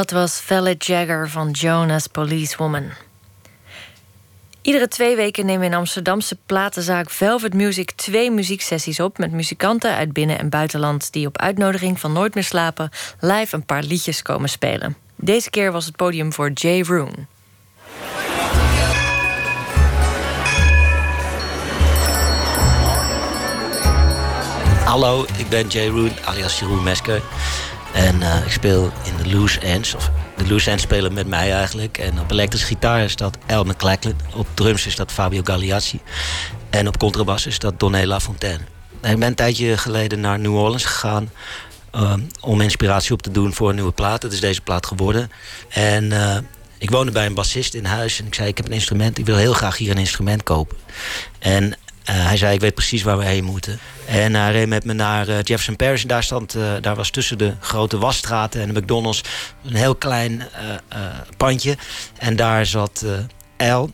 Dat 0.00 0.10
was 0.10 0.40
Velvet 0.40 0.86
Jagger 0.86 1.30
van 1.30 1.50
Jonas 1.50 2.06
Policewoman. 2.06 2.90
Iedere 4.62 4.88
twee 4.88 5.16
weken 5.16 5.46
nemen 5.46 5.60
we 5.60 5.66
in 5.66 5.74
Amsterdamse 5.74 6.36
platenzaak 6.46 7.10
Velvet 7.10 7.54
Music 7.54 7.90
twee 7.90 8.30
muzieksessies 8.30 9.00
op 9.00 9.18
met 9.18 9.32
muzikanten 9.32 9.94
uit 9.94 10.12
binnen- 10.12 10.38
en 10.38 10.48
buitenland 10.48 11.12
die 11.12 11.26
op 11.26 11.38
uitnodiging 11.38 12.00
van 12.00 12.12
Nooit 12.12 12.34
meer 12.34 12.44
slapen 12.44 12.90
live 13.18 13.56
een 13.56 13.64
paar 13.64 13.82
liedjes 13.82 14.22
komen 14.22 14.48
spelen. 14.48 14.96
Deze 15.16 15.50
keer 15.50 15.72
was 15.72 15.84
het 15.86 15.96
podium 15.96 16.32
voor 16.32 16.50
Jay 16.50 16.82
Roon. 16.82 17.26
Hallo, 24.84 25.24
ik 25.36 25.48
ben 25.48 25.68
Jay 25.68 25.88
Roon, 25.88 26.12
alias 26.24 26.58
Jeroen 26.58 26.82
Mesker. 26.82 27.22
En 27.92 28.16
uh, 28.20 28.44
ik 28.44 28.52
speel 28.52 28.92
in 29.04 29.22
de 29.22 29.36
Loose 29.36 29.60
Ends. 29.60 29.94
Of 29.94 30.10
de 30.36 30.48
Loose 30.48 30.70
Ends 30.70 30.82
spelen 30.82 31.12
met 31.12 31.26
mij 31.26 31.52
eigenlijk. 31.52 31.98
En 31.98 32.20
op 32.20 32.30
elektrische 32.30 32.66
gitaar 32.66 33.04
is 33.04 33.16
dat 33.16 33.38
El 33.46 33.64
McLachlan. 33.64 34.14
Op 34.34 34.46
drums 34.54 34.86
is 34.86 34.96
dat 34.96 35.12
Fabio 35.12 35.40
Gagliazzi. 35.44 36.00
En 36.70 36.88
op 36.88 36.98
contrabas 36.98 37.46
is 37.46 37.58
dat 37.58 37.80
Donné 37.80 38.06
Lafontaine. 38.06 38.64
Ik 39.02 39.18
ben 39.18 39.22
een 39.22 39.34
tijdje 39.34 39.78
geleden 39.78 40.20
naar 40.20 40.38
New 40.38 40.56
Orleans 40.56 40.84
gegaan... 40.84 41.30
Uh, 41.94 42.14
om 42.40 42.60
inspiratie 42.60 43.12
op 43.12 43.22
te 43.22 43.30
doen 43.30 43.54
voor 43.54 43.68
een 43.68 43.74
nieuwe 43.74 43.92
plaat. 43.92 44.20
Dat 44.20 44.32
is 44.32 44.40
deze 44.40 44.60
plaat 44.60 44.86
geworden. 44.86 45.30
En 45.68 46.04
uh, 46.04 46.36
ik 46.78 46.90
woonde 46.90 47.12
bij 47.12 47.26
een 47.26 47.34
bassist 47.34 47.74
in 47.74 47.84
huis. 47.84 48.20
En 48.20 48.26
ik 48.26 48.34
zei, 48.34 48.48
ik 48.48 48.56
heb 48.56 48.66
een 48.66 48.72
instrument. 48.72 49.18
Ik 49.18 49.26
wil 49.26 49.36
heel 49.36 49.52
graag 49.52 49.76
hier 49.76 49.90
een 49.90 49.98
instrument 49.98 50.42
kopen. 50.42 50.76
En 51.38 51.76
uh, 52.00 52.26
hij 52.26 52.36
zei, 52.36 52.54
ik 52.54 52.60
weet 52.60 52.74
precies 52.74 53.02
waar 53.02 53.18
we 53.18 53.24
heen 53.24 53.44
moeten. 53.44 53.78
En 54.06 54.34
hij 54.34 54.52
reed 54.52 54.68
met 54.68 54.84
me 54.84 54.92
naar 54.92 55.28
uh, 55.28 55.34
Jefferson 55.42 55.76
Parish. 55.76 56.02
En 56.02 56.08
daar, 56.08 56.22
stond, 56.22 56.56
uh, 56.56 56.72
daar 56.80 56.96
was 56.96 57.10
tussen 57.10 57.38
de 57.38 57.54
grote 57.60 57.98
wasstraten 57.98 58.60
en 58.60 58.74
de 58.74 58.80
McDonald's... 58.80 59.22
een 59.64 59.74
heel 59.74 59.94
klein 59.94 60.42
pandje. 61.36 61.76
En 62.18 62.36
daar 62.36 62.66
zat 62.66 63.04
L. 63.56 63.90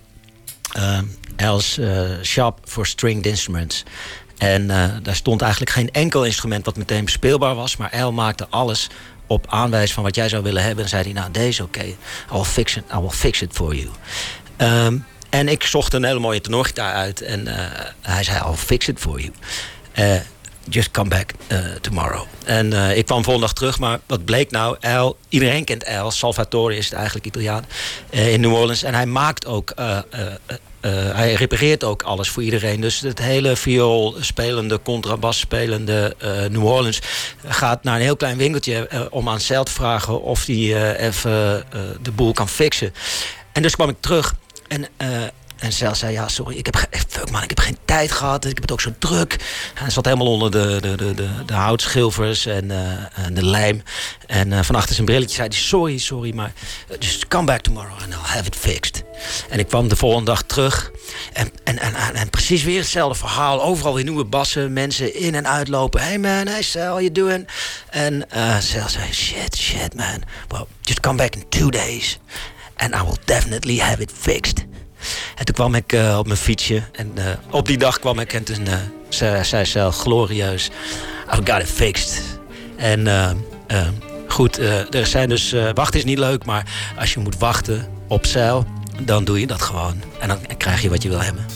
L's 1.37 1.79
Shop 2.23 2.61
for 2.65 2.87
Stringed 2.87 3.27
Instruments. 3.27 3.85
En 4.39 4.67
daar 5.03 5.15
stond 5.15 5.43
eigenlijk 5.43 5.73
geen 5.73 5.91
enkel 5.91 6.25
instrument 6.25 6.65
wat 6.65 6.77
meteen 6.77 7.05
bespeelbaar 7.05 7.55
was. 7.55 7.77
Maar 7.77 8.03
L 8.03 8.13
maakte 8.13 8.47
alles 8.51 8.89
op 9.27 9.47
aanwijs 9.49 9.93
van 9.93 10.03
wat 10.03 10.15
jij 10.15 10.29
zou 10.29 10.43
willen 10.43 10.63
hebben. 10.63 10.85
En 10.85 10.91
zei 10.91 11.03
hij, 11.03 11.13
nou 11.13 11.31
deze 11.31 11.63
oké, 11.63 11.79
okay. 11.79 11.91
I, 11.91 11.97
will 12.31 12.45
fix 12.45 12.77
it, 12.77 12.85
I 12.95 12.99
will 12.99 13.11
fix 13.11 13.43
it 13.43 13.53
for 13.53 13.75
you. 13.75 13.89
Um, 14.59 15.05
en 15.29 15.49
ik 15.49 15.63
zocht 15.63 15.95
een 15.95 16.05
hele 16.05 16.19
mooie 16.19 16.41
tenorgitaar 16.41 16.95
uit. 16.95 17.23
En 17.23 17.47
uh, 17.47 17.55
hij 18.01 18.23
zei, 18.23 18.39
I'll 18.39 18.57
fix 18.57 18.89
it 18.89 18.99
for 18.99 19.21
you. 19.21 19.33
Uh, 19.99 20.21
just 20.69 20.91
come 20.91 21.09
back 21.09 21.31
uh, 21.49 21.59
tomorrow. 21.81 22.25
En 22.45 22.73
ik 22.97 23.07
kwam 23.07 23.25
volgende 23.25 23.53
terug, 23.53 23.79
maar 23.79 23.99
wat 24.07 24.25
bleek 24.25 24.51
nou? 24.51 24.77
El, 24.81 25.17
iedereen 25.29 25.65
kent 25.65 25.85
El, 25.85 26.11
Salvatore 26.11 26.77
is 26.77 26.85
het 26.85 26.95
eigenlijk 26.95 27.27
Italiaan, 27.27 27.67
in 28.11 28.41
New 28.41 28.55
Orleans. 28.55 28.83
En 28.83 28.95
hij 28.95 29.07
maakt 29.07 29.47
ook, 29.47 29.73
hij 31.15 31.33
repareert 31.35 31.85
ook 31.85 32.03
alles 32.03 32.29
voor 32.29 32.43
iedereen. 32.43 32.81
Dus 32.81 33.01
het 33.01 33.19
hele 33.19 33.57
viool 33.57 34.17
spelende, 34.21 34.83
contrabas 34.83 35.39
spelende 35.39 36.17
New 36.51 36.67
Orleans 36.67 37.01
gaat 37.47 37.85
naar 37.85 37.97
een 37.97 38.03
heel 38.03 38.17
klein 38.17 38.37
winkeltje 38.37 39.09
om 39.11 39.29
aan 39.29 39.41
Cel 39.41 39.65
te 39.65 39.73
vragen 39.73 40.23
of 40.23 40.47
hij 40.47 40.97
even 40.97 41.65
de 42.03 42.11
boel 42.11 42.33
kan 42.33 42.49
fixen. 42.49 42.95
En 43.53 43.63
dus 43.63 43.75
kwam 43.75 43.89
ik 43.89 43.97
terug 44.01 44.35
en, 44.69 44.87
uh, 45.03 45.25
en 45.57 45.73
Cel 45.73 45.95
zei, 45.95 46.13
ja, 46.13 46.29
sorry, 46.29 46.57
ik 46.57 46.67
heb, 46.67 46.77
fuck 47.09 47.31
man, 47.31 47.43
ik 47.43 47.49
heb 47.49 47.61
geen 47.61 47.79
tijd 47.85 48.13
gehad. 48.13 48.45
Ik 48.45 48.55
heb 48.55 48.63
het 48.63 48.73
ook 48.73 48.81
zo 48.81 48.95
druk. 48.99 49.37
Hij 49.75 49.91
zat 49.91 50.05
helemaal 50.05 50.27
onder 50.27 50.51
de, 50.51 50.79
de, 50.81 50.97
de, 50.97 51.15
de, 51.15 51.29
de 51.47 51.55
houtschilfers 51.55 52.47
en, 52.47 52.65
uh, 52.65 53.25
en 53.25 53.35
de 53.35 53.45
lijm. 53.45 53.83
En 54.27 54.53
uh, 54.53 54.63
van 54.63 54.75
achter 54.75 54.95
zijn 54.95 55.07
brilletje 55.07 55.35
zei 55.35 55.49
hij, 55.49 55.59
sorry, 55.59 55.99
sorry, 55.99 56.35
maar 56.35 56.53
just 56.99 57.29
come 57.29 57.45
back 57.45 57.61
tomorrow 57.61 58.03
and 58.03 58.13
I'll 58.13 58.19
have 58.23 58.47
it 58.47 58.57
fixed. 58.57 59.05
En 59.51 59.59
ik 59.59 59.69
kwam 59.69 59.89
de 59.89 59.97
volgende 59.97 60.31
dag 60.31 60.43
terug. 60.43 60.91
En, 61.33 61.51
en, 61.65 61.79
en, 61.79 62.15
en, 62.15 62.31
precies 62.31 62.63
weer 62.63 62.79
hetzelfde 62.79 63.19
verhaal. 63.19 63.63
Overal 63.63 63.95
weer 63.95 64.05
nieuwe 64.05 64.25
bassen, 64.25 64.73
mensen 64.73 65.15
in 65.15 65.35
en 65.35 65.49
uitlopen. 65.49 66.01
Hey 66.01 66.19
man, 66.19 66.47
hey 66.47 66.63
Cel, 66.63 66.91
how 66.91 67.01
you 67.01 67.13
doing? 67.13 67.49
En 67.91 68.27
uh, 68.37 68.59
zei, 68.59 69.13
shit, 69.13 69.57
shit 69.57 69.95
man. 69.95 70.23
Well, 70.49 70.67
just 70.81 71.01
come 71.01 71.17
back 71.17 71.35
in 71.35 71.49
two 71.49 71.71
days. 71.71 72.19
And 72.77 72.95
I 72.95 73.03
will 73.03 73.19
definitely 73.25 73.79
have 73.79 74.03
it 74.03 74.13
fixed. 74.17 74.67
En 75.35 75.45
toen 75.45 75.55
kwam 75.55 75.75
ik 75.75 75.93
uh, 75.93 76.19
op 76.19 76.27
mijn 76.27 76.39
fietsje. 76.39 76.83
En 76.93 77.13
uh, 77.15 77.25
op 77.51 77.67
die 77.67 77.79
dag 77.79 77.99
kwam 77.99 78.19
ik 78.19 78.33
en 78.33 78.45
toen 78.45 78.67
uh, 78.67 78.75
zei, 79.09 79.45
zei 79.45 79.65
ze 79.65 79.89
glorieus... 79.91 80.71
I've 81.33 81.53
got 81.53 81.63
it 81.63 81.71
fixed. 81.71 82.23
En 82.77 83.09
goed, 84.29 84.59
er 84.91 85.07
zijn 85.07 85.29
dus... 85.29 85.55
wachten 85.75 85.99
is 85.99 86.05
niet 86.05 86.19
leuk, 86.19 86.45
maar 86.45 86.67
als 86.99 87.13
je 87.13 87.21
moet 87.21 87.39
wachten 87.39 87.89
op 88.09 88.27
zeil... 88.27 88.67
dan 89.01 89.25
doe 89.25 89.41
je 89.41 89.47
dat 89.47 89.63
gewoon. 89.63 90.03
En 90.21 90.29
dan 90.29 90.39
krijg 90.57 90.83
je 90.83 90.89
wat 90.89 91.03
je 91.03 91.09
wil 91.09 91.21
hebben. 91.21 91.47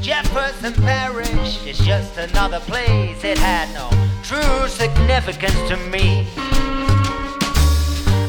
Jefferson 0.00 0.84
Parish 0.84 1.56
is 1.64 1.78
just 1.78 2.16
another 2.16 2.60
place. 2.60 3.22
It 3.22 3.38
had 3.38 3.68
no 3.74 3.88
true 4.22 4.68
significance 4.68 5.66
to 5.68 5.76
me. 5.90 6.24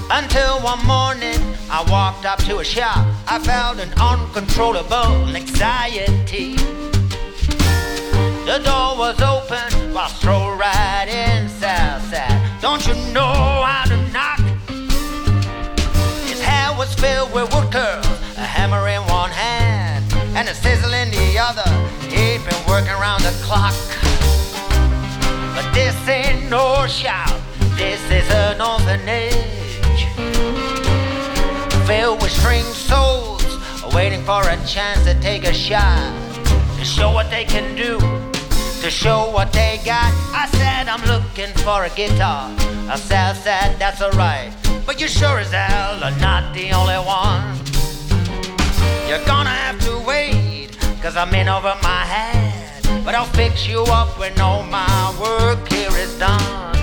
Until 0.09 0.61
one 0.61 0.85
morning 0.85 1.37
I 1.69 1.83
walked 1.91 2.25
up 2.25 2.39
to 2.45 2.59
a 2.59 2.63
shop. 2.63 3.05
I 3.27 3.39
felt 3.39 3.77
an 3.79 3.91
uncontrollable 3.99 5.35
anxiety. 5.35 6.55
The 8.45 8.59
door 8.63 8.97
was 8.97 9.19
open, 9.21 9.97
I 9.97 10.07
strolled 10.07 10.57
right 10.57 11.07
in. 11.09 11.49
Southside, 11.49 12.39
don't 12.61 12.87
you 12.87 12.93
know 13.11 13.33
how 13.67 13.83
to 13.85 13.97
knock? 14.13 14.39
His 16.25 16.39
hair 16.41 16.71
was 16.77 16.93
filled 16.93 17.33
with 17.33 17.53
wood 17.53 17.69
curls, 17.69 18.07
a 18.37 18.47
hammer 18.47 18.87
in 18.87 19.01
one 19.07 19.31
hand 19.31 20.05
and 20.37 20.47
a 20.47 20.53
sizzle 20.53 20.93
in 20.93 21.11
the 21.11 21.37
other. 21.37 21.69
He'd 22.07 22.45
been 22.45 22.63
working 22.65 22.91
around 22.91 23.23
the 23.23 23.35
clock. 23.43 23.75
But 25.53 25.69
this 25.73 25.95
ain't 26.07 26.49
no 26.49 26.87
shop, 26.87 27.35
this 27.75 28.01
is 28.09 28.29
an 28.31 28.61
orphanage 28.61 29.36
filled 31.87 32.21
with 32.21 32.31
string 32.31 32.65
souls, 32.65 33.41
waiting 33.93 34.21
for 34.25 34.41
a 34.41 34.57
chance 34.65 35.05
to 35.05 35.17
take 35.21 35.45
a 35.45 35.53
shot, 35.53 36.11
to 36.77 36.83
show 36.83 37.13
what 37.13 37.31
they 37.31 37.45
can 37.45 37.77
do, 37.77 37.97
to 38.81 38.89
show 38.89 39.31
what 39.31 39.53
they 39.53 39.79
got. 39.85 40.11
I 40.35 40.49
said 40.51 40.89
I'm 40.89 41.01
looking 41.07 41.53
for 41.63 41.85
a 41.85 41.89
guitar. 41.89 42.53
I 42.89 42.97
said, 42.97 43.33
said 43.37 43.79
that's 43.79 44.01
alright, 44.01 44.51
but 44.85 44.99
you 44.99 45.07
sure 45.07 45.39
as 45.39 45.51
hell 45.51 46.03
are 46.03 46.19
not 46.19 46.53
the 46.53 46.71
only 46.73 46.99
one. 46.99 47.55
You're 49.07 49.25
gonna 49.25 49.49
have 49.49 49.79
to 49.85 49.97
wait, 50.05 50.77
cause 51.01 51.15
I'm 51.15 51.33
in 51.33 51.47
over 51.47 51.73
my 51.83 52.03
head, 52.03 53.05
but 53.05 53.15
I'll 53.15 53.33
fix 53.41 53.65
you 53.65 53.83
up 53.83 54.19
when 54.19 54.37
all 54.41 54.63
my 54.63 55.15
work 55.21 55.71
here 55.71 55.95
is 55.95 56.19
done. 56.19 56.76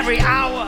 Every 0.00 0.18
hour 0.18 0.59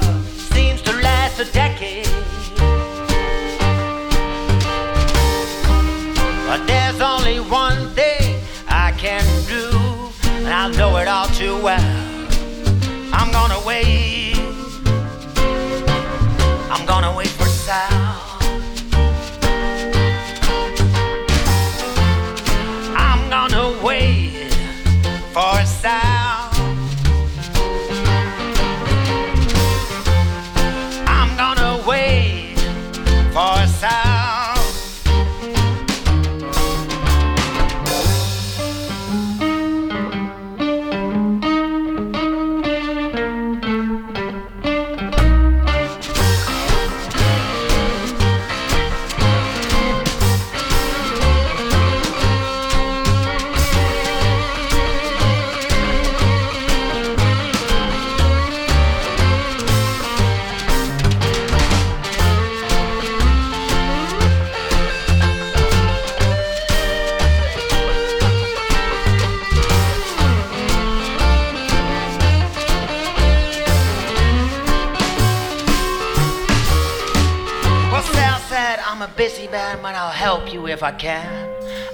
if 80.72 80.82
I 80.82 80.90
can. 80.90 81.48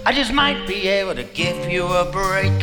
I 0.06 0.12
just 0.12 0.32
might 0.32 0.66
be 0.66 0.86
able 0.86 1.14
to 1.16 1.24
give 1.24 1.70
you 1.70 1.84
a 1.84 2.10
break. 2.10 2.58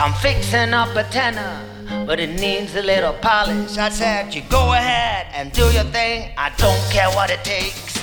I'm 0.00 0.14
fixing 0.14 0.72
up 0.72 0.96
a 0.96 1.04
tenor, 1.04 1.60
but 2.06 2.18
it 2.18 2.40
needs 2.40 2.74
a 2.74 2.82
little 2.82 3.12
polish. 3.12 3.76
I 3.76 3.90
said, 3.90 4.34
you 4.34 4.42
go 4.48 4.72
ahead 4.72 5.26
and 5.34 5.52
do 5.52 5.64
your 5.70 5.84
thing. 5.84 6.32
I 6.38 6.48
don't 6.56 6.82
care 6.90 7.10
what 7.10 7.30
it 7.30 7.44
takes. 7.44 8.00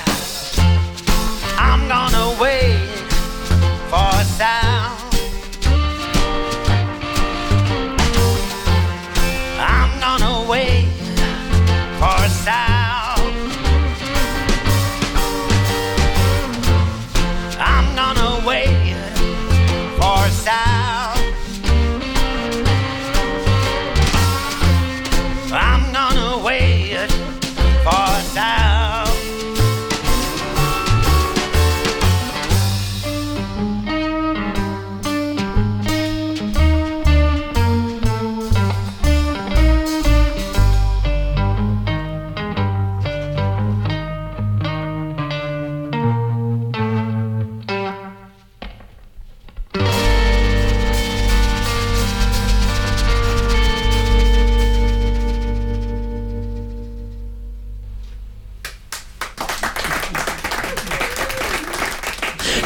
I'm 1.58 1.88
gonna 1.88 2.40
wait 2.40 2.78
for 3.90 4.10
a 4.22 4.26
sound. 4.40 4.98
I'm 9.60 9.92
gonna 10.00 10.48
wait 10.50 10.88
for 12.00 12.16
a 12.26 12.30
sound. 12.30 12.81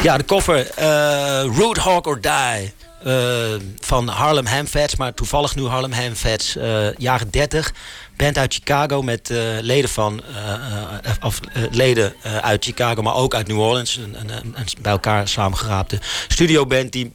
Ja, 0.06 0.16
de 0.16 0.24
koffer 0.24 0.70
uh, 0.78 1.56
Roadhog 1.58 2.06
or 2.06 2.20
Die. 2.20 2.72
Uh, 3.06 3.54
van 3.80 4.08
Harlem 4.08 4.46
Hamfats, 4.46 4.96
maar 4.96 5.14
toevallig 5.14 5.54
nu 5.54 5.66
Harlem 5.66 5.92
Hamfats, 5.92 6.56
uh, 6.56 6.92
jaren 6.92 7.30
30. 7.30 7.72
Band 8.16 8.38
uit 8.38 8.54
Chicago 8.54 9.02
met 9.02 9.30
uh, 9.30 9.38
leden, 9.60 9.90
van, 9.90 10.20
of, 11.22 11.40
leden 11.70 12.14
uit 12.22 12.64
Chicago, 12.64 13.02
maar 13.02 13.14
ook 13.14 13.34
uit 13.34 13.46
New 13.46 13.60
Orleans. 13.60 13.96
Een, 13.96 14.54
bij 14.80 14.92
elkaar 14.92 15.28
samengeraapte 15.28 15.98
studioband 16.28 16.92
die 16.92 17.12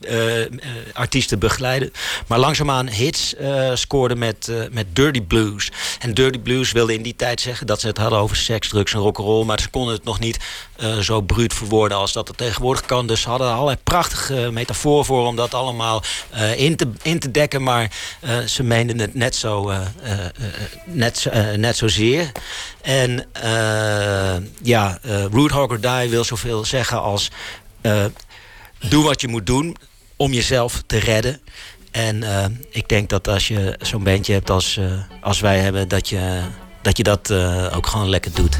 artiesten 0.93 1.39
begeleiden. 1.39 1.91
Maar 2.27 2.39
langzaamaan 2.39 2.89
hits 2.89 3.35
scoorde 3.73 4.15
met, 4.15 4.51
met 4.71 4.95
Dirty 4.95 5.21
Blues. 5.21 5.71
En 5.99 6.13
Dirty 6.13 6.39
Blues 6.39 6.71
wilde 6.71 6.93
in 6.93 7.01
die 7.01 7.15
tijd 7.15 7.41
zeggen 7.41 7.67
dat 7.67 7.81
ze 7.81 7.87
het 7.87 7.97
hadden 7.97 8.19
over 8.19 8.35
seks, 8.35 8.67
drugs 8.67 8.93
en 8.93 8.99
rock'n'roll. 8.99 9.45
Maar 9.45 9.59
ze 9.59 9.69
konden 9.69 9.93
het 9.93 10.03
nog 10.03 10.19
niet 10.19 10.39
zo 11.01 11.21
bruut 11.21 11.53
verwoorden 11.53 11.97
als 11.97 12.13
dat 12.13 12.27
het 12.27 12.37
tegenwoordig 12.37 12.85
kan. 12.85 13.07
Dus 13.07 13.21
ze 13.21 13.29
hadden 13.29 13.47
er 13.47 13.53
allerlei 13.53 13.77
prachtige 13.83 14.49
metafoor 14.51 15.05
voor 15.05 15.27
om 15.27 15.35
dat 15.35 15.53
allemaal 15.53 16.03
in, 16.55 16.75
te, 16.75 16.87
in 17.01 17.19
te 17.19 17.31
dekken. 17.31 17.63
Maar 17.63 17.91
ze 18.45 18.63
meenden 18.63 18.99
het 18.99 19.15
net 19.15 19.35
zo 19.35 19.71
net, 20.93 21.25
uh, 21.33 21.51
net 21.51 21.77
zozeer. 21.77 22.31
En 22.81 23.25
uh, 23.43 24.47
ja, 24.63 24.99
uh, 25.05 25.25
Root 25.31 25.51
or 25.51 25.81
Die 25.81 26.09
wil 26.09 26.23
zoveel 26.23 26.65
zeggen 26.65 27.01
als... 27.01 27.31
doe 28.89 29.03
wat 29.03 29.21
je 29.21 29.27
moet 29.27 29.45
doen 29.45 29.77
om 30.15 30.33
jezelf 30.33 30.83
te 30.85 30.97
redden. 30.97 31.41
En 31.91 32.23
ik 32.69 32.89
denk 32.89 33.09
dat 33.09 33.27
als 33.27 33.47
je 33.47 33.75
zo'n 33.81 34.03
bandje 34.03 34.33
hebt 34.33 34.49
als, 34.49 34.79
als 35.21 35.39
wij 35.39 35.59
hebben... 35.59 35.87
dat 35.87 36.09
je 36.09 36.41
dat, 36.81 36.97
je 36.97 37.03
dat 37.03 37.31
ook 37.73 37.87
gewoon 37.87 38.09
lekker 38.09 38.31
doet. 38.33 38.59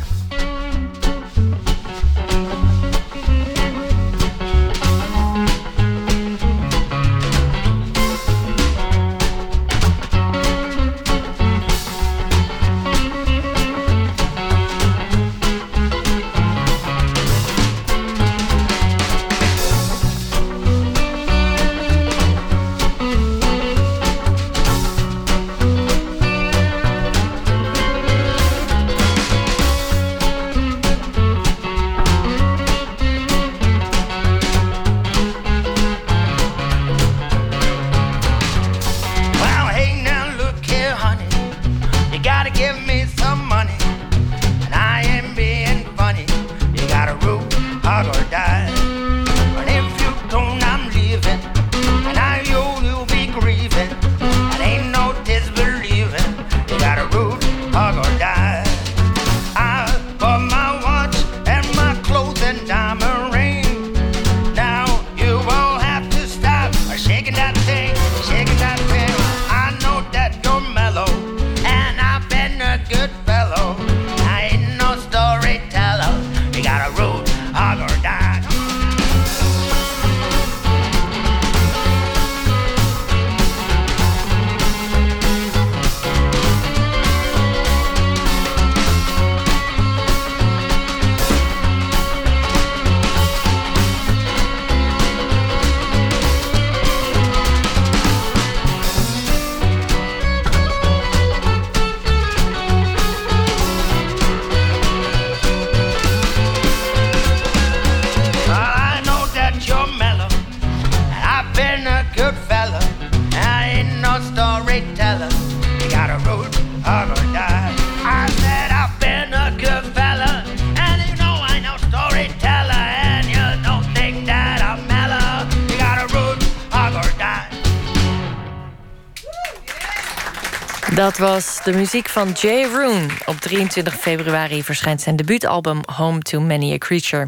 De 131.72 131.78
muziek 131.78 132.10
van 132.10 132.32
Jay 132.32 132.64
Roon. 132.64 133.10
Op 133.26 133.36
23 133.36 133.96
februari 133.96 134.64
verschijnt 134.64 135.02
zijn 135.02 135.16
debuutalbum 135.16 135.82
Home 135.96 136.20
to 136.20 136.40
Many 136.40 136.74
a 136.74 136.78
Creature. 136.78 137.28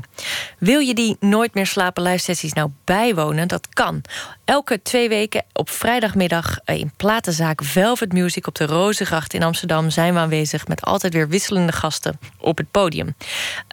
Wil 0.57 0.79
je 0.79 0.93
die 0.93 1.17
Nooit 1.19 1.53
meer 1.53 1.67
slapen 1.67 2.03
live 2.03 2.17
sessies 2.17 2.53
nou 2.53 2.69
bijwonen? 2.83 3.47
Dat 3.47 3.69
kan. 3.69 4.01
Elke 4.45 4.81
twee 4.81 5.09
weken 5.09 5.45
op 5.53 5.69
vrijdagmiddag 5.69 6.59
in 6.65 6.91
platenzaak 6.97 7.63
Velvet 7.63 8.13
Music 8.13 8.47
op 8.47 8.55
de 8.55 8.65
Rozengracht 8.65 9.33
in 9.33 9.43
Amsterdam 9.43 9.89
zijn 9.89 10.13
we 10.13 10.19
aanwezig 10.19 10.67
met 10.67 10.81
altijd 10.81 11.13
weer 11.13 11.29
wisselende 11.29 11.71
gasten 11.71 12.19
op 12.39 12.57
het 12.57 12.71
podium. 12.71 13.15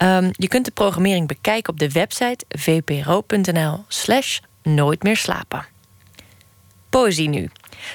Um, 0.02 0.30
je 0.32 0.48
kunt 0.48 0.64
de 0.64 0.70
programmering 0.70 1.28
bekijken 1.28 1.72
op 1.72 1.78
de 1.78 1.90
website 1.90 2.44
vpro.nl/slash 2.48 4.38
nooit 4.62 5.02
meer 5.02 5.16
slapen. 5.16 5.66
Poëzie 6.88 7.28
nu 7.28 7.50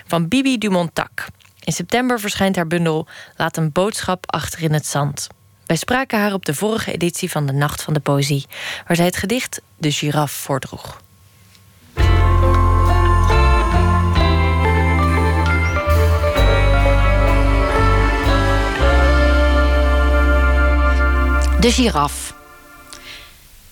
van 0.08 0.28
Bibi 0.28 0.58
Dumontac. 0.58 1.28
In 1.66 1.74
september 1.74 2.20
verschijnt 2.20 2.56
haar 2.56 2.68
bundel 2.68 3.08
Laat 3.36 3.58
een 3.58 3.72
boodschap 3.72 4.32
achter 4.32 4.62
in 4.62 4.74
het 4.74 4.88
zand. 4.88 5.28
Wij 5.66 5.76
spraken 5.76 6.20
haar 6.20 6.34
op 6.34 6.46
de 6.46 6.54
vorige 6.54 6.92
editie 6.92 7.32
van 7.32 7.46
de 7.46 7.54
Nacht 7.54 7.82
van 7.82 7.94
de 7.94 8.00
Poëzie, 8.00 8.46
waar 8.88 8.96
zij 8.96 9.06
het 9.06 9.18
gedicht 9.18 9.62
De 9.78 9.92
Giraf 9.92 10.32
voordroeg. 10.32 11.02
De 21.60 21.72
giraf. 21.72 22.34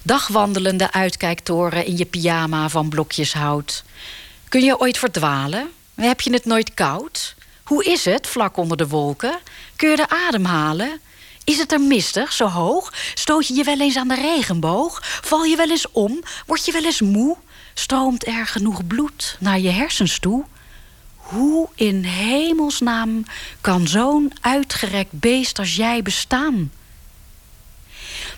Dagwandelende 0.01 0.91
uitkijktoren 0.91 1.85
in 1.85 1.97
je 1.97 2.05
pyjama 2.05 2.69
van 2.69 2.89
blokjes 2.89 3.33
hout. 3.33 3.83
Kun 4.49 4.61
je 4.61 4.79
ooit 4.79 4.97
verdwalen? 4.97 5.71
Heb 5.95 6.21
je 6.21 6.33
het 6.33 6.45
nooit 6.45 6.73
koud? 6.73 7.35
Hoe 7.63 7.83
is 7.83 8.05
het 8.05 8.27
vlak 8.27 8.57
onder 8.57 8.77
de 8.77 8.87
wolken? 8.87 9.39
Kun 9.75 9.89
je 9.89 9.95
de 9.95 10.09
adem 10.09 10.45
halen? 10.45 11.01
Is 11.43 11.57
het 11.57 11.71
er 11.71 11.81
mistig, 11.81 12.33
zo 12.33 12.47
hoog? 12.47 12.93
Stoot 13.13 13.47
je 13.47 13.53
je 13.53 13.63
wel 13.63 13.79
eens 13.79 13.97
aan 13.97 14.07
de 14.07 14.15
regenboog? 14.15 14.99
Val 15.03 15.43
je 15.43 15.55
wel 15.55 15.69
eens 15.69 15.91
om? 15.91 16.23
Word 16.45 16.65
je 16.65 16.71
wel 16.71 16.83
eens 16.83 17.01
moe? 17.01 17.37
Stroomt 17.73 18.27
er 18.27 18.47
genoeg 18.47 18.87
bloed 18.87 19.37
naar 19.39 19.59
je 19.59 19.69
hersens 19.69 20.19
toe? 20.19 20.45
Hoe 21.15 21.69
in 21.75 22.03
hemelsnaam 22.03 23.25
kan 23.61 23.87
zo'n 23.87 24.33
uitgerekt 24.41 25.11
beest 25.11 25.59
als 25.59 25.75
jij 25.75 26.01
bestaan? 26.01 26.71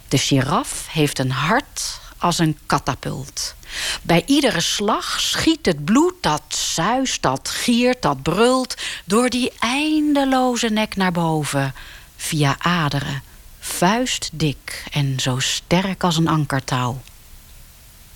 De 0.07 0.17
giraf 0.17 0.87
heeft 0.89 1.19
een 1.19 1.31
hart 1.31 1.99
als 2.17 2.39
een 2.39 2.57
katapult. 2.65 3.55
Bij 4.01 4.23
iedere 4.25 4.61
slag 4.61 5.19
schiet 5.19 5.65
het 5.65 5.85
bloed 5.85 6.13
dat 6.21 6.43
zuist, 6.47 7.21
dat 7.21 7.49
giert, 7.49 8.01
dat 8.01 8.21
brult... 8.21 8.75
door 9.05 9.29
die 9.29 9.51
eindeloze 9.59 10.67
nek 10.67 10.95
naar 10.95 11.11
boven, 11.11 11.73
via 12.15 12.55
aderen. 12.59 13.23
Vuistdik 13.59 14.83
en 14.91 15.19
zo 15.19 15.39
sterk 15.39 16.03
als 16.03 16.17
een 16.17 16.27
ankertouw. 16.27 17.01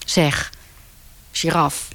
Zeg, 0.06 0.52
giraf, 1.32 1.88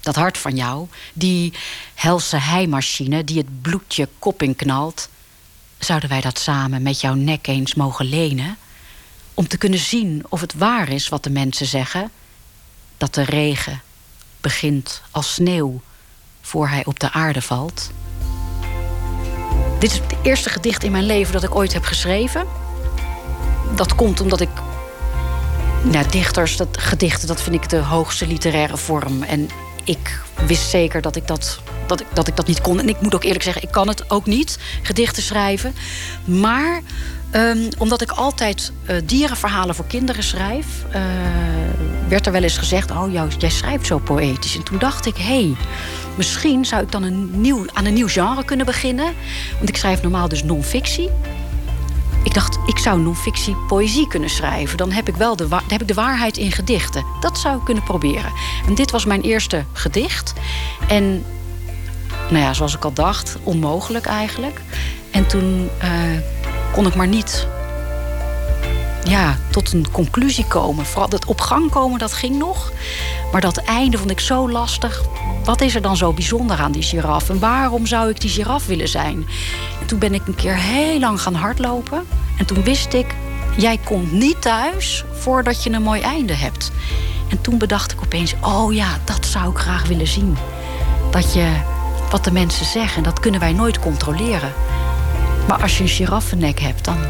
dat 0.00 0.14
hart 0.14 0.38
van 0.38 0.56
jou, 0.56 0.88
die 1.12 1.52
helse 1.94 2.36
heimachine 2.36 3.24
die 3.24 3.38
het 3.38 3.62
bloed 3.62 3.94
je 3.94 4.08
kop 4.18 4.42
inknalt... 4.42 5.08
zouden 5.78 6.08
wij 6.08 6.20
dat 6.20 6.38
samen 6.38 6.82
met 6.82 7.00
jouw 7.00 7.14
nek 7.14 7.46
eens 7.46 7.74
mogen 7.74 8.06
lenen 8.06 8.58
om 9.34 9.48
te 9.48 9.58
kunnen 9.58 9.78
zien 9.78 10.24
of 10.28 10.40
het 10.40 10.54
waar 10.54 10.88
is 10.88 11.08
wat 11.08 11.24
de 11.24 11.30
mensen 11.30 11.66
zeggen: 11.66 12.10
dat 12.96 13.14
de 13.14 13.22
regen 13.22 13.82
begint 14.40 15.02
als 15.10 15.34
sneeuw 15.34 15.80
voor 16.40 16.68
hij 16.68 16.84
op 16.84 17.00
de 17.00 17.12
aarde 17.12 17.42
valt. 17.42 17.90
Dit 19.78 19.90
is 19.90 19.98
het 19.98 20.14
eerste 20.22 20.50
gedicht 20.50 20.84
in 20.84 20.92
mijn 20.92 21.04
leven 21.04 21.32
dat 21.32 21.42
ik 21.42 21.54
ooit 21.54 21.72
heb 21.72 21.84
geschreven. 21.84 22.46
Dat 23.74 23.94
komt 23.94 24.20
omdat 24.20 24.40
ik. 24.40 24.48
Nou, 25.82 26.08
dichters, 26.10 26.56
dat, 26.56 26.78
gedichten, 26.78 27.28
dat 27.28 27.42
vind 27.42 27.54
ik 27.54 27.68
de 27.68 27.76
hoogste 27.78 28.26
literaire 28.26 28.76
vorm. 28.76 29.22
En 29.22 29.48
ik 29.84 30.20
wist 30.46 30.70
zeker 30.70 31.00
dat 31.00 31.16
ik 31.16 31.26
dat, 31.26 31.60
dat, 31.86 32.00
ik, 32.00 32.06
dat 32.12 32.28
ik 32.28 32.36
dat 32.36 32.46
niet 32.46 32.60
kon. 32.60 32.80
En 32.80 32.88
ik 32.88 33.00
moet 33.00 33.14
ook 33.14 33.24
eerlijk 33.24 33.44
zeggen, 33.44 33.62
ik 33.62 33.70
kan 33.70 33.88
het 33.88 34.10
ook 34.10 34.26
niet, 34.26 34.58
gedichten 34.82 35.22
schrijven. 35.22 35.74
Maar 36.24 36.82
Um, 37.36 37.68
omdat 37.78 38.02
ik 38.02 38.10
altijd 38.10 38.72
uh, 38.90 38.96
dierenverhalen 39.04 39.74
voor 39.74 39.86
kinderen 39.86 40.22
schrijf, 40.22 40.66
uh, 40.88 40.94
werd 42.08 42.26
er 42.26 42.32
wel 42.32 42.42
eens 42.42 42.58
gezegd: 42.58 42.90
Oh, 42.90 43.12
jou, 43.12 43.30
jij 43.38 43.50
schrijft 43.50 43.86
zo 43.86 43.98
poëtisch. 43.98 44.56
En 44.56 44.62
toen 44.62 44.78
dacht 44.78 45.06
ik: 45.06 45.16
hey, 45.16 45.54
misschien 46.16 46.64
zou 46.64 46.82
ik 46.82 46.92
dan 46.92 47.02
een 47.02 47.40
nieuw, 47.40 47.64
aan 47.72 47.84
een 47.84 47.94
nieuw 47.94 48.08
genre 48.08 48.44
kunnen 48.44 48.66
beginnen. 48.66 49.14
Want 49.56 49.68
ik 49.68 49.76
schrijf 49.76 50.02
normaal 50.02 50.28
dus 50.28 50.44
non-fictie. 50.44 51.08
Ik 52.24 52.34
dacht, 52.34 52.58
ik 52.66 52.78
zou 52.78 53.00
non-fictie 53.00 53.56
poëzie 53.68 54.08
kunnen 54.08 54.30
schrijven. 54.30 54.76
Dan 54.76 54.92
heb 54.92 55.08
ik 55.08 55.16
wel 55.16 55.36
de, 55.36 55.46
heb 55.68 55.80
ik 55.80 55.88
de 55.88 55.94
waarheid 55.94 56.36
in 56.36 56.52
gedichten. 56.52 57.04
Dat 57.20 57.38
zou 57.38 57.58
ik 57.58 57.64
kunnen 57.64 57.82
proberen. 57.84 58.32
En 58.66 58.74
dit 58.74 58.90
was 58.90 59.04
mijn 59.04 59.20
eerste 59.20 59.64
gedicht. 59.72 60.32
En 60.88 61.24
nou 62.30 62.42
ja, 62.42 62.52
zoals 62.52 62.74
ik 62.74 62.84
al 62.84 62.92
dacht, 62.92 63.36
onmogelijk 63.42 64.06
eigenlijk. 64.06 64.60
En 65.10 65.26
toen. 65.26 65.70
Uh, 65.82 66.38
kon 66.72 66.86
ik 66.86 66.94
maar 66.94 67.08
niet 67.08 67.46
ja, 69.04 69.36
tot 69.50 69.72
een 69.72 69.90
conclusie 69.90 70.46
komen. 70.46 70.86
Vooral 70.86 71.08
dat 71.08 71.24
op 71.24 71.40
gang 71.40 71.70
komen, 71.70 71.98
dat 71.98 72.12
ging 72.12 72.38
nog. 72.38 72.72
Maar 73.32 73.40
dat 73.40 73.56
einde 73.56 73.98
vond 73.98 74.10
ik 74.10 74.20
zo 74.20 74.50
lastig. 74.50 75.02
Wat 75.44 75.60
is 75.60 75.74
er 75.74 75.82
dan 75.82 75.96
zo 75.96 76.12
bijzonder 76.12 76.58
aan 76.58 76.72
die 76.72 76.82
giraf? 76.82 77.30
En 77.30 77.38
waarom 77.38 77.86
zou 77.86 78.10
ik 78.10 78.20
die 78.20 78.30
giraf 78.30 78.66
willen 78.66 78.88
zijn? 78.88 79.26
En 79.80 79.86
toen 79.86 79.98
ben 79.98 80.14
ik 80.14 80.26
een 80.26 80.34
keer 80.34 80.56
heel 80.56 80.98
lang 80.98 81.20
gaan 81.20 81.34
hardlopen. 81.34 82.06
En 82.38 82.46
toen 82.46 82.62
wist 82.62 82.92
ik, 82.92 83.14
jij 83.56 83.78
komt 83.84 84.12
niet 84.12 84.42
thuis 84.42 85.04
voordat 85.12 85.62
je 85.62 85.70
een 85.70 85.82
mooi 85.82 86.00
einde 86.00 86.34
hebt. 86.34 86.70
En 87.28 87.40
toen 87.40 87.58
bedacht 87.58 87.92
ik 87.92 88.02
opeens, 88.02 88.34
oh 88.40 88.74
ja, 88.74 88.98
dat 89.04 89.26
zou 89.26 89.50
ik 89.50 89.58
graag 89.58 89.86
willen 89.86 90.06
zien. 90.06 90.36
Dat 91.10 91.32
je, 91.34 91.52
wat 92.10 92.24
de 92.24 92.32
mensen 92.32 92.66
zeggen, 92.66 93.02
dat 93.02 93.20
kunnen 93.20 93.40
wij 93.40 93.52
nooit 93.52 93.78
controleren. 93.78 94.52
Maar 95.50 95.62
als 95.62 95.76
je 95.76 95.82
een 95.82 95.88
giraffennek 95.88 96.60
hebt, 96.60 96.84
dan, 96.84 97.00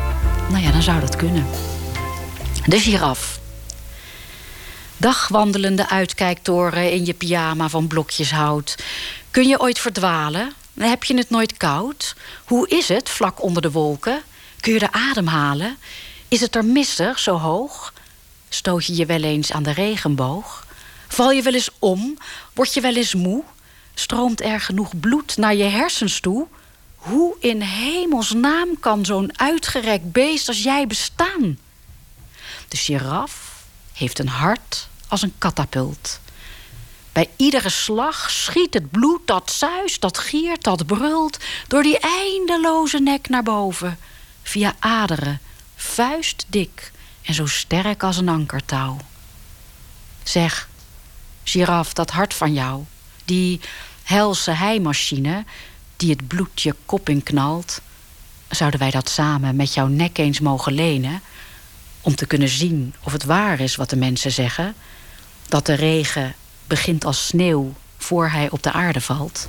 nou 0.51 0.63
ja, 0.63 0.71
dan 0.71 0.83
zou 0.83 1.01
dat 1.01 1.17
kunnen. 1.17 1.47
De 2.67 2.81
giraf. 2.81 3.41
Dagwandelende 4.97 5.89
uitkijktoren 5.89 6.93
in 6.93 7.07
je 7.07 7.15
pyjama 7.15 7.69
van 7.69 7.87
blokjes 7.87 8.31
hout. 8.31 8.77
Kun 9.31 9.49
je 9.49 9.61
ooit 9.61 9.79
verdwalen? 9.79 10.53
Heb 10.79 11.05
je 11.05 11.17
het 11.17 11.31
nooit 11.31 11.57
koud? 11.57 12.17
Hoe 12.45 12.69
is 12.69 12.89
het 12.89 13.09
vlak 13.09 13.43
onder 13.43 13.63
de 13.63 13.71
wolken? 13.71 14.23
Kun 14.61 14.73
je 14.73 14.79
de 14.79 14.93
adem 14.93 15.27
halen? 15.27 15.77
Is 16.29 16.41
het 16.41 16.57
er 16.57 16.65
mistig 16.65 17.19
zo 17.19 17.37
hoog? 17.37 17.93
Stoot 18.49 18.87
je 18.87 18.97
je 18.97 19.07
wel 19.07 19.23
eens 19.23 19.53
aan 19.53 19.63
de 19.63 19.73
regenboog? 19.73 20.67
Val 21.09 21.31
je 21.31 21.43
wel 21.43 21.55
eens 21.55 21.71
om? 21.79 22.19
Word 22.53 22.75
je 22.75 22.81
wel 22.81 22.97
eens 22.97 23.15
moe? 23.15 23.43
Stroomt 23.95 24.43
er 24.43 24.61
genoeg 24.61 25.01
bloed 25.01 25.37
naar 25.37 25.55
je 25.55 25.65
hersens 25.65 26.21
toe? 26.21 26.47
Hoe 27.01 27.37
in 27.39 27.61
hemelsnaam 27.61 28.81
kan 28.81 29.05
zo'n 29.05 29.39
uitgerekt 29.39 30.13
beest 30.13 30.49
als 30.49 30.63
jij 30.63 30.87
bestaan? 30.87 31.59
De 32.69 32.77
giraf 32.77 33.65
heeft 33.93 34.19
een 34.19 34.29
hart 34.29 34.89
als 35.09 35.23
een 35.23 35.35
katapult. 35.39 36.21
Bij 37.13 37.31
iedere 37.37 37.69
slag 37.69 38.31
schiet 38.31 38.75
het 38.75 38.91
bloed 38.91 39.27
dat 39.27 39.51
zuist, 39.51 40.01
dat 40.01 40.19
giert, 40.19 40.63
dat 40.63 40.87
brult... 40.87 41.39
door 41.69 41.83
die 41.83 41.99
eindeloze 41.99 42.99
nek 42.99 43.29
naar 43.29 43.43
boven, 43.43 43.99
via 44.43 44.75
aderen, 44.79 45.41
vuistdik 45.77 46.93
en 47.23 47.35
zo 47.35 47.47
sterk 47.47 48.03
als 48.03 48.17
een 48.17 48.29
ankertouw. 48.29 48.97
Zeg, 50.23 50.69
giraf, 51.45 51.93
dat 51.93 52.11
hart 52.11 52.35
van 52.35 52.53
jou, 52.53 52.85
die 53.25 53.61
helse 54.03 54.51
heimachine 54.51 55.45
die 56.01 56.11
het 56.11 56.29
bloed 56.29 56.63
je 56.63 56.75
kop 56.87 57.09
inknalt, 57.09 57.81
zouden 58.49 58.81
wij 58.81 58.91
dat 58.91 59.09
samen 59.09 59.57
met 59.57 59.75
jouw 59.75 59.87
nek 59.87 60.19
eens 60.19 60.41
mogen 60.41 60.73
lenen, 60.73 61.21
om 62.01 62.15
te 62.15 62.27
kunnen 62.27 62.49
zien 62.49 62.95
of 63.03 63.13
het 63.13 63.25
waar 63.25 63.61
is 63.61 63.77
wat 63.77 63.91
de 63.91 63.97
mensen 63.97 64.33
zeggen, 64.33 64.75
dat 65.49 65.67
de 65.67 65.75
regen 65.75 66.35
begint 66.67 67.05
als 67.05 67.27
sneeuw 67.27 67.75
voor 67.99 68.29
hij 68.29 68.51
op 68.51 68.63
de 68.63 68.73
aarde 68.73 69.01
valt. 69.01 69.49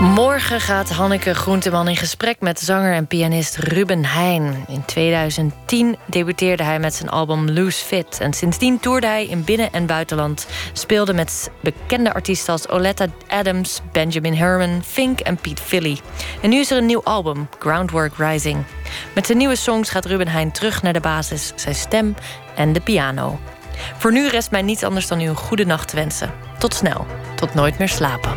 Morgen 0.00 0.60
gaat 0.60 0.90
Hanneke 0.90 1.34
Groenteman 1.34 1.88
in 1.88 1.96
gesprek 1.96 2.40
met 2.40 2.60
zanger 2.60 2.92
en 2.92 3.06
pianist 3.06 3.56
Ruben 3.56 4.04
Heijn. 4.04 4.64
In 4.68 4.84
2010 4.84 5.96
debuteerde 6.06 6.62
hij 6.62 6.78
met 6.78 6.94
zijn 6.94 7.08
album 7.08 7.50
Loose 7.50 7.84
Fit. 7.84 8.20
En 8.20 8.32
sindsdien 8.32 8.80
toerde 8.80 9.06
hij 9.06 9.26
in 9.26 9.44
binnen- 9.44 9.72
en 9.72 9.86
buitenland. 9.86 10.46
Speelde 10.72 11.12
met 11.12 11.50
bekende 11.60 12.14
artiesten 12.14 12.52
als 12.52 12.68
Oletta 12.68 13.06
Adams, 13.28 13.80
Benjamin 13.92 14.34
Herman, 14.34 14.82
Fink 14.84 15.20
en 15.20 15.36
Pete 15.36 15.62
Philly. 15.62 15.98
En 16.42 16.50
nu 16.50 16.58
is 16.58 16.70
er 16.70 16.78
een 16.78 16.86
nieuw 16.86 17.04
album, 17.04 17.48
Groundwork 17.58 18.12
Rising. 18.16 18.64
Met 19.14 19.26
zijn 19.26 19.38
nieuwe 19.38 19.56
songs 19.56 19.90
gaat 19.90 20.04
Ruben 20.04 20.28
Heijn 20.28 20.52
terug 20.52 20.82
naar 20.82 20.92
de 20.92 21.00
basis, 21.00 21.52
zijn 21.56 21.74
stem 21.74 22.14
en 22.54 22.72
de 22.72 22.80
piano. 22.80 23.38
Voor 23.96 24.12
nu 24.12 24.28
rest 24.28 24.50
mij 24.50 24.62
niets 24.62 24.82
anders 24.82 25.06
dan 25.06 25.20
u 25.20 25.28
een 25.28 25.36
goede 25.36 25.64
nacht 25.64 25.88
te 25.88 25.96
wensen. 25.96 26.30
Tot 26.58 26.74
snel, 26.74 27.06
tot 27.36 27.54
nooit 27.54 27.78
meer 27.78 27.88
slapen. 27.88 28.36